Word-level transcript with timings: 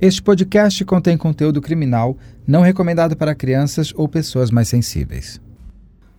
Este 0.00 0.20
podcast 0.20 0.84
contém 0.84 1.16
conteúdo 1.16 1.60
criminal 1.62 2.16
não 2.46 2.62
recomendado 2.62 3.16
para 3.16 3.34
crianças 3.34 3.92
ou 3.94 4.08
pessoas 4.08 4.50
mais 4.50 4.68
sensíveis. 4.68 5.40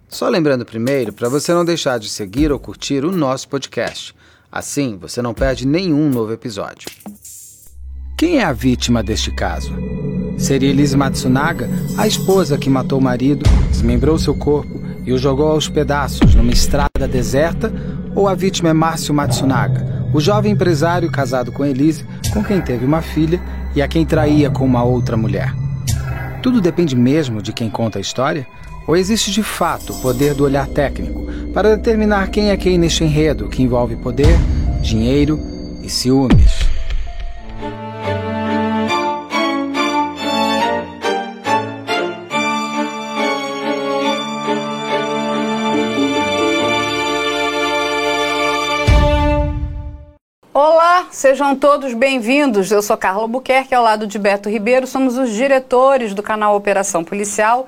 Só 0.08 0.30
lembrando 0.30 0.66
primeiro 0.66 1.12
para 1.12 1.28
você 1.28 1.54
não 1.54 1.66
deixar 1.66 2.00
de 2.00 2.10
seguir 2.10 2.52
ou 2.52 2.60
curtir 2.60 3.04
o 3.04 3.12
nosso 3.12 3.50
podcast. 3.50 4.16
Assim, 4.50 4.98
você 4.98 5.22
não 5.22 5.34
perde 5.34 5.68
nenhum 5.68 6.10
novo 6.10 6.32
episódio. 6.32 6.90
Quem 8.18 8.38
é 8.38 8.46
a 8.46 8.54
vítima 8.54 9.04
deste 9.04 9.30
caso? 9.30 9.76
Seria 10.38 10.70
Elise 10.70 10.96
Matsunaga, 10.96 11.70
a 11.98 12.08
esposa 12.08 12.58
que 12.58 12.70
matou 12.70 13.00
o 13.00 13.04
marido, 13.04 13.44
desmembrou 13.70 14.18
seu 14.18 14.36
corpo 14.36 14.82
e 15.06 15.12
o 15.12 15.18
jogou 15.18 15.48
aos 15.48 15.68
pedaços 15.68 16.34
numa 16.34 16.52
estrada 16.52 17.08
deserta? 17.10 17.74
Ou 18.16 18.30
a 18.30 18.34
vítima 18.34 18.70
é 18.70 18.74
Márcio 18.74 19.14
Matsunaga, 19.14 20.08
o 20.14 20.22
jovem 20.22 20.54
empresário 20.54 21.12
casado 21.12 21.52
com 21.52 21.66
Elise, 21.66 22.06
com 22.34 22.42
quem 22.42 22.62
teve 22.62 22.86
uma 22.86 23.02
filha 23.02 23.42
e 23.76 23.82
a 23.82 23.88
quem 23.88 24.06
traía 24.06 24.50
com 24.50 24.66
uma 24.66 24.84
outra 24.84 25.18
mulher? 25.18 25.54
Tudo 26.42 26.62
depende 26.62 26.96
mesmo 26.96 27.42
de 27.42 27.52
quem 27.52 27.70
conta 27.70 27.98
a 27.98 28.02
história? 28.02 28.48
Ou 28.88 28.96
existe 28.96 29.32
de 29.32 29.42
fato 29.42 29.94
o 29.94 30.02
poder 30.02 30.34
do 30.34 30.44
olhar 30.44 30.68
técnico 30.68 31.26
para 31.54 31.76
determinar 31.76 32.30
quem 32.30 32.52
é 32.52 32.58
quem 32.58 32.78
neste 32.78 33.04
enredo 33.04 33.48
que 33.48 33.64
envolve 33.64 33.96
poder, 33.96 34.38
dinheiro 34.82 35.40
e 35.82 35.90
ciúmes? 35.90 36.65
Sejam 51.16 51.56
todos 51.56 51.94
bem-vindos. 51.94 52.70
Eu 52.70 52.82
sou 52.82 52.98
Carla 52.98 53.26
Buquerque, 53.26 53.74
ao 53.74 53.82
lado 53.82 54.06
de 54.06 54.20
Beto 54.20 54.50
Ribeiro, 54.50 54.86
somos 54.86 55.18
os 55.18 55.32
diretores 55.32 56.14
do 56.14 56.22
canal 56.22 56.58
Operação 56.58 57.06
Policial 57.06 57.68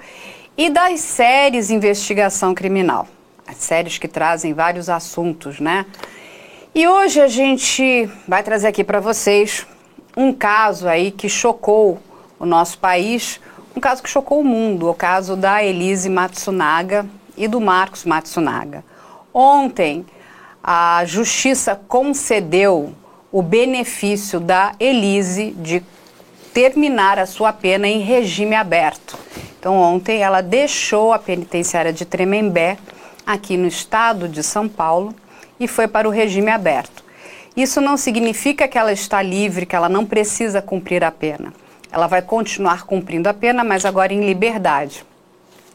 e 0.58 0.70
das 0.70 1.00
séries 1.00 1.70
Investigação 1.70 2.54
Criminal. 2.54 3.08
As 3.48 3.56
séries 3.56 3.98
que 3.98 4.08
trazem 4.08 4.54
vários 4.54 4.90
assuntos, 4.90 5.62
né? 5.62 5.86
E 6.76 6.86
hoje 6.90 7.22
a 7.22 7.30
gente 7.30 8.10
vai 8.28 8.44
trazer 8.44 8.68
aqui 8.68 8.84
para 8.84 9.00
vocês 9.00 9.66
um 10.18 10.34
caso 10.34 10.86
aí 10.86 11.10
que 11.10 11.30
chocou 11.30 12.00
o 12.38 12.46
nosso 12.46 12.78
país, 12.78 13.40
um 13.74 13.80
caso 13.80 14.04
que 14.04 14.10
chocou 14.10 14.42
o 14.42 14.46
mundo, 14.46 14.90
o 14.90 14.94
caso 14.94 15.38
da 15.38 15.64
Elise 15.64 16.10
Matsunaga 16.10 17.06
e 17.38 17.48
do 17.48 17.62
Marcos 17.62 18.04
Matsunaga. 18.04 18.84
Ontem, 19.34 20.06
a 20.62 21.04
justiça 21.06 21.80
concedeu 21.88 22.94
o 23.32 23.42
benefício 23.42 24.40
da 24.40 24.74
Elise 24.80 25.52
de 25.52 25.84
terminar 26.54 27.20
a 27.20 27.26
sua 27.26 27.54
pena 27.54 27.88
em 27.88 28.00
regime 28.00 28.56
aberto. 28.56 29.18
Então, 29.60 29.76
ontem 29.76 30.22
ela 30.22 30.42
deixou 30.42 31.14
a 31.14 31.20
penitenciária 31.20 31.92
de 31.92 32.06
Tremembé, 32.06 32.78
aqui 33.26 33.58
no 33.58 33.68
estado 33.68 34.28
de 34.28 34.42
São 34.42 34.68
Paulo, 34.68 35.14
e 35.60 35.68
foi 35.68 35.88
para 35.88 36.08
o 36.08 36.12
regime 36.12 36.50
aberto. 36.50 37.04
Isso 37.56 37.82
não 37.82 37.98
significa 37.98 38.68
que 38.68 38.78
ela 38.78 38.94
está 38.94 39.22
livre, 39.22 39.66
que 39.66 39.76
ela 39.76 39.90
não 39.90 40.06
precisa 40.06 40.62
cumprir 40.62 41.04
a 41.04 41.12
pena. 41.12 41.54
Ela 41.92 42.08
vai 42.08 42.22
continuar 42.22 42.86
cumprindo 42.86 43.28
a 43.28 43.34
pena, 43.34 43.64
mas 43.64 43.84
agora 43.84 44.14
em 44.14 44.26
liberdade. 44.26 45.04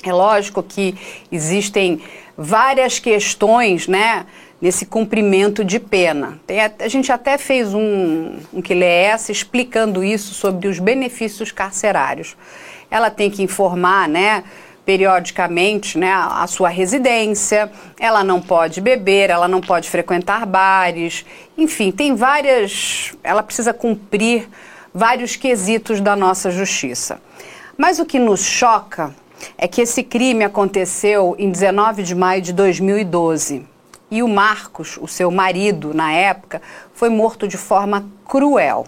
É 0.04 0.12
lógico 0.12 0.62
que 0.62 0.96
existem 1.30 2.00
várias 2.36 2.98
questões, 2.98 3.86
né, 3.86 4.26
nesse 4.62 4.86
cumprimento 4.86 5.64
de 5.64 5.80
pena. 5.80 6.38
Tem, 6.46 6.60
a, 6.60 6.86
gente 6.86 7.10
até 7.10 7.36
fez 7.36 7.74
um, 7.74 8.36
um 8.54 8.62
que 8.62 8.72
essa 8.80 9.32
explicando 9.32 10.04
isso 10.04 10.32
sobre 10.34 10.68
os 10.68 10.78
benefícios 10.78 11.50
carcerários. 11.50 12.36
Ela 12.88 13.10
tem 13.10 13.28
que 13.28 13.42
informar, 13.42 14.08
né, 14.08 14.44
periodicamente, 14.86 15.98
né, 15.98 16.12
a, 16.12 16.44
a 16.44 16.46
sua 16.46 16.68
residência. 16.68 17.72
Ela 17.98 18.22
não 18.22 18.40
pode 18.40 18.80
beber, 18.80 19.30
ela 19.30 19.48
não 19.48 19.60
pode 19.60 19.90
frequentar 19.90 20.46
bares. 20.46 21.26
Enfim, 21.58 21.90
tem 21.90 22.14
várias. 22.14 23.12
Ela 23.24 23.42
precisa 23.42 23.74
cumprir 23.74 24.48
vários 24.94 25.34
quesitos 25.34 26.00
da 26.00 26.14
nossa 26.14 26.52
justiça. 26.52 27.20
Mas 27.76 27.98
o 27.98 28.06
que 28.06 28.20
nos 28.20 28.44
choca 28.44 29.12
é 29.58 29.66
que 29.66 29.80
esse 29.80 30.04
crime 30.04 30.44
aconteceu 30.44 31.34
em 31.36 31.50
19 31.50 32.04
de 32.04 32.14
maio 32.14 32.40
de 32.40 32.52
2012 32.52 33.71
e 34.12 34.22
o 34.22 34.28
Marcos, 34.28 34.98
o 35.00 35.08
seu 35.08 35.30
marido 35.30 35.94
na 35.94 36.12
época, 36.12 36.60
foi 36.92 37.08
morto 37.08 37.48
de 37.48 37.56
forma 37.56 38.04
cruel. 38.28 38.86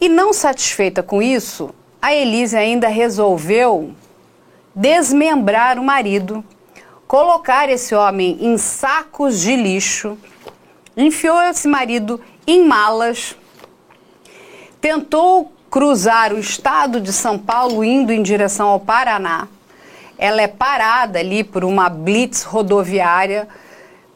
E 0.00 0.08
não 0.08 0.32
satisfeita 0.32 1.02
com 1.02 1.20
isso, 1.20 1.74
a 2.00 2.14
Elise 2.14 2.56
ainda 2.56 2.86
resolveu 2.86 3.92
desmembrar 4.72 5.80
o 5.80 5.82
marido, 5.82 6.44
colocar 7.08 7.68
esse 7.68 7.92
homem 7.92 8.38
em 8.40 8.56
sacos 8.56 9.40
de 9.40 9.56
lixo, 9.56 10.16
enfiou 10.96 11.42
esse 11.42 11.66
marido 11.66 12.20
em 12.46 12.64
malas, 12.64 13.36
tentou 14.80 15.52
cruzar 15.68 16.32
o 16.32 16.38
estado 16.38 17.00
de 17.00 17.12
São 17.12 17.36
Paulo 17.36 17.82
indo 17.82 18.12
em 18.12 18.22
direção 18.22 18.68
ao 18.68 18.78
Paraná 18.78 19.48
ela 20.20 20.42
é 20.42 20.46
parada 20.46 21.18
ali 21.18 21.42
por 21.42 21.64
uma 21.64 21.88
blitz 21.88 22.42
rodoviária. 22.42 23.48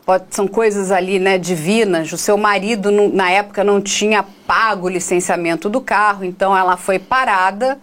Pode, 0.04 0.26
são 0.32 0.46
coisas 0.46 0.92
ali, 0.92 1.18
né, 1.18 1.38
divinas. 1.38 2.12
O 2.12 2.18
seu 2.18 2.36
marido, 2.36 2.90
na 2.90 3.30
época, 3.30 3.64
não 3.64 3.80
tinha 3.80 4.22
pago 4.46 4.86
o 4.86 4.90
licenciamento 4.90 5.70
do 5.70 5.80
carro, 5.80 6.22
então 6.22 6.54
ela 6.54 6.76
foi 6.76 6.98
parada. 6.98 7.78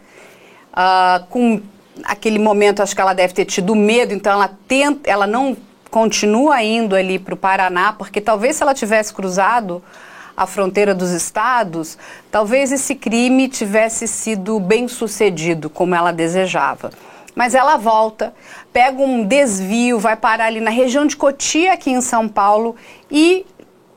Uh, 0.71 1.25
com 1.29 1.61
aquele 2.03 2.37
momento, 2.37 2.83
acho 2.83 2.93
que 2.93 3.01
ela 3.01 3.13
deve 3.13 3.33
ter 3.33 3.45
tido 3.45 3.75
medo, 3.75 4.13
então 4.13 4.31
ela 4.31 4.51
tenta, 4.67 5.09
ela 5.09 5.25
não 5.25 5.57
continua 5.89 6.61
indo 6.61 6.95
ali 6.95 7.17
para 7.17 7.33
o 7.33 7.37
Paraná, 7.37 7.91
porque 7.91 8.21
talvez 8.21 8.55
se 8.55 8.61
ela 8.61 8.75
tivesse 8.75 9.11
cruzado 9.11 9.83
a 10.37 10.45
fronteira 10.45 10.93
dos 10.93 11.09
estados, 11.09 11.97
talvez 12.29 12.71
esse 12.71 12.93
crime 12.93 13.49
tivesse 13.49 14.07
sido 14.07 14.59
bem 14.59 14.87
sucedido 14.87 15.71
como 15.71 15.95
ela 15.95 16.13
desejava. 16.13 16.91
Mas 17.41 17.55
ela 17.55 17.75
volta, 17.75 18.35
pega 18.71 19.01
um 19.01 19.25
desvio, 19.25 19.97
vai 19.97 20.15
parar 20.15 20.45
ali 20.45 20.61
na 20.61 20.69
região 20.69 21.07
de 21.07 21.17
Cotia, 21.17 21.73
aqui 21.73 21.89
em 21.89 21.99
São 21.99 22.29
Paulo, 22.29 22.75
e 23.09 23.47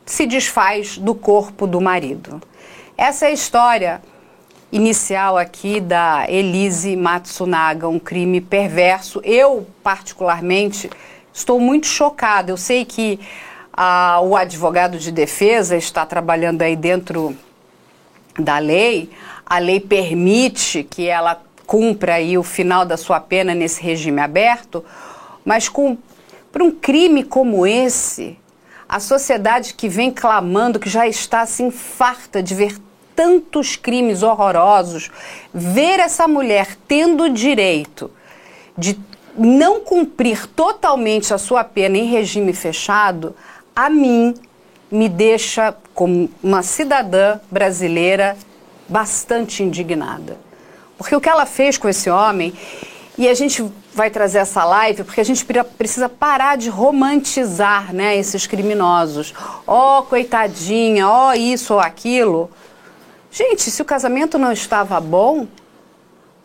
se 0.06 0.24
desfaz 0.24 0.96
do 0.96 1.14
corpo 1.14 1.66
do 1.66 1.78
marido. 1.78 2.40
Essa 2.96 3.26
é 3.26 3.28
a 3.28 3.32
história 3.32 4.02
inicial 4.72 5.36
aqui 5.36 5.78
da 5.78 6.24
Elise 6.26 6.96
Matsunaga, 6.96 7.86
um 7.86 7.98
crime 7.98 8.40
perverso. 8.40 9.20
Eu, 9.22 9.66
particularmente, 9.82 10.88
estou 11.30 11.60
muito 11.60 11.86
chocada. 11.86 12.50
Eu 12.50 12.56
sei 12.56 12.82
que 12.86 13.20
ah, 13.74 14.20
o 14.22 14.34
advogado 14.34 14.96
de 14.96 15.12
defesa 15.12 15.76
está 15.76 16.06
trabalhando 16.06 16.62
aí 16.62 16.76
dentro 16.76 17.36
da 18.38 18.56
lei. 18.56 19.10
A 19.44 19.58
lei 19.58 19.80
permite 19.80 20.82
que 20.82 21.06
ela 21.06 21.43
cumpra 21.66 22.14
aí 22.14 22.36
o 22.36 22.42
final 22.42 22.84
da 22.84 22.96
sua 22.96 23.20
pena 23.20 23.54
nesse 23.54 23.82
regime 23.82 24.20
aberto, 24.20 24.84
mas 25.44 25.68
com 25.68 25.96
para 26.52 26.62
um 26.62 26.70
crime 26.70 27.24
como 27.24 27.66
esse, 27.66 28.38
a 28.88 29.00
sociedade 29.00 29.74
que 29.74 29.88
vem 29.88 30.12
clamando, 30.12 30.78
que 30.78 30.88
já 30.88 31.08
está 31.08 31.40
assim 31.40 31.68
farta 31.68 32.40
de 32.40 32.54
ver 32.54 32.76
tantos 33.16 33.74
crimes 33.74 34.22
horrorosos, 34.22 35.10
ver 35.52 35.98
essa 35.98 36.28
mulher 36.28 36.76
tendo 36.86 37.24
o 37.24 37.28
direito 37.28 38.08
de 38.78 38.96
não 39.36 39.80
cumprir 39.80 40.46
totalmente 40.46 41.34
a 41.34 41.38
sua 41.38 41.64
pena 41.64 41.98
em 41.98 42.06
regime 42.06 42.52
fechado, 42.52 43.34
a 43.74 43.90
mim 43.90 44.34
me 44.90 45.08
deixa 45.08 45.74
como 45.92 46.30
uma 46.40 46.62
cidadã 46.62 47.40
brasileira 47.50 48.36
bastante 48.88 49.62
indignada. 49.62 50.43
Porque 51.04 51.14
o 51.14 51.20
que 51.20 51.28
ela 51.28 51.44
fez 51.44 51.76
com 51.76 51.86
esse 51.86 52.08
homem, 52.08 52.54
e 53.18 53.28
a 53.28 53.34
gente 53.34 53.62
vai 53.92 54.08
trazer 54.08 54.38
essa 54.38 54.64
live 54.64 55.04
porque 55.04 55.20
a 55.20 55.24
gente 55.24 55.44
precisa 55.76 56.08
parar 56.08 56.56
de 56.56 56.70
romantizar 56.70 57.92
né, 57.92 58.16
esses 58.16 58.46
criminosos. 58.46 59.34
Ó, 59.66 59.98
oh, 59.98 60.02
coitadinha, 60.04 61.06
ó, 61.06 61.28
oh, 61.28 61.32
isso 61.34 61.74
ou 61.74 61.80
aquilo. 61.80 62.50
Gente, 63.30 63.70
se 63.70 63.82
o 63.82 63.84
casamento 63.84 64.38
não 64.38 64.50
estava 64.50 64.98
bom, 64.98 65.46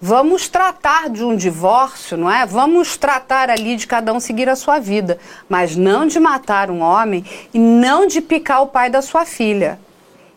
vamos 0.01 0.49
tratar 0.49 1.09
de 1.09 1.23
um 1.23 1.37
divórcio, 1.37 2.17
não 2.17 2.29
é? 2.29 2.45
Vamos 2.45 2.97
tratar 2.97 3.49
ali 3.49 3.77
de 3.77 3.87
cada 3.87 4.11
um 4.11 4.19
seguir 4.19 4.49
a 4.49 4.57
sua 4.57 4.77
vida, 4.77 5.19
mas 5.47 5.73
não 5.73 6.05
de 6.05 6.19
matar 6.19 6.69
um 6.69 6.81
homem 6.81 7.23
e 7.53 7.57
não 7.57 8.05
de 8.05 8.19
picar 8.19 8.61
o 8.61 8.67
pai 8.67 8.89
da 8.89 9.01
sua 9.01 9.23
filha. 9.23 9.79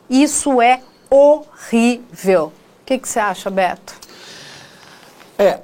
Isso 0.09 0.63
é 0.63 0.81
horrível. 1.11 2.53
O 2.83 2.85
que, 2.85 2.99
que 2.99 3.09
você 3.09 3.19
acha, 3.19 3.51
Beto? 3.51 4.02
É, 5.43 5.59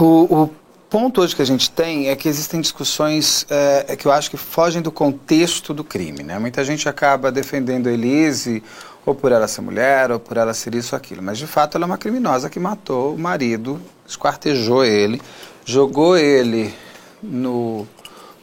o, 0.00 0.44
o, 0.44 0.50
ponto 0.88 1.20
hoje 1.20 1.36
que 1.36 1.42
a 1.42 1.44
gente 1.44 1.70
tem 1.70 2.08
é 2.08 2.16
que 2.16 2.26
existem 2.26 2.62
discussões 2.62 3.44
é, 3.50 3.84
é, 3.88 3.96
que 3.96 4.06
eu 4.06 4.12
acho 4.12 4.30
que 4.30 4.38
fogem 4.38 4.80
do 4.80 4.90
contexto 4.90 5.74
do 5.74 5.84
crime. 5.84 6.22
Né? 6.22 6.38
Muita 6.38 6.64
gente 6.64 6.88
acaba 6.88 7.30
defendendo 7.30 7.88
a 7.88 7.92
Elise 7.92 8.62
ou 9.04 9.14
por 9.14 9.30
ela 9.30 9.46
ser 9.46 9.60
mulher, 9.60 10.10
ou 10.10 10.18
por 10.18 10.38
ela 10.38 10.54
ser 10.54 10.74
isso 10.74 10.94
ou 10.94 10.96
aquilo. 10.96 11.22
Mas 11.22 11.36
de 11.36 11.46
fato 11.46 11.76
ela 11.76 11.84
é 11.84 11.86
uma 11.86 11.98
criminosa 11.98 12.48
que 12.48 12.58
matou 12.58 13.14
o 13.14 13.18
marido, 13.18 13.78
esquartejou 14.06 14.82
ele, 14.82 15.20
jogou 15.62 16.16
ele 16.16 16.74
no 17.22 17.86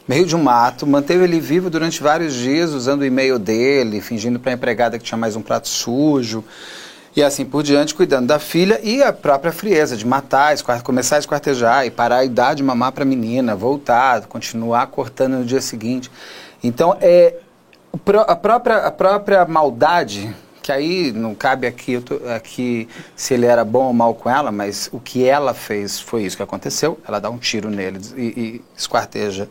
meio 0.06 0.24
de 0.24 0.36
um 0.36 0.42
mato, 0.44 0.86
manteve 0.86 1.24
ele 1.24 1.40
vivo 1.40 1.68
durante 1.68 2.00
vários 2.00 2.32
dias 2.32 2.70
usando 2.70 3.00
o 3.00 3.04
e-mail 3.04 3.40
dele, 3.40 4.00
fingindo 4.00 4.38
para 4.38 4.52
a 4.52 4.54
empregada 4.54 5.00
que 5.00 5.04
tinha 5.04 5.18
mais 5.18 5.34
um 5.34 5.42
prato 5.42 5.66
sujo. 5.66 6.44
E 7.16 7.22
assim 7.22 7.46
por 7.46 7.62
diante, 7.62 7.94
cuidando 7.94 8.26
da 8.26 8.38
filha 8.38 8.78
e 8.82 9.02
a 9.02 9.10
própria 9.10 9.50
frieza 9.50 9.96
de 9.96 10.06
matar, 10.06 10.54
começar 10.82 11.16
a 11.16 11.18
esquartejar 11.18 11.86
e 11.86 11.90
parar 11.90 12.18
a 12.18 12.24
idade 12.26 12.58
de 12.58 12.62
mamar 12.62 12.92
para 12.92 13.04
a 13.04 13.06
menina, 13.06 13.56
voltar, 13.56 14.26
continuar 14.26 14.86
cortando 14.88 15.38
no 15.38 15.44
dia 15.44 15.62
seguinte. 15.62 16.10
Então, 16.62 16.94
é, 17.00 17.36
a, 18.26 18.36
própria, 18.36 18.76
a 18.76 18.90
própria 18.90 19.46
maldade, 19.46 20.36
que 20.62 20.70
aí 20.70 21.10
não 21.10 21.34
cabe 21.34 21.66
aqui, 21.66 21.98
tô, 22.02 22.20
aqui 22.28 22.86
se 23.14 23.32
ele 23.32 23.46
era 23.46 23.64
bom 23.64 23.86
ou 23.86 23.94
mal 23.94 24.14
com 24.14 24.28
ela, 24.28 24.52
mas 24.52 24.90
o 24.92 25.00
que 25.00 25.26
ela 25.26 25.54
fez 25.54 25.98
foi 25.98 26.24
isso 26.24 26.36
que 26.36 26.42
aconteceu. 26.42 26.98
Ela 27.08 27.18
dá 27.18 27.30
um 27.30 27.38
tiro 27.38 27.70
nele 27.70 27.98
e, 28.14 28.24
e 28.24 28.64
esquarteja 28.76 29.48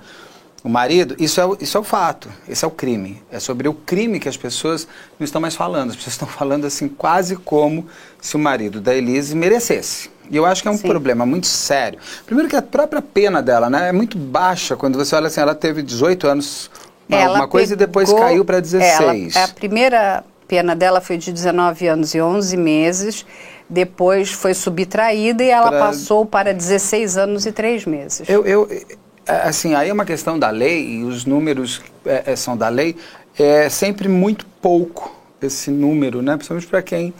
o 0.65 0.69
marido, 0.69 1.15
isso 1.19 1.39
é, 1.39 1.43
isso 1.61 1.77
é 1.77 1.79
o 1.79 1.83
fato, 1.83 2.27
esse 2.49 2.65
é 2.65 2.67
o 2.67 2.71
crime. 2.71 3.21
É 3.31 3.39
sobre 3.39 3.67
o 3.67 3.73
crime 3.73 4.19
que 4.19 4.27
as 4.27 4.35
pessoas 4.35 4.87
não 5.19 5.23
estão 5.23 5.39
mais 5.39 5.55
falando. 5.55 5.91
As 5.91 5.95
pessoas 5.95 6.13
estão 6.17 6.27
falando 6.27 6.65
assim, 6.65 6.87
quase 6.87 7.35
como 7.35 7.85
se 8.19 8.35
o 8.35 8.39
marido 8.39 8.81
da 8.81 8.95
Elise 8.95 9.35
merecesse. 9.35 10.09
E 10.27 10.35
eu 10.35 10.43
acho 10.43 10.63
que 10.63 10.67
é 10.67 10.71
um 10.71 10.77
Sim. 10.77 10.87
problema 10.87 11.23
muito 11.23 11.45
sério. 11.45 11.99
Primeiro 12.25 12.49
que 12.49 12.55
a 12.55 12.63
própria 12.63 12.99
pena 12.99 13.43
dela 13.43 13.69
né, 13.69 13.89
é 13.89 13.91
muito 13.91 14.17
baixa. 14.17 14.75
Quando 14.75 14.97
você 14.97 15.15
olha 15.15 15.27
assim, 15.27 15.39
ela 15.39 15.53
teve 15.53 15.83
18 15.83 16.27
anos, 16.27 16.71
uma, 17.07 17.29
uma 17.29 17.47
coisa, 17.47 17.75
e 17.75 17.77
depois 17.77 18.11
caiu 18.11 18.43
para 18.43 18.59
16. 18.59 19.35
Ela, 19.35 19.45
a 19.45 19.47
primeira 19.49 20.23
pena 20.47 20.75
dela 20.75 20.99
foi 20.99 21.19
de 21.19 21.31
19 21.31 21.87
anos 21.87 22.15
e 22.15 22.19
11 22.19 22.57
meses. 22.57 23.23
Depois 23.69 24.31
foi 24.31 24.55
subtraída 24.55 25.43
e 25.43 25.49
ela 25.49 25.69
pra... 25.69 25.79
passou 25.79 26.25
para 26.25 26.51
16 26.55 27.17
anos 27.17 27.45
e 27.45 27.51
3 27.51 27.85
meses. 27.85 28.27
Eu, 28.27 28.43
eu, 28.43 28.67
é, 28.71 28.95
assim, 29.27 29.73
aí 29.73 29.89
é 29.89 29.93
uma 29.93 30.05
questão 30.05 30.37
da 30.37 30.49
lei, 30.49 30.97
e 30.97 31.03
os 31.03 31.25
números 31.25 31.81
é, 32.05 32.31
é, 32.33 32.35
são 32.35 32.55
da 32.55 32.69
lei, 32.69 32.95
é 33.37 33.69
sempre 33.69 34.07
muito 34.07 34.45
pouco 34.61 35.13
esse 35.41 35.69
número, 35.69 36.21
né? 36.21 36.35
Principalmente 36.35 36.67
para 36.67 36.81
quem 36.81 37.13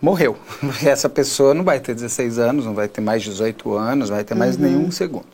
morreu. 0.00 0.36
Essa 0.84 1.08
pessoa 1.08 1.54
não 1.54 1.64
vai 1.64 1.80
ter 1.80 1.94
16 1.94 2.38
anos, 2.38 2.64
não 2.64 2.74
vai 2.74 2.88
ter 2.88 3.00
mais 3.00 3.22
18 3.22 3.74
anos, 3.74 4.10
não 4.10 4.16
vai 4.16 4.24
ter 4.24 4.34
mais 4.34 4.56
uhum. 4.56 4.62
nenhum 4.62 4.90
segundo. 4.90 5.26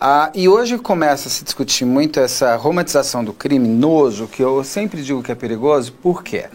Ah, 0.00 0.30
e 0.34 0.48
hoje 0.48 0.78
começa 0.78 1.28
a 1.28 1.30
se 1.30 1.44
discutir 1.44 1.84
muito 1.84 2.18
essa 2.18 2.56
romantização 2.56 3.22
do 3.22 3.34
criminoso, 3.34 4.26
que 4.26 4.42
eu 4.42 4.64
sempre 4.64 5.02
digo 5.02 5.22
que 5.22 5.30
é 5.30 5.34
perigoso, 5.34 5.92
por 5.92 6.22
quê? 6.22 6.46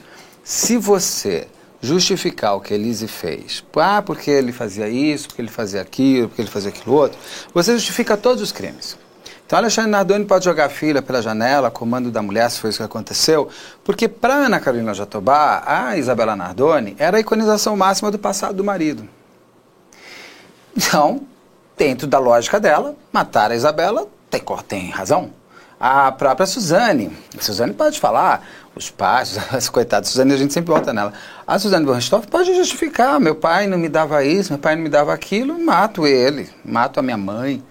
Se 0.43 0.77
você 0.77 1.47
justificar 1.85 2.55
o 2.55 2.61
que 2.61 2.73
Elise 2.73 3.07
fez. 3.07 3.63
Ah, 3.75 4.01
porque 4.01 4.29
ele 4.29 4.51
fazia 4.51 4.89
isso, 4.89 5.27
porque 5.27 5.41
ele 5.41 5.49
fazia 5.49 5.81
aquilo, 5.81 6.27
porque 6.27 6.41
ele 6.41 6.49
fazia 6.49 6.69
aquilo 6.69 6.95
outro. 6.95 7.17
Você 7.53 7.73
justifica 7.73 8.17
todos 8.17 8.41
os 8.41 8.51
crimes. 8.51 8.97
Então, 9.45 9.59
Alexandre 9.59 9.91
Nardoni 9.91 10.25
pode 10.25 10.43
jogar 10.43 10.65
a 10.65 10.69
filha 10.69 11.03
pela 11.03 11.21
janela, 11.21 11.69
comando 11.69 12.09
da 12.09 12.21
mulher, 12.21 12.49
se 12.49 12.59
foi 12.59 12.71
isso 12.71 12.79
que 12.79 12.83
aconteceu, 12.83 13.47
porque 13.83 14.07
para 14.07 14.33
Ana 14.33 14.59
Carolina 14.59 14.91
Jatobá, 14.91 15.61
a 15.65 15.95
Isabela 15.97 16.35
Nardoni 16.35 16.95
era 16.97 17.17
a 17.17 17.19
iconização 17.19 17.77
máxima 17.77 18.09
do 18.09 18.17
passado 18.17 18.55
do 18.55 18.63
marido. 18.63 19.07
Então, 20.75 21.21
dentro 21.77 22.07
da 22.07 22.17
lógica 22.17 22.59
dela, 22.59 22.95
matar 23.13 23.51
a 23.51 23.55
Isabela 23.55 24.07
tem, 24.29 24.41
tem 24.67 24.89
razão. 24.89 25.31
A 25.79 26.11
própria 26.11 26.47
Suzane, 26.47 27.11
a 27.37 27.41
Suzane 27.41 27.73
pode 27.73 27.99
falar, 27.99 28.47
os 28.73 28.89
pais, 28.89 29.37
coitada, 29.71 30.05
Suzane, 30.05 30.33
a 30.33 30.37
gente 30.37 30.53
sempre 30.53 30.71
volta 30.71 30.93
nela. 30.93 31.13
A 31.45 31.59
Suzane 31.59 31.85
Bornstoff 31.85 32.27
pode 32.27 32.53
justificar, 32.55 33.19
meu 33.19 33.35
pai 33.35 33.67
não 33.67 33.77
me 33.77 33.89
dava 33.89 34.23
isso, 34.23 34.53
meu 34.53 34.59
pai 34.59 34.75
não 34.75 34.83
me 34.83 34.89
dava 34.89 35.13
aquilo, 35.13 35.59
mato 35.59 36.07
ele, 36.07 36.49
mato 36.63 36.99
a 36.99 37.03
minha 37.03 37.17
mãe. 37.17 37.61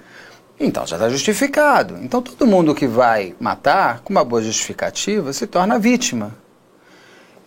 Então 0.60 0.86
já 0.86 0.96
está 0.96 1.08
justificado. 1.08 1.96
Então 2.02 2.20
todo 2.22 2.46
mundo 2.46 2.74
que 2.74 2.86
vai 2.86 3.34
matar, 3.40 4.00
com 4.00 4.12
uma 4.12 4.24
boa 4.24 4.42
justificativa, 4.42 5.32
se 5.32 5.46
torna 5.46 5.78
vítima. 5.78 6.32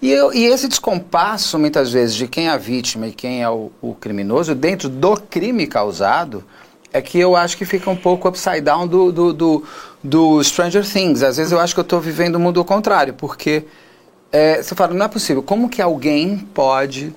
E, 0.01 0.11
eu, 0.11 0.31
e 0.31 0.45
esse 0.45 0.67
descompasso, 0.67 1.57
muitas 1.57 1.91
vezes, 1.91 2.15
de 2.15 2.27
quem 2.27 2.47
é 2.47 2.51
a 2.51 2.57
vítima 2.57 3.07
e 3.07 3.11
quem 3.11 3.41
é 3.41 3.49
o, 3.49 3.71
o 3.81 3.95
criminoso, 3.95 4.53
dentro 4.53 4.89
do 4.89 5.17
crime 5.17 5.65
causado, 5.65 6.43
é 6.91 7.01
que 7.01 7.19
eu 7.19 7.35
acho 7.35 7.57
que 7.57 7.65
fica 7.65 7.89
um 7.89 7.95
pouco 7.95 8.27
upside 8.27 8.61
down 8.61 8.87
do, 8.87 9.11
do, 9.11 9.33
do, 9.33 9.63
do 10.03 10.43
Stranger 10.43 10.85
Things. 10.85 11.21
Às 11.21 11.37
vezes 11.37 11.51
eu 11.51 11.59
acho 11.59 11.73
que 11.73 11.79
eu 11.79 11.83
estou 11.83 11.99
vivendo 11.99 12.35
o 12.35 12.39
mundo 12.39 12.59
ao 12.59 12.65
contrário, 12.65 13.13
porque 13.13 13.65
é, 14.31 14.61
você 14.61 14.73
fala, 14.75 14.93
não 14.93 15.05
é 15.05 15.09
possível, 15.09 15.43
como 15.43 15.69
que 15.69 15.81
alguém 15.81 16.37
pode... 16.53 17.13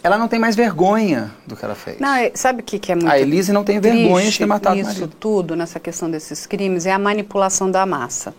Ela 0.00 0.16
não 0.16 0.28
tem 0.28 0.38
mais 0.38 0.54
vergonha 0.54 1.32
do 1.44 1.56
que 1.56 1.64
ela 1.64 1.74
fez. 1.74 1.98
Não, 1.98 2.14
é, 2.14 2.30
sabe 2.32 2.60
o 2.60 2.64
que, 2.64 2.78
que 2.78 2.92
é 2.92 2.94
muito 2.94 3.10
A 3.10 3.18
Elise 3.18 3.52
não 3.52 3.64
tem 3.64 3.80
vergonha 3.80 4.30
de 4.30 4.38
ter 4.38 4.46
matado 4.46 4.76
isso 4.76 5.00
marido. 5.00 5.16
tudo, 5.18 5.56
nessa 5.56 5.80
questão 5.80 6.08
desses 6.08 6.46
crimes, 6.46 6.86
é 6.86 6.92
a 6.92 6.98
manipulação 6.98 7.68
da 7.68 7.84
massa. 7.84 8.32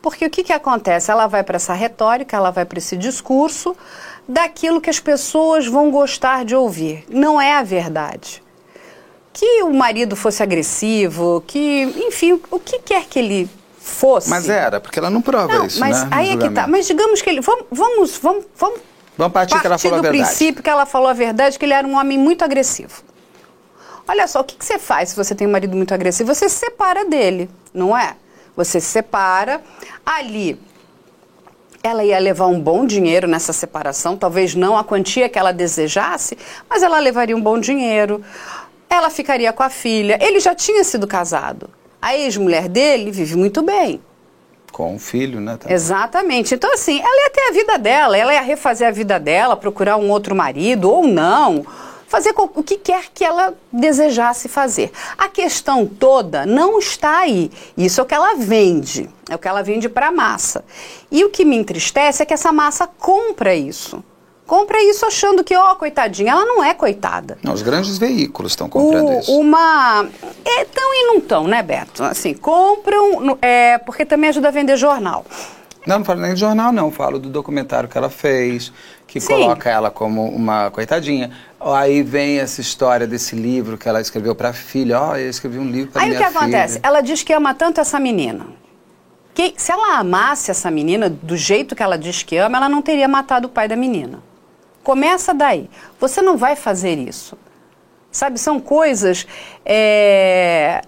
Porque 0.00 0.24
o 0.24 0.30
que, 0.30 0.44
que 0.44 0.52
acontece? 0.52 1.10
Ela 1.10 1.26
vai 1.26 1.42
para 1.42 1.56
essa 1.56 1.74
retórica, 1.74 2.36
ela 2.36 2.52
vai 2.52 2.64
para 2.64 2.78
esse 2.78 2.96
discurso 2.96 3.76
daquilo 4.28 4.80
que 4.80 4.88
as 4.88 5.00
pessoas 5.00 5.66
vão 5.66 5.90
gostar 5.90 6.44
de 6.44 6.54
ouvir. 6.54 7.04
Não 7.10 7.40
é 7.40 7.56
a 7.56 7.64
verdade 7.64 8.45
que 9.36 9.62
o 9.64 9.74
marido 9.74 10.16
fosse 10.16 10.42
agressivo, 10.42 11.44
que, 11.46 11.82
enfim, 12.08 12.40
o 12.50 12.58
que 12.58 12.78
quer 12.78 13.04
que 13.04 13.18
ele 13.18 13.50
fosse. 13.78 14.30
Mas 14.30 14.48
era, 14.48 14.80
porque 14.80 14.98
ela 14.98 15.10
não 15.10 15.20
prova 15.20 15.58
não, 15.58 15.66
isso, 15.66 15.78
mas 15.78 16.02
né? 16.04 16.08
Aí 16.10 16.30
é 16.30 16.36
que 16.38 16.48
tá. 16.48 16.66
Mas 16.66 16.86
digamos 16.86 17.20
que 17.20 17.28
ele. 17.28 17.42
Vamos, 17.42 17.66
vamos, 17.70 18.16
vamos, 18.16 18.44
vamos 18.56 18.80
Vamos 19.18 19.32
partir, 19.34 19.52
partir 19.52 19.60
que 19.60 19.66
ela 19.66 19.78
falou 19.78 20.00
do 20.00 20.08
a 20.08 20.10
verdade. 20.10 20.28
princípio 20.28 20.62
que 20.62 20.70
ela 20.70 20.86
falou 20.86 21.08
a 21.08 21.12
verdade, 21.12 21.58
que 21.58 21.64
ele 21.66 21.74
era 21.74 21.86
um 21.86 21.96
homem 21.98 22.18
muito 22.18 22.42
agressivo. 22.44 23.02
Olha 24.08 24.26
só, 24.26 24.40
o 24.40 24.44
que, 24.44 24.56
que 24.56 24.64
você 24.64 24.78
faz 24.78 25.10
se 25.10 25.16
você 25.16 25.34
tem 25.34 25.46
um 25.46 25.50
marido 25.50 25.76
muito 25.76 25.92
agressivo? 25.92 26.34
Você 26.34 26.48
se 26.48 26.56
separa 26.56 27.04
dele, 27.04 27.50
não 27.74 27.96
é? 27.96 28.16
Você 28.56 28.80
se 28.80 28.86
separa. 28.86 29.60
Ali, 30.04 30.58
ela 31.82 32.04
ia 32.04 32.18
levar 32.18 32.46
um 32.46 32.60
bom 32.60 32.86
dinheiro 32.86 33.28
nessa 33.28 33.52
separação, 33.52 34.16
talvez 34.16 34.54
não 34.54 34.76
a 34.78 34.84
quantia 34.84 35.28
que 35.28 35.38
ela 35.38 35.52
desejasse, 35.52 36.36
mas 36.68 36.82
ela 36.82 36.98
levaria 36.98 37.36
um 37.36 37.40
bom 37.40 37.58
dinheiro 37.58 38.22
ela 38.88 39.10
ficaria 39.10 39.52
com 39.52 39.62
a 39.62 39.70
filha. 39.70 40.18
Ele 40.20 40.40
já 40.40 40.54
tinha 40.54 40.82
sido 40.84 41.06
casado. 41.06 41.68
A 42.00 42.16
ex-mulher 42.16 42.68
dele 42.68 43.10
vive 43.10 43.36
muito 43.36 43.62
bem. 43.62 44.00
Com 44.72 44.94
um 44.94 44.98
filho, 44.98 45.40
né? 45.40 45.56
Também. 45.56 45.74
Exatamente. 45.74 46.54
Então, 46.54 46.72
assim, 46.72 47.00
ela 47.00 47.24
ia 47.24 47.30
ter 47.30 47.40
a 47.48 47.52
vida 47.52 47.78
dela, 47.78 48.16
ela 48.16 48.34
ia 48.34 48.42
refazer 48.42 48.86
a 48.86 48.90
vida 48.90 49.18
dela, 49.18 49.56
procurar 49.56 49.96
um 49.96 50.10
outro 50.10 50.34
marido 50.34 50.90
ou 50.90 51.06
não. 51.06 51.64
Fazer 52.06 52.32
o 52.36 52.62
que 52.62 52.76
quer 52.76 53.06
que 53.12 53.24
ela 53.24 53.54
desejasse 53.72 54.48
fazer. 54.48 54.92
A 55.18 55.28
questão 55.28 55.84
toda 55.84 56.46
não 56.46 56.78
está 56.78 57.18
aí. 57.18 57.50
Isso 57.76 58.00
é 58.00 58.04
o 58.04 58.06
que 58.06 58.14
ela 58.14 58.36
vende. 58.36 59.10
É 59.28 59.34
o 59.34 59.38
que 59.38 59.48
ela 59.48 59.62
vende 59.62 59.88
para 59.88 60.08
a 60.08 60.12
massa. 60.12 60.64
E 61.10 61.24
o 61.24 61.30
que 61.30 61.44
me 61.44 61.56
entristece 61.56 62.22
é 62.22 62.26
que 62.26 62.34
essa 62.34 62.52
massa 62.52 62.86
compra 62.86 63.54
isso 63.56 64.04
compra 64.46 64.80
isso 64.82 65.04
achando 65.04 65.42
que, 65.42 65.54
ó, 65.56 65.72
oh, 65.72 65.76
coitadinha, 65.76 66.32
ela 66.32 66.44
não 66.44 66.62
é 66.62 66.72
coitada. 66.72 67.36
Não, 67.42 67.52
os 67.52 67.62
grandes 67.62 67.98
veículos 67.98 68.52
estão 68.52 68.68
comprando 68.68 69.08
o, 69.08 69.18
isso. 69.18 69.32
Uma. 69.38 70.08
É, 70.44 70.64
tão 70.64 70.94
e 70.94 71.06
não 71.06 71.20
tão, 71.20 71.46
né, 71.46 71.62
Beto? 71.62 72.04
Assim, 72.04 72.32
compram, 72.34 73.36
é, 73.42 73.78
porque 73.78 74.04
também 74.04 74.30
ajuda 74.30 74.48
a 74.48 74.50
vender 74.50 74.76
jornal. 74.76 75.24
Não, 75.86 75.98
não 75.98 76.04
falo 76.04 76.20
nem 76.20 76.34
de 76.34 76.40
jornal, 76.40 76.72
não. 76.72 76.90
Falo 76.90 77.18
do 77.18 77.28
documentário 77.28 77.88
que 77.88 77.96
ela 77.96 78.10
fez, 78.10 78.72
que 79.06 79.20
Sim. 79.20 79.34
coloca 79.34 79.70
ela 79.70 79.88
como 79.88 80.28
uma 80.28 80.68
coitadinha. 80.70 81.30
Aí 81.60 82.02
vem 82.02 82.40
essa 82.40 82.60
história 82.60 83.06
desse 83.06 83.36
livro 83.36 83.78
que 83.78 83.88
ela 83.88 84.00
escreveu 84.00 84.34
para 84.34 84.48
a 84.48 84.52
filha. 84.52 85.00
Ó, 85.00 85.12
oh, 85.12 85.16
eu 85.16 85.30
escrevi 85.30 85.58
um 85.58 85.70
livro 85.70 85.92
para 85.92 86.02
minha 86.02 86.14
filha. 86.14 86.26
Aí 86.26 86.30
o 86.30 86.32
que 86.32 86.38
acontece? 86.38 86.80
Ela 86.82 87.00
diz 87.00 87.22
que 87.22 87.32
ama 87.32 87.54
tanto 87.54 87.80
essa 87.80 88.00
menina. 88.00 88.46
Que 89.32 89.54
se 89.56 89.70
ela 89.70 89.98
amasse 89.98 90.50
essa 90.50 90.70
menina 90.70 91.08
do 91.08 91.36
jeito 91.36 91.76
que 91.76 91.82
ela 91.82 91.96
diz 91.96 92.22
que 92.22 92.36
ama, 92.36 92.56
ela 92.56 92.68
não 92.68 92.82
teria 92.82 93.06
matado 93.06 93.46
o 93.46 93.50
pai 93.50 93.68
da 93.68 93.76
menina. 93.76 94.18
Começa 94.86 95.34
daí. 95.34 95.68
Você 95.98 96.22
não 96.22 96.36
vai 96.36 96.54
fazer 96.54 96.96
isso. 96.96 97.36
Sabe, 98.08 98.38
são 98.38 98.60
coisas 98.60 99.26
é, 99.64 100.80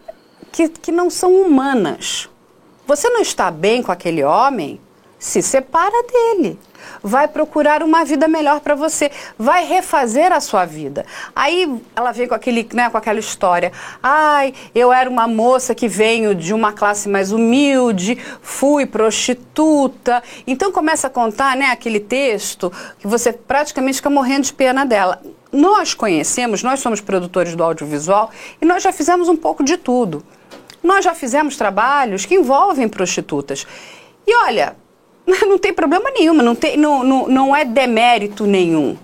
que, 0.53 0.69
que 0.69 0.93
não 0.93 1.11
são 1.11 1.35
humanas. 1.35 2.31
Você 2.87 3.11
não 3.11 3.21
está 3.21 3.51
bem 3.51 3.83
com 3.83 3.91
aquele 3.91 4.23
homem, 4.23 4.81
se 5.19 5.43
separa 5.43 6.01
dele 6.05 6.57
vai 7.03 7.29
procurar 7.29 7.83
uma 7.83 8.05
vida 8.05 8.29
melhor 8.29 8.61
para 8.61 8.75
você, 8.75 9.11
vai 9.39 9.65
refazer 9.65 10.33
a 10.33 10.41
sua 10.41 10.65
vida. 10.65 11.05
Aí 11.35 11.81
ela 11.95 12.13
vem 12.13 12.29
com, 12.29 12.35
aquele, 12.35 12.69
né, 12.73 12.91
com 12.91 12.97
aquela 12.97 13.19
história: 13.19 13.73
ai, 14.03 14.53
eu 14.75 14.93
era 14.93 15.09
uma 15.09 15.27
moça 15.27 15.75
que 15.75 15.89
venho 15.89 16.35
de 16.35 16.53
uma 16.53 16.73
classe 16.73 17.09
mais 17.09 17.33
humilde, 17.33 18.19
fui 18.43 18.87
prostituta. 18.87 20.23
Então 20.47 20.73
começa 20.73 21.07
a 21.07 21.11
contar 21.11 21.57
né, 21.57 21.67
aquele 21.67 22.01
texto 22.01 22.73
que 22.99 23.07
você 23.07 23.33
praticamente 23.33 23.97
fica 23.97 24.11
morrendo 24.11 24.45
de 24.45 24.53
pena 24.53 24.85
dela. 24.85 25.21
Nós 25.51 25.95
conhecemos, 25.95 26.63
nós 26.63 26.81
somos 26.81 27.01
produtores 27.01 27.55
do 27.55 27.65
audiovisual 27.65 28.31
e 28.61 28.67
nós 28.67 28.83
já 28.83 28.93
fizemos 28.93 29.29
um 29.29 29.37
pouco 29.37 29.65
de 29.65 29.77
tudo. 29.77 30.23
Nós 30.83 31.05
já 31.05 31.15
fizemos 31.15 31.57
trabalhos 31.57 32.27
que 32.27 32.35
envolvem 32.35 32.89
prostitutas. 32.89 33.67
E 34.27 34.35
olha, 34.45 34.77
Não 35.47 35.59
tem 35.59 35.73
problema 35.73 36.11
nenhum, 36.11 36.35
não, 36.35 36.55
tem, 36.55 36.77
não, 36.77 37.05
não, 37.05 37.29
não 37.29 37.57
é 37.57 37.65
demérito 37.65 38.47
nenhum. 38.47 38.97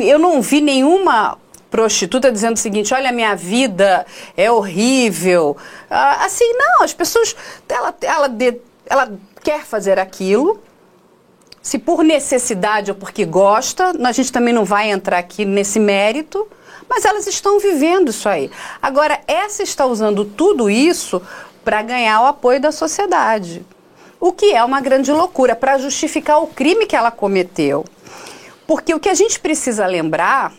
Eu 0.00 0.18
não 0.18 0.40
vi 0.40 0.60
nenhuma 0.60 1.36
prostituta 1.70 2.30
dizendo 2.30 2.56
o 2.56 2.58
seguinte: 2.58 2.94
olha, 2.94 3.12
minha 3.12 3.34
vida 3.34 4.06
é 4.36 4.50
horrível. 4.50 5.56
Ah, 5.90 6.24
assim, 6.24 6.52
não, 6.54 6.82
as 6.82 6.92
pessoas. 6.92 7.34
Ela, 7.68 7.94
ela, 8.02 8.36
ela 8.86 9.12
quer 9.42 9.64
fazer 9.64 9.98
aquilo. 9.98 10.60
Se 11.60 11.78
por 11.78 12.02
necessidade 12.02 12.90
ou 12.90 12.96
porque 12.96 13.24
gosta, 13.24 13.92
a 14.02 14.12
gente 14.12 14.32
também 14.32 14.54
não 14.54 14.64
vai 14.64 14.90
entrar 14.90 15.18
aqui 15.18 15.44
nesse 15.44 15.78
mérito, 15.78 16.48
mas 16.88 17.04
elas 17.04 17.26
estão 17.26 17.58
vivendo 17.58 18.10
isso 18.10 18.28
aí. 18.28 18.50
Agora, 18.80 19.20
essa 19.26 19.62
está 19.62 19.84
usando 19.84 20.24
tudo 20.24 20.70
isso 20.70 21.20
para 21.64 21.82
ganhar 21.82 22.22
o 22.22 22.26
apoio 22.26 22.60
da 22.60 22.72
sociedade. 22.72 23.66
O 24.20 24.32
que 24.32 24.52
é 24.52 24.64
uma 24.64 24.80
grande 24.80 25.12
loucura, 25.12 25.54
para 25.54 25.78
justificar 25.78 26.42
o 26.42 26.48
crime 26.48 26.86
que 26.86 26.96
ela 26.96 27.10
cometeu. 27.10 27.84
Porque 28.66 28.92
o 28.92 29.00
que 29.00 29.08
a 29.08 29.14
gente 29.14 29.38
precisa 29.38 29.86
lembrar 29.86 30.52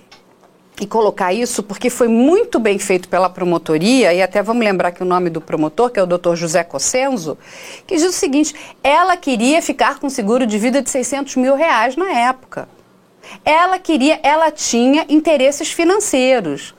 e 0.79 0.87
colocar 0.87 1.33
isso, 1.33 1.61
porque 1.61 1.89
foi 1.89 2.07
muito 2.07 2.57
bem 2.57 2.79
feito 2.79 3.09
pela 3.09 3.29
promotoria, 3.29 4.13
e 4.13 4.21
até 4.21 4.41
vamos 4.41 4.63
lembrar 4.63 4.91
que 4.91 5.03
o 5.03 5.05
nome 5.05 5.29
do 5.29 5.41
promotor, 5.41 5.89
que 5.89 5.99
é 5.99 6.03
o 6.03 6.07
Dr. 6.07 6.35
José 6.35 6.63
Cossenzo, 6.63 7.37
que 7.85 7.95
diz 7.95 8.05
o 8.05 8.13
seguinte: 8.13 8.55
ela 8.81 9.17
queria 9.17 9.61
ficar 9.61 9.99
com 9.99 10.09
seguro 10.09 10.47
de 10.47 10.57
vida 10.57 10.81
de 10.81 10.89
600 10.89 11.35
mil 11.35 11.55
reais 11.55 11.97
na 11.97 12.11
época. 12.11 12.69
Ela 13.43 13.77
queria, 13.77 14.19
ela 14.23 14.49
tinha 14.51 15.05
interesses 15.09 15.71
financeiros. 15.71 16.73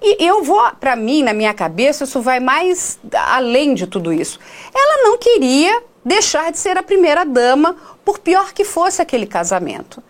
E 0.00 0.24
eu 0.24 0.42
vou, 0.42 0.62
para 0.80 0.94
mim, 0.96 1.22
na 1.22 1.32
minha 1.32 1.52
cabeça, 1.52 2.04
isso 2.04 2.20
vai 2.22 2.40
mais 2.40 2.98
além 3.12 3.74
de 3.74 3.86
tudo 3.86 4.12
isso. 4.12 4.38
Ela 4.74 5.02
não 5.02 5.18
queria 5.18 5.82
deixar 6.04 6.50
de 6.52 6.58
ser 6.58 6.76
a 6.76 6.82
primeira 6.82 7.24
dama, 7.24 7.76
por 8.04 8.18
pior 8.18 8.52
que 8.52 8.64
fosse 8.64 9.02
aquele 9.02 9.26
casamento. 9.26 10.02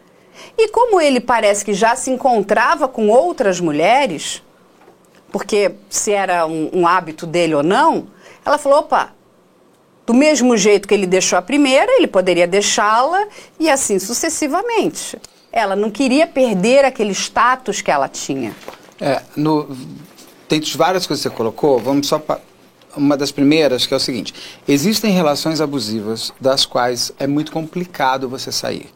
E 0.57 0.69
como 0.69 1.01
ele 1.01 1.21
parece 1.21 1.65
que 1.65 1.73
já 1.73 1.97
se 1.97 2.11
encontrava 2.11 2.89
com 2.89 3.09
outras 3.09 3.61
mulheres, 3.61 4.43
porque 5.31 5.73
se 5.89 6.13
era 6.13 6.47
um, 6.47 6.71
um 6.73 6.87
hábito 6.87 7.27
dele 7.27 7.55
ou 7.55 7.63
não, 7.63 8.07
ela 8.45 8.59
falou: 8.59 8.81
opa, 8.81 9.13
do 10.07 10.15
mesmo 10.15 10.57
jeito 10.57 10.89
que 10.89 10.95
ele 10.95 11.07
deixou 11.07 11.39
a 11.39 11.43
primeira, 11.43 11.93
ele 11.93 12.07
poderia 12.07 12.47
deixá-la 12.47 13.27
e 13.59 13.69
assim 13.69 13.99
sucessivamente. 13.99 15.19
Ela 15.53 15.75
não 15.75 15.91
queria 15.91 16.27
perder 16.27 16.85
aquele 16.85 17.13
status 17.13 17.81
que 17.81 17.91
ela 17.91 18.09
tinha. 18.09 18.55
É, 19.01 19.23
no, 19.37 19.77
tem 20.49 20.61
várias 20.77 21.07
coisas 21.07 21.25
que 21.25 21.31
você 21.31 21.37
colocou, 21.37 21.79
vamos 21.79 22.07
só 22.07 22.19
uma 22.99 23.17
das 23.17 23.33
primeiras, 23.33 23.87
que 23.87 23.95
é 23.95 23.97
o 23.97 24.01
seguinte: 24.01 24.35
existem 24.67 25.13
relações 25.13 25.61
abusivas 25.61 26.33
das 26.41 26.67
quais 26.67 27.13
é 27.19 27.27
muito 27.27 27.51
complicado 27.53 28.29
você 28.29 28.53
sair. 28.53 28.91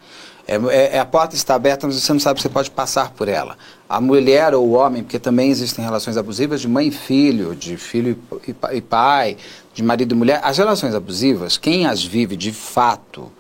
É, 0.47 0.57
é, 0.57 0.97
é, 0.97 0.99
a 0.99 1.05
porta 1.05 1.37
está 1.37 1.55
aberta, 1.55 1.87
mas 1.87 1.97
você 1.97 2.13
não 2.13 2.21
sabe 2.21 2.43
se 2.43 2.49
pode 2.49 2.71
passar 2.71 3.11
por 3.11 3.29
ela. 3.29 3.57
A 3.89 4.01
mulher 4.01 4.55
ou 4.55 4.67
o 4.67 4.73
homem, 4.73 5.03
porque 5.03 5.19
também 5.19 5.51
existem 5.51 5.85
relações 5.85 6.17
abusivas 6.17 6.61
de 6.61 6.69
mãe 6.69 6.89
e 6.89 6.91
filho, 6.91 7.55
de 7.55 7.77
filho 7.77 8.19
e, 8.47 8.55
e 8.77 8.81
pai, 8.81 9.37
de 9.73 9.83
marido 9.83 10.15
e 10.15 10.19
mulher. 10.19 10.41
As 10.43 10.59
relações 10.59 10.95
abusivas, 10.95 11.57
quem 11.57 11.87
as 11.87 12.03
vive 12.03 12.37
de 12.37 12.53
fato, 12.53 13.31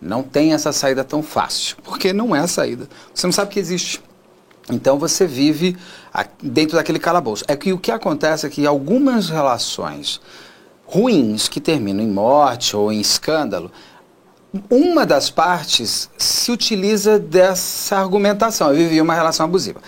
não 0.00 0.22
tem 0.22 0.52
essa 0.52 0.72
saída 0.72 1.02
tão 1.02 1.22
fácil, 1.22 1.76
porque 1.82 2.12
não 2.12 2.36
é 2.36 2.40
a 2.40 2.46
saída. 2.46 2.88
Você 3.14 3.26
não 3.26 3.32
sabe 3.32 3.52
que 3.52 3.58
existe. 3.58 4.00
Então 4.70 4.98
você 4.98 5.26
vive 5.26 5.76
dentro 6.42 6.76
daquele 6.76 6.98
calabouço. 6.98 7.44
É 7.46 7.56
que 7.56 7.72
o 7.72 7.78
que 7.78 7.90
acontece 7.90 8.46
é 8.46 8.50
que 8.50 8.66
algumas 8.66 9.28
relações 9.28 10.20
ruins 10.86 11.48
que 11.48 11.60
terminam 11.60 12.04
em 12.04 12.08
morte 12.08 12.76
ou 12.76 12.92
em 12.92 13.00
escândalo, 13.00 13.70
uma 14.68 15.06
das 15.06 15.30
partes 15.30 16.10
se 16.18 16.50
utiliza 16.50 17.18
dessa 17.18 17.96
argumentação. 17.96 18.70
Eu 18.70 18.76
vivia 18.76 19.02
uma 19.02 19.14
relação 19.14 19.46
abusiva. 19.46 19.80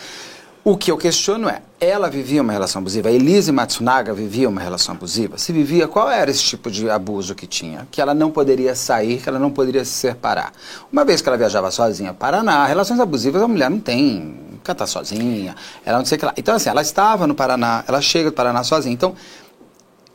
O 0.65 0.77
que 0.77 0.93
eu 0.93 0.97
questiono 0.97 1.49
é, 1.49 1.61
ela 1.81 2.09
vivia 2.09 2.41
uma 2.41 2.53
relação 2.53 2.81
abusiva, 2.81 3.09
a 3.09 3.13
Elise 3.13 3.51
Matsunaga 3.51 4.15
vivia 4.15 4.49
uma 4.49 4.61
relação 4.61 4.95
abusiva? 4.95 5.37
Se 5.37 5.53
vivia, 5.53 5.89
qual 5.89 6.09
era 6.09 6.31
esse 6.31 6.45
tipo 6.45 6.71
de 6.71 6.89
abuso 6.89 7.35
que 7.35 7.49
tinha? 7.49 7.89
Que 7.91 8.01
ela 8.01 8.15
não 8.15 8.31
poderia 8.31 8.77
sair, 8.77 9.21
que 9.21 9.29
ela 9.29 9.41
não 9.41 9.51
poderia 9.51 9.85
se 9.85 9.91
separar. 9.91 10.53
Uma 10.93 11.05
vez 11.05 11.21
que 11.21 11.29
ela 11.29 11.37
viajava 11.37 11.69
sozinha 11.73 12.15
para 12.15 12.37
Paraná, 12.37 12.65
relações 12.65 13.01
abusivas 13.01 13.43
a 13.43 13.49
mulher 13.49 13.69
não 13.69 13.81
tem, 13.81 14.37
cantar 14.63 14.87
sozinha, 14.87 15.55
ela 15.85 15.99
não 15.99 16.05
sei 16.05 16.17
o 16.17 16.19
que 16.19 16.27
lá. 16.27 16.35
Então 16.37 16.55
assim, 16.55 16.69
ela 16.69 16.83
estava 16.83 17.27
no 17.27 17.35
Paraná, 17.35 17.85
ela 17.87 18.01
chega 18.01 18.31
do 18.31 18.35
Paraná 18.35 18.63
sozinha. 18.63 18.93
Então, 18.93 19.15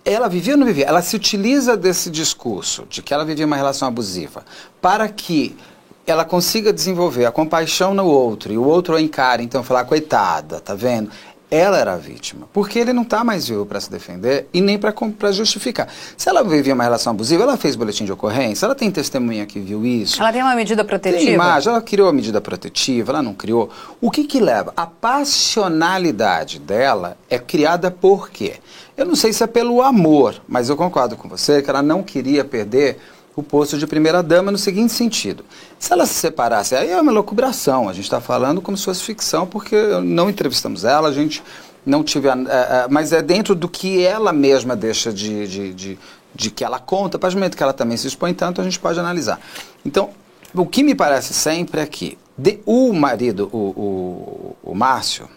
ela 0.04 0.30
vivia 0.30 0.54
ou 0.54 0.60
não 0.60 0.66
vivia? 0.66 0.86
Ela 0.86 1.02
se 1.02 1.16
utiliza 1.16 1.76
desse 1.76 2.10
discurso 2.10 2.88
de 2.90 3.02
que 3.02 3.14
ela 3.14 3.26
vivia 3.26 3.46
uma 3.46 3.58
relação 3.58 3.88
abusiva 3.88 4.46
para 4.82 5.08
que 5.10 5.58
ela 6.06 6.24
consiga 6.24 6.72
desenvolver 6.72 7.26
a 7.26 7.32
compaixão 7.32 7.94
no 7.94 8.06
outro 8.06 8.54
e 8.54 8.58
o 8.58 8.64
outro 8.64 8.96
a 8.96 9.02
encare, 9.02 9.44
então 9.44 9.62
falar, 9.62 9.84
coitada, 9.84 10.62
tá 10.62 10.74
vendo? 10.74 11.12
Ela 11.50 11.78
era 11.78 11.94
a 11.94 11.98
vítima, 11.98 12.46
porque 12.52 12.78
ele 12.78 12.92
não 12.92 13.04
está 13.04 13.24
mais 13.24 13.48
vivo 13.48 13.66
para 13.66 13.80
se 13.80 13.90
defender 13.90 14.50
e 14.54 14.60
nem 14.60 14.78
para 14.78 15.32
justificar. 15.32 15.88
Se 16.18 16.28
ela 16.28 16.44
vivia 16.44 16.74
uma 16.74 16.84
relação 16.84 17.12
abusiva, 17.12 17.44
ela 17.44 17.56
fez 17.56 17.74
boletim 17.74 18.04
de 18.04 18.12
ocorrência, 18.12 18.66
ela 18.66 18.76
tem 18.76 18.92
testemunha 18.92 19.46
que 19.46 19.58
viu 19.58 19.86
isso. 19.86 20.22
Ela 20.22 20.34
tem 20.34 20.42
uma 20.42 20.56
medida 20.56 20.84
protetiva? 20.84 21.24
Tem 21.24 21.34
imagem, 21.34 21.72
ela 21.72 21.82
criou 21.82 22.10
a 22.10 22.14
medida 22.14 22.42
protetiva, 22.42 23.14
ela 23.14 23.22
não 23.22 23.34
criou. 23.34 23.70
O 24.02 24.12
que 24.12 24.26
que 24.26 24.42
leva? 24.42 24.74
A 24.76 24.86
passionalidade 24.86 26.60
dela 26.60 27.18
é 27.30 27.40
criada 27.40 27.90
por 27.90 28.30
quê? 28.30 28.56
Eu 28.98 29.06
não 29.06 29.16
sei 29.16 29.32
se 29.32 29.42
é 29.42 29.48
pelo 29.48 29.82
amor, 29.82 30.42
mas 30.50 30.68
eu 30.68 30.76
concordo 30.76 31.16
com 31.16 31.30
você 31.30 31.62
que 31.62 31.70
ela 31.70 31.82
não 31.82 32.04
queria 32.04 32.44
perder 32.44 33.00
o 33.38 33.44
posto 33.44 33.78
de 33.78 33.88
primeira-dama 33.88 34.52
no 34.52 34.58
seguinte 34.58 34.92
sentido. 34.92 35.46
Se 35.80 35.94
ela 35.94 36.06
se 36.06 36.16
separasse, 36.16 36.76
aí 36.76 36.92
é 36.92 37.00
uma 37.00 37.12
locubração, 37.12 37.88
a 37.88 37.94
gente 37.94 38.04
está 38.04 38.20
falando 38.20 38.62
como 38.62 38.76
se 38.76 38.84
fosse 38.84 39.02
ficção, 39.04 39.48
porque 39.48 39.78
não 40.04 40.30
entrevistamos 40.30 40.84
ela, 40.84 41.08
a 41.08 41.14
gente 41.14 41.42
não 41.86 42.04
tive... 42.04 42.28
A, 42.28 42.34
a, 42.34 42.84
a, 42.84 42.88
mas 42.90 43.14
é 43.14 43.22
dentro 43.22 43.56
do 43.56 43.70
que 43.70 44.04
ela 44.04 44.34
mesma 44.34 44.76
deixa 44.76 45.14
de, 45.14 45.48
de, 45.48 45.74
de, 45.74 46.00
de 46.36 46.52
que 46.52 46.66
ela 46.66 46.80
conta, 46.80 47.18
para 47.18 47.30
o 47.30 47.34
momento 47.34 47.56
que 47.56 47.64
ela 47.64 47.74
também 47.74 47.96
se 47.96 48.08
expõe 48.08 48.34
tanto, 48.34 48.60
a 48.60 48.64
gente 48.64 48.80
pode 48.80 49.00
analisar. 49.00 49.40
Então, 49.86 50.10
o 50.54 50.66
que 50.66 50.84
me 50.84 50.96
parece 50.96 51.34
sempre 51.34 51.80
é 51.80 51.86
que 51.86 52.18
de, 52.38 52.60
o 52.66 52.92
marido, 52.92 53.48
o, 53.54 53.58
o, 53.58 54.72
o 54.72 54.76
Márcio... 54.76 55.30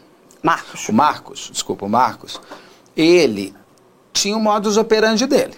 Marcos. 0.42 0.88
O 0.88 0.92
Marcos, 0.94 1.50
desculpa, 1.52 1.84
o 1.84 1.88
Marcos 1.88 2.40
ele 2.96 3.54
tinha 4.10 4.34
o 4.34 4.40
modus 4.40 4.78
operandi 4.78 5.26
dele, 5.26 5.54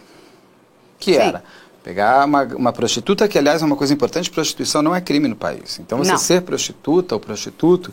que 0.99 1.13
Sim. 1.13 1.19
era 1.21 1.45
pegar 1.83 2.25
uma, 2.25 2.45
uma, 2.45 2.73
prostituta, 2.73 3.27
que 3.27 3.39
aliás 3.39 3.63
é 3.63 3.65
uma 3.65 3.77
coisa 3.77 3.93
importante, 3.93 4.31
prostituição 4.31 4.83
não 4.83 4.95
é 4.95 5.01
crime 5.01 5.29
no 5.29 5.37
país. 5.37 5.79
Então 5.79 5.99
você 5.99 6.13
não. 6.13 6.19
ser 6.19 6.43
prostituta 6.43 7.15
ou 7.15 7.21
prostituto 7.21 7.93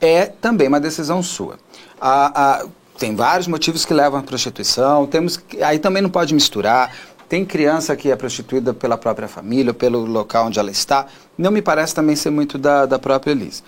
é 0.00 0.26
também 0.26 0.68
uma 0.68 0.80
decisão 0.80 1.22
sua. 1.22 1.58
A, 2.00 2.60
a, 2.60 2.66
tem 2.98 3.14
vários 3.14 3.46
motivos 3.46 3.84
que 3.84 3.92
levam 3.92 4.20
à 4.20 4.22
prostituição, 4.22 5.06
temos 5.06 5.38
aí 5.62 5.78
também 5.78 6.02
não 6.02 6.10
pode 6.10 6.34
misturar. 6.34 6.94
Tem 7.28 7.44
criança 7.44 7.96
que 7.96 8.10
é 8.10 8.14
prostituída 8.16 8.72
pela 8.72 8.96
própria 8.96 9.26
família, 9.26 9.74
pelo 9.74 10.04
local 10.04 10.46
onde 10.46 10.60
ela 10.60 10.70
está. 10.70 11.06
Não 11.36 11.50
me 11.50 11.60
parece 11.60 11.92
também 11.92 12.14
ser 12.14 12.30
muito 12.30 12.56
da, 12.56 12.86
da 12.86 13.00
própria 13.00 13.32
Elise, 13.32 13.64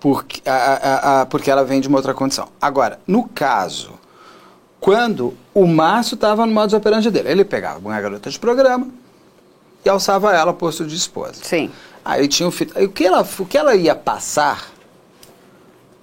porque, 0.00 0.42
a, 0.44 1.24
porque 1.30 1.48
ela 1.48 1.64
vem 1.64 1.80
de 1.80 1.86
uma 1.86 1.96
outra 1.96 2.12
condição. 2.12 2.48
Agora, 2.60 2.98
no 3.06 3.28
caso 3.28 3.97
quando 4.80 5.34
o 5.52 5.66
Márcio 5.66 6.14
estava 6.14 6.46
no 6.46 6.52
modus 6.52 6.74
operandi 6.74 7.10
dele. 7.10 7.30
Ele 7.30 7.44
pegava 7.44 7.78
uma 7.78 8.00
garota 8.00 8.30
de 8.30 8.38
programa 8.38 8.88
e 9.84 9.88
alçava 9.88 10.34
ela 10.34 10.52
posto 10.52 10.84
de 10.86 10.96
esposa. 10.96 11.42
Sim. 11.42 11.70
Aí 12.04 12.28
tinha 12.28 12.48
o 12.48 12.52
filho. 12.52 12.72
Aí 12.74 12.86
o 12.86 12.88
que 12.88 13.04
ela, 13.04 13.26
o 13.38 13.44
que 13.44 13.58
ela 13.58 13.74
ia 13.74 13.94
passar, 13.94 14.70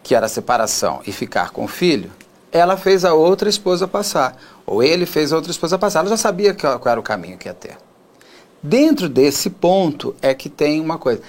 que 0.04 0.14
era 0.14 0.26
a 0.26 0.30
separação, 0.30 1.02
e 1.06 1.12
ficar 1.12 1.52
com 1.52 1.66
o 1.66 1.68
filho, 1.68 2.12
ela 2.52 2.78
fez 2.78 3.04
a 3.04 3.14
outra 3.14 3.50
esposa 3.50 3.88
passar. 3.88 4.38
Ou 4.66 4.84
ele 4.84 5.06
fez 5.06 5.34
a 5.34 5.36
outra 5.36 5.52
esposa 5.52 5.78
passar. 5.78 6.00
Ela 6.00 6.10
já 6.10 6.18
sabia 6.18 6.54
qual 6.54 6.82
era 6.86 7.00
o 7.00 7.04
caminho 7.04 7.38
que 7.38 7.48
ia 7.48 7.54
ter. 7.54 7.78
Dentro 8.62 9.08
desse 9.08 9.50
ponto 9.50 10.16
é 10.22 10.34
que 10.34 10.50
tem 10.50 10.82
uma 10.82 10.98
coisa. 10.98 11.22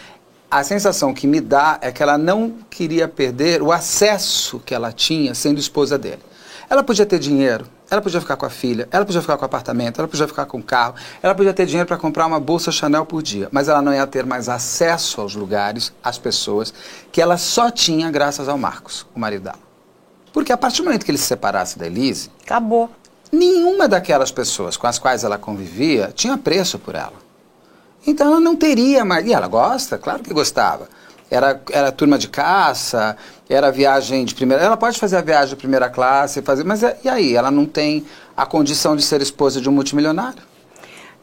A 0.51 0.63
sensação 0.63 1.13
que 1.13 1.27
me 1.27 1.41
dá 1.41 1.79
é 1.83 1.91
que 1.91 2.03
ela 2.03 2.17
não 2.17 2.55
queria 2.71 3.09
perder 3.09 3.61
o 3.61 3.73
acesso 3.73 4.61
que 4.65 4.75
ela 4.75 4.93
tinha 4.93 5.35
sendo 5.35 5.59
esposa 5.59 5.99
dele. 5.99 6.23
Ela 6.69 6.83
podia 6.83 7.07
ter 7.07 7.19
dinheiro, 7.19 7.67
ela 7.89 8.03
podia 8.03 8.21
ficar 8.21 8.37
com 8.37 8.45
a 8.45 8.51
filha, 8.51 8.89
ela 8.91 9.05
podia 9.05 9.21
ficar 9.21 9.37
com 9.37 9.43
o 9.43 9.47
apartamento, 9.47 10.01
ela 10.01 10.09
podia 10.09 10.27
ficar 10.27 10.47
com 10.47 10.59
o 10.59 10.63
carro, 10.63 10.95
ela 11.23 11.35
podia 11.35 11.55
ter 11.55 11.65
dinheiro 11.65 11.87
para 11.87 11.97
comprar 11.97 12.27
uma 12.27 12.41
bolsa 12.41 12.73
Chanel 12.73 13.07
por 13.07 13.23
dia, 13.23 13.49
mas 13.53 13.69
ela 13.69 13.81
não 13.81 13.95
ia 13.95 14.07
ter 14.07 14.27
mais 14.27 14.49
acesso 14.49 15.21
aos 15.21 15.37
lugares, 15.37 15.93
às 16.03 16.19
pessoas, 16.19 16.75
que 17.13 17.23
ela 17.23 17.39
só 17.39 17.71
tinha 17.71 18.11
graças 18.11 18.49
ao 18.49 18.59
Marcos, 18.59 19.07
o 19.15 19.21
marido 19.21 19.45
dela. 19.45 19.59
Porque 20.33 20.53
a 20.53 20.57
partir 20.57 20.83
do 20.83 20.87
momento 20.87 21.05
que 21.05 21.11
ele 21.11 21.19
se 21.19 21.25
separasse 21.25 21.79
da 21.79 21.87
Elise. 21.87 22.31
Acabou. 22.45 22.91
Nenhuma 23.31 23.89
daquelas 23.89 24.31
pessoas 24.31 24.77
com 24.77 24.87
as 24.87 24.99
quais 24.99 25.25
ela 25.25 25.39
convivia 25.39 26.13
tinha 26.15 26.37
preço 26.37 26.79
por 26.79 26.95
ela. 26.95 27.15
Então 28.07 28.27
ela 28.27 28.41
não 28.41 28.55
teria 28.55 29.05
mais. 29.05 29.27
E 29.27 29.33
ela 29.33 29.49
gosta? 29.49 29.97
Claro 29.97 30.23
que 30.23 30.35
gostava 30.35 30.89
era, 31.31 31.61
era 31.71 31.93
turma 31.93 32.19
de 32.19 32.29
caça, 32.29 33.17
era 33.49 33.71
viagem 33.71 34.25
de 34.25 34.35
primeira. 34.35 34.63
Ela 34.63 34.77
pode 34.77 34.99
fazer 34.99 35.17
a 35.17 35.21
viagem 35.21 35.51
de 35.51 35.57
primeira 35.57 35.89
classe, 35.89 36.43
fazer, 36.43 36.65
mas 36.65 36.83
é, 36.83 36.97
e 37.05 37.09
aí? 37.09 37.35
Ela 37.35 37.51
não 37.51 37.67
tem 37.67 38.05
a 38.37 38.47
condição 38.47 38.95
de 38.97 39.03
ser 39.03 39.21
esposa 39.21 39.61
de 39.61 39.69
um 39.69 39.73
multimilionário? 39.73 40.43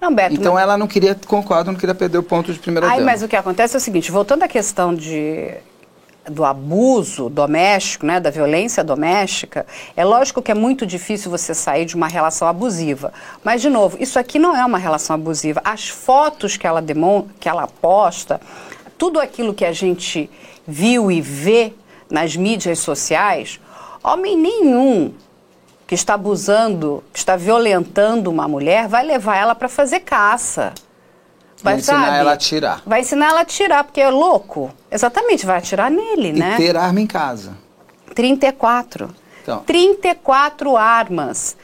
Não, 0.02 0.14
Beto, 0.14 0.36
então 0.36 0.56
mas... 0.56 0.64
ela 0.64 0.78
não 0.78 0.88
queria, 0.88 1.18
concordo, 1.26 1.72
não 1.72 1.80
queria 1.80 1.96
perder 1.96 2.18
o 2.18 2.24
ponto 2.24 2.52
de 2.52 2.60
primeira 2.60 2.88
dama. 2.90 3.02
mas 3.02 3.24
o 3.24 3.28
que 3.28 3.38
acontece 3.38 3.76
é 3.76 3.78
o 3.78 3.82
seguinte, 3.82 4.12
voltando 4.12 4.44
à 4.44 4.48
questão 4.48 4.94
de 4.94 5.54
do 6.30 6.46
abuso 6.46 7.30
doméstico, 7.30 8.06
né, 8.06 8.20
da 8.20 8.30
violência 8.30 8.84
doméstica, 8.84 9.66
é 9.96 10.06
lógico 10.06 10.42
que 10.42 10.52
é 10.52 10.56
muito 10.56 10.86
difícil 10.86 11.30
você 11.30 11.54
sair 11.54 11.86
de 11.86 11.96
uma 11.96 12.08
relação 12.08 12.48
abusiva. 12.48 13.12
Mas, 13.44 13.62
de 13.62 13.70
novo, 13.70 13.98
isso 14.00 14.18
aqui 14.18 14.40
não 14.40 14.56
é 14.56 14.66
uma 14.66 14.78
relação 14.78 15.16
abusiva. 15.16 15.62
As 15.66 15.90
fotos 15.90 16.56
que 16.56 16.66
ela, 16.66 16.82
demon 16.82 17.26
que 17.40 17.50
ela 17.50 17.68
posta, 17.68 18.40
tudo 19.04 19.20
aquilo 19.20 19.54
que 19.54 19.66
a 19.66 19.74
gente 19.74 20.30
viu 20.66 21.12
e 21.12 21.20
vê 21.20 21.74
nas 22.10 22.38
mídias 22.38 22.80
sociais, 22.80 23.60
homem 24.02 24.38
nenhum 24.38 25.14
que 25.86 25.94
está 25.94 26.14
abusando, 26.14 27.04
que 27.12 27.20
está 27.20 27.36
violentando 27.36 28.32
uma 28.32 28.48
mulher, 28.48 28.88
vai 28.88 29.04
levar 29.04 29.36
ela 29.36 29.54
para 29.54 29.68
fazer 29.68 30.00
caça. 30.00 30.74
Vai 31.62 31.80
ensinar 31.80 32.06
sabe, 32.06 32.18
ela 32.18 32.32
a 32.32 32.34
atirar. 32.34 32.82
Vai 32.86 33.02
ensinar 33.02 33.26
ela 33.28 33.40
a 33.40 33.42
atirar, 33.42 33.84
porque 33.84 34.00
é 34.00 34.10
louco. 34.10 34.72
Exatamente, 34.90 35.46
vai 35.46 35.58
atirar 35.58 35.92
nele, 35.92 36.30
e 36.30 36.40
né? 36.40 36.56
Ter 36.56 36.78
arma 36.78 37.02
em 37.02 37.08
casa. 37.08 37.58
34. 38.16 39.14
Então. 39.42 39.64
34 39.66 40.78
armas. 40.78 41.58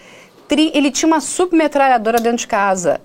Ele 0.51 0.91
tinha 0.91 1.07
uma 1.07 1.21
submetralhadora 1.21 2.19
dentro 2.19 2.39
de 2.39 2.47
casa. 2.47 2.99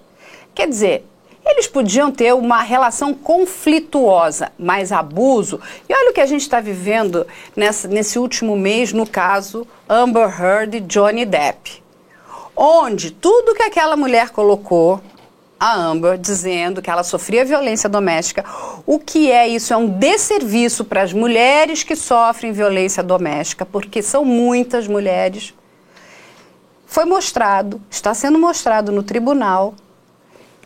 Quer 0.52 0.68
dizer, 0.68 1.06
eles 1.44 1.66
podiam 1.66 2.10
ter 2.10 2.32
uma 2.34 2.62
relação 2.62 3.12
conflituosa, 3.12 4.50
mas 4.58 4.90
abuso. 4.90 5.60
E 5.88 5.94
olha 5.94 6.10
o 6.10 6.14
que 6.14 6.20
a 6.20 6.26
gente 6.26 6.40
está 6.40 6.60
vivendo 6.60 7.26
nessa, 7.54 7.86
nesse 7.86 8.18
último 8.18 8.56
mês 8.56 8.92
no 8.92 9.06
caso 9.06 9.66
Amber 9.88 10.40
Heard 10.40 10.76
e 10.76 10.80
Johnny 10.80 11.24
Depp. 11.24 11.82
Onde 12.56 13.10
tudo 13.10 13.54
que 13.54 13.62
aquela 13.62 13.96
mulher 13.96 14.30
colocou 14.30 15.00
a 15.58 15.74
Amber 15.74 16.18
dizendo 16.18 16.82
que 16.82 16.90
ela 16.90 17.02
sofria 17.02 17.44
violência 17.44 17.88
doméstica. 17.88 18.44
O 18.84 18.98
que 18.98 19.30
é 19.30 19.48
isso? 19.48 19.72
É 19.72 19.76
um 19.76 19.88
desserviço 19.88 20.84
para 20.84 21.02
as 21.02 21.12
mulheres 21.12 21.82
que 21.82 21.96
sofrem 21.96 22.52
violência 22.52 23.02
doméstica, 23.02 23.64
porque 23.64 24.02
são 24.02 24.24
muitas 24.24 24.86
mulheres. 24.86 25.54
Foi 26.86 27.04
mostrado, 27.04 27.80
está 27.90 28.12
sendo 28.14 28.38
mostrado 28.38 28.92
no 28.92 29.02
tribunal, 29.02 29.74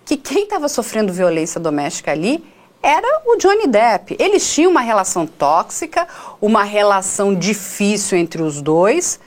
que 0.09 0.17
quem 0.17 0.45
estava 0.45 0.71
sofrendo 0.71 1.13
violência 1.13 1.61
doméstica 1.61 2.11
ali 2.11 2.43
era 2.83 3.21
o 3.27 3.37
Johnny 3.37 3.67
Depp. 3.67 4.17
Eles 4.19 4.51
tinham 4.51 4.71
uma 4.71 4.81
relação 4.81 5.27
tóxica, 5.27 6.09
uma 6.41 6.65
relação 6.65 7.35
difícil 7.35 8.17
entre 8.17 8.41
os 8.41 8.63
dois, 8.63 9.21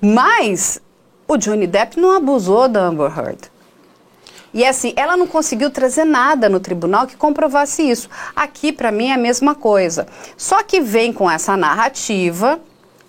mas 0.00 0.80
o 1.28 1.36
Johnny 1.36 1.66
Depp 1.66 2.00
não 2.00 2.16
abusou 2.16 2.68
da 2.68 2.80
Amber 2.80 3.12
Heard. 3.18 3.50
E 4.54 4.64
assim, 4.64 4.94
ela 4.96 5.14
não 5.14 5.26
conseguiu 5.26 5.70
trazer 5.70 6.06
nada 6.06 6.48
no 6.48 6.58
tribunal 6.58 7.06
que 7.06 7.14
comprovasse 7.14 7.82
isso. 7.82 8.08
Aqui, 8.34 8.72
para 8.72 8.90
mim, 8.90 9.08
é 9.08 9.12
a 9.12 9.18
mesma 9.18 9.54
coisa. 9.54 10.06
Só 10.38 10.62
que 10.62 10.80
vem 10.80 11.12
com 11.12 11.30
essa 11.30 11.54
narrativa, 11.54 12.58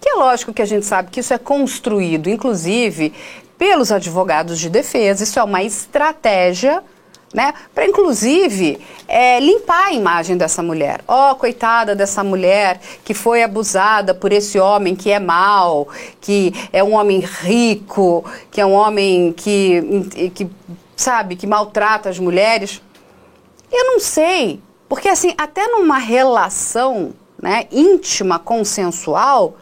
que 0.01 0.09
é 0.09 0.15
lógico 0.15 0.51
que 0.51 0.61
a 0.61 0.65
gente 0.65 0.85
sabe 0.85 1.11
que 1.11 1.21
isso 1.21 1.33
é 1.33 1.37
construído, 1.37 2.29
inclusive, 2.29 3.13
pelos 3.59 3.91
advogados 3.91 4.57
de 4.57 4.69
defesa. 4.69 5.23
Isso 5.23 5.37
é 5.37 5.43
uma 5.43 5.61
estratégia. 5.61 6.81
Né? 7.31 7.53
Para 7.75 7.85
inclusive 7.85 8.79
é, 9.07 9.39
limpar 9.39 9.89
a 9.89 9.93
imagem 9.93 10.35
dessa 10.35 10.63
mulher. 10.63 11.01
Ó, 11.07 11.29
oh, 11.31 11.35
coitada 11.35 11.95
dessa 11.95 12.23
mulher 12.23 12.79
que 13.05 13.13
foi 13.13 13.43
abusada 13.43 14.15
por 14.15 14.31
esse 14.33 14.57
homem 14.57 14.95
que 14.95 15.11
é 15.11 15.19
mau, 15.19 15.87
que 16.19 16.51
é 16.73 16.83
um 16.83 16.93
homem 16.93 17.19
rico, 17.19 18.25
que 18.49 18.59
é 18.59 18.65
um 18.65 18.73
homem 18.73 19.31
que, 19.31 20.31
que 20.33 20.49
sabe, 20.95 21.35
que 21.35 21.45
maltrata 21.45 22.09
as 22.09 22.17
mulheres. 22.17 22.81
Eu 23.71 23.85
não 23.85 23.99
sei, 23.99 24.59
porque 24.87 25.07
assim, 25.07 25.35
até 25.37 25.67
numa 25.67 25.99
relação 25.99 27.13
né, 27.39 27.67
íntima, 27.71 28.39
consensual, 28.39 29.55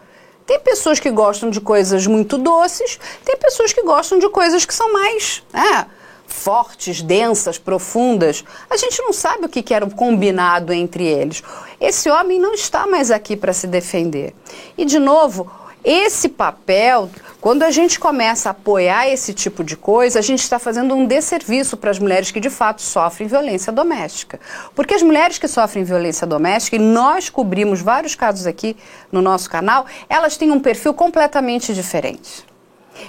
tem 0.48 0.60
pessoas 0.62 0.98
que 0.98 1.12
gostam 1.12 1.50
de 1.50 1.60
coisas 1.60 2.08
muito 2.08 2.38
doces, 2.38 2.98
tem 3.26 3.36
pessoas 3.36 3.74
que 3.74 3.84
gostam 3.84 4.18
de 4.18 4.30
coisas 4.30 4.66
que 4.66 4.74
são 4.74 4.94
mais 4.94 5.44
né, 5.54 5.86
fortes, 6.26 7.02
densas, 7.02 7.58
profundas. 7.58 8.46
A 8.70 8.78
gente 8.78 9.02
não 9.02 9.12
sabe 9.12 9.46
o 9.46 9.50
que 9.50 9.74
era 9.74 9.84
o 9.84 9.94
combinado 9.94 10.72
entre 10.72 11.04
eles. 11.04 11.44
Esse 11.82 12.10
homem 12.10 12.40
não 12.40 12.54
está 12.54 12.88
mais 12.88 13.12
aqui 13.12 13.36
para 13.36 13.52
se 13.52 13.68
defender. 13.68 14.34
E, 14.78 14.86
de 14.86 15.00
novo, 15.00 15.52
esse 15.90 16.28
papel, 16.28 17.10
quando 17.40 17.64
a 17.64 17.72
gente 17.72 17.98
começa 17.98 18.50
a 18.50 18.52
apoiar 18.52 19.08
esse 19.08 19.34
tipo 19.34 19.64
de 19.64 19.78
coisa, 19.78 20.20
a 20.20 20.22
gente 20.22 20.42
está 20.42 20.60
fazendo 20.60 20.94
um 20.94 21.06
desserviço 21.06 21.78
para 21.78 21.90
as 21.90 21.98
mulheres 21.98 22.30
que 22.30 22.42
de 22.42 22.50
fato 22.50 22.82
sofrem 22.82 23.26
violência 23.26 23.72
doméstica. 23.72 24.38
Porque 24.76 24.94
as 24.94 25.02
mulheres 25.02 25.38
que 25.38 25.48
sofrem 25.48 25.86
violência 25.86 26.28
doméstica, 26.28 26.76
e 26.76 26.80
nós 26.80 27.30
cobrimos 27.30 27.80
vários 27.80 28.16
casos 28.16 28.46
aqui 28.46 28.76
no 29.10 29.22
nosso 29.22 29.50
canal, 29.50 29.86
elas 30.10 30.36
têm 30.36 30.52
um 30.52 30.60
perfil 30.60 30.94
completamente 30.94 31.74
diferente. 31.74 32.46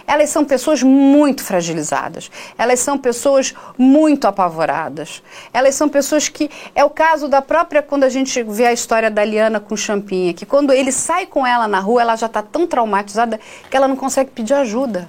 Elas 0.06 0.30
são 0.30 0.44
pessoas 0.44 0.82
muito 0.82 1.42
fragilizadas. 1.42 2.30
Elas 2.56 2.80
são 2.80 2.98
pessoas 2.98 3.54
muito 3.76 4.26
apavoradas. 4.26 5.22
Elas 5.52 5.74
são 5.74 5.88
pessoas 5.88 6.28
que. 6.28 6.50
É 6.74 6.84
o 6.84 6.90
caso 6.90 7.28
da 7.28 7.42
própria. 7.42 7.82
Quando 7.82 8.04
a 8.04 8.08
gente 8.08 8.42
vê 8.42 8.66
a 8.66 8.72
história 8.72 9.10
da 9.10 9.24
Liana 9.24 9.60
com 9.60 9.76
Champinha, 9.76 10.34
que 10.34 10.46
quando 10.46 10.72
ele 10.72 10.92
sai 10.92 11.26
com 11.26 11.46
ela 11.46 11.68
na 11.68 11.80
rua, 11.80 12.02
ela 12.02 12.16
já 12.16 12.26
está 12.26 12.42
tão 12.42 12.66
traumatizada 12.66 13.38
que 13.70 13.76
ela 13.76 13.88
não 13.88 13.96
consegue 13.96 14.30
pedir 14.30 14.54
ajuda. 14.54 15.08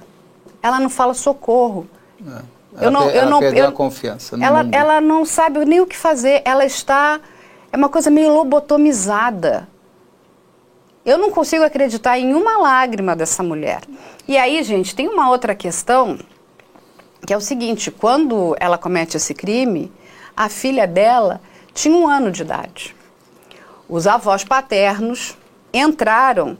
Ela 0.62 0.78
não 0.78 0.90
fala 0.90 1.14
socorro. 1.14 1.88
É. 2.26 2.60
Ela, 2.76 2.84
eu 2.84 2.90
não, 2.90 3.10
eu 3.10 3.20
ela 3.22 3.30
não, 3.30 3.40
perdeu 3.40 3.64
eu, 3.64 3.70
a 3.70 3.72
confiança. 3.72 4.36
ela, 4.40 4.66
ela 4.70 5.00
não 5.00 5.24
sabe 5.24 5.64
nem 5.64 5.80
o 5.80 5.86
que 5.86 5.96
fazer. 5.96 6.42
Ela 6.44 6.64
está. 6.64 7.20
É 7.72 7.76
uma 7.76 7.88
coisa 7.88 8.10
meio 8.10 8.32
lobotomizada. 8.32 9.68
Eu 11.04 11.16
não 11.16 11.30
consigo 11.30 11.64
acreditar 11.64 12.18
em 12.18 12.34
uma 12.34 12.58
lágrima 12.58 13.16
dessa 13.16 13.42
mulher. 13.42 13.80
E 14.28 14.36
aí, 14.36 14.62
gente, 14.62 14.94
tem 14.94 15.08
uma 15.08 15.30
outra 15.30 15.54
questão 15.54 16.18
que 17.26 17.32
é 17.32 17.36
o 17.36 17.40
seguinte: 17.40 17.90
quando 17.90 18.54
ela 18.60 18.76
comete 18.76 19.16
esse 19.16 19.32
crime, 19.32 19.90
a 20.36 20.48
filha 20.48 20.86
dela 20.86 21.40
tinha 21.72 21.96
um 21.96 22.06
ano 22.08 22.30
de 22.30 22.42
idade. 22.42 22.94
Os 23.88 24.06
avós 24.06 24.44
paternos 24.44 25.36
entraram 25.72 26.56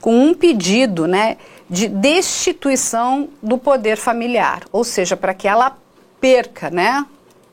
com 0.00 0.14
um 0.14 0.34
pedido 0.34 1.06
né, 1.06 1.36
de 1.68 1.88
destituição 1.88 3.28
do 3.42 3.58
poder 3.58 3.96
familiar, 3.96 4.62
ou 4.72 4.84
seja, 4.84 5.16
para 5.16 5.34
que 5.34 5.46
ela 5.46 5.76
perca 6.20 6.70
né, 6.70 7.04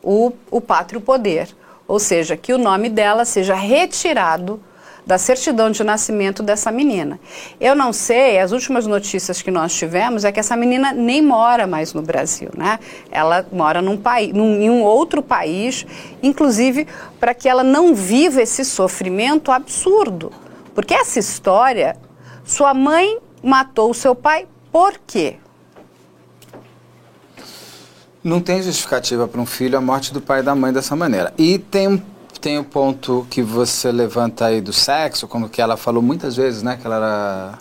o, 0.02 0.32
o 0.50 0.62
pátrio 0.62 1.02
poder, 1.02 1.50
ou 1.88 2.00
seja, 2.00 2.38
que 2.38 2.54
o 2.54 2.58
nome 2.58 2.90
dela 2.90 3.26
seja 3.26 3.56
retirado 3.56 4.62
da 5.08 5.18
certidão 5.18 5.72
de 5.72 5.82
nascimento 5.86 6.44
dessa 6.44 6.70
menina. 6.70 7.18
Eu 7.62 7.74
não 7.74 7.94
sei, 7.94 8.40
as 8.40 8.52
últimas 8.52 8.86
notícias 8.86 9.42
que 9.42 9.50
nós 9.50 9.74
tivemos 9.74 10.26
é 10.26 10.34
que 10.34 10.40
essa 10.40 10.56
menina 10.58 10.92
nem 10.92 11.22
mora 11.22 11.66
mais 11.66 11.94
no 11.94 12.02
Brasil, 12.02 12.50
né? 12.56 12.78
Ela 13.10 13.48
mora 13.52 13.82
num 13.82 13.96
país, 13.96 14.34
num, 14.34 14.62
em 14.62 14.70
um 14.70 14.84
outro 14.84 15.24
país, 15.24 15.86
inclusive 16.22 16.86
para 17.22 17.34
que 17.34 17.48
ela 17.48 17.64
não 17.64 17.96
viva 17.96 18.42
esse 18.42 18.66
sofrimento 18.66 19.50
absurdo. 19.50 20.30
Porque 20.76 20.94
essa 20.94 21.18
história, 21.18 21.96
sua 22.44 22.74
mãe 22.74 23.18
matou 23.42 23.90
o 23.90 23.94
seu 23.94 24.14
pai 24.14 24.46
por 24.74 25.00
quê? 25.08 25.38
Não 28.22 28.42
tem 28.42 28.62
justificativa 28.62 29.26
para 29.26 29.40
um 29.40 29.46
filho 29.46 29.78
a 29.78 29.82
morte 29.82 30.14
do 30.14 30.20
pai 30.20 30.42
e 30.42 30.44
da 30.44 30.54
mãe 30.54 30.74
dessa 30.74 30.98
maneira. 30.98 31.34
E 31.38 31.58
tem 31.58 31.88
um 31.88 32.02
tem 32.40 32.58
o 32.60 32.64
ponto 32.64 33.26
que 33.30 33.42
você 33.42 33.92
levanta 33.92 34.46
aí 34.46 34.62
do 34.62 34.74
sexo, 34.74 35.28
como 35.28 35.50
que 35.50 35.62
ela 35.62 35.78
falou 35.78 36.02
muitas 36.02 36.36
vezes, 36.36 36.64
né? 36.64 36.78
Que 36.80 36.86
ela 36.86 36.96
era... 36.96 37.60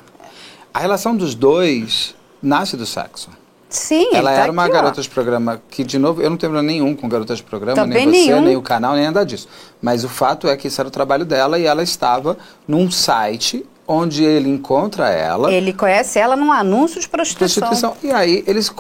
A 0.73 0.79
relação 0.79 1.17
dos 1.17 1.35
dois 1.35 2.15
nasce 2.43 2.77
do 2.77 2.85
sexo. 2.85 3.31
Sim, 3.69 4.09
Ela 4.13 4.31
tá 4.33 4.43
era 4.43 4.53
uma 4.53 4.65
aqui, 4.65 4.73
garota 4.73 5.01
ó. 5.01 5.03
de 5.03 5.09
programa 5.09 5.61
que, 5.71 5.83
de 5.83 5.99
novo, 5.99 6.23
eu 6.23 6.31
não 6.31 6.37
tenho 6.37 6.53
problema 6.53 6.73
nenhum 6.73 6.95
com 6.95 7.09
garota 7.09 7.35
de 7.35 7.43
programa, 7.43 7.75
Também 7.75 8.07
nem 8.07 8.23
você, 8.23 8.31
nenhum. 8.31 8.45
nem 8.45 8.57
o 8.57 8.63
canal, 8.63 8.95
nem 8.95 9.05
nada 9.05 9.25
disso. 9.25 9.49
Mas 9.83 10.05
o 10.05 10.09
fato 10.09 10.49
é 10.49 10.57
que 10.57 10.69
isso 10.69 10.81
era 10.81 10.89
o 10.89 10.91
trabalho 10.91 11.25
dela 11.25 11.59
e 11.59 11.65
ela 11.65 11.83
estava 11.83 12.39
num 12.67 12.91
site 12.91 13.67
onde 13.87 14.23
ele 14.25 14.49
encontra 14.49 15.11
ela. 15.11 15.53
Ele 15.53 15.73
conhece 15.73 16.19
ela 16.19 16.37
num 16.37 16.53
anúncio 16.53 17.01
de 17.01 17.09
prostituição. 17.09 17.69
prostituição. 17.69 17.97
E 18.03 18.13
aí 18.13 18.45
eles. 18.47 18.73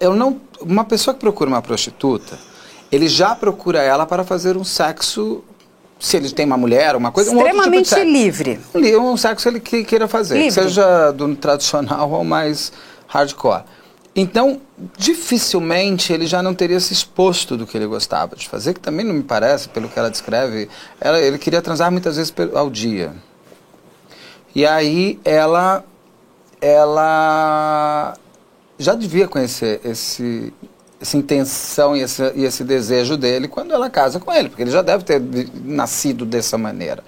Eu 0.00 0.14
não. 0.14 0.40
Uma 0.60 0.84
pessoa 0.84 1.14
que 1.14 1.20
procura 1.20 1.48
uma 1.48 1.62
prostituta, 1.62 2.38
ele 2.90 3.08
já 3.08 3.34
procura 3.34 3.82
ela 3.82 4.06
para 4.06 4.24
fazer 4.24 4.56
um 4.56 4.64
sexo. 4.64 5.42
Se 6.00 6.16
ele 6.16 6.30
tem 6.30 6.46
uma 6.46 6.56
mulher, 6.56 6.94
uma 6.94 7.10
coisa. 7.10 7.30
um 7.30 7.34
tipo 7.36 7.46
Extremamente 7.48 7.88
sexo. 7.88 8.04
livre. 8.04 8.60
Ali, 8.74 8.96
Um 8.96 9.16
sexo 9.16 9.48
ele 9.48 9.58
que 9.60 9.82
queira 9.84 10.06
fazer, 10.06 10.38
Livre. 10.38 10.52
seja 10.52 11.10
do 11.10 11.34
tradicional 11.34 12.08
ou 12.12 12.22
mais 12.22 12.72
hardcore. 13.08 13.64
Então, 14.14 14.60
dificilmente 14.96 16.12
ele 16.12 16.26
já 16.26 16.42
não 16.42 16.54
teria 16.54 16.80
se 16.80 16.92
exposto 16.92 17.56
do 17.56 17.66
que 17.66 17.76
ele 17.76 17.86
gostava 17.86 18.34
de 18.36 18.48
fazer, 18.48 18.74
que 18.74 18.80
também 18.80 19.04
não 19.04 19.14
me 19.14 19.22
parece, 19.22 19.68
pelo 19.68 19.88
que 19.88 19.98
ela 19.98 20.10
descreve, 20.10 20.68
ela, 21.00 21.18
ele 21.20 21.38
queria 21.38 21.60
transar 21.62 21.90
muitas 21.90 22.16
vezes 22.16 22.32
ao 22.54 22.68
dia. 22.70 23.12
E 24.54 24.64
aí 24.66 25.20
ela, 25.24 25.84
ela 26.60 28.14
já 28.78 28.94
devia 28.94 29.28
conhecer 29.28 29.80
esse, 29.84 30.52
essa 31.00 31.16
intenção 31.16 31.96
e 31.96 32.00
esse, 32.00 32.22
e 32.34 32.44
esse 32.44 32.64
desejo 32.64 33.16
dele 33.16 33.48
quando 33.48 33.72
ela 33.72 33.88
casa 33.88 34.18
com 34.18 34.32
ele, 34.32 34.48
porque 34.48 34.62
ele 34.62 34.70
já 34.70 34.82
deve 34.82 35.04
ter 35.04 35.20
nascido 35.64 36.24
dessa 36.24 36.58
maneira. 36.58 37.02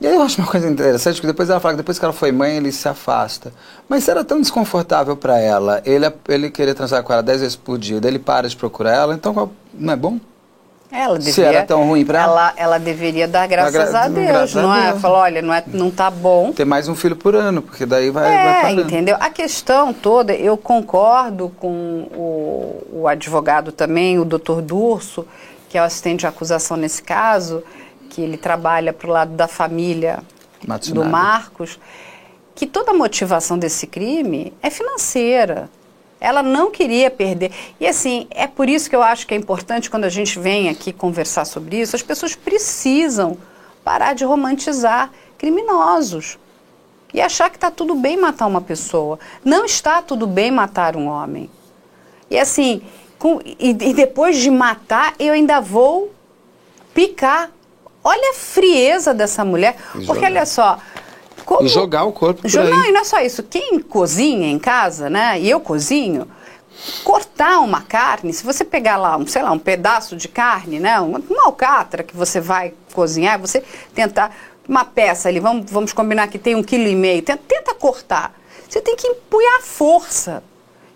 E 0.00 0.06
aí 0.06 0.16
eu 0.16 0.22
acho 0.22 0.40
uma 0.40 0.48
coisa 0.50 0.68
interessante, 0.68 1.20
que 1.20 1.26
depois 1.26 1.48
ela 1.48 1.60
fala 1.60 1.74
que 1.74 1.78
depois 1.78 1.96
que 1.96 2.04
ela 2.04 2.12
foi 2.12 2.32
mãe, 2.32 2.56
ele 2.56 2.72
se 2.72 2.88
afasta. 2.88 3.52
Mas 3.88 4.08
era 4.08 4.24
tão 4.24 4.40
desconfortável 4.40 5.16
para 5.16 5.38
ela, 5.38 5.80
ele, 5.84 6.12
ele 6.28 6.50
querer 6.50 6.74
transar 6.74 7.02
com 7.04 7.12
ela 7.12 7.22
dez 7.22 7.40
vezes 7.40 7.54
por 7.54 7.78
dia, 7.78 8.00
daí 8.00 8.10
ele 8.10 8.18
para 8.18 8.48
de 8.48 8.56
procurar 8.56 8.92
ela, 8.92 9.14
então 9.14 9.52
não 9.72 9.92
é 9.92 9.96
bom? 9.96 10.18
Ela 10.92 11.18
deveria, 11.18 11.32
Se 11.32 11.42
era 11.42 11.66
tão 11.66 11.88
ruim 11.88 12.04
para 12.04 12.20
ela? 12.20 12.32
ela? 12.32 12.52
Ela 12.54 12.78
deveria 12.78 13.26
dar 13.26 13.48
graças 13.48 13.72
gra 13.72 14.04
a 14.04 14.08
Deus, 14.08 14.26
graças 14.26 14.54
não 14.62 14.70
a 14.70 14.78
é? 14.78 14.90
Deus. 14.90 15.00
Falar, 15.00 15.18
olha, 15.20 15.40
não, 15.40 15.54
é, 15.54 15.64
não 15.66 15.90
tá 15.90 16.10
bom. 16.10 16.52
Ter 16.52 16.66
mais 16.66 16.86
um 16.86 16.94
filho 16.94 17.16
por 17.16 17.34
ano, 17.34 17.62
porque 17.62 17.86
daí 17.86 18.10
vai, 18.10 18.30
é, 18.30 18.62
vai 18.62 18.72
entendeu? 18.74 19.16
A 19.18 19.30
questão 19.30 19.94
toda, 19.94 20.34
eu 20.34 20.54
concordo 20.58 21.50
com 21.58 22.06
o, 22.14 23.00
o 23.00 23.08
advogado 23.08 23.72
também, 23.72 24.18
o 24.18 24.24
doutor 24.24 24.60
Durso, 24.60 25.26
que 25.70 25.78
é 25.78 25.80
o 25.80 25.84
assistente 25.84 26.20
de 26.20 26.26
acusação 26.26 26.76
nesse 26.76 27.02
caso, 27.02 27.64
que 28.10 28.20
ele 28.20 28.36
trabalha 28.36 28.92
para 28.92 29.08
o 29.08 29.10
lado 29.10 29.32
da 29.32 29.48
família 29.48 30.18
do 30.92 31.04
Marcos, 31.06 31.80
que 32.54 32.66
toda 32.66 32.90
a 32.90 32.94
motivação 32.94 33.58
desse 33.58 33.86
crime 33.86 34.52
é 34.62 34.68
financeira. 34.68 35.70
Ela 36.22 36.40
não 36.40 36.70
queria 36.70 37.10
perder. 37.10 37.50
E 37.80 37.86
assim, 37.86 38.28
é 38.30 38.46
por 38.46 38.68
isso 38.68 38.88
que 38.88 38.94
eu 38.94 39.02
acho 39.02 39.26
que 39.26 39.34
é 39.34 39.36
importante 39.36 39.90
quando 39.90 40.04
a 40.04 40.08
gente 40.08 40.38
vem 40.38 40.68
aqui 40.68 40.92
conversar 40.92 41.44
sobre 41.44 41.80
isso, 41.80 41.96
as 41.96 42.02
pessoas 42.02 42.36
precisam 42.36 43.36
parar 43.82 44.14
de 44.14 44.24
romantizar 44.24 45.10
criminosos 45.36 46.38
e 47.12 47.20
achar 47.20 47.50
que 47.50 47.56
está 47.56 47.72
tudo 47.72 47.96
bem 47.96 48.16
matar 48.16 48.46
uma 48.46 48.60
pessoa. 48.60 49.18
Não 49.44 49.64
está 49.64 50.00
tudo 50.00 50.24
bem 50.24 50.52
matar 50.52 50.96
um 50.96 51.08
homem. 51.08 51.50
E 52.30 52.38
assim, 52.38 52.82
com, 53.18 53.40
e, 53.44 53.70
e 53.70 53.92
depois 53.92 54.38
de 54.38 54.48
matar, 54.48 55.14
eu 55.18 55.34
ainda 55.34 55.60
vou 55.60 56.12
picar. 56.94 57.50
Olha 58.04 58.30
a 58.30 58.34
frieza 58.34 59.12
dessa 59.12 59.44
mulher. 59.44 59.76
Porque 60.06 60.24
olha 60.24 60.46
só, 60.46 60.78
como... 61.44 61.68
Jogar 61.68 62.04
o 62.04 62.12
corpo 62.12 62.42
por. 62.42 62.50
Não, 62.50 62.84
e 62.84 62.92
não 62.92 63.00
é 63.00 63.04
só 63.04 63.20
isso. 63.20 63.42
Quem 63.42 63.80
cozinha 63.80 64.48
em 64.48 64.58
casa, 64.58 65.08
né? 65.10 65.40
E 65.40 65.48
eu 65.48 65.60
cozinho, 65.60 66.28
cortar 67.04 67.60
uma 67.60 67.80
carne, 67.80 68.32
se 68.32 68.44
você 68.44 68.64
pegar 68.64 68.96
lá, 68.96 69.16
um, 69.16 69.26
sei 69.26 69.42
lá, 69.42 69.52
um 69.52 69.58
pedaço 69.58 70.16
de 70.16 70.28
carne, 70.28 70.80
né? 70.80 71.00
Uma, 71.00 71.20
uma 71.30 71.46
alcatra 71.46 72.02
que 72.02 72.16
você 72.16 72.40
vai 72.40 72.74
cozinhar, 72.92 73.38
você 73.38 73.62
tentar 73.94 74.34
uma 74.68 74.84
peça 74.84 75.28
ali, 75.28 75.40
vamos, 75.40 75.70
vamos 75.70 75.92
combinar 75.92 76.28
que 76.28 76.38
tem 76.38 76.54
um 76.54 76.62
quilo 76.62 76.88
e 76.88 76.94
meio, 76.94 77.22
tenta, 77.22 77.42
tenta 77.46 77.74
cortar. 77.74 78.34
Você 78.68 78.80
tem 78.80 78.96
que 78.96 79.06
empunhar 79.06 79.60
força. 79.60 80.42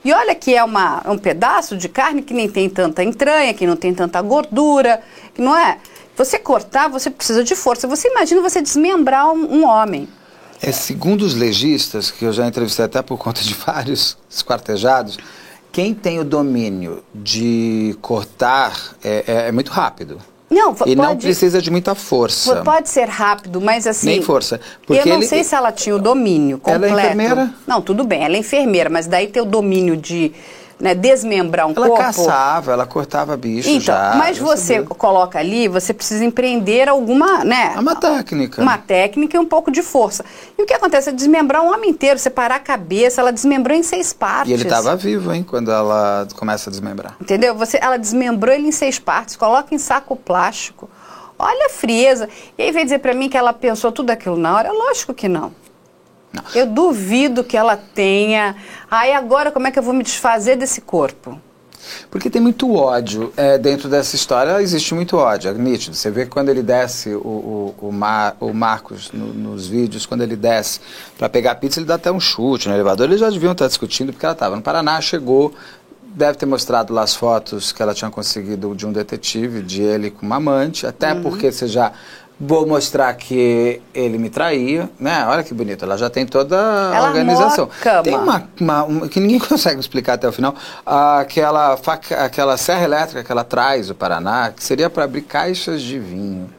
E 0.05 0.13
olha 0.13 0.35
que 0.35 0.55
é 0.55 0.63
uma, 0.63 1.03
um 1.11 1.19
pedaço 1.19 1.77
de 1.77 1.89
carne 1.89 2.23
que 2.23 2.33
nem 2.33 2.49
tem 2.49 2.71
tanta 2.71 3.03
entranha, 3.03 3.53
que 3.53 3.67
não 3.67 3.77
tem 3.77 3.93
tanta 3.93 4.23
gordura, 4.23 5.03
que 5.35 5.43
não 5.43 5.57
é? 5.57 5.79
Você 6.17 6.39
cortar, 6.39 6.89
você 6.89 7.11
precisa 7.11 7.43
de 7.45 7.55
força. 7.55 7.87
Você 7.89 8.09
imagina 8.09 8.41
você 8.41 8.63
desmembrar 8.63 9.29
um, 9.29 9.57
um 9.57 9.67
homem. 9.67 10.09
É, 10.61 10.73
segundo 10.73 11.23
os 11.23 11.35
legistas, 11.35 12.11
que 12.11 12.25
eu 12.25 12.33
já 12.33 12.47
entrevistei 12.47 12.85
até 12.85 13.03
por 13.03 13.19
conta 13.19 13.43
de 13.43 13.55
vários 13.67 14.17
esquartejados, 14.29 15.19
quem 15.73 15.93
tem 15.95 16.19
o 16.19 16.25
domínio 16.25 17.05
de 17.15 17.97
cortar 18.01 18.97
é, 19.05 19.25
é, 19.27 19.49
é 19.49 19.53
muito 19.53 19.71
rápido. 19.71 20.19
Não, 20.49 20.73
e 20.73 20.77
pode, 20.77 20.95
não 20.95 21.17
precisa 21.17 21.61
de 21.61 21.71
muita 21.71 21.95
força. 21.95 22.63
Pode 22.63 22.89
ser 22.89 23.09
rápido, 23.09 23.61
mas 23.61 23.87
assim. 23.87 24.07
Nem 24.07 24.23
força. 24.23 24.61
eu 24.89 25.05
não 25.05 25.17
ele, 25.17 25.27
sei 25.27 25.43
se 25.43 25.55
ela 25.55 25.73
tinha 25.73 25.95
o 25.95 25.99
domínio 25.99 26.59
completo. 26.59 26.85
Ela 26.85 27.03
é 27.03 27.05
enfermeira? 27.05 27.55
Não, 27.67 27.83
tudo 27.83 28.05
bem, 28.05 28.25
ela 28.25 28.37
é 28.37 28.39
enfermeira, 28.39 28.89
mas 28.89 29.09
daí 29.09 29.27
ter 29.27 29.41
o 29.41 29.45
domínio 29.45 29.97
de 29.97 30.33
né, 30.79 30.95
desmembrar 30.95 31.67
um 31.67 31.73
ela 31.75 31.89
corpo. 31.89 32.03
Ela 32.03 32.13
caçava, 32.13 32.73
ela 32.73 32.87
cortava 32.87 33.37
bicho 33.37 33.69
então, 33.69 33.81
já. 33.81 34.15
Mas 34.17 34.39
você 34.39 34.75
sabia. 34.75 34.95
coloca 34.95 35.39
ali, 35.39 35.69
você 35.69 35.95
precisa 35.95 36.25
empreender 36.25 36.89
alguma, 36.89 37.45
né? 37.45 37.73
É 37.75 37.81
uma 37.81 37.97
técnica. 37.97 38.61
Uma 38.61 38.77
técnica 38.77 39.37
e 39.37 39.41
um 39.41 39.47
pouco 39.47 39.71
de 39.71 39.83
força. 39.83 40.25
E 40.59 40.63
o 40.63 40.67
que 40.67 40.75
acontece? 40.75 41.09
É 41.09 41.13
desmembrar 41.13 41.63
um 41.63 41.73
homem 41.73 41.91
inteiro, 41.91 42.19
separar 42.19 42.57
a 42.57 42.61
cabeça, 42.61 43.21
ela 43.21 43.33
desmembrou 43.33 43.77
em 43.77 43.83
seis 43.83 44.13
partes. 44.13 44.51
E 44.51 44.55
ele 44.55 44.65
estava 44.65 44.95
vivo, 44.97 45.33
hein, 45.33 45.43
quando 45.43 45.71
ela 45.71 46.29
começa 46.37 46.69
a 46.69 46.71
desmembrar. 46.71 47.17
Entendeu? 47.21 47.55
Você, 47.55 47.79
ela 47.81 47.97
desmembrou 47.97 48.55
ele 48.55 48.69
em 48.69 48.73
seis 48.73 48.99
partes, 48.99 49.35
coloca 49.37 49.75
em 49.75 49.79
saco 49.79 50.15
plástico. 50.15 50.89
Olha 51.39 51.67
a 51.67 51.69
frieza. 51.71 52.29
E 52.57 52.63
aí 52.63 52.73
vem 52.73 52.85
dizer 52.85 52.99
para 52.99 53.15
mim 53.15 53.29
que 53.29 53.37
ela 53.37 53.53
pensou 53.53 53.93
tudo 53.93 54.11
aquilo 54.11 54.37
na 54.37 54.55
hora? 54.55 54.73
Lógico 54.73 55.13
que 55.13 55.29
não. 55.29 55.53
Não. 56.37 56.43
Eu 56.55 56.67
duvido 56.67 57.43
que 57.43 57.57
ela 57.57 57.77
tenha. 57.77 58.55
Aí 58.91 59.13
agora 59.13 59.51
como 59.51 59.67
é 59.67 59.71
que 59.71 59.79
eu 59.79 59.83
vou 59.83 59.95
me 59.95 60.03
desfazer 60.03 60.57
desse 60.57 60.81
corpo? 60.81 61.41
Porque 62.11 62.29
tem 62.29 62.41
muito 62.41 62.75
ódio 62.75 63.33
é, 63.37 63.59
dentro 63.59 63.89
dessa 63.89 64.17
história, 64.17 64.61
existe 64.61 64.95
muito 64.95 65.17
ódio, 65.17 65.51
é 65.51 65.55
nítido. 65.55 65.95
Você 65.95 66.11
vê 66.11 66.25
que 66.25 66.31
quando 66.31 66.49
ele 66.49 66.63
desce, 66.63 67.15
o, 67.15 67.19
o, 67.19 67.75
o, 67.81 67.93
Mar, 67.93 68.37
o 68.41 68.53
Marcos, 68.53 69.11
no, 69.13 69.27
nos 69.33 69.69
vídeos, 69.69 70.07
quando 70.07 70.23
ele 70.23 70.37
desce 70.37 70.81
para 71.17 71.29
pegar 71.29 71.53
a 71.53 71.55
pizza, 71.55 71.79
ele 71.79 71.87
dá 71.87 71.95
até 71.95 72.11
um 72.11 72.21
chute 72.21 72.69
no 72.69 72.75
elevador. 72.75 73.07
Eles 73.07 73.21
já 73.21 73.31
deviam 73.31 73.53
estar 73.53 73.69
discutindo, 73.69 74.13
porque 74.13 74.27
ela 74.27 74.33
estava 74.33 74.57
no 74.57 74.63
Paraná, 74.63 75.01
chegou, 75.01 75.55
deve 76.03 76.39
ter 76.39 76.47
mostrado 76.47 76.93
lá 76.93 77.03
as 77.03 77.15
fotos 77.15 77.73
que 77.73 77.83
ela 77.83 77.95
tinha 77.95 78.11
conseguido 78.11 78.75
de 78.75 78.87
um 78.87 78.93
detetive, 78.93 79.63
de 79.63 79.83
ele 79.83 80.11
com 80.11 80.25
uma 80.25 80.37
amante, 80.37 80.87
até 80.87 81.13
uhum. 81.13 81.23
porque 81.23 81.53
você 81.53 81.67
já 81.67 81.93
Vou 82.39 82.67
mostrar 82.67 83.15
que 83.15 83.81
ele 83.95 84.19
me 84.19 84.29
traía, 84.29 84.91
né? 85.01 85.25
Olha 85.27 85.43
que 85.43 85.55
bonito, 85.55 85.85
ela 85.85 85.97
já 85.97 86.11
tem 86.11 86.27
toda 86.27 86.57
a 86.57 86.95
ela 86.95 87.09
organização. 87.09 87.69
Tem 88.03 88.15
uma, 88.15 88.49
uma, 88.61 88.85
uma, 88.85 89.09
que 89.09 89.19
ninguém 89.19 89.39
consegue 89.41 89.81
explicar 89.81 90.15
até 90.15 90.29
o 90.29 90.33
final, 90.33 90.55
aquela, 90.85 91.79
faca, 91.79 92.25
aquela 92.25 92.59
serra 92.59 92.85
elétrica 92.85 93.25
que 93.25 93.33
ela 93.33 93.43
traz 93.43 93.89
do 93.89 93.95
Paraná, 93.95 94.53
que 94.55 94.63
seria 94.63 94.91
para 94.91 95.05
abrir 95.05 95.23
caixas 95.23 95.81
de 95.81 95.99
vinho. 95.99 96.51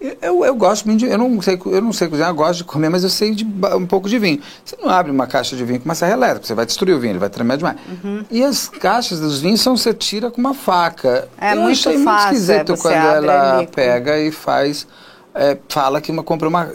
Eu, 0.00 0.44
eu 0.46 0.54
gosto 0.54 0.86
muito 0.86 1.00
de. 1.00 1.06
Eu 1.06 1.18
não, 1.18 1.42
sei, 1.42 1.60
eu 1.66 1.82
não 1.82 1.92
sei 1.92 2.08
cozinhar, 2.08 2.30
eu 2.30 2.34
gosto 2.34 2.58
de 2.58 2.64
comer, 2.64 2.88
mas 2.88 3.04
eu 3.04 3.10
sei 3.10 3.34
de, 3.34 3.44
um 3.44 3.86
pouco 3.86 4.08
de 4.08 4.18
vinho. 4.18 4.40
Você 4.64 4.74
não 4.80 4.88
abre 4.88 5.12
uma 5.12 5.26
caixa 5.26 5.54
de 5.54 5.62
vinho 5.62 5.78
com 5.78 5.84
uma 5.84 5.94
serra 5.94 6.12
elétrica, 6.12 6.46
você 6.46 6.54
vai 6.54 6.64
destruir 6.64 6.94
o 6.96 6.98
vinho, 6.98 7.12
ele 7.12 7.18
vai 7.18 7.28
tremer 7.28 7.58
demais. 7.58 7.76
Uhum. 8.02 8.24
E 8.30 8.42
as 8.42 8.66
caixas 8.66 9.20
dos 9.20 9.40
vinhos 9.40 9.60
são 9.60 9.76
você 9.76 9.92
tira 9.92 10.30
com 10.30 10.40
uma 10.40 10.54
faca. 10.54 11.28
É 11.38 11.52
eu 11.52 11.60
muito 11.60 11.72
achei 11.72 12.02
fácil, 12.02 12.28
muito 12.28 12.40
esquisito 12.40 12.72
é, 12.72 12.76
quando 12.78 12.94
ela 12.94 13.66
pega 13.66 14.18
e 14.18 14.32
faz. 14.32 14.86
É, 15.34 15.58
fala 15.68 16.00
que 16.00 16.10
uma, 16.10 16.22
comprou 16.22 16.48
uma. 16.48 16.72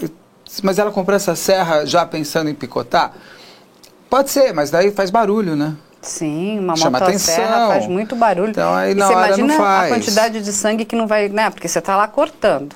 Mas 0.61 0.77
ela 0.77 0.91
comprou 0.91 1.15
essa 1.15 1.35
serra 1.35 1.83
já 1.83 2.05
pensando 2.05 2.47
em 2.47 2.53
picotar? 2.53 3.11
Pode 4.07 4.29
ser, 4.29 4.53
mas 4.53 4.69
daí 4.69 4.91
faz 4.91 5.09
barulho, 5.09 5.55
né? 5.55 5.75
Sim, 5.99 6.59
uma 6.59 6.75
Chama 6.75 6.99
motosserra 6.99 7.47
atenção. 7.47 7.67
faz 7.69 7.88
muito 7.88 8.15
barulho. 8.15 8.51
Então 8.51 8.75
aí 8.75 8.93
na 8.93 9.05
e 9.05 9.07
você 9.07 9.15
hora 9.15 9.27
imagina 9.27 9.47
não 9.47 9.57
faz. 9.57 9.91
a 9.91 9.95
quantidade 9.95 10.41
de 10.43 10.53
sangue 10.53 10.85
que 10.85 10.95
não 10.95 11.07
vai, 11.07 11.27
né? 11.27 11.49
Porque 11.49 11.67
você 11.67 11.79
está 11.79 11.97
lá 11.97 12.07
cortando. 12.07 12.75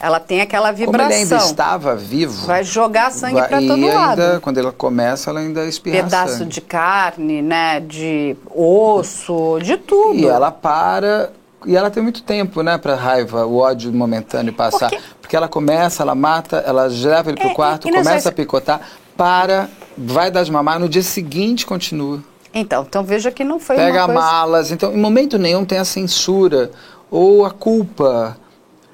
Ela 0.00 0.18
tem 0.18 0.40
aquela 0.40 0.72
vibração. 0.72 1.08
Como 1.08 1.12
ele 1.12 1.22
ainda 1.22 1.36
estava 1.36 1.94
vivo. 1.94 2.46
Vai 2.46 2.64
jogar 2.64 3.12
sangue 3.12 3.36
para 3.36 3.60
todo 3.60 3.74
ainda, 3.74 3.94
lado. 3.94 4.40
Quando 4.40 4.58
ela 4.58 4.72
começa, 4.72 5.28
ela 5.28 5.40
ainda 5.40 5.66
espirra 5.66 6.04
Pedaço 6.04 6.38
sangue. 6.38 6.50
de 6.50 6.60
carne, 6.62 7.42
né? 7.42 7.80
De 7.80 8.34
osso, 8.50 9.58
de 9.62 9.76
tudo. 9.76 10.18
E 10.18 10.26
ela 10.26 10.50
para 10.50 11.30
e 11.66 11.76
ela 11.76 11.90
tem 11.90 12.02
muito 12.02 12.22
tempo, 12.22 12.62
né, 12.62 12.78
para 12.78 12.94
raiva, 12.94 13.44
o 13.44 13.58
ódio 13.58 13.92
momentâneo 13.92 14.52
passar. 14.52 14.88
Porque, 14.88 15.04
Porque 15.20 15.36
ela 15.36 15.48
começa, 15.48 16.02
ela 16.02 16.14
mata, 16.14 16.56
ela 16.66 16.86
leva 16.86 17.30
ele 17.30 17.38
pro 17.38 17.50
é, 17.50 17.54
quarto, 17.54 17.88
começa 17.88 18.30
a 18.30 18.32
picotar, 18.32 18.80
para, 19.16 19.68
vai 19.96 20.30
dar 20.30 20.42
de 20.42 20.50
mamar, 20.50 20.80
no 20.80 20.88
dia 20.88 21.02
seguinte 21.02 21.66
continua. 21.66 22.22
Então, 22.52 22.82
então 22.88 23.04
veja 23.04 23.30
que 23.30 23.44
não 23.44 23.60
foi 23.60 23.76
Pega 23.76 24.06
uma 24.06 24.06
coisa... 24.06 24.20
malas, 24.20 24.70
então 24.70 24.92
em 24.92 24.96
momento 24.96 25.38
nenhum 25.38 25.64
tem 25.64 25.78
a 25.78 25.84
censura 25.84 26.70
ou 27.10 27.44
a 27.44 27.50
culpa 27.50 28.36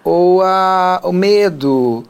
ou 0.07 0.41
a, 0.41 1.01
o 1.03 1.13
medo. 1.13 2.05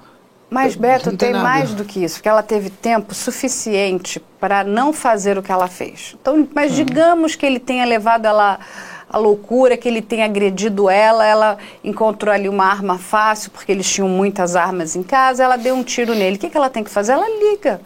Mas, 0.51 0.77
Beto, 0.77 1.17
tem, 1.17 1.33
tem 1.33 1.33
mais 1.33 1.73
do 1.73 1.83
que 1.83 2.05
isso, 2.05 2.17
porque 2.17 2.29
ela 2.29 2.43
teve 2.43 2.69
tempo 2.69 3.15
suficiente 3.15 4.23
para 4.39 4.63
não 4.63 4.93
fazer 4.93 5.39
o 5.39 5.43
que 5.43 5.51
ela 5.51 5.67
fez. 5.67 6.15
Então, 6.21 6.47
mas 6.55 6.73
hum. 6.73 6.85
digamos 6.85 7.35
que 7.35 7.45
ele 7.45 7.59
tenha 7.59 7.85
levado 7.87 8.27
ela 8.27 8.61
à 9.09 9.19
loucura, 9.19 9.77
que 9.77 9.89
ele 9.89 10.03
tenha 10.03 10.27
agredido 10.27 10.91
ela, 10.91 11.27
ela 11.27 11.59
encontrou 11.83 12.33
ali 12.33 12.49
uma 12.49 12.67
arma 12.67 12.99
fácil, 12.99 13.51
porque 13.51 13.73
eles 13.73 13.91
tinham 13.91 14.09
muitas 14.09 14.55
armas 14.55 14.95
em 14.95 15.03
casa, 15.03 15.43
ela 15.43 15.57
deu 15.57 15.75
um 15.75 15.83
tiro 15.83 16.15
nele. 16.15 16.37
O 16.37 16.39
que, 16.39 16.51
que 16.51 16.57
ela 16.57 16.69
tem 16.69 16.85
que 16.85 16.91
fazer? 16.91 17.13
Ela 17.13 17.27
liga. 17.29 17.81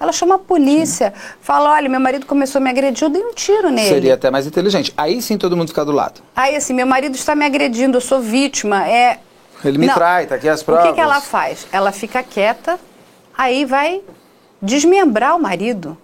Ela 0.00 0.12
chama 0.12 0.36
a 0.36 0.38
polícia, 0.38 1.12
sim. 1.14 1.34
fala: 1.42 1.74
olha, 1.74 1.86
meu 1.86 2.00
marido 2.00 2.24
começou 2.24 2.58
a 2.60 2.62
me 2.62 2.70
agredir, 2.70 3.04
eu 3.04 3.10
dei 3.10 3.22
um 3.22 3.34
tiro 3.34 3.68
nele. 3.68 3.88
Seria 3.88 4.14
até 4.14 4.30
mais 4.30 4.46
inteligente. 4.46 4.92
Aí 4.96 5.20
sim 5.20 5.36
todo 5.36 5.54
mundo 5.54 5.68
fica 5.68 5.84
do 5.84 5.92
lado. 5.92 6.22
Aí 6.34 6.56
assim, 6.56 6.72
meu 6.72 6.86
marido 6.86 7.14
está 7.14 7.34
me 7.34 7.44
agredindo, 7.44 7.98
eu 7.98 8.00
sou 8.00 8.20
vítima. 8.20 8.88
É, 8.88 9.18
ele 9.68 9.78
me 9.78 9.86
Não. 9.86 9.94
trai, 9.94 10.26
tá 10.26 10.36
aqui 10.36 10.48
as 10.48 10.62
provas. 10.62 10.84
O 10.84 10.88
que, 10.88 10.94
que 10.94 11.00
ela 11.00 11.20
faz? 11.20 11.66
Ela 11.72 11.92
fica 11.92 12.22
quieta, 12.22 12.78
aí 13.36 13.64
vai 13.64 14.00
desmembrar 14.60 15.36
o 15.36 15.40
marido. 15.40 15.96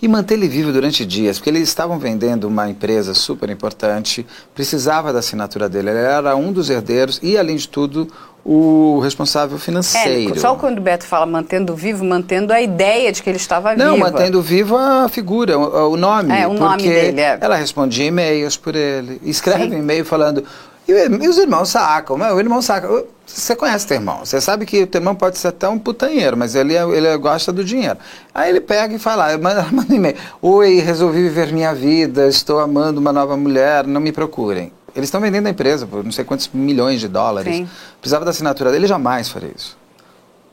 E 0.00 0.08
manter 0.08 0.34
ele 0.34 0.48
vivo 0.48 0.70
durante 0.70 1.04
dias, 1.04 1.38
porque 1.38 1.48
eles 1.48 1.62
estavam 1.62 1.98
vendendo 1.98 2.44
uma 2.44 2.68
empresa 2.68 3.14
super 3.14 3.48
importante, 3.48 4.26
precisava 4.54 5.12
da 5.12 5.20
assinatura 5.20 5.68
dele. 5.68 5.90
Ele 5.90 5.98
era 5.98 6.36
um 6.36 6.52
dos 6.52 6.68
herdeiros 6.68 7.18
e, 7.22 7.38
além 7.38 7.56
de 7.56 7.66
tudo, 7.66 8.06
o 8.44 9.00
responsável 9.00 9.56
financeiro. 9.58 10.34
É, 10.34 10.38
só 10.38 10.56
quando 10.56 10.78
o 10.78 10.80
Beto 10.80 11.06
fala 11.06 11.24
mantendo 11.24 11.74
vivo, 11.74 12.04
mantendo 12.04 12.52
a 12.52 12.60
ideia 12.60 13.12
de 13.12 13.22
que 13.22 13.30
ele 13.30 13.36
estava 13.36 13.70
vivo. 13.74 13.82
Não, 13.82 13.96
mantendo 13.96 14.42
vivo 14.42 14.76
a 14.76 15.08
figura, 15.08 15.58
o, 15.58 15.92
o 15.92 15.96
nome. 15.96 16.34
É, 16.34 16.46
o 16.46 16.52
nome 16.52 16.82
dele. 16.82 17.20
É. 17.20 17.38
Ela 17.40 17.56
respondia 17.56 18.06
e-mails 18.06 18.56
por 18.56 18.74
ele. 18.74 19.20
Escreve 19.24 19.74
um 19.74 19.78
e-mail 19.78 20.04
falando. 20.04 20.44
E, 20.92 21.28
os 21.28 21.38
irmãos 21.38 21.70
sacam, 21.70 22.16
o 22.16 22.38
irmão 22.38 22.60
saca. 22.60 22.88
Você 23.26 23.56
conhece 23.56 23.86
teu 23.86 23.96
irmão, 23.96 24.24
você 24.24 24.40
sabe 24.40 24.66
que 24.66 24.82
o 24.82 24.86
teu 24.86 25.00
irmão 25.00 25.14
pode 25.14 25.38
ser 25.38 25.48
até 25.48 25.68
um 25.68 25.78
putanheiro, 25.78 26.36
mas 26.36 26.54
ele, 26.54 26.74
ele 26.74 27.16
gosta 27.16 27.50
do 27.52 27.64
dinheiro. 27.64 27.98
Aí 28.34 28.50
ele 28.50 28.60
pega 28.60 28.94
e 28.94 28.98
fala, 28.98 29.36
manda, 29.38 29.66
manda 29.72 29.94
e-mail. 29.94 30.16
Oi, 30.42 30.80
resolvi 30.80 31.22
viver 31.22 31.52
minha 31.52 31.74
vida, 31.74 32.28
estou 32.28 32.58
amando 32.58 33.00
uma 33.00 33.12
nova 33.12 33.36
mulher, 33.36 33.86
não 33.86 34.00
me 34.00 34.12
procurem. 34.12 34.72
Eles 34.94 35.06
estão 35.06 35.20
vendendo 35.20 35.46
a 35.46 35.50
empresa 35.50 35.86
por 35.86 36.04
não 36.04 36.12
sei 36.12 36.24
quantos 36.24 36.50
milhões 36.52 37.00
de 37.00 37.08
dólares. 37.08 37.56
Sim. 37.56 37.68
Precisava 37.98 38.24
da 38.24 38.30
assinatura 38.30 38.70
dele, 38.70 38.86
jamais 38.86 39.28
faria 39.30 39.50
isso. 39.56 39.78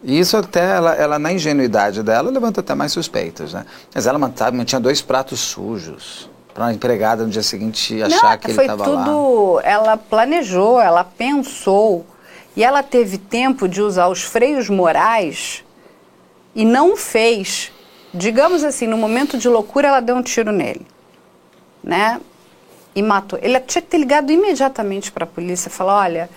E 0.01 0.17
isso 0.17 0.37
até, 0.37 0.77
ela, 0.77 0.93
ela, 0.93 1.19
na 1.19 1.33
ingenuidade 1.33 2.01
dela, 2.01 2.31
levanta 2.31 2.61
até 2.61 2.73
mais 2.73 2.93
suspeitas, 2.93 3.51
né? 3.51 3.65
Mas 3.93 4.07
ela 4.07 4.17
mantinha 4.17 4.79
dois 4.79 5.01
pratos 5.01 5.41
sujos 5.41 6.29
para 6.59 6.65
uma 6.65 6.73
empregada 6.73 7.23
no 7.23 7.29
dia 7.29 7.41
seguinte 7.41 8.03
achar 8.03 8.31
não, 8.31 8.37
que 8.37 8.51
ele 8.51 8.59
estava 8.59 8.85
lá. 8.85 9.05
tudo, 9.05 9.61
ela 9.63 9.95
planejou, 9.95 10.81
ela 10.81 11.05
pensou 11.05 12.05
e 12.53 12.61
ela 12.61 12.83
teve 12.83 13.17
tempo 13.17 13.65
de 13.65 13.81
usar 13.81 14.09
os 14.09 14.23
freios 14.23 14.69
morais 14.69 15.63
e 16.53 16.65
não 16.65 16.97
fez. 16.97 17.71
Digamos 18.13 18.65
assim, 18.65 18.87
no 18.87 18.97
momento 18.97 19.37
de 19.37 19.47
loucura, 19.47 19.87
ela 19.87 20.01
deu 20.01 20.17
um 20.17 20.21
tiro 20.21 20.51
nele, 20.51 20.85
né? 21.81 22.19
e 22.93 23.01
matou. 23.01 23.39
Ele 23.41 23.57
tinha 23.61 23.81
que 23.81 23.87
ter 23.87 23.97
ligado 23.97 24.29
imediatamente 24.29 25.13
para 25.13 25.23
a 25.23 25.27
polícia 25.27 25.69
e 25.69 25.71
falar: 25.71 26.01
olha, 26.01 26.29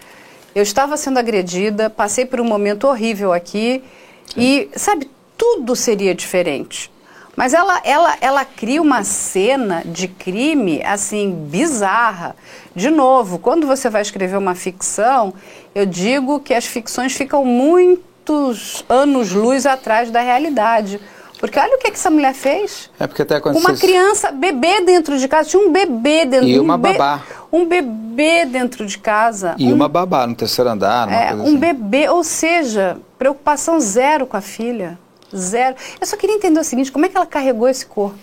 eu 0.55 0.63
estava 0.63 0.97
sendo 0.97 1.19
agredida, 1.19 1.91
passei 1.91 2.25
por 2.25 2.41
um 2.41 2.45
momento 2.45 2.87
horrível 2.87 3.33
aqui 3.33 3.83
Sim. 4.27 4.41
e, 4.41 4.71
sabe, 4.79 5.11
tudo 5.37 5.75
seria 5.75 6.15
diferente. 6.15 6.92
Mas 7.37 7.55
ela, 7.55 7.81
ela, 7.85 8.17
ela 8.21 8.45
cria 8.45 8.81
uma 8.83 9.05
cena 9.05 9.83
de 9.85 10.07
crime 10.07 10.83
assim 10.85 11.33
bizarra. 11.51 12.37
De 12.75 12.91
novo, 12.91 13.39
quando 13.39 13.67
você 13.67 13.89
vai 13.89 14.03
escrever 14.03 14.37
uma 14.37 14.55
ficção, 14.55 15.33
eu 15.75 15.87
digo 15.87 16.41
que 16.41 16.53
as 16.53 16.67
ficções 16.67 17.15
ficam 17.15 17.45
muitos 17.45 18.85
anos-luz 18.89 19.65
atrás 19.67 20.11
da 20.11 20.21
realidade. 20.21 21.01
Porque 21.43 21.59
olha 21.59 21.75
o 21.75 21.79
que, 21.79 21.91
que 21.91 21.97
essa 21.97 22.09
mulher 22.11 22.35
fez. 22.35 22.89
É 23.01 23.07
porque 23.07 23.23
até 23.23 23.41
quando 23.41 23.57
Uma 23.59 23.75
criança, 23.77 24.31
bebê 24.31 24.83
dentro 24.83 25.19
de 25.19 25.27
casa, 25.27 25.49
tinha 25.49 25.61
um 25.61 25.73
bebê 25.73 26.25
dentro 26.25 26.47
E 26.47 26.61
uma 26.61 26.77
um 26.77 26.79
babá. 26.79 27.21
um 27.53 27.67
bebê 27.67 28.47
dentro 28.47 28.87
de 28.87 28.97
casa. 28.97 29.57
E 29.59 29.67
um, 29.73 29.75
uma 29.75 29.89
babá 29.89 30.25
no 30.25 30.37
terceiro 30.37 30.71
andar. 30.71 31.11
É, 31.11 31.35
um 31.35 31.43
assim. 31.43 31.57
bebê, 31.57 32.09
ou 32.09 32.23
seja, 32.23 32.97
preocupação 33.19 33.81
zero 33.81 34.25
com 34.25 34.37
a 34.37 34.41
filha. 34.41 34.97
Zero. 35.37 35.77
Eu 36.01 36.07
só 36.07 36.17
queria 36.17 36.37
entender 36.37 36.61
o 36.61 36.65
seguinte: 36.65 36.93
como 36.93 37.07
é 37.07 37.09
que 37.09 37.17
ela 37.17 37.27
carregou 37.27 37.69
esse 37.69 37.87
corpo? 37.87 38.19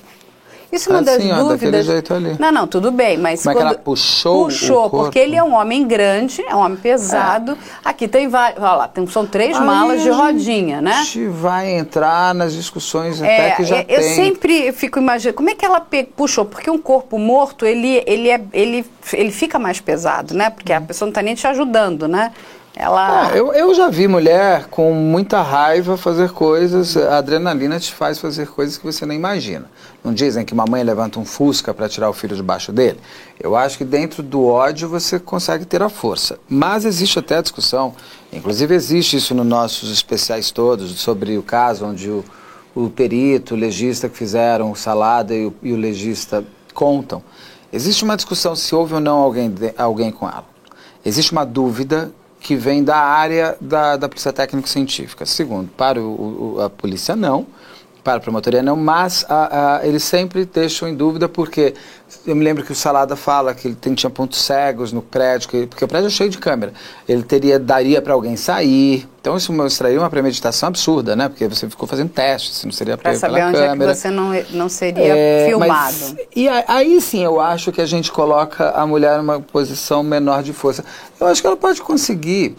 Isso 0.72 0.89
é 0.89 0.93
uma 0.93 1.02
assim, 1.02 1.28
das 1.28 1.39
ó, 1.39 1.43
dúvidas. 1.43 1.86
Jeito 1.86 2.13
ali. 2.13 2.36
Não, 2.39 2.52
não, 2.52 2.67
tudo 2.67 2.91
bem, 2.91 3.17
mas 3.17 3.41
Como 3.41 3.52
é 3.52 3.56
que 3.56 3.62
ela 3.62 3.76
puxou, 3.76 4.45
puxou 4.45 4.86
o 4.86 4.89
corpo? 4.89 4.98
porque 5.06 5.17
ele 5.17 5.36
é 5.36 5.43
um 5.43 5.56
homem 5.56 5.88
grande, 5.88 6.43
é 6.43 6.56
um 6.56 6.60
homem 6.60 6.78
pesado. 6.78 7.54
É. 7.54 7.56
Aqui 7.89 8.08
tem 8.08 8.28
vários, 8.28 8.62
olha 8.62 8.74
lá, 8.74 8.88
tem, 8.88 9.06
são 9.08 9.26
três 9.26 9.58
Aí 9.58 9.65
malas 9.65 10.04
de 10.04 10.10
rodinha, 10.10 10.80
né? 10.80 10.91
A 10.91 11.04
gente 11.04 11.26
vai 11.26 11.72
entrar 11.72 12.36
nas 12.36 12.54
discussões 12.54 13.19
é, 13.22 13.26
até 13.26 13.56
que 13.56 13.63
já 13.63 13.78
é, 13.78 13.84
tem. 13.84 13.95
Eu 13.95 14.04
sempre 14.04 14.72
fico 14.72 15.00
imaginando 15.00 15.36
como 15.36 15.50
é 15.50 15.56
que 15.56 15.65
ela 15.65 15.86
puxou, 16.15 16.45
porque 16.45 16.69
um 16.69 16.78
corpo 16.78 17.17
morto 17.17 17.65
ele 17.65 18.04
ele 18.06 18.30
é 18.30 18.39
ele 18.54 18.86
ele 19.13 19.32
fica 19.32 19.58
mais 19.58 19.80
pesado, 19.80 20.36
né? 20.36 20.52
Porque 20.52 20.72
a 20.72 20.82
pessoa 20.82 21.08
não 21.08 21.12
está 21.12 21.24
nem 21.24 21.34
te 21.34 21.48
ajudando, 21.48 22.08
né? 22.08 22.32
Ela... 22.80 23.34
É, 23.34 23.38
eu, 23.38 23.52
eu 23.52 23.76
já 23.76 23.89
vi 23.89 24.08
mulher 24.08 24.68
com 24.68 24.94
muita 24.94 25.42
raiva 25.42 25.98
fazer 25.98 26.32
coisas, 26.32 26.96
a 26.96 27.18
adrenalina 27.18 27.78
te 27.78 27.94
faz 27.94 28.20
fazer 28.20 28.48
coisas 28.48 28.78
que 28.78 28.86
você 28.86 29.06
nem 29.06 29.18
imagina. 29.18 29.70
Não 30.02 30.13
dizem 30.13 30.46
que 30.46 30.54
uma 30.54 30.65
mãe 30.65 30.82
levanta 30.82 31.20
um 31.20 31.26
fusca 31.26 31.74
para 31.74 31.89
tirar 31.89 32.10
o 32.10 32.13
filho 32.13 32.38
debaixo 32.38 32.72
dele? 32.72 32.98
Eu 33.38 33.54
acho 33.54 33.78
que 33.78 33.84
dentro 33.84 34.24
do 34.24 34.46
ódio 34.46 34.88
você 34.88 35.20
consegue 35.20 35.65
ter 35.65 35.84
a 35.84 35.89
força. 35.89 36.39
Mas 36.48 36.86
existe 36.86 37.20
até 37.20 37.36
a 37.36 37.42
discussão, 37.42 37.94
inclusive 38.32 38.74
existe 38.74 39.18
isso 39.18 39.36
nos 39.36 39.46
nossos 39.46 39.92
especiais 39.92 40.50
todos, 40.50 40.89
sobre 41.02 41.38
o 41.38 41.44
caso 41.44 41.86
onde 41.86 42.10
o, 42.10 42.24
o 42.74 42.89
perito, 42.89 43.56
o 43.56 43.58
legista 43.58 44.08
que 44.08 44.15
fizeram 44.15 44.72
o 44.72 44.76
salada 44.76 45.36
e 45.36 45.48
o, 45.48 45.54
e 45.62 45.74
o 45.74 45.76
legista 45.76 46.46
contam. 46.74 47.22
Existe 47.74 48.06
uma 48.06 48.15
discussão 48.15 48.56
se 48.56 48.74
houve 48.74 48.94
ou 48.94 49.02
não 49.02 49.18
alguém, 49.18 49.54
alguém 49.78 50.12
com 50.13 50.30
ela. 50.30 50.46
Existe 51.04 51.34
uma 51.34 51.46
dúvida 51.46 52.13
que 52.39 52.56
vem 52.56 52.84
da 52.84 52.97
área 52.97 53.58
da, 53.60 53.97
da 53.97 54.08
Polícia 54.08 54.32
Técnico-Científica. 54.32 55.25
Segundo, 55.25 55.69
para 55.75 56.02
o, 56.02 56.56
o, 56.56 56.62
a 56.62 56.69
polícia 56.69 57.15
não, 57.15 57.45
para 58.10 58.17
a 58.17 58.22
promotoria 58.22 58.63
não, 58.63 58.76
mas 58.76 59.24
a, 59.30 59.78
a, 59.78 59.88
eles 59.88 60.04
sempre 60.04 60.43
deixam 60.43 60.89
em 60.89 60.95
dúvida 60.95 61.30
porque 61.30 61.76
eu 62.26 62.36
me 62.36 62.43
lembro 62.43 62.63
que 62.63 62.72
o 62.72 62.76
Salada 62.76 63.15
fala 63.15 63.54
que 63.54 63.67
ele 63.67 63.76
tem, 63.76 63.93
tinha 63.93 64.10
pontos 64.10 64.41
cegos 64.41 64.91
no 64.91 65.00
prédio, 65.00 65.48
que, 65.48 65.67
porque 65.67 65.86
o 65.86 65.88
prédio 65.88 66.08
é 66.08 66.10
cheio 66.10 66.30
de 66.30 66.39
câmera. 66.39 66.74
Ele 67.08 67.22
teria 67.22 67.60
daria 67.60 68.02
para 68.02 68.13
alguém 68.13 68.36
sair. 68.36 69.08
Então 69.22 69.38
isso 69.38 69.54
mostraria 69.54 70.00
uma 70.00 70.10
premeditação 70.10 70.69
absurda, 70.69 71.15
né? 71.15 71.30
Porque 71.30 71.48
você 71.48 71.69
ficou 71.69 71.88
fazendo 71.88 72.10
testes, 72.10 72.63
não 72.63 72.72
seria 72.72 72.98
para 72.98 73.13
saber 73.13 73.43
onde 73.43 73.58
câmera. 73.58 73.91
é 73.91 73.93
que 73.93 74.02
você 74.02 74.10
não, 74.10 74.32
não 74.52 74.69
seria 74.69 75.15
é, 75.15 75.45
filmado. 75.48 75.98
Mas, 76.00 76.15
e 76.36 76.50
aí 76.50 77.00
sim 77.00 77.24
eu 77.24 77.39
acho 77.39 77.72
que 77.72 77.82
a 77.82 77.86
gente 77.86 78.12
coloca 78.12 78.72
a 78.72 78.88
mulher 78.88 79.19
numa 79.19 79.39
posição 79.39 80.02
menor 80.02 80.41
de 80.41 80.52
força. 80.52 80.84
Eu 81.19 81.28
acho 81.28 81.41
que 81.41 81.45
ela 81.45 81.58
pode 81.58 81.80
conseguir. 81.80 82.56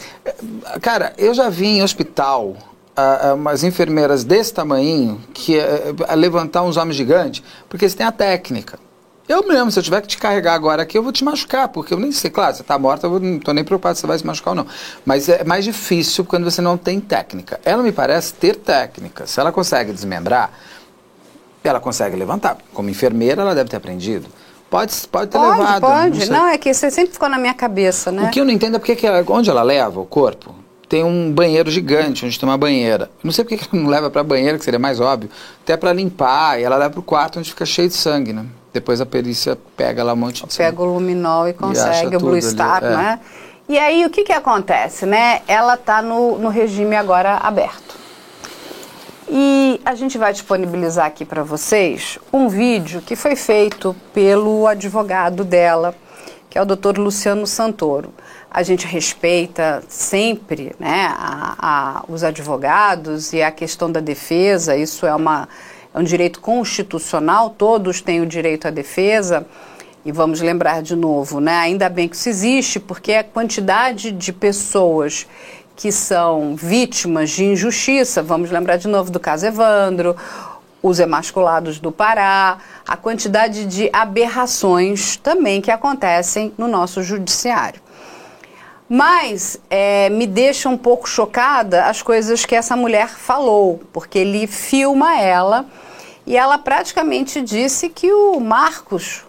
Cara, 0.80 1.12
eu 1.18 1.34
já 1.34 1.48
vi 1.48 1.66
em 1.66 1.82
hospital 1.82 2.56
uh, 2.96 3.34
umas 3.34 3.64
enfermeiras 3.64 4.24
desse 4.24 4.52
tamanho 4.52 5.20
que 5.32 5.58
uh, 5.58 6.16
levantar 6.16 6.62
uns 6.62 6.76
homens 6.76 6.96
gigantes, 6.96 7.42
porque 7.68 7.84
eles 7.84 7.94
têm 7.94 8.06
a 8.06 8.12
técnica. 8.12 8.78
Eu 9.28 9.46
mesmo, 9.46 9.70
se 9.70 9.78
eu 9.78 9.82
tiver 9.82 10.00
que 10.00 10.08
te 10.08 10.18
carregar 10.18 10.54
agora 10.54 10.82
aqui, 10.82 10.98
eu 10.98 11.04
vou 11.04 11.12
te 11.12 11.22
machucar, 11.22 11.68
porque 11.68 11.94
eu 11.94 12.00
nem 12.00 12.10
sei, 12.10 12.30
claro, 12.30 12.56
você 12.56 12.62
está 12.62 12.76
morta, 12.76 13.06
eu 13.06 13.20
não 13.20 13.36
estou 13.36 13.54
nem 13.54 13.62
preocupado 13.62 13.94
se 13.94 14.00
você 14.00 14.06
vai 14.08 14.18
se 14.18 14.26
machucar 14.26 14.52
ou 14.52 14.56
não. 14.56 14.66
Mas 15.06 15.28
é 15.28 15.44
mais 15.44 15.64
difícil 15.64 16.24
quando 16.24 16.42
você 16.42 16.60
não 16.60 16.76
tem 16.76 16.98
técnica. 16.98 17.60
Ela 17.64 17.80
me 17.80 17.92
parece 17.92 18.34
ter 18.34 18.56
técnica. 18.56 19.28
Se 19.28 19.38
ela 19.38 19.52
consegue 19.52 19.92
desmembrar, 19.92 20.50
ela 21.62 21.78
consegue 21.78 22.16
levantar. 22.16 22.58
Como 22.74 22.90
enfermeira, 22.90 23.42
ela 23.42 23.54
deve 23.54 23.70
ter 23.70 23.76
aprendido. 23.76 24.26
Pode, 24.68 24.92
pode 25.06 25.30
ter 25.30 25.38
pode, 25.38 25.58
levado. 25.60 25.80
Pode, 25.80 26.30
não, 26.30 26.40
não, 26.40 26.48
é 26.48 26.58
que 26.58 26.74
você 26.74 26.90
sempre 26.90 27.12
ficou 27.12 27.28
na 27.28 27.38
minha 27.38 27.54
cabeça, 27.54 28.10
né? 28.10 28.24
O 28.24 28.30
que 28.30 28.40
eu 28.40 28.44
não 28.44 28.52
entendo 28.52 28.76
é 28.76 28.78
porque 28.80 28.96
que 28.96 29.06
ela, 29.06 29.24
onde 29.28 29.48
ela 29.48 29.62
leva 29.62 30.00
o 30.00 30.06
corpo, 30.06 30.54
tem 30.90 31.04
um 31.04 31.30
banheiro 31.30 31.70
gigante 31.70 32.26
onde 32.26 32.36
tem 32.36 32.48
uma 32.48 32.58
banheira. 32.58 33.04
Eu 33.04 33.20
não 33.22 33.30
sei 33.30 33.44
porque 33.44 33.56
que 33.56 33.68
ela 33.72 33.80
não 33.80 33.88
leva 33.88 34.10
para 34.10 34.22
a 34.22 34.24
banheira, 34.24 34.58
que 34.58 34.64
seria 34.64 34.78
mais 34.78 34.98
óbvio, 34.98 35.30
até 35.62 35.76
para 35.76 35.92
limpar, 35.92 36.58
e 36.58 36.64
ela 36.64 36.76
leva 36.76 36.90
para 36.90 36.98
o 36.98 37.02
quarto 37.02 37.38
onde 37.38 37.48
fica 37.48 37.64
cheio 37.64 37.88
de 37.88 37.94
sangue, 37.94 38.32
né? 38.32 38.44
Depois 38.72 39.00
a 39.00 39.06
perícia 39.06 39.56
pega 39.76 40.02
lá 40.02 40.12
um 40.12 40.16
monte 40.16 40.44
de 40.44 40.56
Pega 40.56 40.76
sangue. 40.76 40.82
o 40.82 40.94
luminol 40.94 41.48
e 41.48 41.52
consegue, 41.52 42.12
e 42.12 42.16
o 42.16 42.20
Blue 42.20 42.42
Star, 42.42 42.82
é. 42.82 42.90
né? 42.90 43.20
E 43.68 43.78
aí 43.78 44.04
o 44.04 44.10
que 44.10 44.24
que 44.24 44.32
acontece, 44.32 45.06
né? 45.06 45.42
Ela 45.46 45.74
está 45.74 46.02
no, 46.02 46.36
no 46.38 46.48
regime 46.48 46.96
agora 46.96 47.36
aberto. 47.36 47.94
E 49.28 49.80
a 49.84 49.94
gente 49.94 50.18
vai 50.18 50.32
disponibilizar 50.32 51.06
aqui 51.06 51.24
para 51.24 51.44
vocês 51.44 52.18
um 52.32 52.48
vídeo 52.48 53.00
que 53.00 53.14
foi 53.14 53.36
feito 53.36 53.94
pelo 54.12 54.66
advogado 54.66 55.44
dela, 55.44 55.94
que 56.48 56.58
é 56.58 56.62
o 56.62 56.64
Dr. 56.64 56.98
Luciano 56.98 57.46
Santoro 57.46 58.12
a 58.50 58.64
gente 58.64 58.84
respeita 58.84 59.82
sempre 59.88 60.74
né, 60.78 61.06
a, 61.16 61.56
a, 61.60 62.04
os 62.08 62.24
advogados 62.24 63.32
e 63.32 63.40
a 63.40 63.52
questão 63.52 63.90
da 63.90 64.00
defesa, 64.00 64.76
isso 64.76 65.06
é, 65.06 65.14
uma, 65.14 65.48
é 65.94 65.98
um 65.98 66.02
direito 66.02 66.40
constitucional, 66.40 67.50
todos 67.50 68.00
têm 68.00 68.20
o 68.20 68.26
direito 68.26 68.66
à 68.66 68.70
defesa. 68.70 69.46
E 70.02 70.10
vamos 70.10 70.40
lembrar 70.40 70.80
de 70.82 70.96
novo, 70.96 71.40
né? 71.40 71.58
ainda 71.58 71.86
bem 71.90 72.08
que 72.08 72.16
isso 72.16 72.30
existe, 72.30 72.80
porque 72.80 73.12
a 73.12 73.22
quantidade 73.22 74.10
de 74.10 74.32
pessoas 74.32 75.26
que 75.76 75.92
são 75.92 76.56
vítimas 76.56 77.28
de 77.30 77.44
injustiça, 77.44 78.22
vamos 78.22 78.50
lembrar 78.50 78.78
de 78.78 78.88
novo 78.88 79.10
do 79.10 79.20
caso 79.20 79.44
Evandro, 79.44 80.16
os 80.82 80.98
emasculados 80.98 81.78
do 81.78 81.92
Pará, 81.92 82.58
a 82.88 82.96
quantidade 82.96 83.66
de 83.66 83.90
aberrações 83.92 85.16
também 85.16 85.60
que 85.60 85.70
acontecem 85.70 86.52
no 86.56 86.66
nosso 86.66 87.02
judiciário. 87.02 87.80
Mas 88.92 89.56
é, 89.70 90.10
me 90.10 90.26
deixa 90.26 90.68
um 90.68 90.76
pouco 90.76 91.08
chocada 91.08 91.84
as 91.84 92.02
coisas 92.02 92.44
que 92.44 92.56
essa 92.56 92.74
mulher 92.74 93.08
falou, 93.08 93.80
porque 93.92 94.18
ele 94.18 94.48
filma 94.48 95.16
ela 95.16 95.64
e 96.26 96.36
ela 96.36 96.58
praticamente 96.58 97.40
disse 97.40 97.88
que 97.88 98.12
o 98.12 98.40
Marcos 98.40 99.24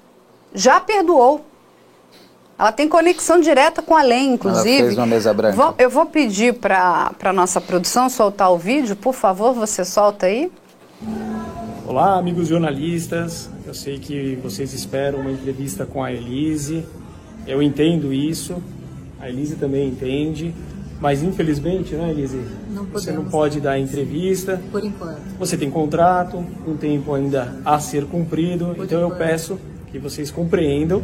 já 0.52 0.80
perdoou. 0.80 1.45
Ela 2.58 2.71
tem 2.71 2.89
conexão 2.89 3.39
direta 3.39 3.84
com 3.84 3.95
a 3.95 4.02
lei, 4.02 4.24
inclusive. 4.24 4.78
Ela 4.78 4.86
fez 4.86 4.97
uma 4.97 5.06
mesa 5.06 5.32
branca. 5.32 5.56
Vou, 5.56 5.76
eu 5.78 5.91
vou 5.91 6.08
pedir 6.08 6.56
para 6.56 7.12
a 7.24 7.34
nossa 7.34 7.62
produção 7.62 8.10
soltar 8.10 8.52
o 8.52 8.58
vídeo. 8.58 8.95
Por 8.95 9.13
favor, 9.13 9.54
você 9.54 9.86
solta 9.86 10.26
aí. 10.26 10.52
Olá, 11.86 12.17
amigos 12.17 12.47
jornalistas. 12.47 13.47
Eu 13.63 13.76
sei 13.76 14.00
que 14.00 14.39
vocês 14.41 14.74
esperam 14.74 15.19
uma 15.19 15.32
entrevista 15.32 15.86
com 15.86 16.04
a 16.04 16.12
Elise. 16.12 16.84
Eu 17.45 17.62
entendo 17.62 18.12
isso. 18.12 18.60
A 19.22 19.30
Elise 19.30 19.56
também 19.56 19.88
entende. 19.90 20.54
Mas 21.00 21.24
infelizmente, 21.24 21.96
né, 21.96 22.12
Elise? 22.12 22.40
Não 22.70 22.86
você 22.86 23.12
não 23.12 23.26
pode 23.26 23.60
dar 23.60 23.80
entrevista. 23.80 24.62
Por 24.72 24.84
enquanto. 24.84 25.20
Você 25.40 25.58
tem 25.58 25.70
contrato, 25.72 26.46
um 26.68 26.76
tempo 26.78 27.14
ainda 27.14 27.56
a 27.66 27.80
ser 27.80 28.06
cumprido. 28.06 28.74
Por 28.76 28.86
então 28.86 29.00
enquanto. 29.00 29.12
eu 29.14 29.18
peço 29.28 29.60
que 29.92 29.98
vocês 29.98 30.30
compreendam 30.30 31.02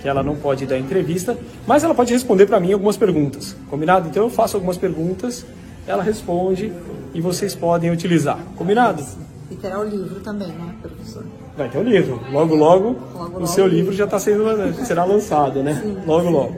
que 0.00 0.08
ela 0.08 0.22
não 0.22 0.36
pode 0.36 0.66
dar 0.66 0.78
entrevista, 0.78 1.36
mas 1.66 1.82
ela 1.82 1.94
pode 1.94 2.12
responder 2.12 2.46
para 2.46 2.60
mim 2.60 2.72
algumas 2.72 2.96
perguntas. 2.96 3.56
Combinado? 3.70 4.08
Então 4.08 4.24
eu 4.24 4.30
faço 4.30 4.56
algumas 4.56 4.76
perguntas, 4.76 5.46
ela 5.86 6.02
responde 6.02 6.70
e 7.14 7.20
vocês 7.20 7.54
podem 7.54 7.90
utilizar. 7.90 8.38
Combinado? 8.56 9.02
E 9.50 9.54
terá 9.56 9.78
o 9.80 9.84
livro 9.84 10.20
também, 10.20 10.48
né, 10.48 10.74
professor? 10.82 11.24
Vai 11.56 11.68
ter 11.68 11.78
o 11.78 11.82
livro. 11.82 12.20
Logo, 12.32 12.54
logo, 12.54 12.96
Logo, 13.14 13.24
o 13.30 13.32
logo. 13.34 13.46
seu 13.46 13.66
livro 13.66 13.92
já 13.94 14.04
está 14.04 14.18
sendo 14.18 14.44
será 14.84 15.04
lançado, 15.04 15.62
né? 15.62 15.82
Logo, 16.06 16.28
logo. 16.28 16.56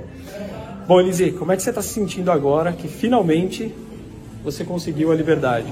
Bom, 0.86 1.00
Elise, 1.00 1.32
como 1.32 1.52
é 1.52 1.56
que 1.56 1.62
você 1.62 1.70
está 1.70 1.82
se 1.82 1.88
sentindo 1.94 2.30
agora 2.30 2.72
que 2.72 2.86
finalmente 2.86 3.74
você 4.44 4.64
conseguiu 4.64 5.10
a 5.10 5.14
liberdade? 5.16 5.66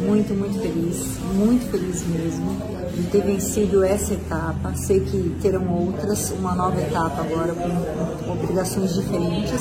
Muito, 0.00 0.32
muito 0.34 0.60
feliz, 0.60 1.18
muito 1.34 1.66
feliz 1.70 2.06
mesmo 2.06 2.56
de 2.96 3.02
ter 3.10 3.22
vencido 3.22 3.82
essa 3.82 4.14
etapa. 4.14 4.72
Sei 4.76 5.00
que 5.00 5.34
terão 5.42 5.68
outras, 5.68 6.30
uma 6.30 6.54
nova 6.54 6.80
etapa 6.80 7.22
agora 7.22 7.52
com 7.52 8.30
obrigações 8.30 8.94
diferentes, 8.94 9.60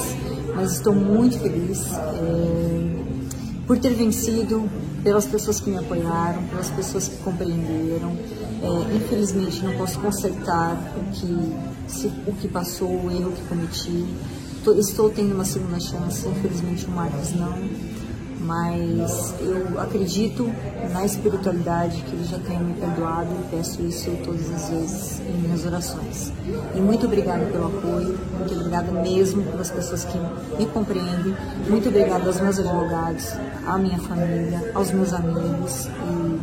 mas 0.55 0.73
estou 0.73 0.93
muito 0.93 1.39
feliz 1.39 1.81
eh, 1.91 2.95
por 3.65 3.79
ter 3.79 3.93
vencido, 3.95 4.69
pelas 5.03 5.25
pessoas 5.25 5.59
que 5.59 5.71
me 5.71 5.77
apoiaram, 5.77 6.43
pelas 6.43 6.69
pessoas 6.69 7.07
que 7.07 7.15
compreenderam. 7.23 8.11
Eh, 8.61 8.95
infelizmente 8.97 9.63
não 9.65 9.73
posso 9.75 9.99
consertar 9.99 10.77
o 10.95 11.11
que, 11.11 11.51
se- 11.87 12.11
o 12.27 12.33
que 12.33 12.47
passou, 12.47 12.89
o 12.89 13.09
erro 13.11 13.31
que 13.31 13.41
cometi. 13.49 14.05
Estou 14.71 15.09
tendo 15.09 15.33
uma 15.33 15.45
segunda 15.45 15.79
chance, 15.79 16.27
infelizmente 16.27 16.85
o 16.85 16.91
Marcos 16.91 17.33
não 17.33 17.53
mas 18.43 19.33
eu 19.39 19.79
acredito 19.79 20.49
na 20.91 21.05
espiritualidade 21.05 22.01
que 22.01 22.13
ele 22.13 22.25
já 22.25 22.37
tenha 22.39 22.59
me 22.59 22.73
perdoado 22.73 23.29
e 23.31 23.55
peço 23.55 23.81
isso 23.81 24.11
todas 24.23 24.51
as 24.51 24.69
vezes 24.69 25.21
em 25.21 25.41
minhas 25.41 25.65
orações. 25.65 26.33
E 26.75 26.79
muito 26.79 27.05
obrigada 27.05 27.45
pelo 27.45 27.67
apoio, 27.67 28.17
muito 28.37 28.53
obrigada 28.53 28.91
mesmo 28.91 29.43
pelas 29.43 29.71
pessoas 29.71 30.05
que 30.05 30.17
me 30.57 30.65
compreendem, 30.67 31.35
muito 31.69 31.87
obrigada 31.87 32.25
aos 32.25 32.39
meus 32.39 32.59
advogados, 32.59 33.33
à 33.65 33.77
minha 33.77 33.99
família, 33.99 34.71
aos 34.73 34.91
meus 34.91 35.13
amigos 35.13 35.87
e 35.87 36.39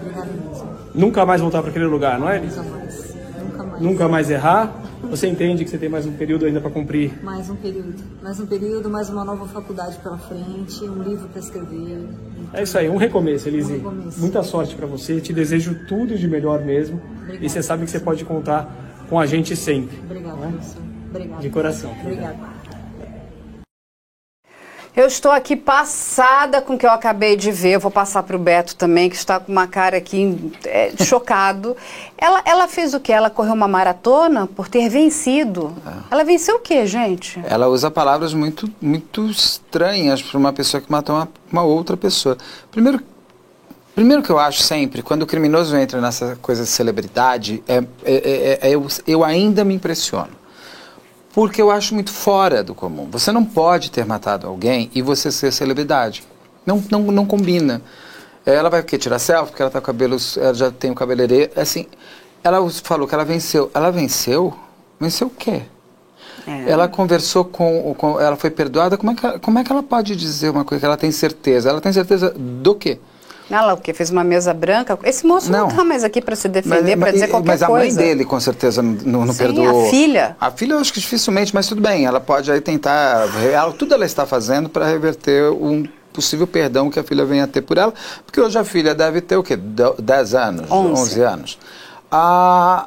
obrigada 0.00 0.30
mesmo. 0.30 0.68
Nunca 0.94 1.24
mais 1.24 1.40
voltar 1.40 1.62
para 1.62 1.70
aquele 1.70 1.86
lugar, 1.86 2.18
não 2.20 2.28
é? 2.28 2.40
Nunca 2.40 2.62
mais, 2.62 3.14
nunca 3.42 3.64
mais. 3.64 3.82
Nunca 3.82 4.08
mais 4.08 4.30
errar. 4.30 4.83
Você 5.10 5.26
entende 5.26 5.64
que 5.64 5.70
você 5.70 5.78
tem 5.78 5.88
mais 5.88 6.06
um 6.06 6.12
período 6.12 6.46
ainda 6.46 6.60
para 6.60 6.70
cumprir 6.70 7.12
Mais 7.22 7.48
um 7.50 7.56
período, 7.56 7.94
mais 8.22 8.40
um 8.40 8.46
período, 8.46 8.90
mais 8.90 9.08
uma 9.08 9.24
nova 9.24 9.46
faculdade 9.46 9.98
pela 9.98 10.18
frente, 10.18 10.84
um 10.84 11.02
livro 11.02 11.28
para 11.28 11.40
escrever. 11.40 12.08
É 12.52 12.62
isso 12.62 12.78
aí, 12.78 12.88
um 12.88 12.96
recomeço, 12.96 13.48
Elise. 13.48 13.72
Um 13.72 13.76
recomeço. 13.76 14.20
Muita 14.20 14.42
sorte 14.42 14.74
para 14.74 14.86
você. 14.86 15.20
Te 15.20 15.32
desejo 15.32 15.86
tudo 15.86 16.16
de 16.16 16.28
melhor 16.28 16.64
mesmo. 16.64 17.00
Obrigada. 17.22 17.44
E 17.44 17.48
você 17.48 17.62
sabe 17.62 17.84
que 17.84 17.90
você 17.90 18.00
pode 18.00 18.24
contar 18.24 19.06
com 19.08 19.18
a 19.18 19.26
gente 19.26 19.54
sempre. 19.56 19.98
Obrigada, 20.04 20.36
professor. 20.36 20.82
Obrigada. 21.10 21.42
De 21.42 21.50
coração. 21.50 21.92
Obrigada. 22.00 22.53
Eu 24.96 25.08
estou 25.08 25.32
aqui 25.32 25.56
passada 25.56 26.62
com 26.62 26.74
o 26.74 26.78
que 26.78 26.86
eu 26.86 26.90
acabei 26.90 27.34
de 27.36 27.50
ver. 27.50 27.72
Eu 27.72 27.80
vou 27.80 27.90
passar 27.90 28.22
para 28.22 28.36
o 28.36 28.38
Beto 28.38 28.76
também, 28.76 29.10
que 29.10 29.16
está 29.16 29.40
com 29.40 29.50
uma 29.50 29.66
cara 29.66 29.96
aqui 29.96 30.52
é, 30.64 30.92
chocado. 31.04 31.76
Ela, 32.16 32.40
ela 32.46 32.68
fez 32.68 32.94
o 32.94 33.00
quê? 33.00 33.12
Ela 33.12 33.28
correu 33.28 33.52
uma 33.52 33.66
maratona 33.68 34.46
por 34.46 34.68
ter 34.68 34.88
vencido. 34.88 35.74
Ela 36.10 36.24
venceu 36.24 36.56
o 36.56 36.58
quê, 36.60 36.86
gente? 36.86 37.42
Ela 37.46 37.66
usa 37.66 37.90
palavras 37.90 38.32
muito, 38.32 38.70
muito 38.80 39.26
estranhas 39.28 40.22
para 40.22 40.38
uma 40.38 40.52
pessoa 40.52 40.80
que 40.80 40.90
matou 40.90 41.16
uma, 41.16 41.28
uma 41.52 41.62
outra 41.62 41.96
pessoa. 41.98 42.38
Primeiro, 42.70 43.00
primeiro 43.94 44.22
que 44.22 44.30
eu 44.30 44.38
acho 44.38 44.62
sempre, 44.62 45.02
quando 45.02 45.22
o 45.22 45.26
criminoso 45.26 45.76
entra 45.76 46.00
nessa 46.00 46.38
coisa 46.40 46.62
de 46.62 46.68
celebridade, 46.68 47.62
é, 47.68 47.76
é- 47.78 47.82
é- 48.04 48.58
é- 48.62 48.70
eu, 48.70 48.86
eu 49.06 49.22
ainda 49.24 49.64
me 49.64 49.74
impressiono. 49.74 50.30
Porque 51.34 51.60
eu 51.60 51.70
acho 51.70 51.94
muito 51.94 52.12
fora 52.12 52.62
do 52.62 52.74
comum. 52.74 53.08
Você 53.10 53.32
não 53.32 53.44
pode 53.44 53.90
ter 53.90 54.04
matado 54.04 54.46
alguém 54.46 54.90
e 54.94 55.02
você 55.02 55.32
ser 55.32 55.52
celebridade. 55.52 56.22
Não, 56.64 56.82
não, 56.90 57.00
não 57.02 57.26
combina. 57.26 57.82
Ela 58.46 58.68
vai 58.70 58.80
o 58.80 58.84
quê? 58.84 58.96
Tirar 58.98 59.18
selfie 59.18 59.50
porque 59.50 59.62
ela 59.62 59.70
tá 59.70 59.80
com 59.80 59.86
cabelos, 59.86 60.36
ela 60.36 60.54
já 60.54 60.70
tem 60.70 60.90
o 60.90 60.94
cabeleireiro. 60.94 61.50
Assim, 61.56 61.86
ela 62.42 62.68
falou 62.70 63.08
que 63.08 63.14
ela 63.14 63.24
venceu. 63.24 63.70
Ela 63.74 63.90
venceu? 63.90 64.54
Venceu 65.00 65.26
o 65.26 65.30
quê? 65.30 65.62
É. 66.46 66.70
Ela 66.70 66.86
conversou 66.86 67.44
com, 67.44 67.94
com- 67.94 68.20
Ela 68.20 68.36
foi 68.36 68.50
perdoada. 68.50 68.96
Como 68.96 69.12
é, 69.12 69.14
que, 69.14 69.38
como 69.40 69.58
é 69.58 69.64
que 69.64 69.72
ela 69.72 69.82
pode 69.82 70.14
dizer 70.14 70.50
uma 70.50 70.64
coisa 70.64 70.80
que 70.80 70.86
ela 70.86 70.96
tem 70.96 71.10
certeza? 71.10 71.68
Ela 71.70 71.80
tem 71.80 71.92
certeza 71.92 72.30
do 72.36 72.74
quê? 72.74 72.98
Ela 73.50 73.74
o 73.74 73.76
quê? 73.76 73.92
Fez 73.92 74.08
uma 74.10 74.24
mesa 74.24 74.54
branca? 74.54 74.98
Esse 75.04 75.26
moço 75.26 75.50
não 75.52 75.60
Não. 75.60 75.68
está 75.68 75.84
mais 75.84 76.02
aqui 76.02 76.20
para 76.22 76.34
se 76.34 76.48
defender, 76.48 76.96
para 76.96 77.12
dizer 77.12 77.28
qualquer 77.28 77.48
mas 77.48 77.62
a 77.62 77.66
coisa. 77.66 78.00
mãe 78.00 78.08
dele, 78.08 78.24
com 78.24 78.40
certeza, 78.40 78.82
não, 78.82 79.26
não 79.26 79.32
Sim, 79.32 79.38
perdoou. 79.38 79.86
a 79.86 79.90
filha. 79.90 80.36
A 80.40 80.50
filha, 80.50 80.72
eu 80.74 80.78
acho 80.78 80.92
que 80.92 81.00
dificilmente, 81.00 81.54
mas 81.54 81.66
tudo 81.66 81.80
bem. 81.82 82.06
Ela 82.06 82.20
pode 82.20 82.50
aí 82.50 82.60
tentar. 82.60 83.26
Ela, 83.44 83.72
tudo 83.72 83.92
ela 83.94 84.04
está 84.06 84.24
fazendo 84.24 84.68
para 84.68 84.86
reverter 84.86 85.50
um 85.52 85.84
possível 86.12 86.46
perdão 86.46 86.90
que 86.90 86.98
a 86.98 87.04
filha 87.04 87.24
venha 87.24 87.44
a 87.44 87.46
ter 87.46 87.60
por 87.60 87.76
ela. 87.76 87.92
Porque 88.24 88.40
hoje 88.40 88.58
a 88.58 88.64
filha 88.64 88.94
deve 88.94 89.20
ter 89.20 89.36
o 89.36 89.42
quê? 89.42 89.56
Do- 89.56 89.96
10 90.00 90.34
anos, 90.34 90.70
Onze. 90.70 91.02
11 91.02 91.20
anos. 91.22 91.58
Ah, 92.10 92.86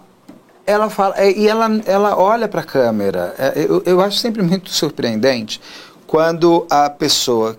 ela 0.65 0.89
fala, 0.89 1.13
é, 1.17 1.32
e 1.32 1.48
ela, 1.48 1.70
ela 1.86 2.17
olha 2.17 2.48
para 2.48 2.62
a 2.62 2.63
câmera. 2.63 3.36
É, 3.38 3.54
eu, 3.70 3.84
eu 3.86 4.02
acho 4.02 4.17
sempre 4.17 4.41
muito 4.41 4.70
surpreendente 4.72 5.62
quando 6.08 6.65
a 6.70 6.89
pessoa 6.89 7.58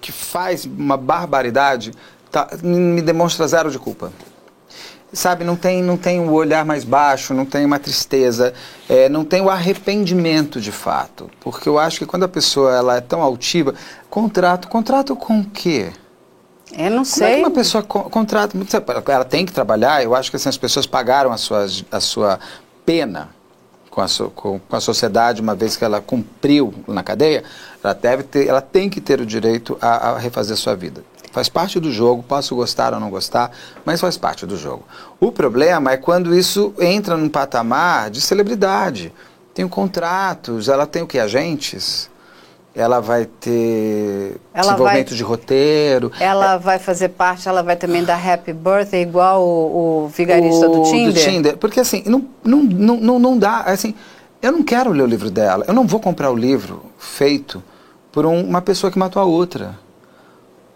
que 0.00 0.10
faz 0.10 0.64
uma 0.64 0.96
barbaridade 0.96 1.92
tá- 2.30 2.48
me 2.62 3.02
demonstra 3.02 3.46
zero 3.48 3.70
de 3.70 3.78
culpa 3.78 4.10
sabe, 5.12 5.44
não 5.44 5.56
tem, 5.56 5.82
não 5.82 5.96
tem 5.96 6.20
o 6.20 6.32
olhar 6.32 6.64
mais 6.64 6.84
baixo, 6.84 7.34
não 7.34 7.44
tem 7.44 7.64
uma 7.64 7.78
tristeza, 7.78 8.54
é, 8.88 9.08
não 9.08 9.24
tem 9.24 9.40
o 9.40 9.50
arrependimento 9.50 10.60
de 10.60 10.70
fato. 10.70 11.28
Porque 11.40 11.68
eu 11.68 11.78
acho 11.78 11.98
que 11.98 12.06
quando 12.06 12.24
a 12.24 12.28
pessoa 12.28 12.72
ela 12.74 12.96
é 12.96 13.00
tão 13.00 13.20
altiva, 13.22 13.74
contrato, 14.08 14.68
contrato 14.68 15.16
com 15.16 15.40
o 15.40 15.44
quê? 15.44 15.92
Eu 16.72 16.84
não 16.90 16.90
Como 16.90 17.00
é 17.00 17.04
sei. 17.04 17.34
que 17.34 17.40
uma 17.40 17.50
pessoa 17.50 17.82
co- 17.82 18.04
contrata? 18.08 18.56
Ela 19.08 19.24
tem 19.24 19.44
que 19.44 19.52
trabalhar, 19.52 20.04
eu 20.04 20.14
acho 20.14 20.30
que 20.30 20.36
assim, 20.36 20.48
as 20.48 20.56
pessoas 20.56 20.86
pagaram 20.86 21.32
a 21.32 21.36
sua, 21.36 21.66
a 21.90 22.00
sua 22.00 22.38
pena 22.86 23.30
com 23.90 24.00
a, 24.00 24.06
so- 24.06 24.30
com, 24.30 24.60
com 24.60 24.76
a 24.76 24.80
sociedade, 24.80 25.42
uma 25.42 25.56
vez 25.56 25.76
que 25.76 25.84
ela 25.84 26.00
cumpriu 26.00 26.72
na 26.86 27.02
cadeia, 27.02 27.42
ela, 27.82 27.92
deve 27.92 28.22
ter, 28.22 28.46
ela 28.46 28.60
tem 28.60 28.88
que 28.88 29.00
ter 29.00 29.20
o 29.20 29.26
direito 29.26 29.76
a, 29.80 30.10
a 30.10 30.18
refazer 30.18 30.56
sua 30.56 30.76
vida. 30.76 31.02
Faz 31.32 31.48
parte 31.48 31.78
do 31.78 31.92
jogo, 31.92 32.22
posso 32.22 32.54
gostar 32.56 32.92
ou 32.92 32.98
não 33.00 33.08
gostar, 33.10 33.50
mas 33.84 34.00
faz 34.00 34.16
parte 34.16 34.44
do 34.46 34.56
jogo. 34.56 34.82
O 35.20 35.30
problema 35.30 35.92
é 35.92 35.96
quando 35.96 36.34
isso 36.34 36.74
entra 36.80 37.16
num 37.16 37.28
patamar 37.28 38.10
de 38.10 38.20
celebridade. 38.20 39.12
Tem 39.54 39.66
contratos, 39.68 40.68
ela 40.68 40.86
tem 40.86 41.02
o 41.02 41.06
que? 41.06 41.18
Agentes? 41.18 42.10
Ela 42.74 43.00
vai 43.00 43.26
ter 43.26 44.36
Ela 44.54 44.62
desenvolvimento 44.72 45.08
vai- 45.08 45.16
de 45.16 45.22
roteiro. 45.24 46.12
Ela 46.20 46.56
vai 46.56 46.78
fazer 46.78 47.08
parte, 47.10 47.48
ela 47.48 47.62
vai 47.62 47.76
também 47.76 48.04
dar 48.04 48.14
Happy 48.24 48.52
Birthday, 48.52 49.02
igual 49.02 49.42
o, 49.42 50.04
o 50.04 50.08
vigarista 50.08 50.68
do 50.68 50.82
O 50.82 51.12
Tinder. 51.12 51.56
Porque 51.56 51.80
assim, 51.80 52.02
não, 52.06 52.24
não, 52.44 52.62
não, 52.62 52.96
não, 52.96 53.18
não 53.18 53.38
dá. 53.38 53.62
Assim, 53.62 53.94
eu 54.40 54.52
não 54.52 54.62
quero 54.62 54.90
ler 54.92 55.02
o 55.02 55.06
livro 55.06 55.30
dela. 55.30 55.64
Eu 55.66 55.74
não 55.74 55.84
vou 55.86 55.98
comprar 56.00 56.30
o 56.30 56.36
livro 56.36 56.84
feito 56.98 57.62
por 58.12 58.24
um- 58.24 58.42
uma 58.44 58.62
pessoa 58.62 58.90
que 58.90 58.98
matou 58.98 59.20
a 59.20 59.24
outra. 59.24 59.76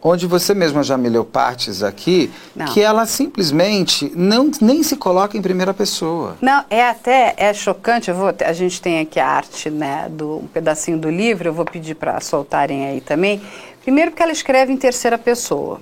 Onde 0.07 0.27
você 0.27 0.53
mesma 0.53 0.83
já 0.83 0.99
me 0.99 1.09
leu 1.09 1.25
partes 1.25 1.83
aqui, 1.83 2.31
Não. 2.55 2.67
que 2.67 2.83
ela 2.83 3.07
simplesmente 3.07 4.13
não, 4.15 4.51
nem 4.61 4.83
se 4.83 4.97
coloca 4.97 5.39
em 5.39 5.41
primeira 5.41 5.73
pessoa. 5.73 6.37
Não, 6.43 6.63
é 6.69 6.91
até 6.91 7.33
é 7.39 7.55
chocante. 7.55 8.11
Eu 8.11 8.15
vou, 8.15 8.35
a 8.45 8.53
gente 8.53 8.83
tem 8.83 9.01
aqui 9.01 9.19
a 9.19 9.27
arte, 9.27 9.71
né, 9.71 10.07
do 10.11 10.41
um 10.41 10.47
pedacinho 10.47 10.99
do 10.99 11.09
livro. 11.09 11.49
Eu 11.49 11.55
vou 11.55 11.65
pedir 11.65 11.95
para 11.95 12.21
soltarem 12.21 12.85
aí 12.85 13.01
também. 13.01 13.41
Primeiro 13.83 14.11
porque 14.11 14.23
ela 14.23 14.33
escreve 14.33 14.71
em 14.71 14.77
terceira 14.77 15.17
pessoa. 15.17 15.81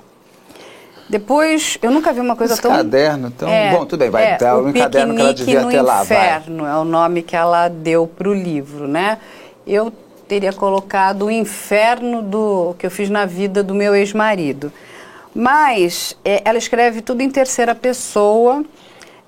Depois, 1.10 1.76
eu 1.82 1.90
nunca 1.90 2.12
vi 2.12 2.20
uma 2.20 2.36
coisa 2.36 2.52
Esse 2.52 2.62
tão 2.62 2.70
caderno 2.70 3.28
tão- 3.32 3.48
bom, 3.72 3.84
tudo 3.84 3.98
bem, 3.98 4.08
vai, 4.08 4.22
é, 4.40 4.54
o 4.54 4.68
um 4.68 4.72
caderno 4.72 5.14
que 5.16 5.20
ela 5.20 5.34
devia 5.34 5.62
no 5.62 5.68
ter 5.68 5.82
lá, 5.82 6.04
vai. 6.04 6.04
Inferno 6.04 6.64
é 6.64 6.76
o 6.76 6.84
nome 6.84 7.22
que 7.22 7.34
ela 7.34 7.66
deu 7.68 8.06
para 8.06 8.28
o 8.28 8.32
livro, 8.32 8.86
né? 8.86 9.18
Eu 9.66 9.92
teria 10.32 10.50
colocado 10.50 11.26
o 11.26 11.30
inferno 11.30 12.22
do 12.22 12.74
que 12.78 12.86
eu 12.86 12.90
fiz 12.90 13.10
na 13.10 13.26
vida 13.26 13.62
do 13.62 13.74
meu 13.74 13.94
ex-marido. 13.94 14.72
Mas 15.34 16.16
é, 16.24 16.40
ela 16.42 16.56
escreve 16.56 17.02
tudo 17.02 17.20
em 17.20 17.28
terceira 17.28 17.74
pessoa, 17.74 18.64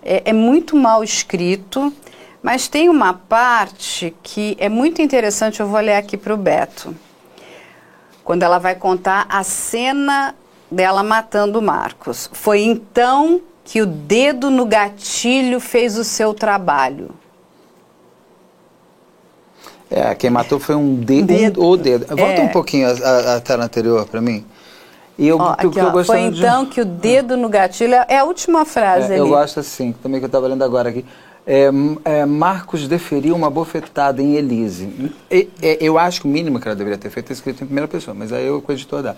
é, 0.02 0.22
é 0.24 0.32
muito 0.32 0.74
mal 0.74 1.04
escrito, 1.04 1.92
mas 2.42 2.68
tem 2.68 2.88
uma 2.88 3.12
parte 3.12 4.16
que 4.22 4.56
é 4.58 4.70
muito 4.70 5.02
interessante, 5.02 5.60
eu 5.60 5.66
vou 5.66 5.78
ler 5.78 5.96
aqui 5.96 6.16
para 6.16 6.32
o 6.32 6.38
Beto. 6.38 6.96
Quando 8.24 8.42
ela 8.42 8.58
vai 8.58 8.74
contar 8.74 9.26
a 9.28 9.42
cena 9.42 10.34
dela 10.70 11.02
matando 11.02 11.58
o 11.58 11.62
Marcos. 11.62 12.30
Foi 12.32 12.62
então 12.62 13.42
que 13.62 13.82
o 13.82 13.86
dedo 13.86 14.50
no 14.50 14.64
gatilho 14.64 15.60
fez 15.60 15.98
o 15.98 16.04
seu 16.04 16.32
trabalho. 16.32 17.10
É, 19.90 20.14
quem 20.14 20.30
matou 20.30 20.58
foi 20.58 20.74
um 20.74 20.94
dedo, 20.96 21.26
Dedo. 21.28 21.62
Um, 21.62 21.68
o 21.70 21.76
dedo. 21.76 22.06
Volta 22.06 22.40
É. 22.40 22.44
um 22.44 22.48
pouquinho 22.48 22.88
a, 22.88 23.36
a, 23.36 23.40
tela 23.40 23.64
anterior 23.64 24.06
para 24.06 24.20
mim. 24.20 24.44
E 25.16 25.28
eu, 25.28 25.38
Ó, 25.38 25.54
que 25.54 25.66
aqui, 25.66 25.78
eu 25.78 25.86
ó, 25.86 25.90
gosto 25.90 26.06
foi 26.06 26.20
então 26.22 26.66
que 26.66 26.80
o 26.80 26.84
dedo 26.84 27.36
no 27.36 27.48
gatilho 27.48 27.94
é 28.08 28.16
a 28.18 28.24
última 28.24 28.64
frase 28.64 29.12
É, 29.12 29.20
eu 29.20 29.28
gosto 29.28 29.60
assim, 29.60 29.92
também 30.02 30.18
que 30.18 30.24
eu 30.24 30.28
estava 30.28 30.48
lendo 30.48 30.64
agora 30.64 30.88
aqui. 30.88 31.04
É, 31.46 31.68
é, 32.04 32.24
Marcos 32.24 32.88
deferiu 32.88 33.36
uma 33.36 33.50
bofetada 33.50 34.20
em 34.22 34.34
Elise. 34.34 35.12
E- 35.30 35.48
e- 35.62 35.78
eu 35.80 35.98
acho 35.98 36.22
que 36.22 36.26
o 36.26 36.30
mínimo 36.30 36.58
que 36.58 36.66
ela 36.66 36.74
deveria 36.74 36.98
ter 36.98 37.10
feito 37.10 37.30
é 37.30 37.32
escrito 37.34 37.62
em 37.62 37.66
primeira 37.66 37.86
pessoa, 37.86 38.14
mas 38.14 38.32
aí 38.32 38.46
eu 38.46 38.64
o 38.66 38.72
editor 38.72 39.02
dá. 39.02 39.14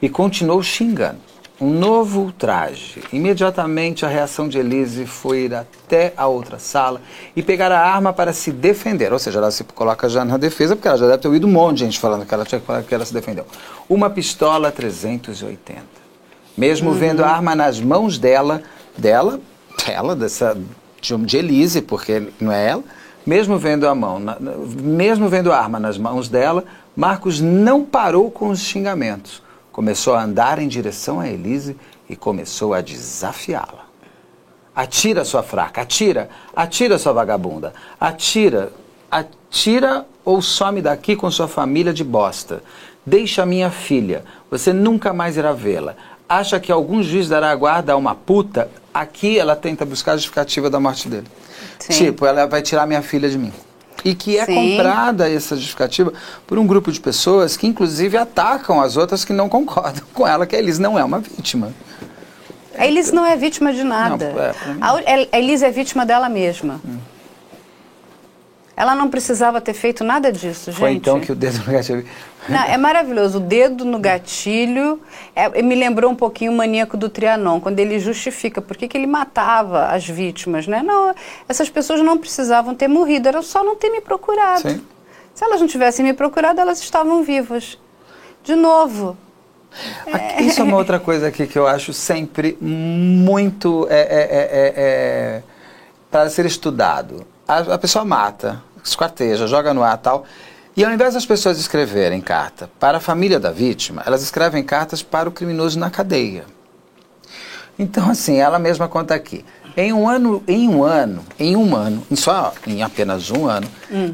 E 0.00 0.08
continuou 0.08 0.62
xingando. 0.62 1.16
Um 1.60 1.68
novo 1.78 2.20
ultraje. 2.20 3.02
Imediatamente 3.12 4.06
a 4.06 4.08
reação 4.08 4.48
de 4.48 4.58
Elise 4.58 5.04
foi 5.04 5.40
ir 5.40 5.54
até 5.54 6.14
a 6.16 6.26
outra 6.26 6.58
sala 6.58 7.02
e 7.36 7.42
pegar 7.42 7.70
a 7.70 7.78
arma 7.78 8.14
para 8.14 8.32
se 8.32 8.50
defender. 8.50 9.12
Ou 9.12 9.18
seja, 9.18 9.38
ela 9.38 9.50
se 9.50 9.62
coloca 9.64 10.08
já 10.08 10.24
na 10.24 10.38
defesa, 10.38 10.74
porque 10.74 10.88
ela 10.88 10.96
já 10.96 11.06
deve 11.06 11.18
ter 11.18 11.28
ouvido 11.28 11.46
um 11.46 11.50
monte 11.50 11.78
de 11.78 11.84
gente 11.84 11.98
falando 12.00 12.24
que 12.24 12.32
ela 12.32 12.46
tinha 12.46 12.60
que 12.60 12.66
falar 12.66 12.82
que 12.82 12.94
ela 12.94 13.04
se 13.04 13.12
defendeu. 13.12 13.44
Uma 13.88 14.08
pistola 14.08 14.72
380. 14.72 15.82
Mesmo 16.56 16.92
vendo 16.92 17.22
a 17.22 17.28
arma 17.28 17.54
nas 17.54 17.78
mãos 17.78 18.16
dela, 18.18 18.62
dela, 18.96 19.38
dela, 19.86 20.16
dessa, 20.16 20.56
de, 21.00 21.16
de 21.18 21.36
Elise, 21.36 21.82
porque 21.82 22.28
não 22.40 22.50
é 22.52 22.68
ela, 22.70 22.82
mesmo 23.26 23.58
vendo 23.58 23.86
a 23.86 23.94
mão, 23.94 24.18
na- 24.18 24.36
mesmo 24.40 25.28
vendo 25.28 25.52
a 25.52 25.58
arma 25.58 25.78
nas 25.78 25.98
mãos 25.98 26.26
dela, 26.28 26.64
Marcos 26.96 27.38
não 27.38 27.84
parou 27.84 28.30
com 28.30 28.48
os 28.48 28.60
xingamentos. 28.60 29.42
Começou 29.80 30.12
a 30.12 30.22
andar 30.22 30.58
em 30.58 30.68
direção 30.68 31.20
a 31.20 31.26
Elise 31.26 31.74
e 32.06 32.14
começou 32.14 32.74
a 32.74 32.82
desafiá-la. 32.82 33.86
Atira, 34.76 35.24
sua 35.24 35.42
fraca, 35.42 35.80
atira, 35.80 36.28
atira, 36.54 36.98
sua 36.98 37.14
vagabunda, 37.14 37.72
atira, 37.98 38.74
atira 39.10 40.04
ou 40.22 40.42
some 40.42 40.82
daqui 40.82 41.16
com 41.16 41.30
sua 41.30 41.48
família 41.48 41.94
de 41.94 42.04
bosta. 42.04 42.62
Deixa 43.06 43.46
minha 43.46 43.70
filha, 43.70 44.22
você 44.50 44.70
nunca 44.70 45.14
mais 45.14 45.38
irá 45.38 45.54
vê-la. 45.54 45.96
Acha 46.28 46.60
que 46.60 46.70
algum 46.70 47.02
juiz 47.02 47.26
dará 47.30 47.54
guarda 47.54 47.94
a 47.94 47.96
uma 47.96 48.14
puta? 48.14 48.70
Aqui 48.92 49.38
ela 49.38 49.56
tenta 49.56 49.86
buscar 49.86 50.12
a 50.12 50.16
justificativa 50.16 50.68
da 50.68 50.78
morte 50.78 51.08
dele. 51.08 51.26
Sim. 51.78 51.92
Tipo, 51.94 52.26
ela 52.26 52.44
vai 52.44 52.60
tirar 52.60 52.86
minha 52.86 53.00
filha 53.00 53.30
de 53.30 53.38
mim. 53.38 53.52
E 54.04 54.14
que 54.14 54.38
é 54.38 54.44
Sim. 54.46 54.54
comprada 54.76 55.30
essa 55.30 55.54
justificativa 55.56 56.12
por 56.46 56.58
um 56.58 56.66
grupo 56.66 56.90
de 56.90 57.00
pessoas 57.00 57.56
que, 57.56 57.66
inclusive, 57.66 58.16
atacam 58.16 58.80
as 58.80 58.96
outras 58.96 59.24
que 59.24 59.32
não 59.32 59.48
concordam 59.48 60.02
com 60.14 60.26
ela, 60.26 60.46
que 60.46 60.56
a 60.56 60.58
Elis 60.58 60.78
não 60.78 60.98
é 60.98 61.04
uma 61.04 61.20
vítima. 61.20 61.72
A 62.78 62.86
Elise 62.86 63.12
não 63.14 63.26
é 63.26 63.36
vítima 63.36 63.72
de 63.74 63.82
nada. 63.84 64.32
Não, 64.32 64.40
é, 64.40 64.54
mim- 65.22 65.28
a, 65.32 65.38
Elise 65.38 65.64
é 65.64 65.70
vítima 65.70 66.06
dela 66.06 66.28
mesma. 66.28 66.80
Ela 68.80 68.94
não 68.94 69.10
precisava 69.10 69.60
ter 69.60 69.74
feito 69.74 70.02
nada 70.02 70.32
disso, 70.32 70.70
gente. 70.70 70.80
Foi 70.80 70.92
então 70.92 71.20
que 71.20 71.30
o 71.30 71.34
dedo 71.34 71.58
no 71.58 71.70
gatilho. 71.70 72.02
Não, 72.48 72.62
é 72.62 72.78
maravilhoso. 72.78 73.36
O 73.36 73.40
dedo 73.40 73.84
no 73.84 73.98
gatilho 73.98 74.98
é- 75.36 75.60
me 75.60 75.74
lembrou 75.74 76.10
um 76.10 76.14
pouquinho 76.16 76.50
o 76.50 76.56
maníaco 76.56 76.96
do 76.96 77.10
Trianon, 77.10 77.60
quando 77.60 77.78
ele 77.78 77.98
justifica 77.98 78.62
por 78.62 78.78
que, 78.78 78.88
que 78.88 78.96
ele 78.96 79.06
matava 79.06 79.88
as 79.88 80.08
vítimas, 80.08 80.66
né? 80.66 80.82
Não, 80.82 81.14
essas 81.46 81.68
pessoas 81.68 82.00
não 82.00 82.16
precisavam 82.16 82.74
ter 82.74 82.88
morrido, 82.88 83.28
era 83.28 83.42
só 83.42 83.62
não 83.62 83.76
ter 83.76 83.90
me 83.90 84.00
procurado. 84.00 84.62
Sim. 84.62 84.80
Se 85.34 85.44
elas 85.44 85.60
não 85.60 85.68
tivessem 85.68 86.02
me 86.02 86.14
procurado, 86.14 86.58
elas 86.58 86.80
estavam 86.80 87.22
vivas. 87.22 87.78
De 88.42 88.54
novo. 88.54 89.14
Aqui, 90.10 90.44
Isso 90.44 90.62
é 90.62 90.64
uma 90.64 90.78
outra 90.78 90.98
coisa 91.00 91.28
aqui 91.28 91.46
que 91.46 91.58
eu 91.58 91.66
acho 91.66 91.92
sempre 91.92 92.56
muito 92.58 93.86
é, 93.90 94.00
é, 94.00 94.00
é, 94.00 94.38
é, 94.40 94.72
é, 94.76 95.42
para 96.10 96.30
ser 96.30 96.46
estudado. 96.46 97.26
A, 97.46 97.74
a 97.74 97.78
pessoa 97.78 98.04
mata, 98.04 98.62
esquarteja, 98.84 99.46
joga 99.46 99.74
no 99.74 99.82
ar 99.82 99.96
e 99.96 99.98
tal. 99.98 100.24
E 100.76 100.84
ao 100.84 100.92
invés 100.92 101.14
das 101.14 101.26
pessoas 101.26 101.58
escreverem 101.58 102.20
carta 102.20 102.70
para 102.78 102.98
a 102.98 103.00
família 103.00 103.40
da 103.40 103.50
vítima, 103.50 104.02
elas 104.06 104.22
escrevem 104.22 104.62
cartas 104.62 105.02
para 105.02 105.28
o 105.28 105.32
criminoso 105.32 105.78
na 105.78 105.90
cadeia. 105.90 106.44
Então, 107.78 108.10
assim, 108.10 108.36
ela 108.36 108.58
mesma 108.58 108.88
conta 108.88 109.14
aqui. 109.14 109.44
Em 109.76 109.92
um 109.92 110.08
ano, 110.08 110.42
em 110.46 110.68
um 110.68 110.84
ano, 110.84 111.24
em 111.38 111.56
um 111.56 111.74
ano, 111.74 112.02
em 112.10 112.16
só 112.16 112.52
em 112.66 112.82
apenas 112.82 113.30
um 113.30 113.46
ano, 113.46 113.66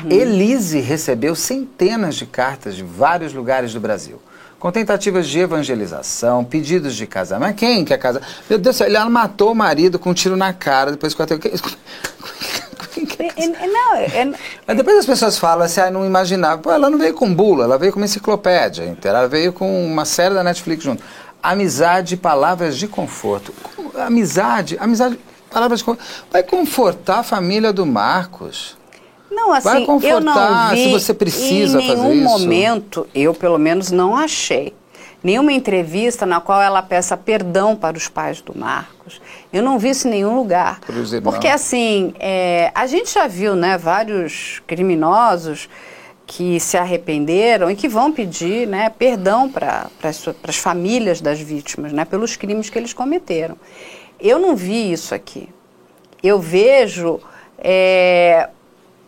Elise 0.09 0.81
recebeu 0.81 1.35
centenas 1.35 2.14
de 2.14 2.27
cartas 2.27 2.77
de 2.77 2.83
vários 2.83 3.33
lugares 3.33 3.73
do 3.73 3.81
Brasil. 3.81 4.21
Com 4.59 4.71
tentativas 4.71 5.27
de 5.27 5.39
evangelização, 5.39 6.45
pedidos 6.45 6.95
de 6.95 7.07
casamento. 7.07 7.49
Mas 7.49 7.57
quem 7.57 7.85
quer 7.85 7.99
casar? 7.99 8.23
Meu 8.49 8.59
Deus 8.59 8.77
do 8.77 8.79
céu, 8.79 8.87
ela 8.87 9.11
matou 9.11 9.53
o 9.53 9.55
marido 9.55 9.99
com 9.99 10.11
um 10.11 10.14
tiro 10.14 10.37
na 10.37 10.53
cara, 10.53 10.91
depois 10.93 11.14
que 11.14 11.23
Quem 11.29 11.53
é- 13.37 14.24
não, 14.24 14.35
mas 14.66 14.77
depois 14.77 14.99
as 14.99 15.07
pessoas 15.07 15.39
falam 15.39 15.64
assim, 15.64 15.81
ah, 15.81 15.91
não 15.91 16.05
imaginava. 16.05 16.61
Pô, 16.61 16.70
ela 16.70 16.91
não 16.91 16.99
veio 16.99 17.14
com 17.14 17.33
bula, 17.33 17.64
ela 17.64 17.79
veio 17.79 17.93
com 17.93 17.99
uma 17.99 18.07
enciclopédia 18.07 18.85
inteira, 18.85 19.18
ela 19.18 19.29
veio 19.29 19.53
com 19.53 19.87
uma 19.87 20.05
série 20.05 20.35
da 20.35 20.43
Netflix 20.43 20.83
junto. 20.85 21.03
Amizade, 21.43 22.16
palavras 22.16 22.77
de 22.77 22.89
conforto. 22.89 23.53
Amizade, 23.97 24.77
amizade, 24.81 25.18
palavras 25.51 25.81
de 25.81 25.85
conforto. 25.85 26.05
Vai 26.31 26.43
confortar 26.43 27.20
a 27.20 27.22
família 27.22 27.72
do 27.72 27.87
Marcos. 27.87 28.77
Não, 29.31 29.53
assim, 29.53 29.68
Vai 29.68 29.83
eu 29.83 29.87
confortar 29.87 30.68
não 30.68 30.70
vi 30.70 30.85
se 30.85 30.93
você 30.93 31.12
precisa 31.12 31.81
em 31.81 31.95
nenhum 31.97 32.22
momento, 32.22 33.07
eu 33.14 33.35
pelo 33.35 33.59
menos 33.59 33.91
não 33.91 34.16
achei, 34.16 34.72
nenhuma 35.27 35.53
entrevista 35.53 36.24
na 36.24 36.41
qual 36.41 36.62
ela 36.62 36.81
peça 36.81 37.16
perdão 37.16 37.74
para 37.74 37.97
os 37.97 38.07
pais 38.07 38.41
do 38.41 38.57
Marcos. 38.57 39.20
Eu 39.53 39.61
não 39.61 39.77
vi 39.77 39.91
isso 39.91 40.07
em 40.07 40.12
nenhum 40.12 40.37
lugar. 40.37 40.79
Porque 41.33 41.49
assim, 41.49 42.14
é, 42.20 42.70
a 42.72 42.87
gente 42.87 43.12
já 43.12 43.27
viu, 43.27 43.57
né, 43.57 43.77
vários 43.77 44.62
criminosos 44.68 45.68
que 46.24 46.61
se 46.61 46.77
arrependeram 46.77 47.68
e 47.68 47.74
que 47.74 47.89
vão 47.89 48.12
pedir 48.12 48.68
né, 48.68 48.89
perdão 48.89 49.51
para 49.51 49.91
as 50.45 50.57
famílias 50.57 51.20
das 51.20 51.41
vítimas, 51.41 51.93
né, 51.93 52.05
pelos 52.05 52.37
crimes 52.37 52.70
que 52.70 52.79
eles 52.79 52.93
cometeram. 52.93 53.57
Eu 54.20 54.39
não 54.39 54.55
vi 54.55 54.93
isso 54.93 55.12
aqui. 55.12 55.49
Eu 56.22 56.39
vejo 56.39 57.18
é, 57.59 58.49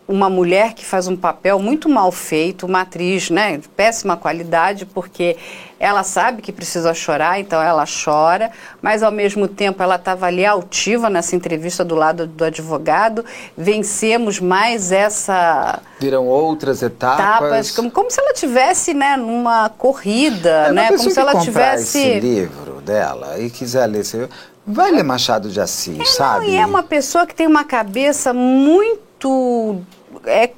uma 0.09 0.27
mulher 0.27 0.73
que 0.73 0.83
faz 0.83 1.07
um 1.07 1.15
papel 1.15 1.59
muito 1.59 1.87
mal 1.87 2.11
feito, 2.11 2.65
uma 2.65 2.81
atriz 2.81 3.29
né, 3.29 3.57
de 3.57 3.69
péssima 3.69 4.17
qualidade, 4.17 4.83
porque 4.87 5.37
ela 5.79 6.01
sabe 6.01 6.41
que 6.41 6.51
precisa 6.51 6.95
chorar, 6.95 7.39
então 7.39 7.61
ela 7.61 7.85
chora, 7.85 8.49
mas 8.81 9.03
ao 9.03 9.11
mesmo 9.11 9.47
tempo 9.47 9.83
ela 9.83 9.97
estava 9.97 10.25
ali 10.25 10.43
altiva 10.43 11.11
nessa 11.11 11.35
entrevista 11.35 11.85
do 11.85 11.93
lado 11.93 12.25
do 12.25 12.43
advogado. 12.43 13.23
Vencemos 13.55 14.39
mais 14.39 14.91
essa 14.91 15.79
Viram 15.99 16.25
outras 16.25 16.81
etapas. 16.81 17.19
etapas, 17.19 17.71
como, 17.71 17.91
como 17.91 18.09
se 18.09 18.19
ela 18.19 18.33
tivesse 18.33 18.95
né, 18.95 19.15
numa 19.15 19.69
corrida, 19.69 20.49
É, 20.69 20.71
né, 20.71 20.87
como 20.87 21.11
se 21.11 21.19
ela 21.19 21.39
tivesse 21.39 21.99
esse 21.99 22.19
livro 22.19 22.81
dela 22.81 23.37
e 23.37 23.51
quiser 23.51 23.85
ler 23.85 23.99
esse 24.01 24.17
livro, 24.17 24.33
vai 24.65 24.91
ler 24.91 25.03
Machado 25.03 25.49
de 25.49 25.61
Assis, 25.61 25.99
Não, 25.99 26.05
sabe? 26.05 26.47
e 26.47 26.55
é 26.55 26.65
uma 26.65 26.81
pessoa 26.81 27.27
que 27.27 27.35
tem 27.35 27.45
uma 27.45 27.63
cabeça 27.63 28.33
muito 28.33 29.83
é, 30.29 30.51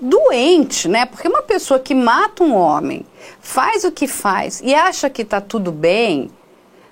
doente, 0.00 0.88
né? 0.88 1.06
Porque 1.06 1.28
uma 1.28 1.42
pessoa 1.42 1.78
que 1.78 1.94
mata 1.94 2.42
um 2.42 2.54
homem, 2.54 3.06
faz 3.40 3.84
o 3.84 3.92
que 3.92 4.06
faz 4.06 4.60
e 4.64 4.74
acha 4.74 5.08
que 5.08 5.22
está 5.22 5.40
tudo 5.40 5.70
bem, 5.70 6.30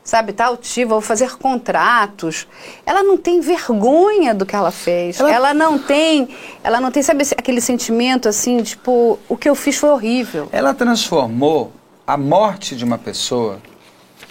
sabe, 0.05 0.33
tá 0.33 0.47
altiva, 0.47 0.91
vou 0.91 1.01
fazer 1.01 1.37
contratos. 1.37 2.47
Ela 2.87 3.03
não 3.03 3.17
tem 3.17 3.41
vergonha 3.41 4.33
do 4.35 4.47
que 4.47 4.55
ela 4.55 4.71
fez. 4.71 5.19
Ela- 5.19 5.33
Ela, 5.33 5.55
não 5.55 5.79
tem, 5.79 6.29
ela 6.63 6.81
não 6.81 6.91
tem, 6.91 7.03
sabe, 7.03 7.25
aquele 7.37 7.61
sentimento 7.61 8.29
assim, 8.29 8.63
tipo, 8.63 9.19
o 9.29 9.37
que 9.37 9.49
eu 9.49 9.55
fiz 9.55 9.77
foi 9.77 9.91
horrível. 9.91 10.49
Ela 10.53 10.73
transformou 10.73 11.73
a 12.07 12.17
morte 12.17 12.77
de 12.77 12.85
uma 12.85 12.99
pessoa 12.99 13.61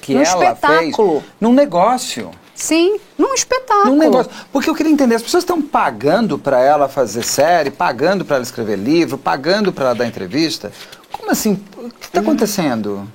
que 0.01 0.13
Num 0.13 0.21
ela 0.21 0.45
espetáculo. 0.51 1.19
fez 1.21 1.31
num 1.39 1.53
negócio. 1.53 2.31
Sim, 2.59 2.99
num 3.17 3.33
espetáculo. 3.33 3.91
Num 3.95 3.97
negócio. 3.97 4.29
Porque 4.51 4.69
eu 4.69 4.75
queria 4.75 4.91
entender, 4.91 5.15
as 5.15 5.21
pessoas 5.23 5.43
estão 5.43 5.61
pagando 5.61 6.37
para 6.37 6.59
ela 6.59 6.89
fazer 6.89 7.23
série, 7.23 7.71
pagando 7.71 8.25
para 8.25 8.35
ela 8.35 8.43
escrever 8.43 8.75
livro, 8.77 9.17
pagando 9.17 9.71
para 9.71 9.85
ela 9.85 9.95
dar 9.95 10.05
entrevista. 10.05 10.69
Como 11.09 11.31
assim? 11.31 11.53
O 11.77 11.83
que 11.83 11.85
Hum. 11.85 11.91
está 12.01 12.19
acontecendo? 12.19 13.07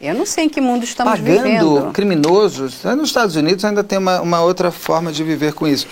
Eu 0.00 0.14
não 0.14 0.24
sei 0.24 0.44
em 0.44 0.48
que 0.48 0.60
mundo 0.60 0.84
estamos 0.84 1.12
pagando 1.12 1.42
vivendo. 1.42 1.90
criminosos. 1.92 2.84
Nos 2.84 3.08
Estados 3.08 3.34
Unidos 3.34 3.64
ainda 3.64 3.82
tem 3.82 3.98
uma, 3.98 4.20
uma 4.20 4.40
outra 4.40 4.70
forma 4.70 5.10
de 5.10 5.24
viver 5.24 5.52
com 5.52 5.66
isso. 5.66 5.88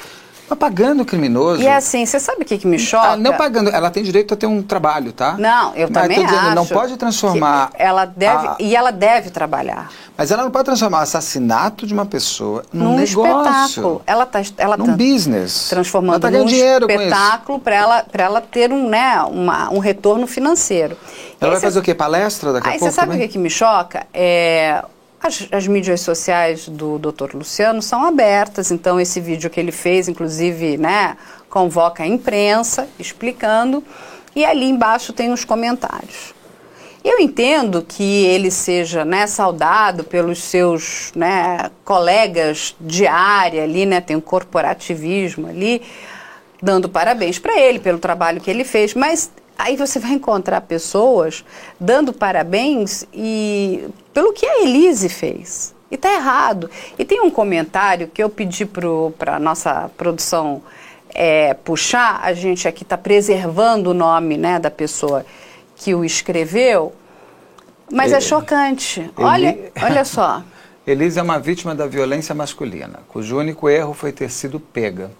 Mas 0.48 0.58
pagando 0.58 1.04
criminoso. 1.04 1.60
E 1.62 1.66
é 1.66 1.76
assim, 1.76 2.06
você 2.06 2.18
sabe 2.18 2.42
o 2.42 2.44
que, 2.44 2.56
que 2.58 2.66
me 2.66 2.78
choca? 2.78 3.08
Ah, 3.08 3.16
não 3.16 3.34
pagando, 3.34 3.68
ela 3.70 3.90
tem 3.90 4.02
direito 4.02 4.32
a 4.32 4.36
ter 4.36 4.46
um 4.46 4.62
trabalho, 4.62 5.12
tá? 5.12 5.34
Não, 5.38 5.74
eu 5.74 5.88
Mas 5.90 6.02
também 6.02 6.18
tô 6.20 6.24
dizendo, 6.24 6.46
acho. 6.46 6.54
Não 6.54 6.66
pode 6.66 6.96
transformar. 6.96 7.70
Ela 7.74 8.04
deve, 8.04 8.46
a- 8.46 8.56
E 8.58 8.74
ela 8.74 8.90
deve 8.90 9.30
trabalhar. 9.30 9.90
Mas 10.16 10.30
ela 10.30 10.42
não 10.42 10.50
pode 10.50 10.64
transformar 10.64 10.98
o 10.98 11.02
assassinato 11.02 11.86
de 11.86 11.92
uma 11.94 12.06
pessoa 12.06 12.64
num, 12.72 12.84
Num 12.92 12.96
negócio. 12.96 13.22
espetáculo. 13.26 14.02
Ela 14.06 14.24
está 14.24 14.40
ela 14.56 14.76
Num 14.76 14.86
tá 14.86 14.92
business. 14.92 15.68
transformando 15.68 16.26
Ela 16.26 16.32
tá 16.32 16.38
num 16.42 16.46
espetáculo 16.48 17.58
para 17.60 17.74
ela, 17.76 18.02
pra 18.10 18.24
ela 18.24 18.40
ter 18.40 18.72
um, 18.72 18.88
né, 18.88 19.20
uma, 19.30 19.70
um 19.70 19.78
retorno 19.78 20.26
financeiro. 20.26 20.96
Ela 21.40 21.50
aí 21.50 21.50
vai 21.50 21.60
cê- 21.60 21.66
fazer 21.66 21.78
o 21.78 21.82
quê? 21.82 21.94
Palestra 21.94 22.52
daqui 22.52 22.66
a 22.68 22.70
Aí 22.72 22.78
pouco? 22.78 22.92
você 22.92 23.00
sabe 23.00 23.14
o 23.16 23.18
que, 23.18 23.28
que 23.28 23.38
me 23.38 23.50
choca? 23.50 24.06
É, 24.12 24.82
as, 25.20 25.48
as 25.50 25.66
mídias 25.66 26.00
sociais 26.00 26.68
do 26.68 26.98
Dr. 26.98 27.34
Luciano 27.34 27.82
são 27.82 28.04
abertas, 28.04 28.70
então 28.70 29.00
esse 29.00 29.20
vídeo 29.20 29.50
que 29.50 29.58
ele 29.58 29.72
fez, 29.72 30.08
inclusive, 30.08 30.76
né, 30.76 31.16
convoca 31.50 32.02
a 32.02 32.06
imprensa 32.06 32.88
explicando 32.98 33.82
e 34.34 34.44
ali 34.44 34.66
embaixo 34.66 35.12
tem 35.12 35.32
os 35.32 35.44
comentários. 35.44 36.34
Eu 37.04 37.18
entendo 37.20 37.82
que 37.82 38.26
ele 38.26 38.50
seja 38.50 39.04
né, 39.04 39.26
saudado 39.26 40.04
pelos 40.04 40.42
seus 40.42 41.12
né, 41.14 41.70
colegas 41.84 42.76
de 42.80 43.06
área 43.06 43.62
ali, 43.62 43.86
né, 43.86 44.00
tem 44.00 44.16
um 44.16 44.20
corporativismo 44.20 45.48
ali, 45.48 45.82
dando 46.60 46.88
parabéns 46.88 47.38
para 47.38 47.58
ele 47.58 47.78
pelo 47.78 47.98
trabalho 47.98 48.40
que 48.40 48.50
ele 48.50 48.64
fez, 48.64 48.94
mas 48.94 49.30
aí 49.58 49.76
você 49.76 49.98
vai 49.98 50.12
encontrar 50.12 50.60
pessoas 50.60 51.44
dando 51.78 52.12
parabéns 52.12 53.04
e 53.12 53.88
pelo 54.14 54.32
que 54.32 54.46
a 54.46 54.62
Elise 54.62 55.08
fez. 55.08 55.74
E 55.90 55.96
está 55.96 56.12
errado. 56.12 56.70
E 56.98 57.04
tem 57.04 57.20
um 57.20 57.30
comentário 57.30 58.08
que 58.08 58.22
eu 58.22 58.30
pedi 58.30 58.64
para 58.66 59.36
a 59.36 59.38
nossa 59.38 59.90
produção 59.96 60.62
é, 61.14 61.54
puxar, 61.54 62.20
a 62.22 62.32
gente 62.32 62.68
aqui 62.68 62.82
está 62.82 62.96
preservando 62.96 63.90
o 63.90 63.94
nome 63.94 64.36
né, 64.36 64.58
da 64.60 64.70
pessoa 64.70 65.24
que 65.76 65.94
o 65.94 66.04
escreveu, 66.04 66.92
mas 67.90 68.12
é 68.12 68.20
chocante. 68.20 69.00
Eli... 69.00 69.12
Olha, 69.16 69.72
olha 69.82 70.04
só. 70.04 70.42
Elise 70.86 71.18
é 71.18 71.22
uma 71.22 71.38
vítima 71.38 71.74
da 71.74 71.86
violência 71.86 72.34
masculina, 72.34 73.00
cujo 73.08 73.36
único 73.36 73.68
erro 73.68 73.92
foi 73.92 74.12
ter 74.12 74.30
sido 74.30 74.58
pega. 74.58 75.10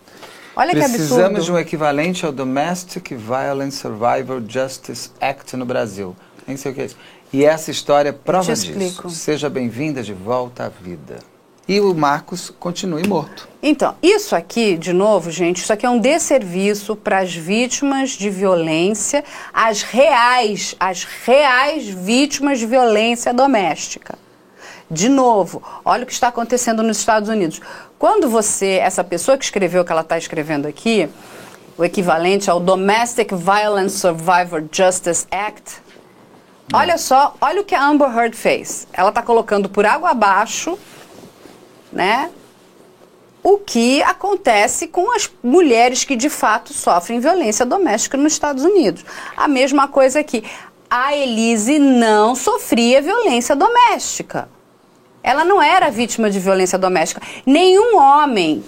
Olha 0.59 0.72
Precisamos 0.72 0.96
que 0.96 1.02
absurdo. 1.02 1.14
Precisamos 1.14 1.44
de 1.44 1.52
um 1.52 1.59
equivalente 1.59 2.26
ao 2.26 2.32
Domestic 2.32 3.12
Violence 3.12 3.76
Survivor 3.76 4.42
Justice 4.44 5.09
Act 5.20 5.56
no 5.56 5.64
Brasil. 5.64 6.16
Nem 6.48 6.56
sei 6.56 6.72
o 6.72 6.74
que 6.74 6.80
é 6.80 6.84
isso. 6.86 6.96
E 7.32 7.44
essa 7.44 7.70
história 7.70 8.12
prova 8.12 8.52
disso. 8.52 8.68
Explico. 8.68 9.09
Seja 9.09 9.48
bem-vinda 9.48 10.02
de 10.02 10.12
volta 10.12 10.64
à 10.64 10.68
vida. 10.68 11.20
E 11.68 11.80
o 11.80 11.94
Marcos 11.94 12.50
continue 12.59 13.06
morto. 13.06 13.48
Então, 13.62 13.94
isso 14.02 14.34
aqui, 14.34 14.76
de 14.76 14.92
novo, 14.92 15.30
gente, 15.30 15.59
isso 15.59 15.72
aqui 15.72 15.86
é 15.86 15.90
um 15.90 16.00
desserviço 16.00 16.96
para 16.96 17.18
as 17.18 17.32
vítimas 17.32 18.11
de 18.11 18.28
violência, 18.28 19.22
as 19.54 19.82
reais, 19.82 20.74
as 20.80 21.04
reais 21.04 21.86
vítimas 21.86 22.59
de 22.59 22.66
violência 22.66 23.32
doméstica. 23.32 24.18
De 24.90 25.11
novo, 25.11 25.62
olha 25.84 26.04
o 26.04 26.06
que 26.06 26.12
está 26.14 26.28
acontecendo 26.28 26.82
nos 26.82 26.96
Estados 26.96 27.28
Unidos. 27.28 27.61
Quando 27.99 28.28
você, 28.28 28.78
essa 28.80 29.03
pessoa 29.03 29.36
que 29.36 29.44
escreveu 29.44 29.82
o 29.82 29.84
que 29.84 29.92
ela 29.92 30.03
está 30.03 30.16
escrevendo 30.16 30.66
aqui, 30.66 31.09
o 31.76 31.84
equivalente 31.84 32.51
ao 32.51 32.61
Domestic 32.61 33.32
Violence 33.32 33.99
Survivor 33.99 34.64
Justice 34.72 35.26
Act, 35.30 35.82
Olha 36.72 36.99
só, 36.99 37.34
olha 37.40 37.62
o 37.62 37.64
que 37.64 37.74
a 37.74 37.82
Amber 37.82 38.14
Heard 38.14 38.36
fez. 38.36 38.86
Ela 38.92 39.09
está 39.09 39.22
colocando 39.22 39.70
por 39.70 39.86
água 39.86 40.11
abaixo, 40.11 40.78
né? 41.90 42.30
O 43.42 43.57
que 43.59 44.03
acontece 44.03 44.86
com 44.88 45.14
as 45.14 45.30
mulheres 45.42 46.05
que 46.05 46.14
de 46.14 46.28
fato 46.28 46.74
sofrem 46.74 47.20
violência 47.20 47.64
doméstica 47.64 48.18
nos 48.18 48.34
Estados 48.34 48.64
Unidos. 48.64 49.03
A 49.34 49.49
mesma 49.49 49.88
coisa 49.88 50.20
aqui. 50.20 50.44
A 50.90 51.14
Elise 51.16 51.78
não 51.78 52.34
sofria 52.34 53.01
violência 53.01 53.57
doméstica. 53.57 54.49
Ela 55.22 55.44
não 55.44 55.62
era 55.62 55.90
vítima 55.90 56.30
de 56.30 56.38
violência 56.38 56.78
doméstica. 56.78 57.20
Nenhum 57.44 57.98
homem 57.98 58.64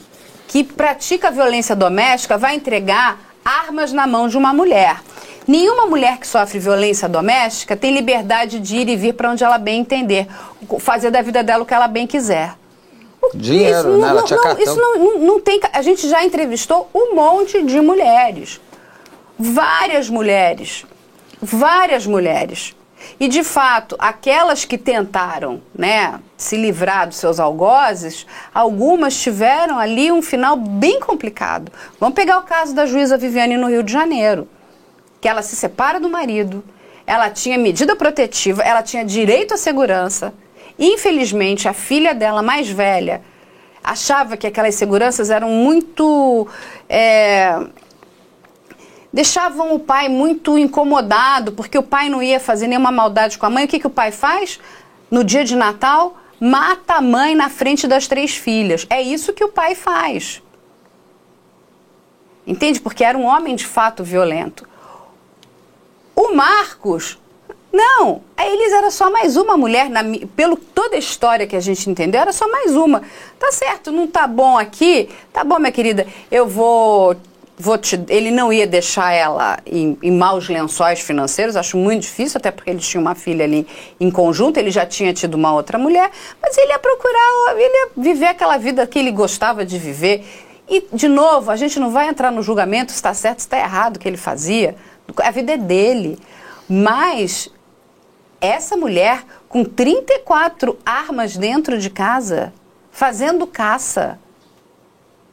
que 0.48 0.64
pratica 0.64 1.30
violência 1.30 1.76
doméstica 1.76 2.36
vai 2.36 2.54
entregar 2.54 3.18
armas 3.44 3.92
na 3.92 4.06
mão 4.06 4.28
de 4.28 4.36
uma 4.36 4.52
mulher. 4.52 5.00
Nenhuma 5.46 5.86
mulher 5.86 6.18
que 6.18 6.26
sofre 6.26 6.58
violência 6.58 7.08
doméstica 7.08 7.76
tem 7.76 7.92
liberdade 7.92 8.60
de 8.60 8.76
ir 8.76 8.88
e 8.88 8.96
vir 8.96 9.14
para 9.14 9.30
onde 9.30 9.42
ela 9.42 9.58
bem 9.58 9.80
entender, 9.80 10.28
fazer 10.78 11.10
da 11.10 11.22
vida 11.22 11.42
dela 11.42 11.62
o 11.62 11.66
que 11.66 11.74
ela 11.74 11.88
bem 11.88 12.06
quiser. 12.06 12.54
Dinheiro, 13.34 13.78
isso, 13.78 13.98
né? 13.98 14.22
Tinha 14.24 14.40
não, 14.40 14.58
isso 14.58 14.76
não, 14.76 14.98
não, 14.98 15.18
não 15.18 15.40
tem. 15.40 15.60
A 15.72 15.82
gente 15.82 16.08
já 16.08 16.24
entrevistou 16.24 16.88
um 16.94 17.14
monte 17.14 17.62
de 17.62 17.80
mulheres. 17.80 18.60
Várias 19.38 20.08
mulheres. 20.08 20.84
Várias 21.40 22.06
mulheres. 22.06 22.74
E 23.18 23.28
de 23.28 23.42
fato, 23.42 23.96
aquelas 23.98 24.64
que 24.64 24.78
tentaram, 24.78 25.60
né, 25.76 26.20
se 26.36 26.56
livrar 26.56 27.08
dos 27.08 27.16
seus 27.16 27.40
algozes, 27.40 28.26
algumas 28.54 29.20
tiveram 29.20 29.78
ali 29.78 30.12
um 30.12 30.22
final 30.22 30.56
bem 30.56 31.00
complicado. 31.00 31.72
Vamos 31.98 32.14
pegar 32.14 32.38
o 32.38 32.42
caso 32.42 32.74
da 32.74 32.86
juíza 32.86 33.18
Viviane 33.18 33.56
no 33.56 33.68
Rio 33.68 33.82
de 33.82 33.92
Janeiro 33.92 34.48
que 35.20 35.28
ela 35.28 35.42
se 35.42 35.54
separa 35.54 36.00
do 36.00 36.08
marido, 36.08 36.64
ela 37.06 37.28
tinha 37.28 37.58
medida 37.58 37.94
protetiva, 37.94 38.62
ela 38.62 38.82
tinha 38.82 39.04
direito 39.04 39.54
à 39.54 39.56
segurança. 39.56 40.32
Infelizmente, 40.78 41.68
a 41.68 41.72
filha 41.72 42.14
dela, 42.14 42.42
mais 42.42 42.68
velha, 42.68 43.20
achava 43.84 44.36
que 44.36 44.46
aquelas 44.46 44.74
seguranças 44.76 45.28
eram 45.28 45.50
muito. 45.50 46.48
É, 46.88 47.60
deixavam 49.12 49.74
o 49.74 49.78
pai 49.78 50.08
muito 50.08 50.56
incomodado, 50.56 51.52
porque 51.52 51.76
o 51.76 51.82
pai 51.82 52.08
não 52.08 52.22
ia 52.22 52.38
fazer 52.38 52.66
nenhuma 52.66 52.92
maldade 52.92 53.38
com 53.38 53.46
a 53.46 53.50
mãe. 53.50 53.64
O 53.64 53.68
que, 53.68 53.80
que 53.80 53.86
o 53.86 53.90
pai 53.90 54.12
faz? 54.12 54.60
No 55.10 55.24
dia 55.24 55.44
de 55.44 55.56
Natal, 55.56 56.16
mata 56.38 56.94
a 56.94 57.00
mãe 57.00 57.34
na 57.34 57.48
frente 57.48 57.86
das 57.86 58.06
três 58.06 58.36
filhas. 58.36 58.86
É 58.88 59.02
isso 59.02 59.32
que 59.32 59.44
o 59.44 59.48
pai 59.48 59.74
faz. 59.74 60.42
Entende? 62.46 62.80
Porque 62.80 63.04
era 63.04 63.18
um 63.18 63.24
homem 63.24 63.54
de 63.54 63.66
fato 63.66 64.02
violento. 64.02 64.68
O 66.14 66.34
Marcos, 66.34 67.18
não, 67.72 68.22
a 68.36 68.46
Elisa 68.46 68.76
era 68.76 68.90
só 68.90 69.10
mais 69.10 69.36
uma 69.36 69.56
mulher, 69.56 69.88
na, 69.88 70.00
pelo 70.34 70.56
toda 70.56 70.96
a 70.96 70.98
história 70.98 71.46
que 71.46 71.54
a 71.54 71.60
gente 71.60 71.88
entendeu, 71.88 72.20
era 72.20 72.32
só 72.32 72.48
mais 72.50 72.74
uma. 72.74 73.02
Tá 73.38 73.52
certo, 73.52 73.92
não 73.92 74.06
tá 74.06 74.26
bom 74.26 74.58
aqui? 74.58 75.08
Tá 75.32 75.44
bom, 75.44 75.58
minha 75.58 75.70
querida, 75.70 76.06
eu 76.30 76.46
vou 76.46 77.16
Vou 77.60 77.76
te, 77.76 78.00
ele 78.08 78.30
não 78.30 78.52
ia 78.52 78.66
deixar 78.66 79.12
ela 79.12 79.58
em, 79.66 79.98
em, 80.02 80.10
maus 80.10 80.48
lençóis 80.48 81.00
financeiros, 81.00 81.56
acho 81.56 81.76
muito 81.76 82.02
difícil, 82.02 82.38
até 82.38 82.50
porque 82.50 82.70
ele 82.70 82.78
tinha 82.78 83.00
uma 83.00 83.14
filha 83.14 83.44
ali 83.44 83.66
em 83.98 84.10
conjunto, 84.10 84.56
ele 84.56 84.70
já 84.70 84.86
tinha 84.86 85.12
tido 85.12 85.34
uma 85.34 85.52
outra 85.52 85.78
mulher, 85.78 86.10
mas 86.40 86.56
ele 86.56 86.72
ia 86.72 86.78
procurar, 86.78 87.54
ele 87.56 87.74
ia 87.74 87.88
viver 87.96 88.26
aquela 88.26 88.56
vida 88.56 88.86
que 88.86 88.98
ele 88.98 89.10
gostava 89.12 89.64
de 89.64 89.78
viver. 89.78 90.24
E, 90.68 90.84
de 90.92 91.08
novo, 91.08 91.50
a 91.50 91.56
gente 91.56 91.78
não 91.78 91.90
vai 91.90 92.08
entrar 92.08 92.30
no 92.30 92.42
julgamento 92.42 92.92
se 92.92 92.96
está 92.96 93.12
certo, 93.12 93.40
se 93.40 93.46
está 93.46 93.58
errado 93.58 93.96
o 93.96 93.98
que 93.98 94.08
ele 94.08 94.16
fazia 94.16 94.76
a 95.18 95.30
vida 95.30 95.52
é 95.52 95.56
dele. 95.58 96.18
Mas 96.68 97.48
essa 98.40 98.76
mulher 98.76 99.24
com 99.48 99.64
34 99.64 100.78
armas 100.86 101.36
dentro 101.36 101.78
de 101.78 101.90
casa, 101.90 102.52
fazendo 102.92 103.46
caça, 103.46 104.18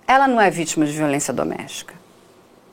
ela 0.07 0.27
não 0.27 0.41
é 0.41 0.49
vítima 0.49 0.85
de 0.85 0.93
violência 0.93 1.33
doméstica. 1.33 1.93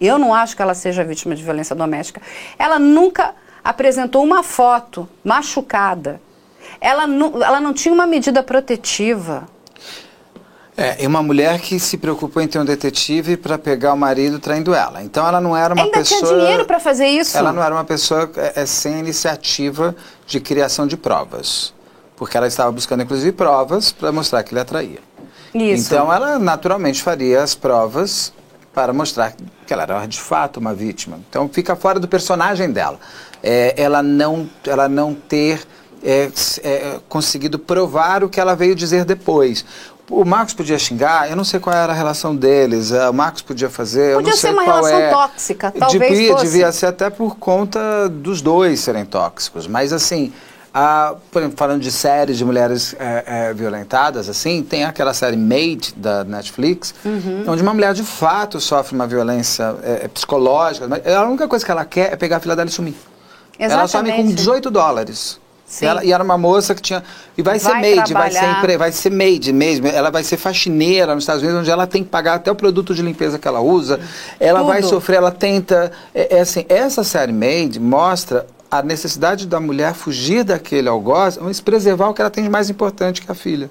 Eu 0.00 0.18
não 0.18 0.34
acho 0.34 0.56
que 0.56 0.62
ela 0.62 0.74
seja 0.74 1.04
vítima 1.04 1.34
de 1.34 1.42
violência 1.42 1.74
doméstica. 1.74 2.20
Ela 2.58 2.78
nunca 2.78 3.34
apresentou 3.62 4.22
uma 4.22 4.42
foto 4.42 5.08
machucada. 5.24 6.20
Ela 6.80 7.06
não, 7.06 7.42
ela 7.42 7.60
não 7.60 7.72
tinha 7.72 7.94
uma 7.94 8.06
medida 8.06 8.42
protetiva. 8.42 9.46
É, 10.76 11.04
e 11.04 11.06
uma 11.06 11.22
mulher 11.22 11.60
que 11.60 11.78
se 11.78 11.96
preocupou 11.96 12.42
em 12.42 12.48
ter 12.48 12.58
um 12.58 12.64
detetive 12.64 13.36
para 13.36 13.56
pegar 13.56 13.92
o 13.92 13.96
marido 13.96 14.40
traindo 14.40 14.74
ela. 14.74 15.02
Então 15.02 15.26
ela 15.26 15.40
não 15.40 15.56
era 15.56 15.72
uma 15.72 15.84
Ainda 15.84 15.98
pessoa. 15.98 16.20
tinha 16.20 16.40
dinheiro 16.40 16.64
para 16.64 16.80
fazer 16.80 17.06
isso. 17.06 17.38
Ela 17.38 17.52
não 17.52 17.62
era 17.62 17.72
uma 17.72 17.84
pessoa 17.84 18.28
é, 18.36 18.62
é, 18.62 18.66
sem 18.66 18.98
iniciativa 18.98 19.94
de 20.26 20.40
criação 20.40 20.86
de 20.86 20.96
provas. 20.96 21.72
Porque 22.16 22.36
ela 22.36 22.48
estava 22.48 22.72
buscando, 22.72 23.04
inclusive, 23.04 23.30
provas 23.32 23.92
para 23.92 24.10
mostrar 24.10 24.42
que 24.42 24.52
ele 24.52 24.60
atraía. 24.60 24.98
Isso. 25.54 25.86
Então 25.86 26.12
ela 26.12 26.38
naturalmente 26.40 27.00
faria 27.00 27.40
as 27.40 27.54
provas 27.54 28.32
para 28.74 28.92
mostrar 28.92 29.34
que 29.66 29.72
ela 29.72 29.84
era 29.84 30.06
de 30.06 30.20
fato 30.20 30.58
uma 30.58 30.74
vítima. 30.74 31.20
Então 31.30 31.48
fica 31.48 31.76
fora 31.76 32.00
do 32.00 32.08
personagem 32.08 32.70
dela. 32.70 32.98
É, 33.42 33.74
ela, 33.76 34.02
não, 34.02 34.48
ela 34.66 34.88
não 34.88 35.14
ter 35.14 35.66
é, 36.02 36.30
é, 36.62 37.00
conseguido 37.08 37.58
provar 37.58 38.24
o 38.24 38.28
que 38.28 38.40
ela 38.40 38.54
veio 38.56 38.74
dizer 38.74 39.04
depois. 39.04 39.64
O 40.10 40.24
Marcos 40.24 40.52
podia 40.52 40.78
xingar, 40.78 41.30
eu 41.30 41.36
não 41.36 41.44
sei 41.44 41.58
qual 41.58 41.74
era 41.74 41.92
a 41.92 41.96
relação 41.96 42.36
deles. 42.36 42.90
O 42.90 43.12
Marcos 43.12 43.40
podia 43.40 43.70
fazer, 43.70 44.14
podia 44.14 44.28
eu 44.28 44.32
não 44.32 44.32
sei 44.32 44.50
ser 44.50 44.50
uma 44.50 44.64
qual 44.64 44.84
relação 44.84 45.00
é. 45.00 45.10
tóxica, 45.10 45.70
talvez 45.78 46.10
devia, 46.10 46.32
fosse. 46.32 46.44
Devia 46.44 46.72
ser 46.72 46.86
até 46.86 47.08
por 47.08 47.36
conta 47.36 48.08
dos 48.10 48.42
dois 48.42 48.80
serem 48.80 49.06
tóxicos. 49.06 49.66
Mas 49.66 49.94
assim, 49.94 50.30
por 51.30 51.40
exemplo, 51.40 51.56
falando 51.56 51.80
de 51.80 51.92
séries 51.92 52.36
de 52.36 52.44
mulheres 52.44 52.96
é, 52.98 53.24
é, 53.26 53.54
violentadas, 53.54 54.28
assim, 54.28 54.62
tem 54.62 54.84
aquela 54.84 55.14
série 55.14 55.36
Made 55.36 55.94
da 55.96 56.24
Netflix, 56.24 56.92
uhum. 57.04 57.44
onde 57.46 57.62
uma 57.62 57.72
mulher 57.72 57.94
de 57.94 58.02
fato 58.02 58.60
sofre 58.60 58.94
uma 58.94 59.06
violência 59.06 59.76
é, 59.84 60.08
psicológica. 60.08 60.88
Mas 60.88 61.06
a 61.06 61.24
única 61.24 61.46
coisa 61.46 61.64
que 61.64 61.70
ela 61.70 61.84
quer 61.84 62.12
é 62.12 62.16
pegar 62.16 62.38
a 62.38 62.40
filha 62.40 62.56
dela 62.56 62.68
e 62.68 62.72
sumir. 62.72 62.94
Exatamente. 63.58 63.72
Ela 63.72 63.88
some 63.88 64.12
com 64.12 64.34
18 64.34 64.70
dólares. 64.70 65.40
Ela, 65.80 66.04
e 66.04 66.12
era 66.12 66.22
uma 66.22 66.36
moça 66.36 66.74
que 66.74 66.82
tinha. 66.82 67.02
E 67.36 67.42
vai, 67.42 67.58
vai 67.58 67.72
ser 67.72 67.80
maid, 67.80 68.12
vai 68.12 68.30
ser, 68.30 68.78
vai 68.78 68.92
ser 68.92 69.10
maid 69.10 69.52
mesmo. 69.52 69.86
Ela 69.86 70.10
vai 70.10 70.22
ser 70.22 70.36
faxineira 70.36 71.14
nos 71.14 71.24
Estados 71.24 71.42
Unidos, 71.42 71.60
onde 71.60 71.70
ela 71.70 71.86
tem 71.86 72.04
que 72.04 72.10
pagar 72.10 72.34
até 72.34 72.50
o 72.50 72.54
produto 72.54 72.94
de 72.94 73.02
limpeza 73.02 73.38
que 73.38 73.48
ela 73.48 73.60
usa. 73.60 73.98
Ela 74.38 74.60
Tudo. 74.60 74.68
vai 74.68 74.82
sofrer, 74.82 75.16
ela 75.16 75.30
tenta. 75.30 75.90
É, 76.14 76.36
é 76.36 76.40
assim, 76.40 76.64
essa 76.68 77.02
série 77.02 77.32
Maid 77.32 77.80
mostra 77.80 78.46
a 78.70 78.82
necessidade 78.82 79.46
da 79.46 79.60
mulher 79.60 79.94
fugir 79.94 80.44
daquele 80.44 80.88
algoz, 80.88 81.38
mas 81.40 81.60
preservar 81.60 82.08
o 82.08 82.14
que 82.14 82.20
ela 82.20 82.30
tem 82.30 82.44
de 82.44 82.50
mais 82.50 82.68
importante 82.70 83.22
que 83.22 83.30
a 83.30 83.34
filha. 83.34 83.70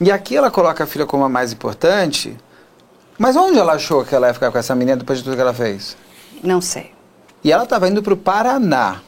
E 0.00 0.10
aqui 0.10 0.36
ela 0.36 0.50
coloca 0.50 0.84
a 0.84 0.86
filha 0.86 1.06
como 1.06 1.24
a 1.24 1.28
mais 1.28 1.52
importante, 1.52 2.36
Mas 3.18 3.34
onde 3.34 3.58
ela 3.58 3.72
achou 3.72 4.04
que 4.04 4.14
ela 4.14 4.26
ia 4.28 4.34
ficar 4.34 4.50
com 4.52 4.58
essa 4.58 4.74
menina 4.74 4.98
depois 4.98 5.18
de 5.18 5.24
tudo 5.24 5.34
que 5.36 5.40
ela 5.40 5.54
fez? 5.54 5.96
Não 6.42 6.60
sei. 6.60 6.92
E 7.42 7.50
ela 7.50 7.64
estava 7.64 7.88
indo 7.88 8.02
para 8.02 8.12
o 8.12 8.16
Paraná 8.16 9.00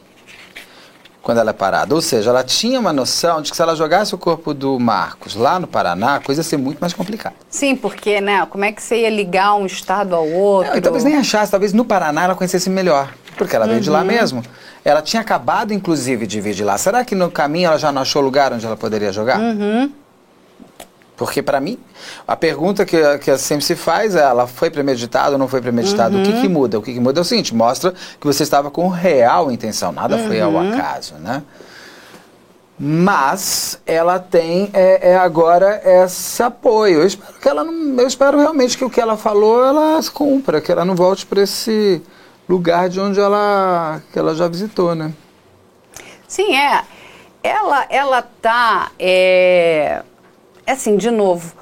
quando 1.21 1.39
ela 1.39 1.51
é 1.51 1.53
parada. 1.53 1.95
Ou 1.95 2.01
seja, 2.01 2.31
ela 2.31 2.43
tinha 2.43 2.81
uma 2.81 2.91
noção 2.91 3.43
de 3.43 3.51
que 3.51 3.57
se 3.57 3.63
ela 3.63 3.77
jogasse 3.77 4.15
o 4.15 4.19
corpo 4.19 4.55
do 4.55 4.79
Marcos 4.81 5.35
lá 5.35 5.61
no 5.61 5.67
Paraná, 5.67 6.15
a 6.15 6.21
coisa 6.21 6.41
ia 6.41 6.45
ser 6.45 6.57
muito 6.57 6.79
mais 6.79 6.95
complicada. 6.95 7.35
Sim, 7.51 7.77
porque, 7.77 8.19
né? 8.21 8.47
Como 8.47 8.65
é 8.65 8.73
que 8.73 8.83
você 8.83 9.03
ia 9.03 9.11
ligar 9.11 9.55
um 9.57 9.67
estado 9.67 10.15
ao 10.15 10.27
outro? 10.27 10.73
Não, 10.75 10.81
talvez 10.81 11.05
nem 11.05 11.17
achasse, 11.17 11.51
talvez 11.51 11.75
no 11.75 11.85
Paraná 11.85 12.25
ela 12.25 12.35
conhecesse 12.35 12.71
melhor. 12.71 13.13
Porque 13.37 13.55
ela 13.55 13.67
veio 13.67 13.81
de 13.81 13.91
lá 13.91 14.01
Uhum. 14.01 14.07
mesmo. 14.07 14.43
Ela 14.85 15.03
tinha 15.03 15.21
acabado, 15.21 15.73
inclusive, 15.73 16.27
de 16.27 16.41
vir 16.41 16.55
de 16.55 16.65
lá. 16.65 16.79
Será 16.79 17.05
que 17.05 17.15
no 17.15 17.31
caminho 17.31 17.67
ela 17.69 17.79
já 17.79 17.91
não 17.93 18.03
achou 18.03 18.23
lugar 18.23 18.53
onde 18.53 18.65
ela 18.65 18.77
poderia 18.77 19.13
jogar? 19.13 19.39
Uhum. 19.39 19.91
Porque, 21.17 21.43
para 21.43 21.61
mim, 21.61 21.77
a 22.29 22.37
pergunta 22.37 22.85
que, 22.87 22.97
que 23.19 23.37
sempre 23.39 23.65
se 23.65 23.75
faz 23.75 24.15
é: 24.15 24.21
ela 24.21 24.47
foi 24.47 24.71
premeditada 24.71 25.33
ou 25.33 25.39
não 25.39 25.49
foi 25.49 25.61
premeditada? 25.61 26.17
O 26.17 26.23
que, 26.23 26.31
Uhum. 26.31 26.41
que 26.43 26.49
muda? 26.49 26.79
O 26.79 26.83
que, 26.83 26.95
que 26.95 27.01
muda 27.01 27.19
é 27.19 27.23
o 27.23 27.25
seguinte: 27.25 27.53
mostra 27.55 27.93
que 28.21 28.25
você 28.27 28.45
estava 28.45 28.71
com 28.71 28.87
real 28.89 29.51
intenção, 29.51 29.91
nada 29.91 30.17
foi 30.19 30.41
ao 30.41 30.53
Uhum. 30.53 30.73
acaso, 30.73 31.15
né? 31.15 31.43
Mas 32.79 33.81
ela 33.85 34.21
tem 34.21 34.71
é, 34.73 35.11
é 35.11 35.17
agora 35.17 35.81
esse 35.85 36.41
apoio. 36.41 37.01
Eu 37.01 37.07
espero 37.09 37.33
que 37.41 37.49
ela 37.49 37.65
não, 37.65 38.01
eu 38.01 38.07
espero 38.07 38.39
realmente 38.39 38.79
que 38.79 38.85
o 38.85 38.91
que 38.91 39.01
ela 39.01 39.17
falou 39.17 39.65
ela 39.65 39.99
cumpra, 40.15 40.61
que 40.61 40.71
ela 40.71 40.85
não 40.85 40.95
volte 40.95 41.27
para 41.27 41.43
esse 41.43 42.01
lugar 42.49 42.89
de 42.89 42.99
onde 42.99 43.21
ela 43.21 44.03
que 44.13 44.19
ela 44.19 44.35
já 44.35 44.49
visitou, 44.49 44.95
né? 44.95 45.13
Sim, 46.27 46.57
é. 46.57 46.83
Ela, 47.43 47.87
ela 47.89 48.23
tá, 48.23 48.91
é, 48.99 50.03
assim, 50.67 50.97
de 50.97 51.11
novo, 51.11 51.55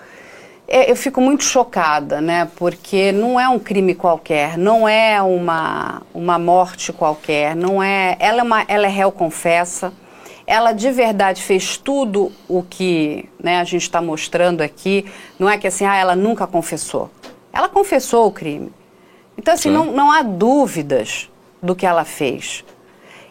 é, 0.69 0.91
eu 0.91 0.97
fico 0.97 1.21
muito 1.21 1.45
chocada, 1.45 2.21
né? 2.21 2.49
Porque 2.57 3.13
não 3.13 3.39
é 3.39 3.49
um 3.49 3.59
crime 3.59 3.95
qualquer, 3.95 4.59
não 4.59 4.89
é 4.89 5.23
uma, 5.23 6.03
uma 6.13 6.39
morte 6.39 6.93
qualquer, 6.93 7.55
não 7.55 7.83
é. 7.83 8.17
Ela 8.19 8.41
é, 8.41 8.43
uma, 8.43 8.65
ela 8.67 8.87
é 8.87 8.91
réu 8.91 9.13
confessa. 9.13 9.93
Ela 10.47 10.73
de 10.73 10.91
verdade 10.93 11.43
fez 11.43 11.77
tudo 11.77 12.31
o 12.49 12.63
que 12.63 13.29
né, 13.43 13.61
a 13.61 13.65
gente 13.65 13.83
está 13.83 14.01
mostrando 14.01 14.61
aqui. 14.61 15.05
Não 15.39 15.49
é 15.49 15.59
que 15.59 15.67
assim, 15.67 15.85
ah, 15.85 15.97
ela 15.97 16.17
nunca 16.17 16.47
confessou. 16.47 17.11
Ela 17.53 17.69
confessou 17.69 18.27
o 18.27 18.33
crime. 18.33 18.73
Então, 19.37 19.55
assim, 19.55 19.69
Sim. 19.69 19.75
não, 19.75 19.93
não 19.93 20.13
há 20.13 20.23
dúvidas 20.23 21.29
do 21.63 21.75
que 21.75 21.87
ela 21.87 22.05
fez. 22.05 22.65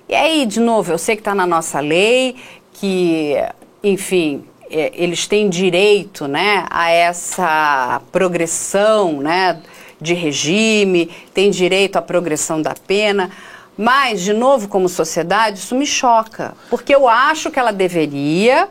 E 0.08 0.14
aí, 0.14 0.46
de 0.46 0.60
novo, 0.60 0.92
eu 0.92 0.98
sei 0.98 1.16
que 1.16 1.22
está 1.22 1.34
na 1.34 1.48
nossa 1.48 1.80
lei, 1.80 2.36
que, 2.74 3.36
enfim, 3.84 4.46
é, 4.70 4.92
eles 4.94 5.28
têm 5.28 5.50
direito 5.50 6.28
né, 6.28 6.66
a 6.70 6.92
essa 6.92 8.02
progressão 8.12 9.14
né, 9.14 9.62
de 10.00 10.14
regime, 10.14 11.10
têm 11.34 11.50
direito 11.50 11.96
à 11.96 12.02
progressão 12.02 12.62
da 12.62 12.76
pena. 12.76 13.32
Mas, 13.78 14.22
de 14.22 14.32
novo, 14.32 14.68
como 14.68 14.88
sociedade, 14.88 15.60
isso 15.60 15.76
me 15.76 15.86
choca. 15.86 16.54
Porque 16.70 16.94
eu 16.96 17.08
acho 17.08 17.52
que 17.52 17.60
ela 17.60 17.74
deveria, 17.74 18.70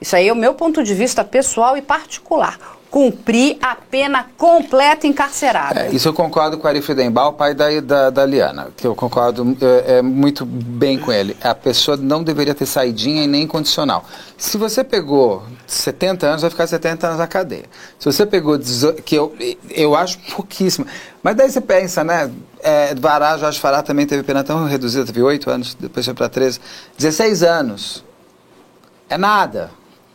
isso 0.00 0.14
aí 0.14 0.28
é 0.28 0.32
o 0.32 0.36
meu 0.36 0.54
ponto 0.54 0.82
de 0.82 0.94
vista 0.94 1.24
pessoal 1.24 1.76
e 1.76 1.82
particular, 1.82 2.58
cumprir 2.90 3.58
a 3.60 3.74
pena 3.74 4.26
completa 4.36 5.06
encarcerada. 5.06 5.80
É, 5.80 5.90
isso 5.90 6.08
eu 6.08 6.14
concordo 6.14 6.58
com 6.58 6.66
o 6.66 6.70
Ari 6.70 6.80
Friedenbaum, 6.80 7.32
pai 7.32 7.54
da, 7.54 7.80
da, 7.80 8.10
da 8.10 8.24
Liana, 8.24 8.68
que 8.76 8.86
eu 8.86 8.94
concordo 8.94 9.56
é, 9.60 9.98
é, 9.98 10.02
muito 10.02 10.44
bem 10.46 10.98
com 10.98 11.12
ele. 11.12 11.36
A 11.42 11.54
pessoa 11.54 11.96
não 11.96 12.22
deveria 12.22 12.54
ter 12.54 12.66
saidinha 12.66 13.24
e 13.24 13.26
nem 13.26 13.46
condicional. 13.46 14.04
Se 14.38 14.56
você 14.56 14.82
pegou 14.82 15.42
70 15.66 16.26
anos, 16.26 16.42
vai 16.42 16.50
ficar 16.50 16.66
70 16.66 17.06
anos 17.06 17.18
na 17.18 17.26
cadeia. 17.26 17.64
Se 17.98 18.06
você 18.06 18.24
pegou, 18.24 18.58
que 19.04 19.14
eu, 19.14 19.34
eu 19.70 19.94
acho 19.94 20.18
pouquíssimo. 20.34 20.86
Mas 21.22 21.36
daí 21.36 21.50
você 21.50 21.60
pensa, 21.60 22.04
né? 22.04 22.30
É, 22.60 22.94
Vará, 22.94 23.36
Jorge 23.36 23.60
Fará 23.60 23.82
também 23.82 24.06
teve 24.06 24.22
pena 24.22 24.42
tão 24.42 24.64
reduzida, 24.64 25.04
teve 25.04 25.22
8 25.22 25.50
anos, 25.50 25.74
depois 25.74 26.04
foi 26.04 26.14
para 26.14 26.28
13. 26.28 26.60
16 26.96 27.42
anos. 27.42 28.04
É 29.08 29.18
nada. 29.18 29.70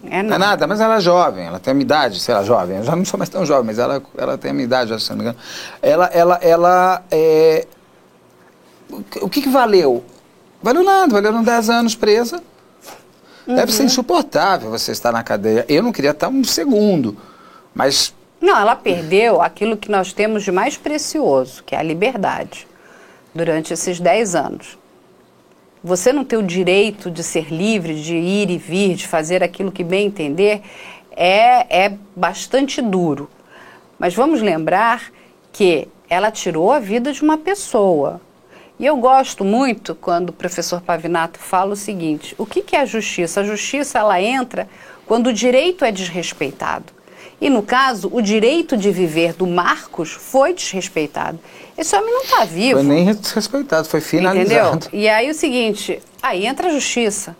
É 0.09 0.23
Não 0.23 0.35
é 0.35 0.37
nada, 0.39 0.65
mas 0.67 0.79
ela 0.79 0.95
é 0.95 0.99
jovem, 0.99 1.45
ela 1.45 1.59
tem 1.59 1.71
a 1.71 1.73
minha 1.75 1.83
idade, 1.83 2.19
sei 2.19 2.33
lá, 2.33 2.43
jovem. 2.43 2.77
Eu 2.77 2.83
já 2.83 2.95
não 2.95 3.05
sou 3.05 3.17
mais 3.17 3.29
tão 3.29 3.45
jovem, 3.45 3.65
mas 3.65 3.77
ela, 3.79 4.01
ela 4.17 4.37
tem 4.37 4.51
a 4.51 4.53
minha 4.53 4.65
idade, 4.65 4.99
se 4.99 5.09
não 5.11 5.17
me 5.17 5.23
engano. 5.23 5.37
Ela, 5.81 6.05
ela, 6.07 6.35
ela, 6.41 7.03
é... 7.11 7.67
O 9.21 9.29
que- 9.29 9.41
que, 9.41 9.49
valeu? 9.49 10.03
Valeu 10.61 10.83
nada, 10.83 11.13
valeu 11.13 11.43
10 11.43 11.69
anos 11.69 11.95
presa. 11.95 12.41
Deve 13.47 13.71
ser 13.71 13.83
insuportável 13.83 14.69
você 14.69 14.91
estar 14.91 15.11
na 15.11 15.23
cadeia. 15.23 15.65
Eu 15.67 15.81
não 15.81 15.91
queria 15.91 16.11
estar 16.11 16.27
um 16.29 16.43
segundo, 16.43 17.17
mas 17.73 18.13
Não, 18.39 18.57
ela 18.57 18.75
perdeu 18.75 19.41
aquilo 19.41 19.77
que 19.77 19.89
nós 19.89 20.13
temos 20.13 20.43
de 20.43 20.51
mais 20.51 20.77
precioso, 20.77 21.63
que 21.63 21.75
é 21.75 21.79
a 21.79 21.83
liberdade, 21.83 22.67
durante 23.33 23.73
esses 23.73 23.99
10 23.99 24.35
anos. 24.35 24.77
Você 25.83 26.13
não 26.13 26.23
ter 26.23 26.37
o 26.37 26.43
direito 26.43 27.09
de 27.09 27.23
ser 27.23 27.51
livre, 27.51 27.99
de 27.99 28.15
ir 28.15 28.51
e 28.51 28.57
vir, 28.57 28.95
de 28.95 29.07
fazer 29.07 29.41
aquilo 29.43 29.71
que 29.71 29.83
bem 29.83 30.05
entender, 30.05 30.61
é, 31.11 31.85
é 31.85 31.97
bastante 32.15 32.81
duro. 32.81 33.29
Mas 33.97 34.13
vamos 34.13 34.41
lembrar 34.41 35.11
que 35.51 35.87
ela 36.07 36.29
tirou 36.29 36.71
a 36.71 36.79
vida 36.79 37.11
de 37.11 37.23
uma 37.23 37.37
pessoa. 37.37 38.21
E 38.79 38.85
eu 38.85 38.97
gosto 38.97 39.43
muito 39.43 39.95
quando 39.95 40.29
o 40.29 40.33
professor 40.33 40.81
Pavinato 40.81 41.39
fala 41.39 41.73
o 41.73 41.75
seguinte: 41.75 42.35
o 42.37 42.45
que, 42.45 42.61
que 42.61 42.75
é 42.75 42.81
a 42.81 42.85
justiça? 42.85 43.41
A 43.41 43.43
justiça 43.43 43.99
ela 43.99 44.21
entra 44.21 44.67
quando 45.05 45.27
o 45.27 45.33
direito 45.33 45.83
é 45.83 45.91
desrespeitado. 45.91 46.85
E 47.39 47.49
no 47.49 47.63
caso, 47.63 48.09
o 48.13 48.21
direito 48.21 48.77
de 48.77 48.91
viver 48.91 49.33
do 49.33 49.47
Marcos 49.47 50.11
foi 50.11 50.53
desrespeitado. 50.53 51.39
Esse 51.81 51.95
homem 51.95 52.13
não 52.13 52.21
está 52.21 52.45
vivo. 52.45 52.79
foi 52.79 52.83
nem 52.83 53.11
desrespeitado, 53.11 53.87
foi 53.87 53.99
Entendeu? 53.99 54.19
finalizado. 54.19 54.87
E 54.93 55.09
aí 55.09 55.31
o 55.31 55.33
seguinte, 55.33 55.99
aí 56.21 56.45
entra 56.45 56.67
a 56.67 56.71
justiça. 56.71 57.35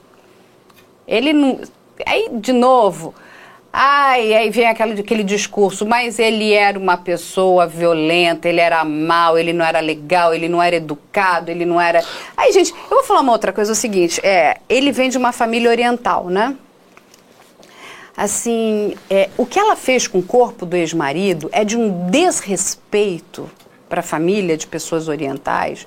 Ele 1.08 1.32
não. 1.32 1.62
Aí, 2.04 2.28
de 2.34 2.52
novo, 2.52 3.14
ai, 3.72 4.34
aí 4.34 4.50
vem 4.50 4.66
aquele, 4.68 5.00
aquele 5.00 5.24
discurso, 5.24 5.86
mas 5.86 6.18
ele 6.18 6.54
era 6.54 6.80
uma 6.80 6.98
pessoa 6.98 7.68
violenta, 7.68 8.50
ele 8.50 8.60
era 8.60 8.84
mau, 8.84 9.38
ele 9.38 9.54
não 9.54 9.64
era 9.64 9.80
legal, 9.80 10.34
ele 10.34 10.50
não 10.50 10.60
era 10.60 10.78
educado, 10.78 11.52
ele 11.52 11.64
não 11.64 11.80
era. 11.80 12.04
Aí, 12.36 12.52
gente, 12.52 12.72
eu 12.72 12.90
vou 12.98 13.04
falar 13.04 13.22
uma 13.22 13.34
outra 13.34 13.54
coisa, 13.54 13.74
é 13.74 13.74
o 13.74 13.76
seguinte, 13.76 14.20
é, 14.24 14.58
ele 14.68 14.92
vem 14.92 15.08
de 15.08 15.20
uma 15.20 15.32
família 15.32 15.70
oriental, 15.70 16.30
né? 16.30 16.56
Assim, 18.18 18.96
é, 19.08 19.30
o 19.38 19.46
que 19.46 19.60
ela 19.60 19.76
fez 19.76 20.08
com 20.08 20.18
o 20.18 20.24
corpo 20.24 20.66
do 20.66 20.76
ex-marido 20.76 21.48
é 21.52 21.64
de 21.64 21.78
um 21.78 22.10
desrespeito 22.10 23.48
para 23.92 24.00
a 24.00 24.04
família 24.04 24.56
de 24.56 24.66
pessoas 24.66 25.10
orientais 25.10 25.86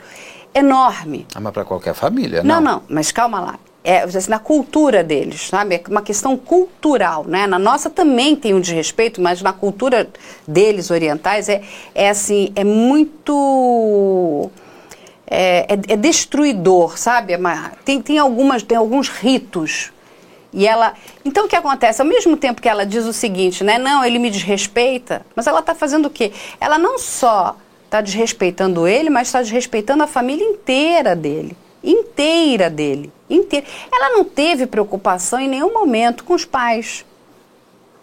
enorme. 0.55 1.27
Ah, 1.35 1.41
mas 1.41 1.53
para 1.55 1.65
qualquer 1.65 1.95
família, 1.95 2.43
Não, 2.45 2.61
não. 2.61 2.73
não, 2.75 2.83
mas 2.87 3.11
calma 3.11 3.41
lá. 3.41 3.59
É 3.83 4.01
assim, 4.03 4.31
na 4.31 4.39
cultura 4.39 5.03
deles, 5.03 5.49
sabe? 5.49 5.75
É 5.77 5.83
uma 5.89 6.01
questão 6.03 6.37
cultural, 6.37 7.25
né? 7.27 7.47
Na 7.47 7.59
nossa 7.59 7.89
também 7.91 8.37
tem 8.37 8.53
um 8.55 8.61
desrespeito, 8.61 9.21
mas 9.23 9.41
na 9.43 9.53
cultura 9.55 10.09
deles 10.47 10.91
orientais 10.91 11.49
é, 11.49 11.63
é 11.95 12.09
assim, 12.11 12.51
é 12.55 12.63
muito 12.63 14.51
é, 15.27 15.67
é- 15.75 15.93
é 15.95 15.97
destruidor, 15.97 16.99
sabe? 16.99 17.33
É 17.33 17.39
Tem, 17.85 18.01
tem 18.03 18.19
algumas, 18.19 18.63
tem 18.63 18.77
alguns 18.77 19.09
ritos 19.09 19.93
e 20.53 20.67
ela. 20.67 20.95
Então 21.25 21.45
o 21.47 21.49
que 21.49 21.57
acontece? 21.57 22.01
Ao 22.01 22.07
mesmo 22.09 22.37
tempo 22.37 22.63
que 22.63 22.69
ela 22.69 22.87
diz 22.87 23.05
o 23.07 23.13
seguinte, 23.13 23.65
né? 23.65 23.77
Não, 23.79 24.05
ele 24.05 24.19
me 24.19 24.31
desrespeita, 24.31 25.27
mas 25.35 25.47
ela 25.47 25.61
está 25.61 25.75
fazendo 25.75 26.07
o 26.07 26.11
quê? 26.11 26.33
Ela 26.61 26.79
não 26.79 26.99
só 26.99 27.57
está 27.95 28.01
desrespeitando 28.01 28.89
ele, 28.89 29.09
mas 29.09 29.29
está 29.29 29.41
desrespeitando 29.41 30.03
a 30.03 30.07
família 30.07 30.45
inteira 30.45 31.15
dele. 31.15 31.57
Inteira 31.83 32.69
dele. 32.69 33.13
Inteira. 33.31 33.67
Ela 33.93 34.11
não 34.11 34.25
teve 34.25 34.67
preocupação 34.67 35.39
em 35.39 35.49
nenhum 35.49 35.73
momento 35.73 36.25
com 36.25 36.35
os 36.35 36.45
pais, 36.45 37.05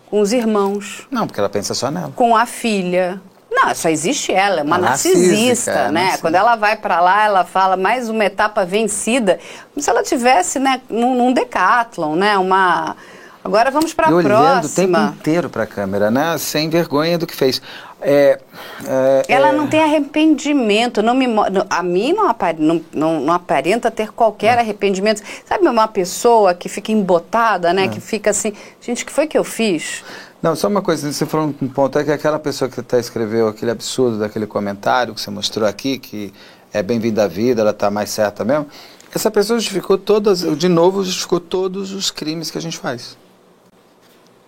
com 0.09 0.21
os 0.21 0.31
irmãos, 0.31 1.07
Não, 1.11 1.27
porque 1.27 1.39
ela 1.39 1.49
pensa 1.49 1.73
só 1.73 1.91
nela. 1.91 2.13
com 2.15 2.35
a 2.35 2.45
filha. 2.45 3.21
Não, 3.49 3.75
só 3.75 3.89
existe 3.89 4.31
ela, 4.31 4.61
é 4.61 4.63
uma 4.63 4.77
narcisista, 4.77 5.29
narcísica, 5.33 5.71
é, 5.71 5.75
né? 5.75 5.91
narcísica. 5.91 6.21
Quando 6.21 6.35
ela 6.35 6.55
vai 6.55 6.77
para 6.77 7.01
lá, 7.01 7.25
ela 7.25 7.43
fala 7.43 7.75
mais 7.75 8.07
uma 8.07 8.23
etapa 8.23 8.65
vencida, 8.65 9.39
como 9.73 9.83
se 9.83 9.89
ela 9.89 10.03
tivesse, 10.03 10.57
né, 10.57 10.81
num, 10.89 11.15
num 11.15 11.33
decathlon, 11.33 12.15
né? 12.15 12.37
Uma 12.37 12.95
Agora 13.43 13.71
vamos 13.71 13.93
para 13.93 14.07
a 14.07 14.11
olhando 14.13 14.65
o 14.65 14.69
tempo 14.69 14.91
próxima. 14.91 15.15
inteiro 15.17 15.49
para 15.49 15.63
a 15.63 15.67
câmera, 15.67 16.11
né? 16.11 16.37
Sem 16.37 16.69
vergonha 16.69 17.17
do 17.17 17.25
que 17.25 17.35
fez. 17.35 17.59
É, 17.99 18.39
é, 18.85 19.23
Ela 19.27 19.49
é, 19.49 19.51
não 19.51 19.67
tem 19.67 19.81
arrependimento, 19.81 21.01
não 21.01 21.15
me, 21.15 21.25
a 21.69 21.81
mim 21.83 22.13
não, 22.13 22.27
apare- 22.29 22.59
não, 22.61 22.81
não- 22.93 23.19
não 23.19 23.33
aparenta 23.33 23.89
ter 23.89 24.11
qualquer 24.11 24.57
arrependimento. 24.59 25.21
Sabe 25.45 25.67
uma 25.67 25.87
pessoa 25.87 26.53
que 26.53 26.69
fica 26.69 26.91
embotada, 26.91 27.73
né? 27.73 27.87
Que 27.87 27.99
fica 27.99 28.29
assim, 28.29 28.53
gente, 28.79 29.03
o 29.03 29.05
que 29.07 29.11
foi 29.11 29.25
que 29.27 29.37
eu 29.37 29.43
fiz? 29.43 30.03
Não, 30.41 30.55
só 30.55 30.67
uma 30.67 30.81
coisa, 30.81 31.11
você 31.11 31.25
falou 31.25 31.53
um 31.61 31.67
ponto, 31.67 31.97
é 31.99 32.03
que 32.03 32.11
aquela 32.11 32.39
pessoa 32.39 32.69
que 32.69 32.79
até 32.79 32.99
escreveu 32.99 33.47
aquele 33.47 33.71
absurdo 33.71 34.17
daquele 34.19 34.47
comentário 34.47 35.13
que 35.13 35.21
você 35.21 35.29
mostrou 35.29 35.67
aqui, 35.67 35.97
que 35.99 36.33
é 36.73 36.81
bem-vinda 36.81 37.23
à 37.23 37.27
vida, 37.27 37.61
ela 37.61 37.69
está 37.71 37.91
mais 37.91 38.09
certa 38.09 38.43
mesmo, 38.43 38.65
essa 39.13 39.29
pessoa 39.29 39.59
justificou 39.59 39.97
todas, 39.99 40.39
de 40.57 40.67
novo, 40.69 41.03
justificou 41.03 41.39
todos 41.39 41.91
os 41.91 42.09
crimes 42.09 42.49
que 42.49 42.57
a 42.57 42.61
gente 42.61 42.77
faz. 42.77 43.15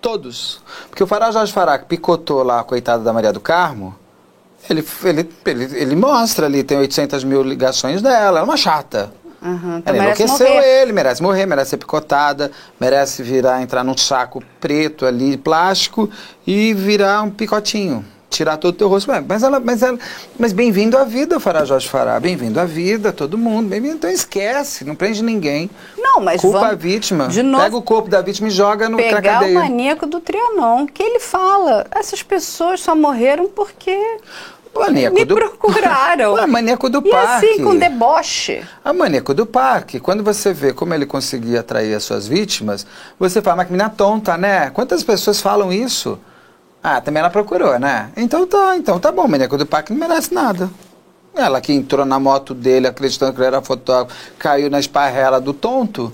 Todos. 0.04 0.62
Porque 0.90 1.02
o 1.02 1.08
Fará 1.08 1.32
Jorge 1.32 1.54
Fará, 1.54 1.80
que 1.80 1.86
picotou 1.86 2.44
lá 2.44 2.60
a 2.60 2.64
coitada 2.64 3.04
da 3.04 3.14
Maria 3.14 3.32
do 3.32 3.40
Carmo, 3.40 3.96
ele, 4.70 4.86
ele, 5.06 5.30
ele, 5.46 5.64
ele 5.80 5.96
mostra 5.96 6.46
ali, 6.46 6.62
tem 6.62 6.78
800 6.78 7.24
mil 7.24 7.42
ligações 7.42 8.02
dela, 8.02 8.42
é 8.42 8.44
uma 8.44 8.58
chata. 8.58 9.14
Uhum, 9.42 9.78
então 9.78 9.94
Ela 9.94 10.04
enlouqueceu 10.04 10.48
morrer. 10.48 10.82
ele, 10.82 10.92
merece 10.94 11.22
morrer, 11.24 11.46
merece 11.46 11.72
ser 11.72 11.78
picotada, 11.78 12.52
merece 12.80 13.24
virar, 13.24 13.62
entrar 13.62 13.84
num 13.84 13.98
saco 13.98 14.44
preto 14.60 15.06
ali, 15.06 15.38
plástico, 15.38 16.10
e 16.46 16.74
virar 16.74 17.24
um 17.24 17.30
picotinho. 17.30 18.06
Tirar 18.34 18.58
todo 18.58 18.74
o 18.74 18.78
teu 18.78 18.88
rosto. 18.88 19.12
Mas 19.28 19.44
ela, 19.44 19.60
mas 19.60 19.84
ela, 19.84 20.00
mas 20.40 20.52
bem-vindo 20.52 20.98
à 20.98 21.04
vida, 21.04 21.40
Fará 21.40 21.64
Jorge 21.66 21.88
Fará. 21.88 22.20
Bem-vindo 22.20 22.60
à 22.60 22.66
vida, 22.66 23.14
todo 23.14 23.38
mundo. 23.38 23.70
Bem-vindo. 23.70 23.94
Então 23.94 24.10
esquece, 24.10 24.84
não 24.84 24.96
prende 24.96 25.24
ninguém. 25.24 25.70
Não, 25.96 26.20
mas 26.20 26.42
Culpa 26.42 26.58
vamos 26.58 26.74
a 26.74 26.76
vítima. 26.76 27.28
de 27.28 27.44
novo 27.44 27.64
Pega 27.64 27.78
o 27.78 27.82
corpo 27.84 28.10
da 28.10 28.22
vítima 28.22 28.48
e 28.48 28.52
joga 28.52 28.90
no 28.90 28.98
na 28.98 29.04
pegar 29.04 29.20
o 29.20 29.40
cadeia. 29.42 29.60
maníaco 29.60 30.08
do 30.08 30.20
Trianon, 30.20 30.88
que 30.88 31.04
ele 31.04 31.20
fala, 31.20 31.86
essas 31.92 32.24
pessoas 32.24 32.80
só 32.80 32.96
morreram 32.96 33.48
porque 33.48 33.96
Maníaco 34.76 35.16
me 35.16 35.26
do... 35.26 35.36
procuraram. 35.36 36.34
Ué, 36.42 36.48
maníaco 36.48 36.90
do 36.90 37.04
e 37.06 37.12
parque. 37.12 37.46
assim, 37.46 37.64
com 37.64 37.78
deboche. 37.78 38.64
A 38.84 38.92
maníaco 38.92 39.32
do 39.36 39.46
parque, 39.46 40.00
quando 40.00 40.24
você 40.24 40.52
vê 40.52 40.74
como 40.74 40.92
ele 40.92 41.06
conseguia 41.06 41.60
atrair 41.60 41.94
as 41.94 42.04
suas 42.04 42.28
vítimas, 42.28 42.84
você 43.20 43.44
fala, 43.44 43.58
mas 43.58 43.68
que 43.68 43.74
menina 43.74 43.92
tonta, 43.92 44.36
né? 44.40 44.72
Quantas 44.72 45.04
pessoas 45.04 45.40
falam 45.40 45.72
isso? 45.72 46.18
Ah, 46.84 47.00
também 47.00 47.22
ela 47.22 47.30
procurou, 47.30 47.80
né? 47.80 48.10
Então 48.18 48.46
tá, 48.46 48.76
então 48.76 49.00
tá 49.00 49.12
bom, 49.12 49.26
maníaco 49.28 49.58
do 49.58 49.66
parque 49.66 49.94
não 49.94 50.00
merece 50.08 50.34
nada. 50.34 50.70
Ela 51.34 51.62
que 51.62 51.72
entrou 51.74 52.06
na 52.06 52.20
moto 52.20 52.54
dele 52.54 52.88
acreditando 52.88 53.32
que 53.34 53.40
ele 53.40 53.48
era 53.48 53.62
fotógrafo, 53.62 54.14
caiu 54.38 54.70
na 54.70 54.80
esparrela 54.80 55.40
do 55.40 55.54
tonto. 55.54 56.14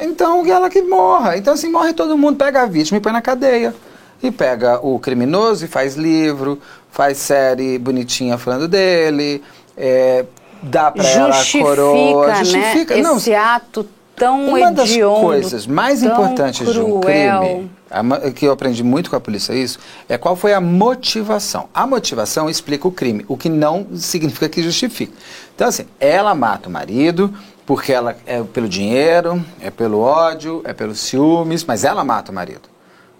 Então 0.00 0.44
ela 0.46 0.68
que 0.68 0.82
morra. 0.82 1.36
Então 1.36 1.54
assim, 1.54 1.70
morre 1.70 1.92
todo 1.94 2.18
mundo, 2.18 2.36
pega 2.36 2.62
a 2.62 2.66
vítima 2.66 2.98
e 2.98 3.00
põe 3.00 3.12
na 3.12 3.22
cadeia. 3.22 3.74
E 4.22 4.30
pega 4.32 4.80
o 4.84 4.98
criminoso 4.98 5.64
e 5.64 5.68
faz 5.68 5.94
livro, 5.94 6.60
faz 6.90 7.18
série 7.18 7.78
bonitinha 7.78 8.36
falando 8.36 8.66
dele, 8.66 9.42
é, 9.76 10.24
dá 10.60 10.90
pra 10.90 11.08
ela 11.08 11.28
a 11.28 11.38
Justifica, 11.38 11.64
coroa. 11.64 12.26
né? 12.26 12.44
Justifica. 12.44 12.96
Não, 12.96 13.16
Esse 13.16 13.32
ato 13.32 13.88
tão 14.18 14.48
uma 14.48 14.72
das 14.72 14.90
hediondo, 14.90 15.20
coisas 15.20 15.66
mais 15.66 16.02
importantes 16.02 16.72
de 16.72 16.80
um 16.80 17.00
cruel. 17.00 17.40
crime, 17.40 17.70
a 17.90 18.30
que 18.30 18.46
eu 18.46 18.52
aprendi 18.52 18.82
muito 18.82 19.10
com 19.10 19.16
a 19.16 19.20
polícia 19.20 19.52
isso, 19.52 19.78
é 20.08 20.18
qual 20.18 20.36
foi 20.36 20.52
a 20.52 20.60
motivação. 20.60 21.68
A 21.72 21.86
motivação 21.86 22.48
explica 22.50 22.86
o 22.86 22.92
crime, 22.92 23.24
o 23.28 23.36
que 23.36 23.48
não 23.48 23.86
significa 23.94 24.48
que 24.48 24.62
justifica. 24.62 25.12
Então, 25.54 25.68
assim, 25.68 25.86
ela 25.98 26.34
mata 26.34 26.68
o 26.68 26.72
marido 26.72 27.32
porque 27.64 27.92
ela 27.92 28.16
é 28.26 28.42
pelo 28.42 28.68
dinheiro, 28.68 29.44
é 29.60 29.70
pelo 29.70 30.00
ódio, 30.00 30.62
é 30.64 30.72
pelos 30.72 31.00
ciúmes, 31.00 31.64
mas 31.64 31.84
ela 31.84 32.02
mata 32.02 32.32
o 32.32 32.34
marido. 32.34 32.62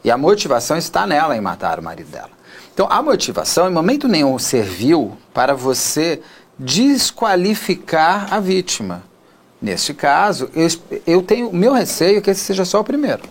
E 0.02 0.10
a 0.10 0.16
motivação 0.16 0.76
está 0.76 1.06
nela 1.06 1.36
em 1.36 1.40
matar 1.40 1.78
o 1.78 1.82
marido 1.82 2.10
dela. 2.10 2.30
Então, 2.72 2.86
a 2.88 3.02
motivação, 3.02 3.68
em 3.68 3.72
momento 3.72 4.08
nenhum, 4.08 4.38
serviu 4.38 5.18
para 5.34 5.52
você 5.52 6.22
desqualificar 6.58 8.32
a 8.32 8.40
vítima. 8.40 9.02
Neste 9.60 9.92
caso, 9.92 10.50
eu, 10.54 10.68
eu 11.06 11.22
tenho 11.22 11.52
meu 11.52 11.72
receio 11.72 12.18
é 12.18 12.20
que 12.20 12.30
esse 12.30 12.40
seja 12.40 12.64
só 12.64 12.80
o 12.80 12.84
primeiro. 12.84 13.22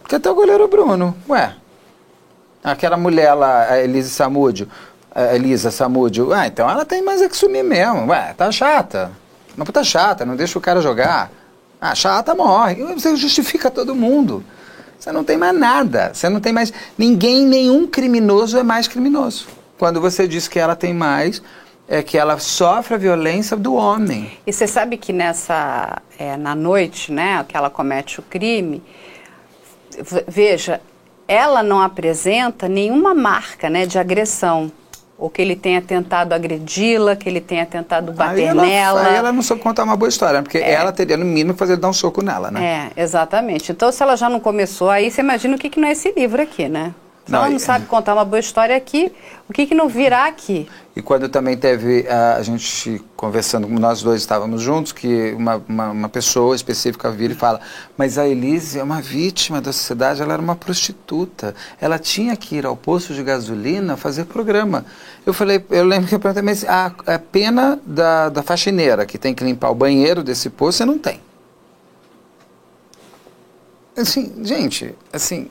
Porque 0.00 0.16
até 0.16 0.30
o 0.30 0.34
goleiro 0.34 0.66
Bruno, 0.68 1.16
ué, 1.28 1.54
aquela 2.62 2.96
mulher 2.96 3.32
lá, 3.34 3.70
a 3.70 3.82
Elisa 3.82 4.08
Samúdio, 4.08 4.68
a 5.14 5.34
Elisa 5.34 5.70
Samúdio, 5.70 6.32
ah, 6.32 6.46
então 6.46 6.68
ela 6.68 6.84
tem 6.84 7.02
mais 7.02 7.22
é 7.22 7.28
que 7.28 7.36
sumir 7.36 7.62
mesmo, 7.62 8.08
ué, 8.08 8.34
tá 8.36 8.50
chata. 8.50 9.12
Uma 9.56 9.64
puta 9.64 9.84
chata, 9.84 10.24
não 10.24 10.34
deixa 10.34 10.58
o 10.58 10.62
cara 10.62 10.80
jogar. 10.80 11.30
Ah, 11.80 11.94
chata 11.94 12.34
morre. 12.34 12.76
Você 12.94 13.16
justifica 13.16 13.70
todo 13.70 13.94
mundo. 13.94 14.44
Você 14.98 15.10
não 15.10 15.24
tem 15.24 15.36
mais 15.36 15.58
nada. 15.58 16.12
Você 16.14 16.28
não 16.28 16.40
tem 16.40 16.52
mais. 16.52 16.72
Ninguém, 16.96 17.44
nenhum 17.44 17.86
criminoso 17.86 18.56
é 18.56 18.62
mais 18.62 18.86
criminoso. 18.86 19.46
Quando 19.78 20.00
você 20.00 20.28
diz 20.28 20.46
que 20.46 20.58
ela 20.58 20.76
tem 20.76 20.94
mais, 20.94 21.42
é 21.92 22.02
que 22.02 22.16
ela 22.16 22.38
sofre 22.38 22.94
a 22.94 22.96
violência 22.96 23.54
do 23.54 23.74
homem. 23.74 24.30
E 24.46 24.52
você 24.52 24.66
sabe 24.66 24.96
que 24.96 25.12
nessa, 25.12 26.00
é, 26.18 26.38
na 26.38 26.54
noite, 26.54 27.12
né, 27.12 27.44
que 27.46 27.54
ela 27.54 27.68
comete 27.68 28.18
o 28.18 28.22
crime, 28.22 28.82
veja, 30.26 30.80
ela 31.28 31.62
não 31.62 31.82
apresenta 31.82 32.66
nenhuma 32.66 33.14
marca, 33.14 33.68
né, 33.68 33.84
de 33.84 33.98
agressão. 33.98 34.72
Ou 35.18 35.28
que 35.28 35.42
ele 35.42 35.54
tenha 35.54 35.82
tentado 35.82 36.34
agredi-la, 36.34 37.14
que 37.14 37.28
ele 37.28 37.42
tenha 37.42 37.66
tentado 37.66 38.10
Aí 38.12 38.16
bater 38.16 38.42
ela, 38.44 38.62
nela. 38.62 39.06
aí 39.06 39.14
ela 39.14 39.30
não 39.30 39.42
soube 39.42 39.62
contar 39.62 39.84
uma 39.84 39.94
boa 39.94 40.08
história, 40.08 40.38
né? 40.38 40.42
porque 40.42 40.58
ela 40.58 40.92
teria 40.92 41.18
no 41.18 41.26
mínimo 41.26 41.54
fazer 41.54 41.76
dar 41.76 41.90
um 41.90 41.92
soco 41.92 42.22
nela, 42.22 42.50
né? 42.50 42.90
É, 42.96 43.02
exatamente. 43.02 43.70
Então, 43.70 43.92
se 43.92 44.02
ela 44.02 44.16
já 44.16 44.30
não 44.30 44.40
começou, 44.40 44.88
aí 44.88 45.10
você 45.10 45.20
imagina 45.20 45.56
o 45.56 45.58
que, 45.58 45.68
que 45.68 45.78
não 45.78 45.88
é 45.88 45.92
esse 45.92 46.10
livro 46.12 46.40
aqui, 46.40 46.70
né? 46.70 46.94
Se 47.24 47.30
Não, 47.30 47.38
ela 47.38 47.50
não 47.50 47.58
sabe 47.58 47.86
contar 47.86 48.14
uma 48.14 48.24
boa 48.24 48.40
história 48.40 48.76
aqui, 48.76 49.12
o 49.48 49.52
que, 49.52 49.66
que 49.66 49.74
não 49.74 49.88
virá 49.88 50.26
aqui? 50.26 50.68
E 50.94 51.00
quando 51.00 51.28
também 51.28 51.56
teve 51.56 52.04
ah, 52.08 52.34
a 52.36 52.42
gente 52.42 53.00
conversando, 53.16 53.68
nós 53.68 54.02
dois 54.02 54.20
estávamos 54.20 54.60
juntos, 54.60 54.90
que 54.90 55.32
uma, 55.32 55.62
uma, 55.68 55.90
uma 55.90 56.08
pessoa 56.08 56.56
específica 56.56 57.10
vira 57.12 57.32
e 57.32 57.36
fala: 57.36 57.60
Mas 57.96 58.18
a 58.18 58.26
Elise 58.26 58.80
é 58.80 58.82
uma 58.82 59.00
vítima 59.00 59.60
da 59.60 59.72
sociedade, 59.72 60.20
ela 60.20 60.32
era 60.32 60.42
uma 60.42 60.56
prostituta. 60.56 61.54
Ela 61.80 61.96
tinha 61.98 62.36
que 62.36 62.56
ir 62.56 62.66
ao 62.66 62.76
posto 62.76 63.14
de 63.14 63.22
gasolina 63.22 63.96
fazer 63.96 64.24
programa. 64.24 64.84
Eu 65.24 65.32
falei, 65.32 65.64
eu 65.70 65.84
lembro 65.84 66.08
que 66.08 66.14
eu 66.16 66.20
perguntei, 66.20 66.42
mas 66.42 66.64
a, 66.64 66.86
a 67.06 67.18
pena 67.18 67.80
da, 67.86 68.28
da 68.28 68.42
faxineira 68.42 69.06
que 69.06 69.16
tem 69.16 69.32
que 69.32 69.44
limpar 69.44 69.70
o 69.70 69.74
banheiro 69.74 70.24
desse 70.24 70.50
posto, 70.50 70.78
você 70.78 70.84
não 70.84 70.98
tem. 70.98 71.20
Assim, 73.96 74.44
gente, 74.44 74.94
assim. 75.12 75.48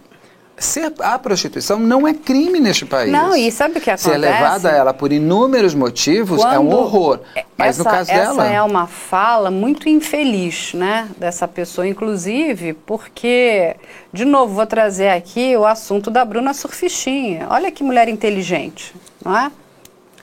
Ser 0.62 0.94
a 1.00 1.18
prostituição 1.20 1.80
não 1.80 2.08
é 2.08 2.14
crime 2.14 2.60
neste 2.60 2.86
país. 2.86 3.12
Não, 3.12 3.36
e 3.36 3.52
sabe 3.52 3.80
o 3.80 3.82
que 3.82 3.86
Ser 3.98 4.12
acontece? 4.12 4.18
levada 4.18 4.70
a 4.70 4.76
ela 4.76 4.94
por 4.94 5.12
inúmeros 5.12 5.74
motivos 5.74 6.40
é 6.44 6.58
um 6.60 6.68
Quando- 6.68 6.78
horror. 6.78 7.20
Mas 7.58 7.80
essa, 7.80 7.84
no 7.84 7.90
caso 7.90 8.12
essa 8.12 8.22
dela. 8.36 8.48
é 8.48 8.62
uma 8.62 8.88
fala 8.88 9.50
muito 9.52 9.90
infeliz, 9.90 10.74
né, 10.74 11.08
dessa 11.18 11.48
pessoa, 11.48 11.88
inclusive, 11.88 12.74
porque, 12.74 13.76
de 14.14 14.24
novo, 14.26 14.54
vou 14.54 14.66
trazer 14.66 15.10
aqui 15.10 15.56
o 15.58 15.66
assunto 15.66 16.10
da 16.10 16.24
Bruna 16.24 16.54
Surfistinha. 16.54 17.48
Olha 17.50 17.72
que 17.72 17.84
mulher 17.84 18.08
inteligente, 18.08 18.94
não 19.24 19.38
é? 19.38 19.52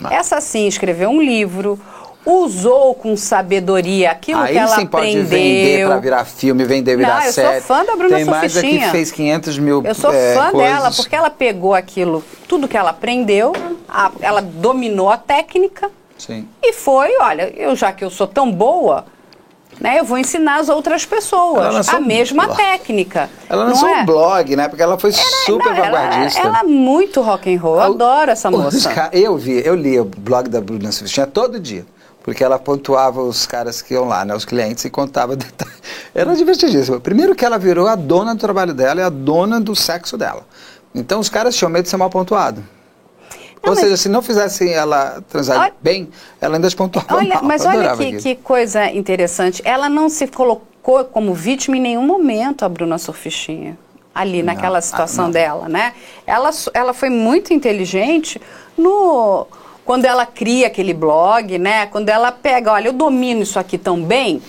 Ah. 0.03 0.15
Essa 0.15 0.41
sim 0.41 0.69
escreveu 0.69 1.11
um 1.11 1.21
livro, 1.21 1.79
usou 2.27 2.95
com 2.95 3.17
sabedoria 3.17 4.11
aquilo 4.11 4.41
Aí 4.41 4.53
que 4.53 4.59
ela 4.59 4.75
sim 4.77 4.87
pode 4.87 5.07
aprendeu. 5.07 5.25
vender 5.29 5.87
pra 5.87 5.97
virar 5.99 6.25
filme, 6.25 6.65
vender 6.65 6.97
virar 6.97 7.21
Não, 7.21 7.27
eu 7.27 7.33
sou 7.33 7.45
série. 7.45 7.61
fã 7.63 7.85
da 7.85 7.97
Bruna 7.97 8.17
Tem 8.17 8.25
mais 8.25 8.43
aqui 8.45 8.51
Surfistinha. 8.51 8.85
que 8.87 8.91
fez 8.91 9.11
500 9.13 9.59
mil 9.59 9.83
Eu 9.85 9.95
sou 9.95 10.13
é, 10.13 10.35
fã 10.35 10.51
coisas. 10.51 10.73
dela 10.73 10.91
porque 10.95 11.17
ela 11.17 11.31
pegou 11.31 11.75
aquilo, 11.75 12.23
tudo 12.47 12.69
que 12.69 12.77
ela 12.77 12.91
aprendeu, 12.91 13.53
a- 13.89 14.11
ela 14.21 14.43
dominou 14.43 15.09
a 15.11 15.17
técnica 15.17 15.91
Sim. 16.19 16.47
e 16.63 16.73
foi, 16.73 17.09
olha, 17.21 17.53
eu 17.57 17.75
já 17.75 17.93
que 17.93 18.05
eu 18.05 18.11
sou 18.11 18.27
tão 18.27 18.51
boa, 18.53 19.07
né, 19.81 20.01
eu 20.01 20.05
vou 20.05 20.19
ensinar 20.19 20.57
as 20.61 20.69
outras 20.69 21.03
Ela 21.03 21.11
pessoas 21.17 21.89
a 21.89 22.01
mesma 22.01 22.49
técnica. 22.55 23.31
Ela 23.49 23.65
não 23.65 23.71
lançou 23.73 23.89
é? 23.89 24.03
um 24.03 24.05
blog, 24.05 24.57
né? 24.57 24.67
Porque 24.67 24.83
ela 24.83 24.99
foi 24.99 25.13
super 25.13 25.65
Não, 25.67 25.73
ela, 25.73 25.85
vanguardista. 26.01 26.41
ela 26.41 26.61
é 26.61 26.63
muito 26.65 27.23
rock 27.23 27.55
and 27.55 27.61
roll, 27.61 27.77
eu 27.77 27.81
adoro 27.83 28.31
essa 28.33 28.49
Os 28.51 28.57
moça. 28.61 28.93
ca- 28.93 29.11
Eu 29.13 29.37
vi, 29.39 29.65
eu 29.65 29.77
li 29.77 29.99
o 30.01 30.05
blog 30.05 30.49
da 30.49 30.61
Bruna 30.61 30.91
Surfistinha 30.91 31.27
todo 31.29 31.61
dia. 31.61 31.87
Porque 32.29 32.45
ela 32.45 32.59
pontuava 32.59 33.23
os 33.23 33.47
caras 33.47 33.81
que 33.81 33.95
iam 33.95 34.05
lá, 34.05 34.23
né? 34.23 34.35
Os 34.35 34.45
clientes 34.45 34.85
e 34.85 34.91
contava 34.91 35.33
detalhes. 35.35 35.81
Era 36.15 36.37
divertidíssimo. 36.37 37.01
Primeiro 37.01 37.35
que 37.35 37.43
ela 37.43 37.57
virou 37.57 37.89
a 37.89 37.95
dona 37.95 38.35
do 38.35 38.39
trabalho 38.39 38.75
dela 38.75 39.01
e 39.01 39.03
a 39.03 39.09
dona 39.09 39.59
do 39.59 39.75
sexo 39.75 40.15
dela. 40.19 40.47
Então 40.95 41.21
os 41.21 41.31
caras 41.31 41.57
tinham 41.57 41.71
medo 41.71 41.85
de 41.85 41.89
ser 41.89 41.97
mal 41.97 42.11
pontuado. 42.11 42.63
Ou 43.63 43.71
mas- 43.71 43.79
seja, 43.79 43.97
se 43.97 44.11
não 44.11 44.21
fizessem 44.21 44.75
ela 44.75 45.23
transar 45.27 45.59
Olha- 45.59 45.73
bem, 45.81 46.11
ela 46.39 46.57
ainda 46.57 46.71
pontuava 46.73 47.17
Olha, 47.17 47.37
mal. 47.37 47.45
mas 47.45 47.65
olha 47.65 47.97
que, 47.97 48.19
que 48.19 48.35
coisa 48.37 48.91
interessante. 48.91 49.63
Ela 49.65 49.89
não 49.89 50.11
se 50.11 50.27
colocou 50.27 51.07
como 51.07 51.33
vítima 51.33 51.79
em 51.79 51.81
nenhum 51.81 52.07
momento, 52.07 52.63
a 52.63 52.69
Bruna 52.69 52.99
Surfistinha. 52.99 53.79
Ali, 54.15 54.43
naquela 54.43 54.79
ah, 54.79 54.83
situação 54.83 55.25
não. 55.25 55.31
dela, 55.31 55.67
né? 55.67 55.95
Ela, 56.27 56.51
ela 56.75 56.93
foi 56.93 57.09
muito 57.09 57.55
inteligente 57.55 58.39
no 58.77 59.47
quando 59.89 60.05
ela 60.05 60.27
cria 60.27 60.67
aquele 60.67 60.93
blog, 60.93 61.57
né? 61.57 61.87
Quando 61.87 62.11
ela 62.11 62.31
pega, 62.31 62.73
olha, 62.73 62.89
eu 62.89 62.93
domino 62.93 63.41
isso 63.41 63.59
aqui 63.59 63.79
tão 63.79 64.03
bem, 64.03 64.43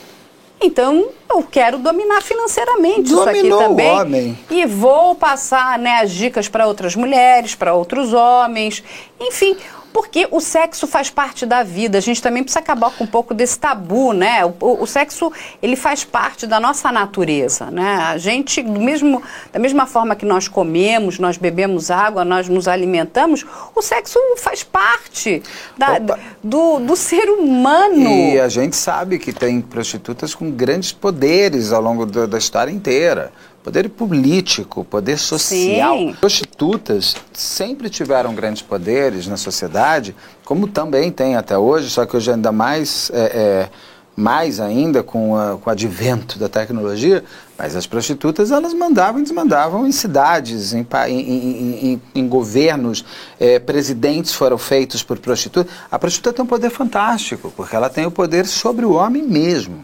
então 0.61 1.07
eu 1.29 1.41
quero 1.43 1.77
dominar 1.77 2.21
financeiramente 2.21 3.09
Dominou 3.13 3.31
isso 3.31 3.47
o 3.47 3.55
aqui 3.55 3.63
também. 3.63 3.89
homem. 3.89 4.39
E 4.51 4.65
vou 4.65 5.15
passar 5.15 5.79
né, 5.79 6.01
as 6.01 6.11
dicas 6.11 6.49
para 6.49 6.67
outras 6.67 6.93
mulheres, 6.93 7.55
para 7.55 7.73
outros 7.73 8.11
homens, 8.11 8.83
enfim, 9.17 9.55
porque 9.93 10.27
o 10.31 10.39
sexo 10.39 10.85
faz 10.87 11.09
parte 11.09 11.45
da 11.45 11.63
vida. 11.63 11.97
A 11.97 12.01
gente 12.01 12.21
também 12.21 12.43
precisa 12.43 12.59
acabar 12.59 12.91
com 12.91 13.03
um 13.03 13.07
pouco 13.07 13.33
desse 13.33 13.57
tabu, 13.59 14.13
né? 14.13 14.45
O, 14.45 14.53
o- 14.83 14.87
sexo 14.87 15.31
ele 15.61 15.75
faz 15.75 16.03
parte 16.03 16.45
da 16.47 16.59
nossa 16.59 16.91
natureza, 16.91 17.69
né? 17.71 17.95
A 17.95 18.17
gente, 18.17 18.61
do 18.61 18.79
mesmo, 18.79 19.21
da 19.51 19.59
mesma 19.59 19.85
forma 19.85 20.15
que 20.15 20.25
nós 20.25 20.47
comemos, 20.47 21.19
nós 21.19 21.37
bebemos 21.37 21.89
água, 21.91 22.23
nós 22.25 22.47
nos 22.49 22.67
alimentamos, 22.67 23.45
o 23.75 23.81
sexo 23.81 24.19
faz 24.37 24.63
parte 24.63 25.41
da- 25.77 25.99
do, 26.43 26.79
do 26.79 26.95
ser 26.95 27.29
humano. 27.29 28.09
E 28.09 28.39
a 28.39 28.47
gente 28.49 28.75
sabe 28.75 29.19
que 29.19 29.33
tem 29.33 29.61
prostitutas 29.61 30.33
com 30.35 30.49
grandes 30.51 30.91
poderes 30.91 31.71
ao 31.71 31.81
longo 31.81 32.05
da 32.05 32.37
história 32.37 32.71
inteira. 32.71 33.31
Poder 33.69 33.87
político, 33.89 34.83
poder 34.83 35.19
social. 35.19 35.95
Sim. 35.95 36.15
Prostitutas 36.19 37.15
sempre 37.31 37.87
tiveram 37.87 38.33
grandes 38.33 38.63
poderes 38.63 39.27
na 39.27 39.37
sociedade, 39.37 40.15
como 40.43 40.67
também 40.67 41.11
tem 41.11 41.35
até 41.35 41.55
hoje, 41.55 41.87
só 41.91 42.03
que 42.03 42.17
hoje 42.17 42.31
ainda 42.31 42.51
mais, 42.51 43.11
é, 43.13 43.19
é, 43.21 43.69
mais 44.15 44.59
ainda 44.59 45.03
com, 45.03 45.37
a, 45.37 45.55
com 45.57 45.69
o 45.69 45.71
advento 45.71 46.39
da 46.39 46.49
tecnologia, 46.49 47.23
mas 47.59 47.75
as 47.75 47.85
prostitutas 47.85 48.49
elas 48.49 48.73
mandavam 48.73 49.19
e 49.19 49.23
desmandavam 49.23 49.85
em 49.85 49.91
cidades, 49.91 50.73
em, 50.73 50.83
em- 51.07 51.91
em- 51.93 52.01
em 52.15 52.27
governos, 52.27 53.05
é, 53.39 53.59
presidentes 53.59 54.33
foram 54.33 54.57
feitos 54.57 55.03
por 55.03 55.19
prostitutas. 55.19 55.71
A 55.91 55.99
prostituta 55.99 56.33
tem 56.33 56.43
um 56.43 56.47
poder 56.47 56.71
fantástico, 56.71 57.53
porque 57.55 57.75
ela 57.75 57.87
tem 57.89 58.07
o 58.07 58.11
poder 58.11 58.47
sobre 58.47 58.83
o 58.83 58.93
homem 58.93 59.21
mesmo. 59.21 59.83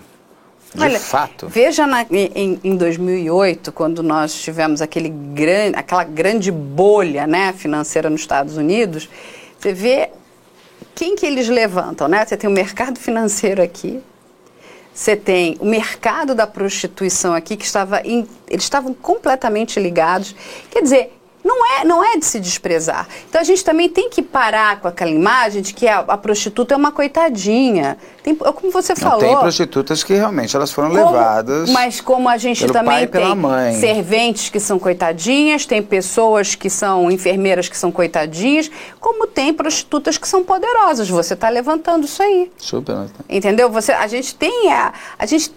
De 0.75 0.83
Olha, 0.83 0.99
fato. 0.99 1.47
Veja 1.47 1.87
na- 1.87 2.05
em, 2.11 2.59
em 2.63 2.75
2008, 2.75 3.71
quando 3.71 4.03
nós 4.03 4.33
tivemos 4.33 4.81
aquele 4.81 5.09
gran, 5.09 5.71
aquela 5.75 6.03
grande 6.03 6.51
bolha 6.51 7.25
né, 7.25 7.53
financeira 7.53 8.09
nos 8.09 8.21
Estados 8.21 8.57
Unidos, 8.57 9.09
você 9.57 9.71
vê 9.73 10.09
quem 10.93 11.15
que 11.15 11.25
eles 11.25 11.47
levantam, 11.47 12.07
né? 12.07 12.25
Você 12.25 12.35
tem 12.37 12.49
o 12.49 12.53
mercado 12.53 12.99
financeiro 12.99 13.61
aqui, 13.61 14.01
você 14.93 15.15
tem 15.15 15.57
o 15.59 15.65
mercado 15.65 16.35
da 16.35 16.45
prostituição 16.45 17.33
aqui, 17.33 17.55
que 17.57 17.65
estava 17.65 18.01
em, 18.01 18.27
eles 18.47 18.63
estavam 18.63 18.93
completamente 18.93 19.79
ligados. 19.79 20.35
Quer 20.69 20.81
dizer, 20.81 21.17
não 21.45 21.63
é, 21.73 21.85
não 21.85 22.03
é 22.03 22.17
de 22.17 22.25
se 22.25 22.39
desprezar. 22.39 23.07
Então 23.29 23.39
a 23.39 23.43
gente 23.43 23.63
também 23.63 23.87
tem 23.87 24.09
que 24.09 24.23
parar 24.23 24.79
com 24.81 24.87
aquela 24.87 25.11
imagem 25.11 25.61
de 25.61 25.73
que 25.75 25.87
a, 25.87 25.99
a 25.99 26.17
prostituta 26.17 26.73
é 26.73 26.77
uma 26.77 26.91
coitadinha. 26.91 27.97
Tem, 28.23 28.33
é 28.33 28.51
como 28.51 28.71
você 28.71 28.93
Não, 28.93 28.97
falou. 29.01 29.19
tem 29.19 29.37
prostitutas 29.37 30.03
que 30.03 30.15
realmente 30.15 30.55
elas 30.55 30.71
foram 30.71 30.89
Como- 30.89 31.05
levadas. 31.05 31.69
Mas 31.69 32.01
como 32.01 32.27
a 32.27 32.37
gente 32.37 32.65
também 32.67 33.07
tem 33.07 33.79
serventes 33.79 34.49
que 34.49 34.59
são 34.59 34.79
coitadinhas, 34.79 35.67
tem 35.67 35.83
pessoas 35.83 36.55
que 36.55 36.69
são 36.69 37.11
enfermeiras 37.11 37.69
que 37.69 37.77
são 37.77 37.91
coitadinhas, 37.91 38.71
como 38.99 39.27
tem 39.27 39.53
prostitutas 39.53 40.17
que 40.17 40.27
são 40.27 40.43
poderosas. 40.43 41.07
Você 41.07 41.35
está 41.35 41.49
levantando 41.49 42.05
isso 42.05 42.23
aí. 42.23 42.51
Super. 42.57 42.95
né? 42.95 43.07
Entendeu? 43.29 43.69
Você, 43.69 43.91
a 43.91 44.07
gente 44.07 44.33
tem 44.33 44.71
a, 44.73 44.91
a 45.19 45.25
gente 45.27 45.53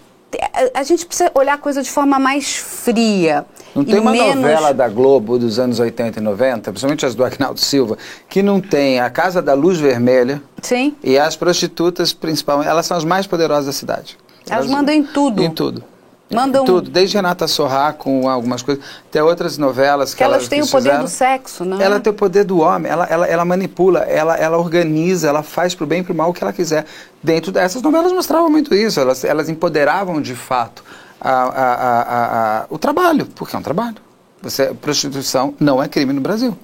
a, 0.73 0.83
gente 0.83 1.05
precisa 1.05 1.31
olhar 1.33 1.53
a 1.53 1.57
coisa 1.57 1.81
de 1.81 1.89
forma 1.89 2.19
mais 2.19 2.55
fria. 2.55 3.45
Não 3.75 3.83
tem 3.83 3.99
uma 3.99 4.11
menos... 4.11 4.35
novela 4.35 4.73
da 4.73 4.87
Globo 4.87 5.39
dos 5.39 5.57
anos 5.57 5.79
80 5.79 6.19
e 6.19 6.21
90, 6.21 6.71
principalmente 6.71 7.05
as 7.05 7.15
do 7.15 7.23
Agnaldo 7.23 7.59
Silva, 7.59 7.97
que 8.27 8.43
não 8.43 8.61
tem 8.61 8.99
a 8.99 9.09
Casa 9.09 9.41
da 9.41 9.53
Luz 9.53 9.79
Vermelha 9.79 10.41
Sim. 10.61 10.95
e 11.03 11.17
as 11.17 11.35
prostitutas, 11.35 12.13
principalmente, 12.13 12.67
elas 12.67 12.85
são 12.85 12.97
as 12.97 13.03
mais 13.03 13.25
poderosas 13.25 13.65
da 13.65 13.73
cidade. 13.73 14.17
Elas 14.49 14.67
mandam 14.67 14.93
em 14.93 15.03
tudo. 15.03 15.43
Em 15.43 15.51
tudo. 15.51 15.83
Mandam- 16.31 16.63
tudo, 16.63 16.89
desde 16.91 17.15
Renata 17.15 17.47
Sorrá 17.47 17.91
com 17.91 18.29
algumas 18.29 18.61
coisas, 18.61 18.83
até 19.09 19.23
outras 19.23 19.57
novelas 19.57 20.11
que, 20.13 20.17
Que 20.19 20.23
elas 20.23 20.47
têm 20.47 20.61
o 20.61 20.67
poder 20.67 20.83
fizeram. 20.89 21.03
do 21.05 21.09
sexo, 21.09 21.65
né? 21.65 21.77
Ela 21.83 21.99
tem 21.99 22.11
o 22.11 22.15
poder 22.15 22.43
do 22.43 22.59
homem, 22.59 22.91
ela, 22.91 23.05
ela, 23.05 23.25
ela 23.27 23.43
manipula, 23.45 24.01
ela, 24.01 24.35
ela 24.37 24.57
organiza, 24.57 25.27
ela 25.27 25.41
faz 25.41 25.73
pro 25.73 25.87
bem 25.87 26.01
e 26.01 26.03
pro 26.03 26.13
mal 26.13 26.29
o 26.29 26.33
que 26.33 26.43
ela 26.43 26.53
quiser. 26.53 26.85
Dentro 27.23 27.51
dessas 27.51 27.81
novelas 27.81 28.11
mostravam 28.11 28.49
muito 28.49 28.75
isso, 28.75 28.99
elas, 28.99 29.23
elas 29.23 29.49
empoderavam 29.49 30.21
de 30.21 30.35
fato 30.35 30.83
a, 31.19 31.31
a, 31.31 31.73
a, 31.73 32.01
a- 32.01 32.59
a- 32.61 32.65
o 32.69 32.77
trabalho, 32.77 33.25
porque 33.35 33.55
é 33.55 33.59
um 33.59 33.63
trabalho. 33.63 33.95
Você, 34.41 34.67
prostituição 34.75 35.53
não 35.59 35.81
é 35.81 35.87
crime 35.87 36.13
no 36.13 36.21
Brasil. 36.21 36.55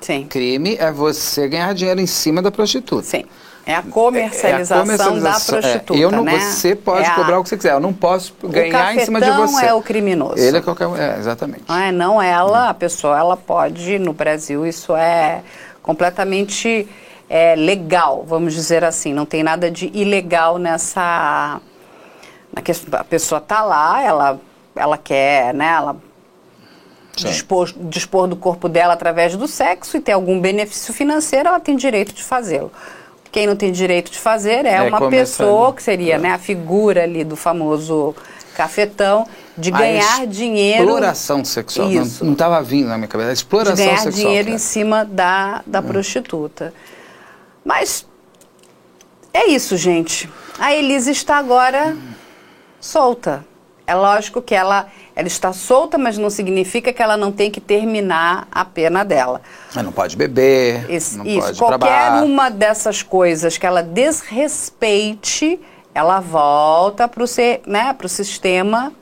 Sim. 0.00 0.26
Crime 0.28 0.76
é 0.80 0.90
você 0.90 1.46
ganhar 1.46 1.72
dinheiro 1.74 2.00
em 2.00 2.06
cima 2.08 2.42
da 2.42 2.50
prostituta. 2.50 3.04
Sim. 3.04 3.24
É 3.64 3.72
a 3.72 3.76
É 3.76 3.78
a 3.78 3.82
comercialização, 3.82 4.76
da 4.78 4.82
comercialização, 4.82 5.58
é. 5.58 5.60
prostituta, 5.60 5.98
eu 6.00 6.10
não, 6.10 6.24
né? 6.24 6.38
Você 6.40 6.74
pode 6.74 7.04
É 7.04 7.08
a- 7.08 7.14
cobrar 7.14 7.38
o 7.38 7.42
que 7.42 7.48
você 7.48 7.56
quiser, 7.56 7.72
eu 7.74 7.80
não 7.80 7.92
posso 7.92 8.34
ganhar 8.42 8.94
em 8.94 9.04
cima 9.04 9.20
de 9.20 9.30
você. 9.30 9.66
é 9.66 9.74
o 9.74 9.80
criminoso. 9.80 10.38
Ele 10.38 10.58
é 10.58 10.60
qualquer 10.60 10.88
é, 10.98 11.18
exatamente. 11.18 11.64
Não, 11.68 11.78
é, 11.78 11.92
não 11.92 12.22
ela, 12.22 12.70
a 12.70 12.74
pessoa, 12.74 13.16
ela 13.16 13.36
pode, 13.36 13.98
no 14.00 14.12
Brasil, 14.12 14.66
isso 14.66 14.96
é 14.96 15.42
completamente 15.82 16.88
é, 17.30 17.54
legal, 17.54 18.24
vamos 18.26 18.52
dizer 18.52 18.82
assim. 18.84 19.14
Não 19.14 19.24
tem 19.24 19.42
nada 19.42 19.70
de 19.70 19.90
ilegal 19.94 20.58
nessa. 20.58 21.60
Na 22.52 22.60
questão, 22.62 22.98
a 23.00 23.04
pessoa 23.04 23.38
está 23.38 23.62
lá, 23.62 24.02
ela, 24.02 24.40
ela 24.74 24.98
quer, 24.98 25.54
né? 25.54 25.68
Ela 25.68 25.96
dispor, 27.16 27.72
dispor 27.76 28.26
do 28.26 28.36
corpo 28.36 28.68
dela 28.68 28.94
através 28.94 29.36
do 29.36 29.46
sexo 29.46 29.96
e 29.96 30.00
ter 30.00 30.12
algum 30.12 30.40
benefício 30.40 30.92
financeiro, 30.92 31.48
ela 31.48 31.60
tem 31.60 31.76
direito 31.76 32.12
de 32.12 32.22
fazê-lo. 32.22 32.72
Quem 33.32 33.46
não 33.46 33.56
tem 33.56 33.72
direito 33.72 34.12
de 34.12 34.18
fazer 34.18 34.66
é, 34.66 34.74
É 34.76 34.82
uma 34.82 34.98
começando. 34.98 35.46
pessoa 35.48 35.72
que 35.72 35.82
seria 35.82 36.18
né, 36.18 36.32
a 36.32 36.38
figura 36.38 37.02
ali 37.02 37.24
do 37.24 37.34
famoso 37.34 38.14
cafetão 38.54 39.26
de 39.56 39.70
ganhar 39.70 40.26
dinheiro. 40.26 40.82
Exploração 40.82 41.42
sexual. 41.42 41.88
Não- 41.88 42.02
Isso. 42.02 42.24
Não 42.24 42.34
estava 42.34 42.62
vindo 42.62 42.88
na 42.88 42.98
minha 42.98 43.08
cabeça. 43.08 43.30
A 43.30 43.32
de 43.32 43.38
exploração 43.38 43.76
ganhar 43.86 43.96
sexual. 43.98 44.12
dinheiro 44.26 44.44
cara. 44.46 44.54
em 44.54 44.58
cima 44.58 45.04
da, 45.06 45.62
da 45.66 45.80
prostituta. 45.80 46.74
Mas 47.64 48.06
é 49.32 49.46
isso, 49.46 49.78
gente. 49.78 50.28
A 50.58 50.74
Elise 50.74 51.10
está 51.10 51.38
agora 51.38 51.96
solta. 52.78 53.44
É 53.86 53.94
lógico 53.94 54.40
que 54.40 54.54
ela, 54.54 54.86
ela 55.14 55.26
está 55.26 55.52
solta, 55.52 55.98
mas 55.98 56.16
não 56.16 56.30
significa 56.30 56.92
que 56.92 57.02
ela 57.02 57.16
não 57.16 57.32
tem 57.32 57.50
que 57.50 57.60
terminar 57.60 58.46
a 58.50 58.64
pena 58.64 59.04
dela. 59.04 59.42
Mas 59.74 59.84
não 59.84 59.92
pode 59.92 60.16
beber, 60.16 60.88
Esse- 60.88 61.18
não 61.18 61.26
isso, 61.26 61.40
pode 61.40 61.58
qualquer 61.58 61.78
bar. 61.78 62.24
uma 62.24 62.48
dessas 62.48 63.02
coisas 63.02 63.58
que 63.58 63.66
ela 63.66 63.82
desrespeite, 63.82 65.58
ela 65.94 66.20
volta 66.20 67.08
para 67.08 67.24
o 67.24 67.26
né, 67.66 67.96
sistema 68.08 68.92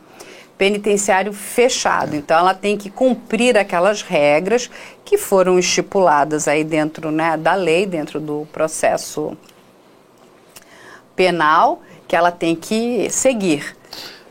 penitenciário 0.57 1.33
fechado. 1.33 2.15
Então, 2.17 2.39
ela 2.39 2.53
tem 2.55 2.77
que 2.77 2.91
cumprir 2.91 3.57
aquelas 3.57 4.03
regras 4.03 4.71
que 5.05 5.17
foram 5.17 5.59
estipuladas 5.59 6.47
aí 6.49 6.65
dentro 6.65 7.11
né, 7.11 7.37
da 7.37 7.55
lei, 7.55 7.87
dentro 7.87 8.19
do 8.21 8.47
processo 8.53 9.37
penal, 11.17 11.81
que 12.07 12.17
ela 12.17 12.31
tem 12.31 12.55
que 12.55 13.09
seguir. 13.11 13.77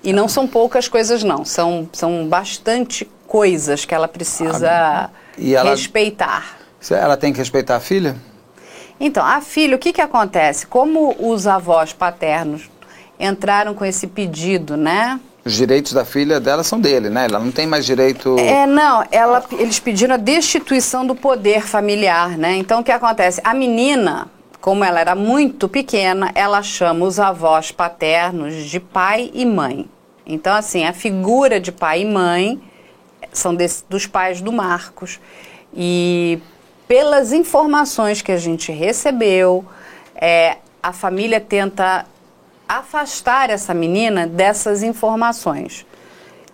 E 0.04 0.14
não 0.14 0.28
são 0.28 0.48
poucas 0.48 0.88
coisas, 0.88 1.24
não. 1.24 1.44
São, 1.44 1.90
são 1.92 2.28
bastante 2.28 3.10
coisas 3.28 3.86
que 3.86 3.94
ela 3.94 4.08
precisa 4.08 5.10
E 5.38 5.56
ela- 5.56 5.70
respeitar. 5.72 6.58
Ela 6.90 7.18
tem 7.18 7.34
que 7.34 7.40
respeitar 7.40 7.76
a 7.76 7.80
filha? 7.80 8.16
Então, 9.00 9.26
a 9.26 9.42
filha, 9.42 9.76
o 9.76 9.80
que, 9.80 9.94
que 9.94 10.02
acontece? 10.02 10.66
Como 10.68 11.16
os 11.20 11.48
avós 11.48 11.94
paternos 11.94 12.70
entraram 13.20 13.74
com 13.74 13.84
esse 13.86 14.08
pedido, 14.08 14.76
né? 14.78 15.20
Os 15.46 15.54
direitos 15.54 15.94
da 15.94 16.04
filha 16.06 16.40
dela 16.40 16.64
são 16.64 16.80
dele, 16.80 17.10
né? 17.10 17.26
Ela 17.26 17.40
não 17.40 17.52
tem 17.52 17.66
mais 17.66 17.86
direito. 17.86 18.38
É, 18.38 18.66
não, 18.66 19.06
ela, 19.12 19.44
eles 19.58 19.80
pediram 19.80 20.16
a 20.16 20.18
destituição 20.18 21.06
do 21.06 21.16
poder 21.16 21.66
familiar, 21.66 22.38
né? 22.38 22.56
Então, 22.58 22.82
o 22.82 22.84
que 22.84 22.92
acontece? 22.92 23.42
A 23.44 23.54
menina, 23.54 24.28
como 24.62 24.84
ela 24.84 25.00
era 25.00 25.16
muito 25.16 25.70
pequena, 25.70 26.32
ela 26.36 26.62
chama 26.62 27.06
os 27.06 27.20
avós 27.20 27.72
paternos 27.72 28.56
de 28.66 28.80
pai 28.80 29.32
e 29.34 29.46
mãe. 29.46 29.90
Então, 30.26 30.54
assim, 30.54 30.86
a 30.86 30.94
figura 30.94 31.60
de 31.60 31.72
pai 31.72 32.02
e 32.02 32.06
mãe 32.06 32.62
são 33.32 33.56
desse- 33.56 33.84
dos 33.90 34.06
pais 34.06 34.42
do 34.42 34.52
Marcos. 34.52 35.20
E 35.74 36.40
pelas 36.88 37.32
informações 37.32 38.22
que 38.22 38.32
a 38.32 38.38
gente 38.38 38.72
recebeu, 38.72 39.66
é, 40.16 40.58
a 40.82 40.92
família 40.92 41.40
tenta 41.40 42.06
afastar 42.68 43.50
essa 43.50 43.74
menina 43.74 44.28
dessas 44.28 44.84
informações 44.84 45.86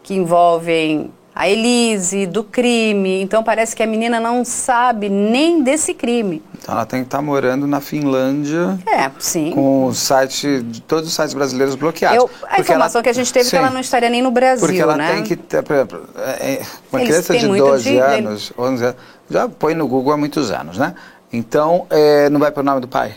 que 0.03 0.13
envolvem 0.13 1.11
a 1.33 1.49
Elise, 1.49 2.25
do 2.25 2.43
crime. 2.43 3.21
Então 3.21 3.43
parece 3.43 3.75
que 3.75 3.83
a 3.83 3.87
menina 3.87 4.19
não 4.19 4.45
sabe 4.45 5.09
nem 5.09 5.61
desse 5.61 5.93
crime. 5.93 6.41
Então 6.65 6.73
ela 6.73 6.85
tem 6.87 7.01
que 7.01 7.05
estar 7.07 7.21
morando 7.21 7.67
na 7.67 7.79
Finlândia 7.79 8.79
É, 8.87 9.11
sim. 9.19 9.51
com 9.51 9.85
o 9.85 9.93
site, 9.93 10.63
de 10.63 10.81
todos 10.81 11.07
os 11.07 11.13
sites 11.13 11.35
brasileiros 11.35 11.75
bloqueados. 11.75 12.17
Eu, 12.17 12.27
a 12.49 12.59
informação 12.59 12.97
ela- 12.97 13.03
que 13.03 13.09
a 13.09 13.13
gente 13.13 13.31
teve 13.31 13.45
é 13.45 13.49
que 13.51 13.55
ela 13.55 13.67
Sim. 13.67 13.73
não 13.75 13.81
estaria 13.81 14.09
nem 14.09 14.19
no 14.23 14.31
Brasil, 14.31 14.65
Porque 14.67 14.81
ela 14.81 14.97
né? 14.97 15.13
tem 15.13 15.23
que 15.23 15.35
ter, 15.35 15.61
por 15.61 15.75
exemplo, 15.75 16.09
é, 16.17 16.53
é, 16.53 16.61
uma 16.91 17.01
Eles 17.03 17.09
criança 17.11 17.37
de 17.37 17.47
muito 17.47 17.63
12 17.65 17.83
de- 17.91 17.99
anos, 17.99 18.51
11 18.57 18.83
anos, 18.83 18.97
já 19.29 19.47
põe 19.47 19.75
no 19.75 19.87
Google 19.87 20.13
há 20.13 20.17
muitos 20.17 20.49
anos, 20.49 20.79
né? 20.79 20.95
Então, 21.31 21.85
é, 21.91 22.31
não 22.31 22.39
vai 22.39 22.49
para 22.49 22.61
o 22.61 22.63
nome 22.65 22.81
do 22.81 22.87
pai. 22.87 23.13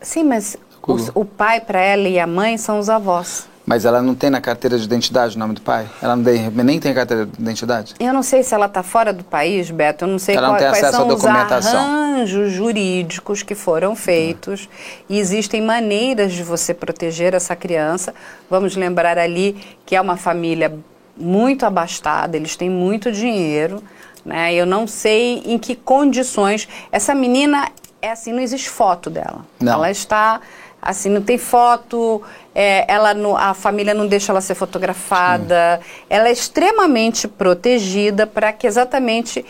Sim, 0.00 0.22
mas 0.22 0.56
o 1.12 1.24
pai 1.24 1.60
para 1.60 1.80
ela 1.80 2.06
e 2.06 2.20
a 2.20 2.26
mãe 2.28 2.56
são 2.56 2.78
os 2.78 2.88
avós. 2.88 3.48
Mas 3.66 3.84
ela 3.84 4.00
não 4.00 4.14
tem 4.14 4.30
na 4.30 4.40
carteira 4.40 4.78
de 4.78 4.84
identidade 4.84 5.34
o 5.34 5.38
nome 5.40 5.54
do 5.54 5.60
pai? 5.60 5.88
Ela 6.00 6.14
não 6.14 6.22
tem, 6.22 6.48
nem 6.50 6.78
tem 6.78 6.94
carteira 6.94 7.26
de 7.26 7.42
identidade? 7.42 7.94
Eu 7.98 8.14
não 8.14 8.22
sei 8.22 8.44
se 8.44 8.54
ela 8.54 8.66
está 8.66 8.80
fora 8.80 9.12
do 9.12 9.24
país, 9.24 9.68
Beto. 9.72 10.04
Eu 10.04 10.08
não 10.08 10.20
sei 10.20 10.36
Ela 10.36 10.46
não 10.46 10.54
qual- 10.54 10.60
tem 10.60 10.68
quais 10.70 10.84
acesso 10.84 11.02
à 11.02 11.04
documentação. 11.04 11.80
arranjos 11.80 12.52
jurídicos 12.52 13.42
que 13.42 13.56
foram 13.56 13.96
feitos. 13.96 14.68
E 15.08 15.18
existem 15.18 15.60
maneiras 15.60 16.32
de 16.32 16.44
você 16.44 16.72
proteger 16.72 17.34
essa 17.34 17.56
criança. 17.56 18.14
Vamos 18.48 18.76
lembrar 18.76 19.18
ali 19.18 19.56
que 19.84 19.96
é 19.96 20.00
uma 20.00 20.16
família 20.16 20.72
muito 21.16 21.66
abastada, 21.66 22.36
eles 22.36 22.54
têm 22.54 22.70
muito 22.70 23.10
dinheiro. 23.10 23.82
Né? 24.24 24.54
Eu 24.54 24.64
não 24.66 24.86
sei 24.86 25.42
em 25.44 25.58
que 25.58 25.74
condições. 25.74 26.68
Essa 26.92 27.14
menina 27.16 27.68
é 28.00 28.12
assim, 28.12 28.32
não 28.32 28.40
existe 28.40 28.68
foto 28.70 29.10
dela. 29.10 29.44
Não. 29.60 29.72
Ela 29.72 29.90
está 29.90 30.40
Assim, 30.82 31.08
não 31.08 31.20
tem 31.22 31.36
foto, 31.36 32.22
é, 32.58 32.90
ela 32.90 33.12
não, 33.12 33.36
a 33.36 33.52
família 33.52 33.92
não 33.92 34.06
deixa 34.06 34.32
ela 34.32 34.40
ser 34.40 34.54
fotografada. 34.54 35.78
Sim. 35.82 35.90
Ela 36.08 36.28
é 36.28 36.32
extremamente 36.32 37.28
protegida 37.28 38.26
para 38.26 38.50
que 38.50 38.66
exatamente 38.66 39.44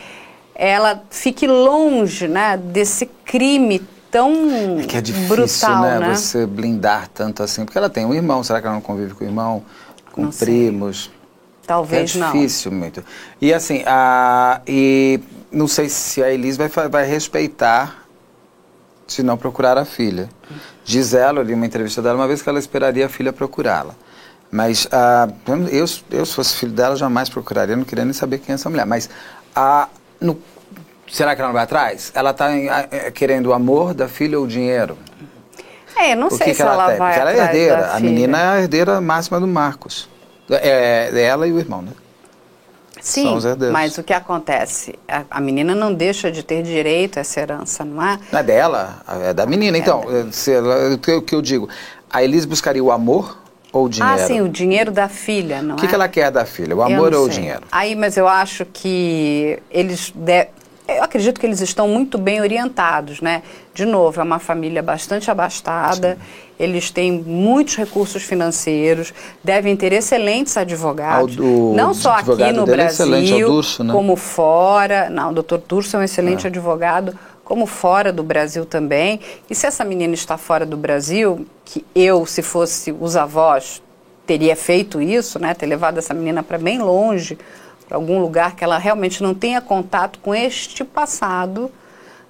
ela 0.53 1.05
fique 1.09 1.47
longe 1.47 2.27
né, 2.27 2.57
desse 2.57 3.07
crime 3.25 3.81
tão 4.11 4.81
é 4.81 4.87
que 4.87 4.97
é 4.97 5.01
difícil, 5.01 5.37
brutal, 5.37 5.83
né, 5.83 5.99
né? 6.01 6.15
Você 6.17 6.47
blindar 6.47 7.09
tanto 7.15 7.45
assim, 7.45 7.65
porque 7.65 7.79
ela 7.79 7.89
tem 7.89 8.05
um 8.05 8.13
irmão, 8.13 8.43
será 8.43 8.61
que 8.61 8.67
ela 8.67 8.75
não 8.75 8.83
convive 8.83 9.15
com 9.15 9.23
o 9.23 9.27
irmão, 9.29 9.63
com 10.11 10.23
não 10.23 10.31
primos? 10.33 11.05
Sei. 11.05 11.13
Talvez 11.65 12.17
não. 12.17 12.31
É 12.31 12.33
difícil 12.33 12.73
não. 12.73 12.79
muito. 12.79 13.05
E 13.41 13.55
assim, 13.55 13.85
a, 13.87 14.61
e 14.67 15.21
não 15.53 15.69
sei 15.69 15.89
se 15.89 16.25
a 16.25 16.33
Elise 16.33 16.59
vai, 16.59 16.89
vai 16.89 17.07
respeitar 17.07 18.05
se 19.07 19.23
não 19.23 19.37
procurar 19.37 19.79
a 19.79 19.85
filha. 19.85 20.29
Diz 20.87 21.15
ela, 21.15 21.41
eu 21.41 21.43
li 21.43 21.53
uma 21.53 21.67
entrevista 21.67 22.01
dela 22.01 22.15
uma 22.15 22.29
vez 22.29 22.41
que 22.41 22.49
ela 22.49 22.61
esperaria 22.61 23.07
a 23.07 23.09
filha 23.09 23.33
procurá-la. 23.33 23.93
Mas 24.53 24.87
ah, 24.93 25.29
eu, 25.73 25.85
eu, 26.13 26.25
se 26.25 26.33
fosse 26.33 26.57
filho 26.57 26.71
dela, 26.71 26.95
jamais 26.95 27.29
procuraria, 27.29 27.75
não 27.75 27.83
queria 27.83 28.05
nem 28.05 28.15
saber 28.15 28.39
quem 28.39 28.53
é 28.53 28.55
essa 28.55 28.71
mulher. 28.71 28.87
Mas 28.87 29.11
ah, 29.55 29.89
no, 30.21 30.39
será 31.11 31.35
que 31.35 31.41
ela 31.41 31.49
não 31.49 31.55
vai 31.55 31.65
atrás? 31.65 32.13
Ela 32.15 32.31
está 32.31 32.53
eh, 32.53 33.11
querendo 33.13 33.47
o 33.47 33.53
amor 33.53 33.95
da 33.95 34.07
filha 34.07 34.39
ou 34.39 34.45
o 34.45 34.49
dinheiro? 34.49 34.97
É, 35.97 36.15
não 36.15 36.31
sei 36.31 36.39
que 36.39 36.55
se 36.55 36.57
que 36.57 36.63
ela, 36.63 36.75
ela 36.75 36.97
vai 36.97 37.09
Porque 37.09 37.21
ela 37.21 37.33
é 37.33 37.39
herdeira. 37.39 37.93
A 37.93 37.99
menina 37.99 38.39
é 38.39 38.47
a 38.47 38.61
herdeira 38.61 39.01
máxima 39.01 39.41
do 39.41 39.47
Marcos. 39.49 40.09
É, 40.49 41.11
é 41.13 41.21
ela 41.21 41.49
e 41.49 41.53
o 41.53 41.59
irmão, 41.59 41.83
né? 41.83 41.91
Sim, 43.07 43.39
mas 43.71 43.97
o 43.99 44.03
que 44.03 44.13
acontece? 44.13 44.99
A, 45.07 45.23
a, 45.31 45.41
menina 45.41 45.77
não 45.77 45.95
deixa 45.95 46.29
de 46.29 46.43
ter 46.43 46.65
direito 46.65 47.19
a 47.19 47.21
essa 47.21 47.39
herança, 47.39 47.85
não 47.85 48.05
é? 48.05 48.19
Não 48.33 48.41
é 48.41 48.43
dela, 48.43 49.01
é 49.23 49.33
da 49.33 49.47
menina. 49.47 49.77
É 49.77 49.81
então, 49.81 50.03
ela, 50.49 50.93
o, 50.93 50.99
que, 50.99 51.21
que 51.21 51.35
eu 51.37 51.41
digo, 51.41 51.69
a 52.11 52.25
Elise 52.25 52.49
buscaria 52.49 52.83
o 52.83 52.91
amor 52.91 53.39
ou 53.73 53.85
o 53.85 53.89
dinheiro? 53.89 54.13
Ah, 54.13 54.27
sim, 54.27 54.41
o 54.41 54.49
dinheiro 54.49 54.91
da 54.91 55.09
filha, 55.09 55.63
não 55.63 55.77
o 55.77 55.79
é? 55.79 55.85
O 55.85 55.89
que, 55.89 55.95
ela 55.95 56.09
quer 56.09 56.33
da 56.33 56.45
filha, 56.45 56.75
o 56.75 56.83
amor 56.83 57.15
ou 57.15 57.21
sei. 57.21 57.29
o 57.29 57.29
dinheiro? 57.29 57.63
Aí, 57.71 57.95
mas 57.95 58.17
eu 58.17 58.27
acho 58.27 58.67
que 58.67 59.57
eles... 59.71 60.13
De... 60.13 60.49
Eu 60.89 61.03
acredito 61.03 61.41
que 61.41 61.47
eles 61.47 61.61
estão 61.61 61.89
muito 61.89 62.17
bem 62.17 62.41
orientados, 62.41 63.21
né? 63.21 63.43
De 63.75 63.85
novo, 63.85 64.21
é 64.21 64.23
uma 64.23 64.39
família 64.39 64.83
bastante 64.83 65.31
abastada, 65.31 66.17
Sim 66.21 66.47
eles 66.59 66.91
têm 66.91 67.13
muitos 67.13 67.77
recursos 67.77 68.23
financeiros, 68.23 69.13
devem 69.45 69.77
ter 69.77 69.93
excelentes 69.93 70.57
advogados, 70.57 71.37
do, 71.37 71.73
não 71.75 71.93
só 71.93 72.13
aqui 72.13 72.53
no 72.53 72.63
é 72.63 72.67
Brasil, 72.67 73.15
é 73.15 73.41
Durso, 73.45 73.85
né? 73.85 73.93
como 73.93 74.17
fora. 74.17 75.11
Não, 75.11 75.31
o 75.31 75.35
doutor 75.35 75.61
Turso 75.61 75.97
é 75.97 76.01
um 76.01 76.03
excelente 76.03 76.47
é. 76.47 76.49
advogado, 76.49 77.17
como 77.45 77.67
fora 77.67 78.13
do 78.13 78.23
Brasil 78.23 78.65
também. 78.65 79.21
E 79.51 79.55
se 79.55 79.67
essa 79.67 79.85
menina 79.85 80.15
está 80.15 80.39
fora 80.39 80.65
do 80.65 80.77
Brasil, 80.77 81.47
que 81.65 81.85
eu, 81.95 82.25
se 82.25 82.43
fosse 82.43 82.95
os 82.99 83.17
avós, 83.17 83.83
teria 84.27 84.57
feito 84.57 85.01
isso, 85.01 85.39
né, 85.39 85.55
ter 85.55 85.67
levado 85.67 85.99
essa 85.99 86.15
menina 86.15 86.43
para 86.43 86.59
bem 86.59 86.79
longe, 86.79 87.39
para 87.89 87.97
algum 87.97 88.21
lugar 88.21 88.55
que 88.57 88.65
ela 88.65 88.79
realmente 88.79 89.23
não 89.23 89.35
tenha 89.35 89.61
contato 89.61 90.19
com 90.21 90.35
este 90.35 90.85
passado, 90.85 91.71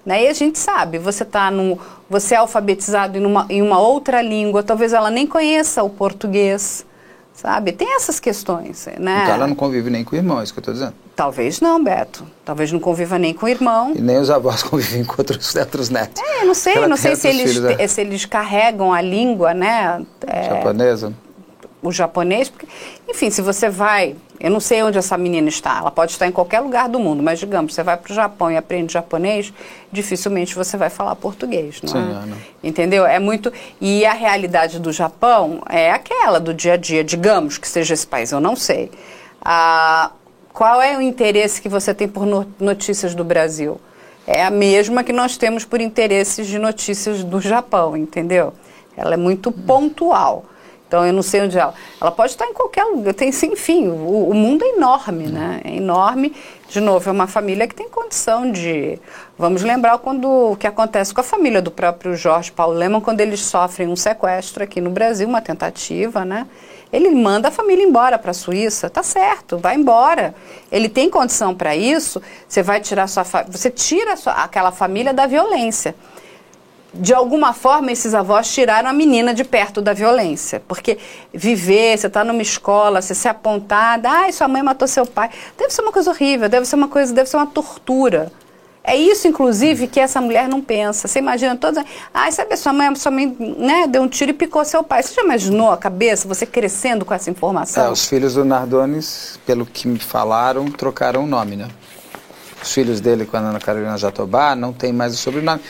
né? 0.04 0.24
E 0.24 0.28
a 0.28 0.32
gente 0.32 0.58
sabe, 0.58 0.98
você 0.98 1.24
tá 1.24 1.50
no, 1.50 1.78
você 2.08 2.34
é 2.34 2.38
alfabetizado 2.38 3.18
em 3.18 3.24
uma, 3.24 3.46
em 3.48 3.62
uma 3.62 3.80
outra 3.80 4.22
língua, 4.22 4.62
talvez 4.62 4.92
ela 4.92 5.10
nem 5.10 5.26
conheça 5.26 5.82
o 5.82 5.90
português, 5.90 6.84
sabe? 7.32 7.72
Tem 7.72 7.96
essas 7.96 8.20
questões, 8.20 8.86
né? 8.98 9.22
Então 9.22 9.34
ela 9.34 9.46
não 9.46 9.56
convive 9.56 9.90
nem 9.90 10.04
com 10.04 10.14
o 10.14 10.18
irmão, 10.18 10.40
é 10.40 10.44
isso 10.44 10.52
que 10.52 10.58
eu 10.58 10.62
estou 10.62 10.74
dizendo. 10.74 10.94
Talvez 11.16 11.60
não, 11.62 11.82
Beto. 11.82 12.26
Talvez 12.44 12.70
não 12.70 12.78
conviva 12.78 13.18
nem 13.18 13.32
com 13.32 13.46
o 13.46 13.48
irmão. 13.48 13.94
E 13.96 14.00
nem 14.02 14.18
os 14.18 14.28
avós 14.28 14.62
convivem 14.64 15.02
com 15.02 15.14
outros, 15.18 15.54
outros 15.56 15.88
netos. 15.88 16.22
É, 16.22 16.44
não 16.44 16.54
sei, 16.54 16.86
não 16.86 16.96
sei 16.96 17.16
se 17.16 17.28
eles, 17.28 17.54
filhos, 17.54 17.78
né? 17.78 17.86
se 17.88 18.00
eles 18.02 18.26
carregam 18.26 18.92
a 18.92 19.00
língua, 19.00 19.54
né? 19.54 20.04
É, 20.26 20.44
Japonesa 20.44 21.12
o 21.82 21.92
japonês. 21.92 22.48
Porque, 22.48 22.66
enfim, 23.08 23.30
se 23.30 23.42
você 23.42 23.68
vai, 23.68 24.16
eu 24.40 24.50
não 24.50 24.60
sei 24.60 24.82
onde 24.82 24.98
essa 24.98 25.16
menina 25.16 25.48
está, 25.48 25.78
ela 25.78 25.90
pode 25.90 26.12
estar 26.12 26.26
em 26.26 26.32
qualquer 26.32 26.60
lugar 26.60 26.88
do 26.88 26.98
mundo, 26.98 27.22
mas 27.22 27.38
digamos, 27.38 27.74
você 27.74 27.82
vai 27.82 27.96
para 27.96 28.10
o 28.10 28.14
Japão 28.14 28.50
e 28.50 28.56
aprende 28.56 28.92
japonês, 28.92 29.52
dificilmente 29.90 30.54
você 30.54 30.76
vai 30.76 30.90
falar 30.90 31.14
português, 31.16 31.80
não 31.82 31.92
Sim, 31.92 31.98
é? 31.98 32.00
é 32.00 32.26
não. 32.26 32.36
Entendeu? 32.62 33.06
É 33.06 33.18
muito. 33.18 33.52
E 33.80 34.04
a 34.04 34.12
realidade 34.12 34.78
do 34.78 34.92
Japão 34.92 35.62
é 35.68 35.90
aquela 35.90 36.38
do 36.38 36.52
dia 36.52 36.74
a 36.74 36.76
dia, 36.76 37.02
digamos 37.02 37.58
que 37.58 37.68
seja 37.68 37.94
esse 37.94 38.06
país, 38.06 38.32
eu 38.32 38.40
não 38.40 38.56
sei. 38.56 38.90
Ah, 39.40 40.10
qual 40.52 40.80
é 40.80 40.96
o 40.96 41.02
interesse 41.02 41.60
que 41.60 41.68
você 41.68 41.92
tem 41.92 42.08
por 42.08 42.26
notícias 42.58 43.14
do 43.14 43.22
Brasil? 43.22 43.80
É 44.26 44.42
a 44.42 44.50
mesma 44.50 45.04
que 45.04 45.12
nós 45.12 45.36
temos 45.36 45.64
por 45.64 45.80
interesses 45.80 46.48
de 46.48 46.58
notícias 46.58 47.22
do 47.22 47.40
Japão, 47.40 47.96
entendeu? 47.96 48.52
Ela 48.96 49.14
é 49.14 49.16
muito 49.16 49.52
pontual. 49.52 50.44
Então 50.86 51.04
eu 51.04 51.12
não 51.12 51.22
sei 51.22 51.42
onde 51.42 51.58
ela. 51.58 51.74
Ela 52.00 52.12
pode 52.12 52.32
estar 52.32 52.46
em 52.46 52.52
qualquer 52.52 52.84
lugar. 52.84 53.12
Tem, 53.12 53.28
enfim, 53.28 53.88
o, 53.88 54.28
o, 54.30 54.34
mundo 54.34 54.64
é 54.64 54.76
enorme, 54.76 55.26
né? 55.26 55.60
É 55.64 55.74
enorme. 55.74 56.32
De 56.68 56.80
novo, 56.80 57.08
é 57.08 57.12
uma 57.12 57.26
família 57.26 57.66
que 57.66 57.74
tem 57.74 57.88
condição 57.88 58.50
de. 58.50 58.98
Vamos 59.36 59.62
lembrar 59.62 59.98
quando 59.98 60.52
o 60.52 60.56
que 60.56 60.66
acontece 60.66 61.12
com 61.12 61.20
a 61.20 61.24
família 61.24 61.60
do 61.60 61.70
próprio 61.70 62.14
Jorge 62.14 62.52
Paulo 62.52 62.74
Leman 62.76 63.00
quando 63.00 63.20
eles 63.20 63.40
sofrem 63.40 63.88
um 63.88 63.96
sequestro 63.96 64.62
aqui 64.62 64.80
no 64.80 64.90
Brasil, 64.90 65.28
uma 65.28 65.40
tentativa, 65.40 66.24
né? 66.24 66.46
Ele 66.92 67.10
manda 67.10 67.48
a 67.48 67.50
família 67.50 67.84
embora 67.84 68.16
para 68.16 68.30
a 68.30 68.34
Suíça, 68.34 68.88
tá 68.88 69.02
certo, 69.02 69.58
vai 69.58 69.74
embora. 69.74 70.34
Ele 70.70 70.88
tem 70.88 71.10
condição 71.10 71.52
para 71.52 71.74
isso. 71.74 72.22
Você 72.48 72.62
vai 72.62 72.80
tirar 72.80 73.08
sua, 73.08 73.24
você 73.48 73.70
tira 73.70 74.16
sua, 74.16 74.32
aquela 74.34 74.70
família 74.70 75.12
da 75.12 75.26
violência 75.26 75.96
de 76.94 77.12
alguma 77.12 77.52
forma, 77.52 77.92
esses 77.92 78.14
avós 78.14 78.52
tiraram 78.52 78.88
a 78.88 78.92
menina 78.92 79.34
de 79.34 79.44
perto 79.44 79.80
da 79.82 79.92
violência. 79.92 80.62
Porque 80.66 80.98
viver, 81.32 81.98
você 81.98 82.06
está 82.06 82.24
numa 82.24 82.42
escola, 82.42 83.02
você 83.02 83.14
ser 83.14 83.28
apontada, 83.28 84.08
ai, 84.08 84.32
sua 84.32 84.48
mãe 84.48 84.62
matou 84.62 84.88
seu 84.88 85.04
pai, 85.04 85.30
deve 85.58 85.70
ser 85.70 85.82
uma 85.82 85.92
coisa 85.92 86.10
horrível, 86.10 86.48
deve 86.48 86.66
ser 86.66 86.76
uma 86.76 86.88
coisa, 86.88 87.12
deve 87.12 87.28
ser 87.28 87.36
uma 87.36 87.46
tortura. 87.46 88.32
É 88.88 88.94
isso, 88.94 89.26
inclusive, 89.26 89.88
que 89.88 89.98
essa 89.98 90.20
mulher 90.20 90.48
não 90.48 90.60
pensa. 90.60 91.08
Você 91.08 91.18
imagina 91.18 91.56
todas. 91.56 91.84
Ai, 92.14 92.30
sabe, 92.30 92.56
sua 92.56 92.72
mãe, 92.72 92.94
sua 92.94 93.10
mãe 93.10 93.36
né, 93.58 93.88
deu 93.88 94.00
um 94.00 94.08
tiro 94.08 94.30
e 94.30 94.34
picou 94.34 94.64
seu 94.64 94.84
pai. 94.84 95.02
Você 95.02 95.12
já 95.12 95.22
imaginou 95.22 95.72
a 95.72 95.76
cabeça, 95.76 96.28
você 96.28 96.46
crescendo 96.46 97.04
com 97.04 97.12
essa 97.12 97.28
informação? 97.28 97.84
É, 97.84 97.90
os 97.90 98.06
filhos 98.06 98.34
do 98.34 98.44
Nardones, 98.44 99.40
pelo 99.44 99.66
que 99.66 99.88
me 99.88 99.98
falaram, 99.98 100.70
trocaram 100.70 101.24
o 101.24 101.26
nome, 101.26 101.56
né? 101.56 101.66
Os 102.62 102.72
filhos 102.72 103.00
dele 103.00 103.26
com 103.26 103.36
a 103.36 103.40
Ana 103.40 103.58
Carolina 103.58 103.98
Jatobá 103.98 104.54
não 104.54 104.72
tem 104.72 104.92
mais 104.92 105.14
o 105.14 105.16
sobrenome. 105.16 105.60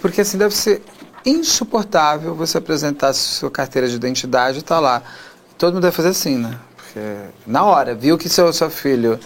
Porque 0.00 0.20
assim 0.20 0.38
deve 0.38 0.54
ser 0.54 0.82
insuportável 1.24 2.34
você 2.34 2.58
apresentar 2.58 3.12
sua 3.12 3.50
carteira 3.50 3.88
de 3.88 3.96
identidade 3.96 4.58
e 4.58 4.62
tá 4.62 4.78
lá. 4.78 5.02
Todo 5.56 5.74
mundo 5.74 5.82
deve 5.82 5.96
fazer 5.96 6.08
assim, 6.08 6.36
né? 6.36 6.58
Porque 6.76 7.00
na 7.46 7.64
hora, 7.64 7.94
viu 7.94 8.18
que 8.18 8.28
seu, 8.28 8.52
seu 8.52 8.68
filho 8.68 9.18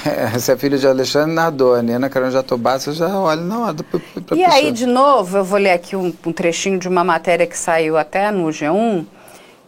você 0.32 0.52
é 0.52 0.56
filho 0.56 0.78
de 0.78 0.86
Alexandre 0.86 1.32
Nardoni, 1.32 1.92
Ana 1.92 2.08
Carolina 2.08 2.38
Jatobá, 2.38 2.78
você 2.78 2.92
já 2.92 3.18
olha 3.18 3.40
na 3.40 3.58
hora 3.60 3.74
pra, 3.74 4.00
pra 4.00 4.36
E 4.36 4.40
pessoa. 4.40 4.54
aí, 4.54 4.72
de 4.72 4.86
novo, 4.86 5.38
eu 5.38 5.44
vou 5.44 5.58
ler 5.58 5.72
aqui 5.72 5.94
um, 5.96 6.12
um, 6.26 6.32
trechinho 6.32 6.78
de 6.78 6.88
uma 6.88 7.04
matéria 7.04 7.46
que 7.46 7.56
saiu 7.56 7.96
até 7.96 8.30
no 8.30 8.48
G1, 8.48 9.04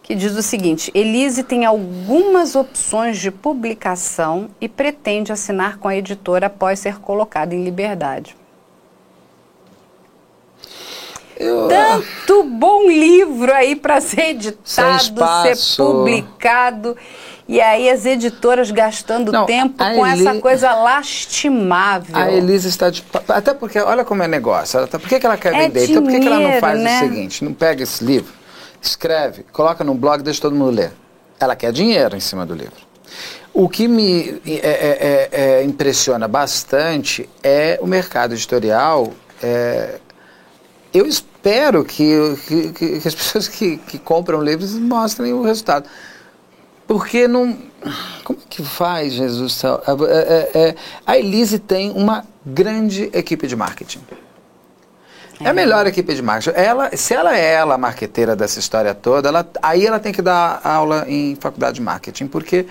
que 0.03 0.15
diz 0.15 0.35
o 0.35 0.43
seguinte: 0.43 0.91
Elise 0.93 1.43
tem 1.43 1.65
algumas 1.65 2.55
opções 2.55 3.17
de 3.17 3.31
publicação 3.31 4.49
e 4.59 4.67
pretende 4.67 5.31
assinar 5.31 5.77
com 5.77 5.87
a 5.87 5.95
editora 5.95 6.47
após 6.47 6.79
ser 6.79 6.99
colocada 6.99 7.55
em 7.55 7.63
liberdade. 7.63 8.35
Eu... 11.39 11.67
Tanto 11.67 12.43
bom 12.43 12.87
livro 12.87 13.53
aí 13.53 13.75
para 13.75 14.01
ser 14.01 14.29
editado, 14.29 15.23
ser 15.55 15.75
publicado. 15.77 16.97
E 17.47 17.61
aí 17.61 17.89
as 17.89 18.05
editoras 18.05 18.71
gastando 18.71 19.31
Não, 19.31 19.45
tempo 19.45 19.77
com 19.77 20.05
Eli... 20.05 20.27
essa 20.27 20.39
coisa 20.41 20.73
lastimável. 20.73 22.15
A 22.15 22.29
Elisa 22.29 22.67
está 22.67 22.89
de... 22.89 23.03
Até 23.29 23.53
porque, 23.53 23.79
olha 23.79 24.03
como 24.03 24.21
é 24.21 24.27
negócio. 24.27 24.77
Ela 24.77 24.87
tá... 24.87 24.99
Por 24.99 25.07
que, 25.07 25.19
que 25.19 25.25
ela 25.25 25.37
quer 25.37 25.53
é 25.53 25.59
vender? 25.61 25.85
Dinheiro, 25.85 25.91
então 25.91 26.03
por 26.03 26.11
que, 26.11 26.19
que 26.19 26.27
ela 26.27 26.39
não 26.39 26.59
faz 26.59 26.79
né? 26.79 26.97
o 26.97 26.99
seguinte? 27.07 27.43
Não 27.45 27.53
pega 27.53 27.83
esse 27.83 28.03
livro, 28.03 28.33
escreve, 28.81 29.45
coloca 29.53 29.83
no 29.83 29.93
blog 29.93 30.19
e 30.19 30.23
deixa 30.23 30.41
todo 30.41 30.55
mundo 30.55 30.71
ler. 30.71 30.91
Ela 31.39 31.55
quer 31.55 31.71
dinheiro 31.71 32.17
em 32.17 32.19
cima 32.19 32.45
do 32.45 32.53
livro. 32.53 32.87
O 33.53 33.69
que 33.69 33.87
me 33.87 34.41
é, 34.45 34.51
é, 34.51 35.29
é, 35.31 35.41
é 35.59 35.63
impressiona 35.63 36.27
bastante 36.27 37.29
é 37.41 37.79
o 37.81 37.87
mercado 37.87 38.33
editorial 38.33 39.13
é, 39.41 39.99
eu 40.97 41.05
espero 41.05 41.83
que, 41.83 42.35
que, 42.47 42.71
que 42.99 43.07
as 43.07 43.13
pessoas 43.15 43.47
que, 43.47 43.77
que 43.77 43.97
compram 43.97 44.41
livros 44.41 44.73
mostrem 44.73 45.33
o 45.33 45.41
resultado. 45.41 45.87
Porque 46.87 47.27
não. 47.27 47.57
Como 48.23 48.39
é 48.39 48.43
que 48.49 48.63
faz, 48.63 49.13
Jesus? 49.13 49.61
É, 49.63 49.67
é, 49.67 50.67
é, 50.69 50.75
a 51.05 51.17
Elise 51.17 51.59
tem 51.59 51.91
uma 51.91 52.25
grande 52.45 53.09
equipe 53.13 53.45
de 53.45 53.55
marketing. 53.55 53.99
É 55.39 55.49
a 55.49 55.53
melhor 55.53 55.85
equipe 55.85 56.15
de 56.15 56.21
marketing. 56.21 56.57
Ela, 56.57 56.95
se 56.95 57.13
ela 57.13 57.37
é 57.37 57.53
ela 57.53 57.75
a 57.75 57.77
marqueteira 57.77 58.35
dessa 58.35 58.57
história 58.57 58.95
toda, 58.95 59.27
ela, 59.27 59.47
aí 59.61 59.85
ela 59.85 59.99
tem 59.99 60.11
que 60.11 60.21
dar 60.21 60.61
aula 60.63 61.05
em 61.07 61.35
faculdade 61.35 61.75
de 61.75 61.81
marketing, 61.81 62.27
porque 62.27 62.65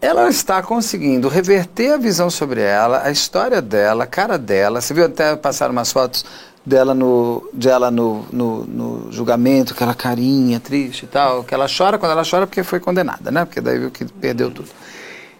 ela 0.00 0.28
está 0.28 0.62
conseguindo 0.62 1.28
reverter 1.28 1.92
a 1.92 1.96
visão 1.96 2.30
sobre 2.30 2.60
ela, 2.60 3.02
a 3.04 3.10
história 3.10 3.60
dela, 3.60 4.04
a 4.04 4.06
cara 4.06 4.38
dela. 4.38 4.80
Você 4.80 4.94
viu 4.94 5.06
até 5.06 5.34
passar 5.36 5.70
umas 5.70 5.92
fotos 5.92 6.24
dela 6.64 6.94
no, 6.94 7.48
dela 7.52 7.90
no, 7.90 8.24
no, 8.32 8.64
no, 8.64 9.12
julgamento, 9.12 9.74
aquela 9.74 9.94
carinha 9.94 10.58
triste 10.58 11.04
e 11.04 11.06
tal, 11.06 11.44
que 11.44 11.54
ela 11.54 11.66
chora, 11.66 11.98
quando 11.98 12.12
ela 12.12 12.22
chora 12.28 12.46
porque 12.46 12.62
foi 12.62 12.80
condenada, 12.80 13.30
né? 13.30 13.44
Porque 13.44 13.60
daí 13.60 13.78
viu 13.78 13.90
que 13.90 14.04
perdeu 14.06 14.50
tudo. 14.50 14.70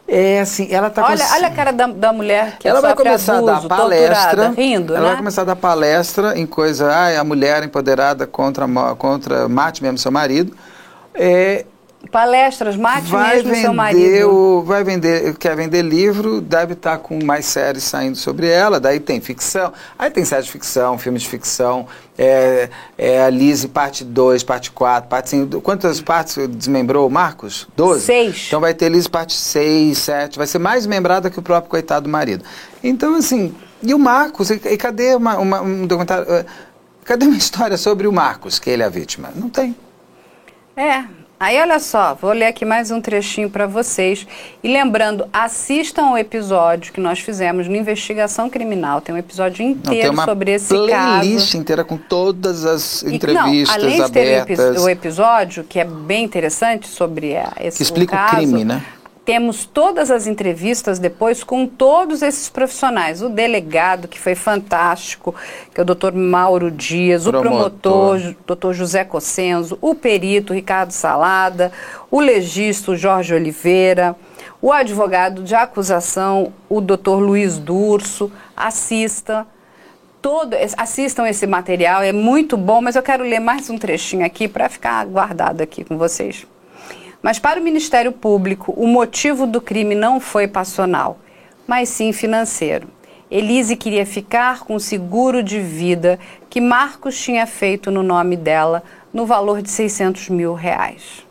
É 0.07 0.41
assim, 0.41 0.69
ela 0.71 0.91
tá 0.91 1.03
olha, 1.07 1.25
olha 1.33 1.47
a 1.47 1.51
cara 1.51 1.73
da, 1.73 1.87
da 1.87 2.13
mulher 2.13 2.59
que 2.59 2.69
ela 2.69 2.83
vai 2.83 2.95
começar 2.95 3.39
abuso, 3.39 3.53
a 3.53 3.61
dar 3.61 3.69
palestra, 3.69 4.51
rindo, 4.51 4.93
ela 4.93 5.01
né? 5.01 5.09
vai 5.09 5.17
começar 5.17 5.43
a 5.43 5.45
dar 5.47 5.57
palestra 5.57 6.39
em 6.39 6.45
coisa, 6.45 6.93
ah, 6.93 7.21
a 7.21 7.25
mulher 7.25 7.63
empoderada 7.63 8.27
contra 8.27 8.67
contra 8.99 9.49
mate 9.49 9.83
mesmo 9.83 9.97
seu 9.97 10.13
marido. 10.13 10.55
É, 11.15 11.65
palestras, 12.11 12.77
mate 12.77 13.07
vai 13.07 13.37
mesmo 13.37 13.51
vender 13.51 13.61
seu 13.63 13.75
marido. 13.75 14.31
O, 14.31 14.63
vai 14.63 14.85
vender, 14.85 15.37
quer 15.37 15.57
vender 15.57 15.83
livro, 15.83 16.41
deve 16.41 16.75
estar 16.75 16.99
com 16.99 17.23
mais 17.25 17.47
séries 17.47 17.85
saindo 17.85 18.17
sobre 18.17 18.49
ela, 18.49 18.79
daí 18.81 19.01
tem 19.01 19.21
ficção, 19.21 19.73
aí 19.99 20.11
tem 20.11 20.25
série 20.25 20.43
de 20.43 20.51
ficção, 20.51 20.99
filmes 20.99 21.23
de 21.23 21.29
ficção, 21.29 21.87
é, 22.19 22.69
é 22.97 23.23
a 23.23 23.31
Lise 23.31 23.69
parte 23.69 24.05
2, 24.05 24.43
parte 24.43 24.71
4, 24.71 25.09
parte 25.09 25.31
5, 25.31 25.61
quantas 25.61 26.01
partes 26.01 26.37
desmembrou 26.49 27.07
o 27.07 27.11
Marcos? 27.11 27.69
12? 27.77 28.05
Seis. 28.05 28.45
Então 28.49 28.61
vai 28.61 28.75
ter 28.75 28.89
Lise 28.91 29.09
parte 29.09 29.35
6, 29.35 29.99
7, 29.99 30.39
vai 30.39 30.47
ser 30.47 30.59
mais 30.59 30.87
membrada 30.87 31.31
que 31.31 31.39
o 31.39 31.43
próprio 31.43 31.71
coitado 31.71 32.05
do 32.05 32.11
marido. 32.11 32.45
Então 32.83 33.15
assim, 33.15 33.55
e 33.83 33.93
o 33.93 33.99
Marcos, 33.99 34.51
e, 34.51 34.55
e 34.55 34.77
cadê 34.77 35.15
uma, 35.15 35.39
uma, 35.39 35.61
um 35.61 35.87
documentário, 35.87 36.25
uh, 36.25 36.45
cadê 37.05 37.27
uma 37.27 37.37
história 37.39 37.77
sobre 37.77 38.07
o 38.07 38.13
Marcos, 38.13 38.59
que 38.59 38.71
ele 38.71 38.83
é 38.83 38.87
a 38.87 38.91
vítima? 38.91 39.31
Não 39.35 39.49
tem. 39.49 39.77
É, 40.77 41.05
Aí 41.45 41.61
olha 41.61 41.79
só, 41.79 42.15
vou 42.15 42.33
ler 42.33 42.47
aqui 42.47 42.65
mais 42.65 42.91
um 42.91 43.03
trechinho 43.03 43.51
para 43.51 43.67
vocês. 43.67 44.27
E 44.63 44.73
lembrando, 44.73 45.27
assistam 45.31 46.13
o 46.13 46.17
episódio 46.17 46.91
que 46.91 46.99
nós 46.99 47.19
fizemos 47.19 47.69
no 47.69 47.77
Investigação 47.77 48.49
Criminal. 48.49 49.03
Tem 49.03 49.15
um 49.15 49.19
episódio 49.19 49.63
inteiro 49.63 50.15
Não, 50.15 50.25
sobre 50.25 50.53
esse 50.53 50.71
caso. 50.89 51.19
playlist 51.21 51.53
inteira 51.53 51.85
com 51.85 51.99
todas 51.99 52.65
as 52.65 53.03
E, 53.03 53.15
entrevistas 53.15 53.77
não, 53.77 53.85
além 53.91 54.03
de 54.03 54.11
ter 54.11 54.21
o, 54.21 54.41
abertas. 54.43 54.59
epi- 54.59 54.79
o 54.81 54.89
episódio, 54.89 55.65
que 55.65 55.79
é 55.79 55.85
bem 55.85 56.25
interessante 56.25 56.89
sobre 56.89 57.37
a, 57.37 57.53
esse 57.61 57.77
Que 57.77 57.83
explica 57.83 58.15
o 58.15 58.19
caso, 58.19 58.37
crime, 58.37 58.65
né? 58.65 58.83
Temos 59.25 59.65
todas 59.65 60.11
as 60.11 60.27
entrevistas 60.27 60.99
depois 60.99 61.43
com 61.43 61.67
todos 61.67 62.21
esses 62.21 62.51
profissionais. 62.51 63.23
O 63.23 63.31
delegado, 63.31 64.07
que 64.07 64.21
foi 64.21 64.35
fantástico, 64.35 65.35
que 65.73 65.81
é 65.81 65.83
o 65.83 65.87
doutor 65.87 66.13
Mauro 66.13 66.71
Dias, 66.71 67.25
Promotor. 67.25 67.47
o 67.47 67.51
promotor, 67.51 68.37
doutor 68.47 68.75
José 68.75 69.03
Cossenzo, 69.03 69.79
o 69.81 69.95
perito 69.95 70.53
Ricardo 70.53 70.91
Salada, 70.91 71.73
o 72.11 72.21
legista 72.21 72.95
Jorge 72.95 73.33
Oliveira, 73.33 74.15
o 74.61 74.71
advogado 74.71 75.43
de 75.43 75.55
acusação, 75.55 76.53
o 76.69 76.83
doutor 76.83 77.17
Luiz 77.17 77.59
Durso. 77.59 78.31
Assista 78.55 79.47
todo, 80.21 80.55
assistam 80.77 81.27
esse 81.27 81.47
material, 81.47 82.03
é 82.03 82.13
muito 82.13 82.57
bom, 82.57 82.83
mas 82.83 82.97
eu 82.97 83.03
quero 83.03 83.25
ler 83.25 83.41
mais 83.41 83.69
um 83.71 83.79
trechinho 83.79 84.25
aqui 84.25 84.49
para 84.49 84.69
ficar 84.69 85.05
guardado 85.07 85.63
aqui 85.63 85.83
com 85.83 85.97
vocês. 85.97 86.47
Mas 87.25 87.39
para 87.39 87.59
o 87.59 87.63
Ministério 87.63 88.13
Público, 88.13 88.75
o 88.77 88.87
motivo 88.87 89.47
do 89.47 89.59
crime 89.59 89.95
não 89.95 90.21
foi 90.21 90.47
passional, 90.47 91.19
mas 91.67 91.89
sim 91.89 92.13
financeiro. 92.13 92.87
Elise 93.31 93.77
queria 93.77 94.05
ficar 94.05 94.61
com 94.61 94.75
o 94.75 94.79
seguro 94.79 95.43
de 95.43 95.59
vida 95.59 96.19
que 96.51 96.61
Marcos 96.61 97.19
tinha 97.19 97.47
feito 97.47 97.91
no 97.91 98.03
nome 98.03 98.37
dela, 98.37 98.83
no 99.11 99.25
valor 99.25 99.63
de 99.63 99.71
600 99.71 100.29
mil 100.29 100.53
reais. 100.53 101.25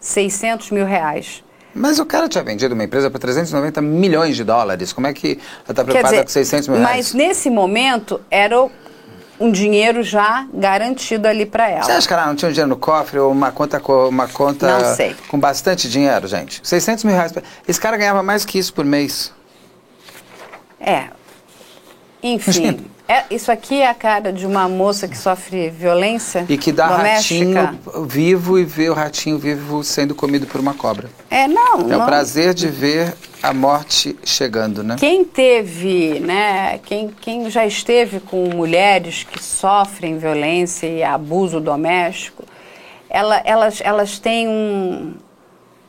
600 0.00 0.72
mil 0.72 0.84
reais. 0.84 1.44
Mas 1.72 2.00
o 2.00 2.04
cara 2.04 2.28
tinha 2.28 2.42
vendido 2.42 2.74
uma 2.74 2.82
empresa 2.82 3.08
por 3.08 3.20
390 3.20 3.80
milhões 3.80 4.34
de 4.34 4.42
dólares. 4.42 4.92
Como 4.92 5.06
é 5.06 5.12
que 5.12 5.38
ela 5.38 5.70
está 5.70 5.84
preocupada 5.84 6.08
dizer, 6.14 6.24
com 6.24 6.28
600 6.30 6.68
mil 6.70 6.78
mas 6.80 7.12
reais? 7.12 7.14
nesse 7.14 7.48
momento 7.48 8.20
era 8.28 8.60
o- 8.64 8.70
um 9.40 9.50
dinheiro 9.52 10.02
já 10.02 10.46
garantido 10.52 11.28
ali 11.28 11.46
para 11.46 11.68
ela. 11.70 11.82
Você 11.84 11.92
acha 11.92 12.06
que 12.08 12.12
ela 12.12 12.26
não 12.26 12.34
tinha 12.34 12.48
um 12.48 12.52
dinheiro 12.52 12.68
no 12.68 12.76
cofre 12.76 13.18
ou 13.18 13.30
uma 13.30 13.50
conta, 13.52 13.78
co- 13.80 14.08
uma 14.08 14.26
conta 14.28 14.78
Não 14.78 14.94
sei. 14.96 15.14
com 15.28 15.38
bastante 15.38 15.88
dinheiro, 15.88 16.26
gente? 16.26 16.60
600 16.62 17.04
mil 17.04 17.14
reais. 17.14 17.32
Esse 17.66 17.80
cara 17.80 17.96
ganhava 17.96 18.22
mais 18.22 18.44
que 18.44 18.58
isso 18.58 18.72
por 18.74 18.84
mês. 18.84 19.32
É. 20.80 21.08
Enfim, 22.22 22.86
é- 23.08 23.24
isso 23.30 23.50
aqui 23.50 23.80
é 23.80 23.88
a 23.88 23.94
cara 23.94 24.32
de 24.32 24.44
uma 24.46 24.68
moça 24.68 25.08
que 25.08 25.16
sofre 25.16 25.70
violência 25.70 26.44
E 26.48 26.56
que 26.58 26.70
dá 26.70 26.88
doméstica. 26.96 27.60
ratinho 27.62 28.04
vivo 28.06 28.58
e 28.58 28.64
vê 28.64 28.90
o 28.90 28.94
ratinho 28.94 29.38
vivo 29.38 29.82
sendo 29.82 30.14
comido 30.14 30.46
por 30.46 30.60
uma 30.60 30.74
cobra. 30.74 31.08
É, 31.30 31.48
não. 31.48 31.80
É 31.80 31.96
não. 31.96 32.02
o 32.02 32.06
prazer 32.06 32.52
de 32.54 32.68
ver 32.68 33.14
a 33.42 33.52
morte 33.54 34.16
chegando, 34.24 34.82
né? 34.84 34.96
Quem 34.98 35.24
teve, 35.24 36.20
né, 36.20 36.78
quem, 36.84 37.08
quem 37.20 37.48
já 37.48 37.64
esteve 37.64 38.20
com 38.20 38.48
mulheres 38.48 39.24
que 39.24 39.42
sofrem 39.42 40.18
violência 40.18 40.86
e 40.86 41.02
abuso 41.02 41.60
doméstico, 41.60 42.44
ela- 43.08 43.40
elas, 43.44 43.80
elas 43.82 44.18
têm 44.18 44.46
um, 44.48 45.14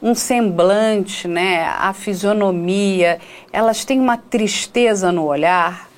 um 0.01 0.15
semblante, 0.15 1.28
né, 1.28 1.65
a 1.78 1.91
fisionomia, 1.91 3.20
elas 3.51 3.84
têm 3.84 3.99
uma 3.99 4.15
tristeza 4.15 5.11
no 5.11 5.26
olhar, 5.26 5.89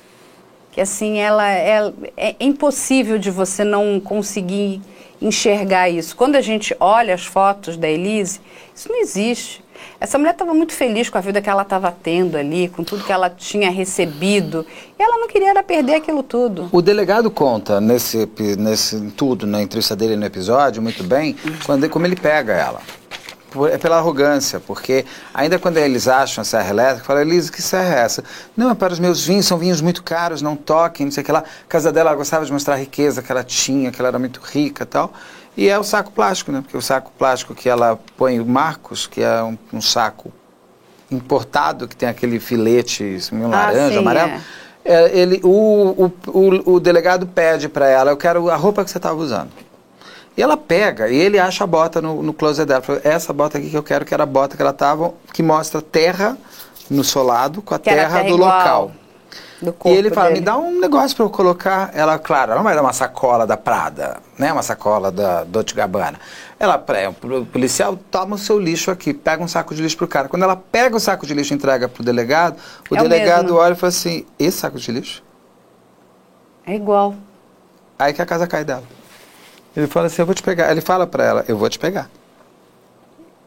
que 0.72 0.80
assim, 0.80 1.18
ela, 1.18 1.48
ela- 1.48 1.94
é 2.16 2.34
impossível 2.40 3.18
de 3.18 3.30
você 3.30 3.62
não 3.62 4.00
conseguir 4.00 4.80
enxergar 5.20 5.88
isso. 5.88 6.16
Quando 6.16 6.34
a 6.34 6.40
gente 6.40 6.74
olha 6.80 7.14
as 7.14 7.24
fotos 7.24 7.76
da 7.76 7.88
Elise, 7.88 8.40
isso 8.74 8.88
não 8.88 9.00
existe. 9.00 9.62
Essa 10.00 10.18
mulher 10.18 10.32
estava 10.32 10.52
muito 10.54 10.72
feliz 10.72 11.08
com 11.08 11.18
a 11.18 11.20
vida 11.20 11.40
que 11.40 11.48
ela 11.50 11.62
estava 11.62 11.94
tendo 12.02 12.36
ali, 12.36 12.68
com 12.68 12.82
tudo 12.82 13.04
que 13.04 13.12
ela 13.12 13.28
tinha 13.30 13.70
recebido. 13.70 14.66
E 14.98 15.02
ela 15.02 15.18
não 15.18 15.28
queria 15.28 15.60
perder 15.62 15.96
aquilo 15.96 16.22
tudo. 16.22 16.68
O 16.72 16.80
delegado 16.82 17.30
conta 17.30 17.80
nesse, 17.80 18.28
nesse 18.58 19.00
tudo, 19.12 19.46
na 19.46 19.62
entrevista 19.62 19.94
dele 19.94 20.16
no 20.16 20.24
episódio, 20.24 20.82
muito 20.82 21.04
bem, 21.04 21.36
quando, 21.66 21.88
como 21.88 22.06
ele 22.06 22.16
pega 22.16 22.52
ela. 22.52 22.80
Por- 23.52 23.70
é 23.70 23.76
pela 23.78 23.98
arrogância, 23.98 24.58
porque 24.60 25.04
ainda 25.34 25.58
quando 25.58 25.76
eles 25.76 26.08
acham 26.08 26.42
a 26.42 26.44
serra 26.44 26.70
elétrica, 26.70 27.04
fala, 27.04 27.20
Elisa, 27.22 27.52
que 27.52 27.60
serra 27.60 27.96
é 27.96 28.00
essa? 28.00 28.24
Não, 28.56 28.70
é 28.70 28.74
para 28.74 28.92
os 28.92 28.98
meus 28.98 29.24
vinhos, 29.24 29.46
são 29.46 29.58
vinhos 29.58 29.80
muito 29.80 30.02
caros, 30.02 30.40
não 30.40 30.56
toquem, 30.56 31.06
não 31.06 31.12
sei 31.12 31.22
o 31.22 31.26
que 31.26 31.32
lá. 31.32 31.40
A 31.40 31.68
casa 31.68 31.92
dela 31.92 32.10
ela 32.10 32.16
gostava 32.16 32.44
de 32.46 32.52
mostrar 32.52 32.74
a 32.74 32.78
riqueza 32.78 33.22
que 33.22 33.30
ela 33.30 33.44
tinha, 33.44 33.90
que 33.92 34.00
ela 34.00 34.08
era 34.08 34.18
muito 34.18 34.40
rica 34.42 34.84
e 34.84 34.86
tal. 34.86 35.12
E 35.56 35.68
é 35.68 35.78
o 35.78 35.84
saco 35.84 36.10
plástico, 36.12 36.50
né? 36.50 36.62
Porque 36.62 36.76
o 36.76 36.80
saco 36.82 37.12
plástico 37.18 37.54
que 37.54 37.68
ela 37.68 37.98
põe 38.16 38.40
o 38.40 38.46
Marcos, 38.46 39.06
que 39.06 39.22
é 39.22 39.42
um, 39.42 39.58
um 39.72 39.82
saco 39.82 40.32
importado, 41.10 41.86
que 41.86 41.94
tem 41.94 42.08
aquele 42.08 42.40
filete 42.40 43.18
Ah, 43.32 43.48
laranja, 43.48 43.92
sim, 43.92 43.98
amarelo. 43.98 44.30
é. 44.30 44.40
É, 44.84 45.16
ele, 45.16 45.40
o, 45.44 45.50
o, 46.06 46.12
o, 46.26 46.72
o 46.74 46.80
delegado 46.80 47.24
pede 47.26 47.68
para 47.68 47.86
ela, 47.86 48.10
eu 48.10 48.16
quero 48.16 48.50
a 48.50 48.56
roupa 48.56 48.82
que 48.82 48.90
você 48.90 48.98
estava 48.98 49.14
usando. 49.14 49.50
E 50.36 50.42
ela 50.42 50.56
pega, 50.56 51.08
e 51.10 51.16
ele 51.16 51.38
acha 51.38 51.64
a 51.64 51.66
bota 51.66 52.00
no, 52.00 52.22
no 52.22 52.32
closet 52.32 52.66
dela. 52.66 52.80
Fala, 52.82 53.00
Essa 53.04 53.32
bota 53.32 53.58
aqui 53.58 53.68
que 53.70 53.76
eu 53.76 53.82
quero, 53.82 54.04
que 54.04 54.14
era 54.14 54.22
a 54.22 54.26
bota 54.26 54.56
que 54.56 54.62
ela 54.62 54.70
estava, 54.70 55.12
que 55.32 55.42
mostra 55.42 55.82
terra 55.82 56.38
no 56.88 57.04
solado 57.04 57.60
com 57.62 57.74
a 57.74 57.78
terra 57.78 58.08
terra 58.08 58.22
do 58.22 58.36
local. 58.36 58.92
Do 59.60 59.74
E 59.84 59.90
ele 59.90 60.10
fala, 60.10 60.30
dele. 60.30 60.40
me 60.40 60.44
dá 60.44 60.56
um 60.58 60.80
negócio 60.80 61.16
para 61.16 61.24
eu 61.26 61.30
colocar. 61.30 61.90
Ela, 61.94 62.18
claro, 62.18 62.50
ela 62.50 62.56
não 62.56 62.64
vai 62.64 62.74
dar 62.74 62.82
uma 62.82 62.92
sacola 62.92 63.46
da 63.46 63.56
Prada, 63.56 64.20
né? 64.38 64.52
Uma 64.52 64.62
sacola 64.62 65.12
da 65.12 65.44
Dolce 65.44 65.74
Gabbana. 65.74 66.18
Ela, 66.58 66.82
é, 66.88 67.08
o 67.08 67.46
policial, 67.46 67.96
toma 68.10 68.34
o 68.34 68.38
seu 68.38 68.58
lixo 68.58 68.90
aqui, 68.90 69.14
pega 69.14 69.42
um 69.42 69.48
saco 69.48 69.74
de 69.74 69.82
lixo 69.82 69.96
pro 69.96 70.08
cara. 70.08 70.28
Quando 70.28 70.42
ela 70.42 70.56
pega 70.56 70.96
o 70.96 71.00
saco 71.00 71.26
de 71.26 71.34
lixo 71.34 71.52
e 71.52 71.56
entrega 71.56 71.88
pro 71.88 72.02
delegado, 72.02 72.56
o 72.90 72.96
É 72.96 73.02
o 73.02 73.08
delegado 73.08 73.44
mesmo. 73.44 73.58
olha 73.58 73.72
e 73.74 73.76
fala 73.76 73.88
assim, 73.90 74.26
esse 74.38 74.58
saco 74.58 74.78
de 74.78 74.90
lixo? 74.92 75.22
É 76.66 76.74
igual. 76.74 77.14
Aí 77.98 78.12
que 78.12 78.22
a 78.22 78.26
casa 78.26 78.46
cai 78.46 78.64
dela. 78.64 78.84
Ele 79.76 79.86
fala 79.86 80.06
assim, 80.06 80.22
eu 80.22 80.26
vou 80.26 80.34
te 80.34 80.42
pegar. 80.42 80.70
Ele 80.70 80.80
fala 80.80 81.06
para 81.06 81.24
ela, 81.24 81.44
eu 81.48 81.56
vou 81.56 81.68
te 81.68 81.78
pegar. 81.78 82.10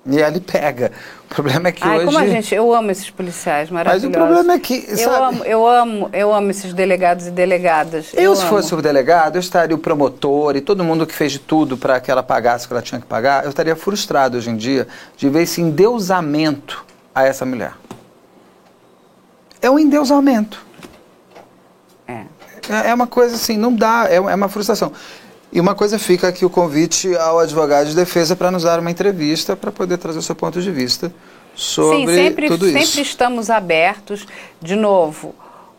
E 0.08 0.20
ele 0.20 0.40
pega. 0.40 0.92
O 1.26 1.34
problema 1.34 1.70
é 1.70 1.72
que 1.72 1.84
Ai, 1.84 1.98
hoje... 1.98 2.06
como 2.06 2.20
a 2.20 2.28
gente, 2.28 2.54
eu 2.54 2.72
amo 2.76 2.92
esses 2.92 3.10
policiais 3.10 3.72
maravilhosos. 3.72 4.12
problema 4.16 4.54
é 4.54 4.60
que, 4.60 4.86
eu 4.88 4.98
sabe- 5.00 5.36
amo, 5.36 5.44
eu 5.46 5.68
amo, 5.68 6.10
eu 6.14 6.32
amo 6.32 6.52
esses 6.52 6.74
delegados 6.74 7.26
e 7.26 7.32
delegadas. 7.32 8.12
Eu, 8.14 8.36
se 8.36 8.44
amo. 8.44 8.50
fosse 8.52 8.76
o 8.76 8.82
delegado, 8.84 9.36
eu 9.38 9.40
estaria 9.40 9.76
o 9.76 9.80
promotor 9.80 10.56
e 10.56 10.62
todo 10.62 10.84
mundo 10.84 11.08
que 11.08 11.14
fez 11.14 11.32
de 11.32 11.40
tudo 11.40 11.76
para 11.76 12.00
que 12.00 12.12
ela 12.12 12.22
pagasse 12.22 12.66
o 12.66 12.68
que 12.68 12.74
ela 12.76 12.84
tinha 12.84 13.02
que 13.02 13.08
pagar, 13.08 13.46
eu 13.46 13.50
estaria 13.50 13.76
frustrado 13.76 14.38
hoje 14.38 14.52
em 14.52 14.56
dia 14.56 14.88
de 15.18 15.28
ver 15.28 15.42
esse 15.42 15.60
endeusamento 15.60 16.86
a 17.14 17.24
essa 17.24 17.44
mulher. 17.44 17.74
É 19.60 19.72
um 19.72 19.80
endeusamento. 19.80 20.64
É. 22.08 22.26
É 22.70 22.90
é 22.90 22.94
uma 22.94 23.08
coisa 23.08 23.34
assim, 23.34 23.58
não 23.58 23.74
dá, 23.74 24.06
é 24.08 24.18
é 24.18 24.20
uma 24.36 24.50
frustração. 24.50 24.92
E 25.56 25.60
uma 25.62 25.74
coisa 25.74 25.98
fica 25.98 26.28
aqui 26.28 26.44
o 26.44 26.50
convite 26.50 27.16
ao 27.16 27.40
advogado 27.40 27.88
de 27.88 27.96
defesa 27.96 28.36
para 28.36 28.52
nos 28.52 28.64
dar 28.64 28.78
uma 28.78 28.92
entrevista 28.92 29.56
para 29.56 29.72
poder 29.72 29.98
trazer 29.98 30.20
o 30.20 30.22
seu 30.22 30.36
ponto 30.36 30.62
de 30.62 30.70
vista 30.70 31.14
sobre 31.56 32.00
Sim, 32.00 32.08
sempre, 32.08 32.48
tudo 32.50 32.66
sempre 32.66 32.82
isso. 32.82 33.00
estamos 33.00 33.50
abertos. 33.50 34.28
De 34.62 34.76
novo, 34.76 35.34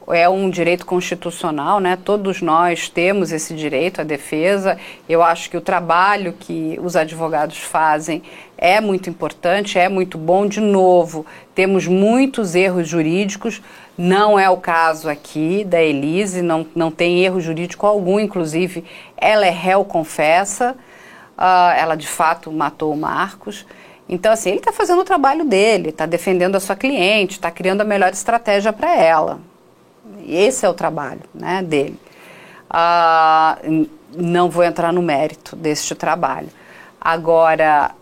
é 0.08 0.26
um 0.30 0.48
direito 0.48 0.86
constitucional, 0.86 1.78
né? 1.78 1.98
Todos 2.02 2.40
nós 2.40 2.88
temos 2.88 3.32
esse 3.32 3.52
direito 3.52 4.00
à 4.00 4.04
defesa. 4.04 4.78
Eu 5.06 5.22
acho 5.22 5.50
que 5.50 5.58
o 5.58 5.60
trabalho 5.60 6.32
que 6.32 6.80
os 6.82 6.96
advogados 6.96 7.58
fazem 7.58 8.22
é 8.56 8.80
muito 8.80 9.10
importante, 9.10 9.78
é 9.78 9.90
muito 9.90 10.16
bom. 10.16 10.46
De 10.46 10.58
novo, 10.58 11.26
temos 11.54 11.86
muitos 11.86 12.54
erros 12.54 12.88
jurídicos. 12.88 13.60
Não 13.96 14.38
é 14.38 14.48
o 14.50 14.58
caso 14.58 15.08
aqui 15.08 15.64
da 15.64 15.82
Elise, 15.82 16.42
não, 16.42 16.66
não 16.74 16.90
tem 16.90 17.24
erro 17.24 17.40
jurídico 17.40 17.86
algum, 17.86 18.20
inclusive 18.20 18.84
ela 19.16 19.46
é 19.46 19.50
réu 19.50 19.84
confessa, 19.84 20.76
uh, 21.38 21.72
ela 21.76 21.96
de 21.96 22.06
fato 22.06 22.52
matou 22.52 22.92
o 22.92 22.96
Marcos. 22.96 23.64
Então, 24.08 24.30
assim, 24.30 24.50
ele 24.50 24.58
está 24.58 24.72
fazendo 24.72 25.00
o 25.00 25.04
trabalho 25.04 25.44
dele, 25.44 25.88
está 25.88 26.04
defendendo 26.04 26.56
a 26.56 26.60
sua 26.60 26.76
cliente, 26.76 27.32
está 27.36 27.50
criando 27.50 27.80
a 27.80 27.84
melhor 27.84 28.12
estratégia 28.12 28.72
para 28.72 28.94
ela. 28.94 29.40
Esse 30.28 30.66
é 30.66 30.68
o 30.68 30.74
trabalho 30.74 31.22
né, 31.34 31.62
dele. 31.62 31.98
Ah, 32.68 33.58
não 34.14 34.50
vou 34.50 34.62
entrar 34.62 34.92
no 34.92 35.02
mérito 35.02 35.56
deste 35.56 35.94
trabalho. 35.94 36.48
Agora, 37.00 37.92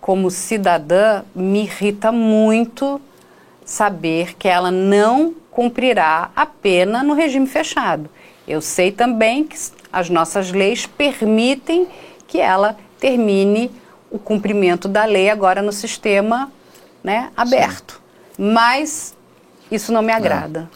como 0.00 0.30
cidadã, 0.30 1.22
me 1.34 1.62
irrita 1.62 2.12
muito 2.12 3.00
saber 3.66 4.36
que 4.36 4.48
ela 4.48 4.70
não 4.70 5.34
cumprirá 5.50 6.30
a 6.36 6.46
pena 6.46 7.02
no 7.02 7.12
regime 7.12 7.48
fechado. 7.48 8.08
Eu 8.46 8.60
sei 8.60 8.92
também 8.92 9.42
que 9.44 9.58
as 9.92 10.08
nossas 10.08 10.52
leis 10.52 10.86
permitem 10.86 11.88
que 12.28 12.38
ela 12.38 12.76
termine 13.00 13.70
o 14.08 14.18
cumprimento 14.18 14.86
da 14.86 15.04
lei 15.04 15.28
agora 15.28 15.60
no 15.60 15.72
sistema 15.72 16.50
né, 17.02 17.30
aberto. 17.36 18.00
Sim. 18.36 18.52
Mas 18.52 19.16
isso 19.70 19.92
não 19.92 20.00
me 20.00 20.12
agrada. 20.12 20.70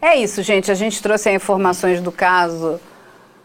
É. 0.00 0.08
é 0.08 0.16
isso, 0.16 0.42
gente. 0.42 0.70
A 0.70 0.74
gente 0.74 1.02
trouxe 1.02 1.28
as 1.28 1.36
informações 1.36 2.00
do 2.00 2.10
caso 2.10 2.80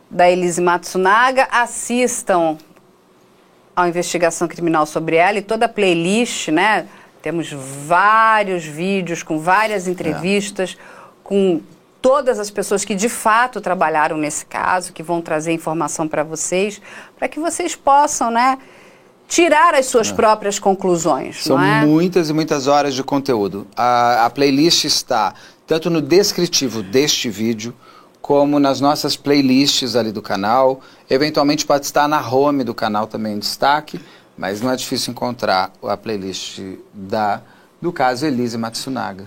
da 0.10 0.30
Elise 0.30 0.62
Matsunaga. 0.62 1.50
Assistam 1.52 2.58
a 3.76 3.88
investigação 3.88 4.48
criminal 4.48 4.86
sobre 4.86 5.18
ela 5.18 5.38
e 5.38 5.42
toda 5.42 5.66
a 5.66 5.70
playlist, 5.70 6.50
né? 6.50 6.88
Temos 7.22 7.52
vários 7.52 8.64
vídeos 8.64 9.24
com 9.24 9.40
várias 9.40 9.88
entrevistas, 9.88 10.78
é. 10.80 10.84
com 11.24 11.62
todas 12.02 12.40
as 12.40 12.50
pessoas 12.50 12.86
que 12.86 12.96
de 12.96 13.10
fato 13.10 13.60
trabalharam 13.60 14.18
nesse 14.18 14.46
caso, 14.46 14.94
que 14.94 15.04
vão 15.04 15.22
trazer 15.22 15.52
informação 15.52 16.08
para 16.08 16.24
vocês, 16.24 16.82
para 17.18 17.28
que 17.28 17.40
vocês 17.40 17.76
possam, 17.76 18.32
né? 18.32 18.58
tirar 19.30 19.76
as 19.76 19.86
suas 19.86 20.10
é. 20.10 20.14
próprias 20.14 20.58
conclusões. 20.60 21.44
São 21.44 21.62
é? 21.64 21.86
muitas 21.86 22.30
e 22.30 22.34
muitas 22.34 22.68
horas 22.68 22.96
de 22.96 23.04
conteúdo. 23.04 23.68
A, 23.78 24.26
a, 24.26 24.30
playlist 24.30 24.84
está 24.84 25.36
tanto 25.68 25.90
no 25.90 26.02
descritivo 26.02 26.82
deste 26.82 27.30
vídeo, 27.30 27.74
como 28.20 28.60
nas 28.60 28.82
nossas 28.82 29.16
playlists 29.16 29.96
ali 29.96 30.12
do 30.12 30.22
canal. 30.22 30.82
Eventualmente 31.08 31.66
pode 31.66 31.86
estar 31.86 32.08
na 32.08 32.28
home 32.28 32.64
do 32.64 32.74
canal 32.74 33.06
também 33.06 33.36
em 33.36 33.40
destaque, 33.40 34.00
mas 34.40 34.62
não 34.62 34.72
é 34.72 34.76
difícil 34.78 35.12
encontrar 35.12 35.70
a 35.84 35.98
playlist 35.98 36.62
da, 36.94 37.42
do 37.82 37.92
caso 37.92 38.26
Elise 38.26 38.58
Matsunaga. 38.58 39.26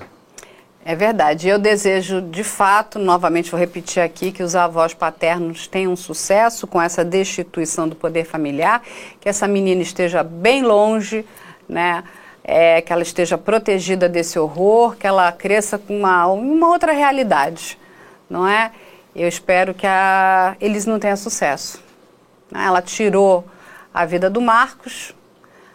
É 0.82 0.96
verdade. 0.96 1.46
Eu 1.46 1.58
desejo, 1.58 2.22
de 2.22 2.42
fato, 2.42 2.98
novamente 2.98 3.50
vou 3.50 3.60
repetir 3.60 4.02
aqui, 4.02 4.32
que 4.32 4.42
os 4.42 4.56
avós 4.56 4.94
paternos 4.94 5.66
tenham 5.66 5.94
sucesso 5.94 6.66
com 6.66 6.80
essa 6.80 7.04
destituição 7.04 7.86
do 7.86 7.94
poder 7.94 8.24
familiar, 8.24 8.82
que 9.20 9.28
essa 9.28 9.46
menina 9.46 9.82
esteja 9.82 10.24
bem 10.24 10.62
longe, 10.62 11.26
né? 11.68 12.02
É, 12.42 12.80
que 12.80 12.92
ela 12.92 13.02
esteja 13.02 13.36
protegida 13.36 14.08
desse 14.08 14.38
horror, 14.38 14.96
que 14.96 15.06
ela 15.06 15.30
cresça 15.30 15.78
com 15.78 15.96
uma, 15.96 16.26
uma 16.26 16.68
outra 16.68 16.90
realidade, 16.90 17.78
não 18.28 18.48
é? 18.48 18.72
Eu 19.14 19.28
espero 19.28 19.74
que 19.74 19.86
a, 19.86 20.56
eles 20.60 20.86
não 20.86 20.98
tenham 20.98 21.16
sucesso. 21.16 21.80
Né? 22.50 22.64
Ela 22.64 22.82
tirou 22.82 23.44
a 23.92 24.04
vida 24.04 24.30
do 24.30 24.40
Marcos, 24.40 25.14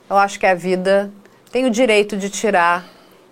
eu 0.09 0.17
acho 0.17 0.39
que 0.39 0.45
a 0.45 0.55
vida 0.55 1.11
tem 1.51 1.65
o 1.65 1.69
direito 1.69 2.17
de 2.17 2.29
tirar 2.29 2.85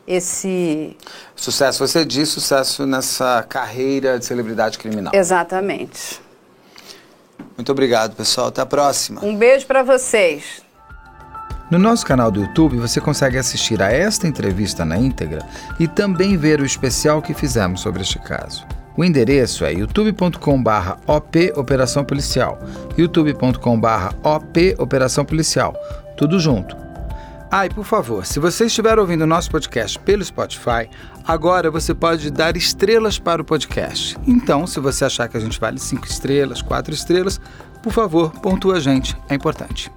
esse. 0.08 0.96
Sucesso, 1.36 1.86
você 1.86 2.06
diz 2.06 2.30
sucesso 2.30 2.86
nessa 2.86 3.44
carreira 3.48 4.20
de 4.20 4.26
celebridade 4.26 4.78
criminal. 4.78 5.14
Exatamente. 5.14 6.22
Muito 7.58 7.72
obrigado, 7.72 8.16
pessoal. 8.16 8.48
Até 8.48 8.62
a 8.62 8.66
próxima. 8.66 9.24
Um 9.24 9.36
beijo 9.36 9.66
para 9.66 9.82
vocês. 9.84 10.64
No 11.72 11.80
nosso 11.80 12.06
canal 12.06 12.30
do 12.30 12.42
YouTube 12.42 12.78
você 12.78 13.02
consegue 13.02 13.40
assistir 13.40 13.82
a 13.82 13.92
esta 13.92 14.28
entrevista 14.28 14.86
na 14.86 14.98
íntegra 14.98 15.44
e 15.80 15.88
também 15.88 16.38
ver 16.38 16.62
o 16.62 16.66
especial 16.66 17.24
que 17.24 17.34
fizemos 17.34 17.82
sobre 17.82 18.04
este 18.04 18.20
caso. 18.20 18.64
O 18.98 19.04
endereço 19.04 19.66
é 19.66 19.74
youtube.com/op 19.74 21.54
Operação 21.56 22.06
Policial, 22.06 22.58
youtube.com/op 22.98 24.76
Operação 24.80 25.26
Policial, 25.26 25.76
tudo 26.16 26.40
junto. 26.40 26.78
Ah, 27.52 27.66
e 27.66 27.70
por 27.70 27.86
favor, 27.86 28.26
se 28.26 28.40
você 28.40 28.66
estiver 28.66 28.98
ouvindo 28.98 29.22
o 29.22 29.28
nosso 29.28 29.52
podcast 29.52 30.00
pelo 30.00 30.24
Spotify, 30.24 30.90
agora 31.26 31.70
você 31.70 31.94
pode 31.94 32.32
dar 32.32 32.58
estrelas 32.58 33.20
para 33.20 33.42
o 33.42 33.46
podcast. 33.46 34.18
Então, 34.26 34.66
se 34.66 34.80
você 34.80 35.06
achar 35.06 35.28
que 35.28 35.38
a 35.38 35.40
gente 35.40 35.60
vale 35.60 35.80
cinco 35.80 36.06
estrelas, 36.06 36.62
quatro 36.62 36.94
estrelas, 36.94 37.40
por 37.84 37.94
favor, 37.94 38.32
pontua 38.42 38.78
a 38.78 38.80
gente, 38.80 39.16
é 39.30 39.36
importante. 39.36 39.92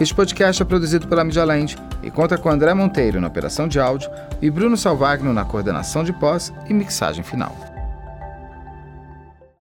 Este 0.00 0.14
podcast 0.14 0.60
é 0.60 0.66
produzido 0.66 1.06
pela 1.06 1.24
Media 1.24 1.44
Land 1.44 1.76
e 2.02 2.10
conta 2.10 2.36
com 2.36 2.50
André 2.50 2.74
Monteiro 2.74 3.20
na 3.20 3.28
operação 3.28 3.68
de 3.68 3.80
áudio 3.80 4.10
e 4.42 4.50
Bruno 4.50 4.76
Salvagno 4.76 5.32
na 5.32 5.44
coordenação 5.44 6.04
de 6.04 6.12
pós 6.12 6.52
e 6.68 6.74
mixagem 6.74 7.24
final. 7.24 7.75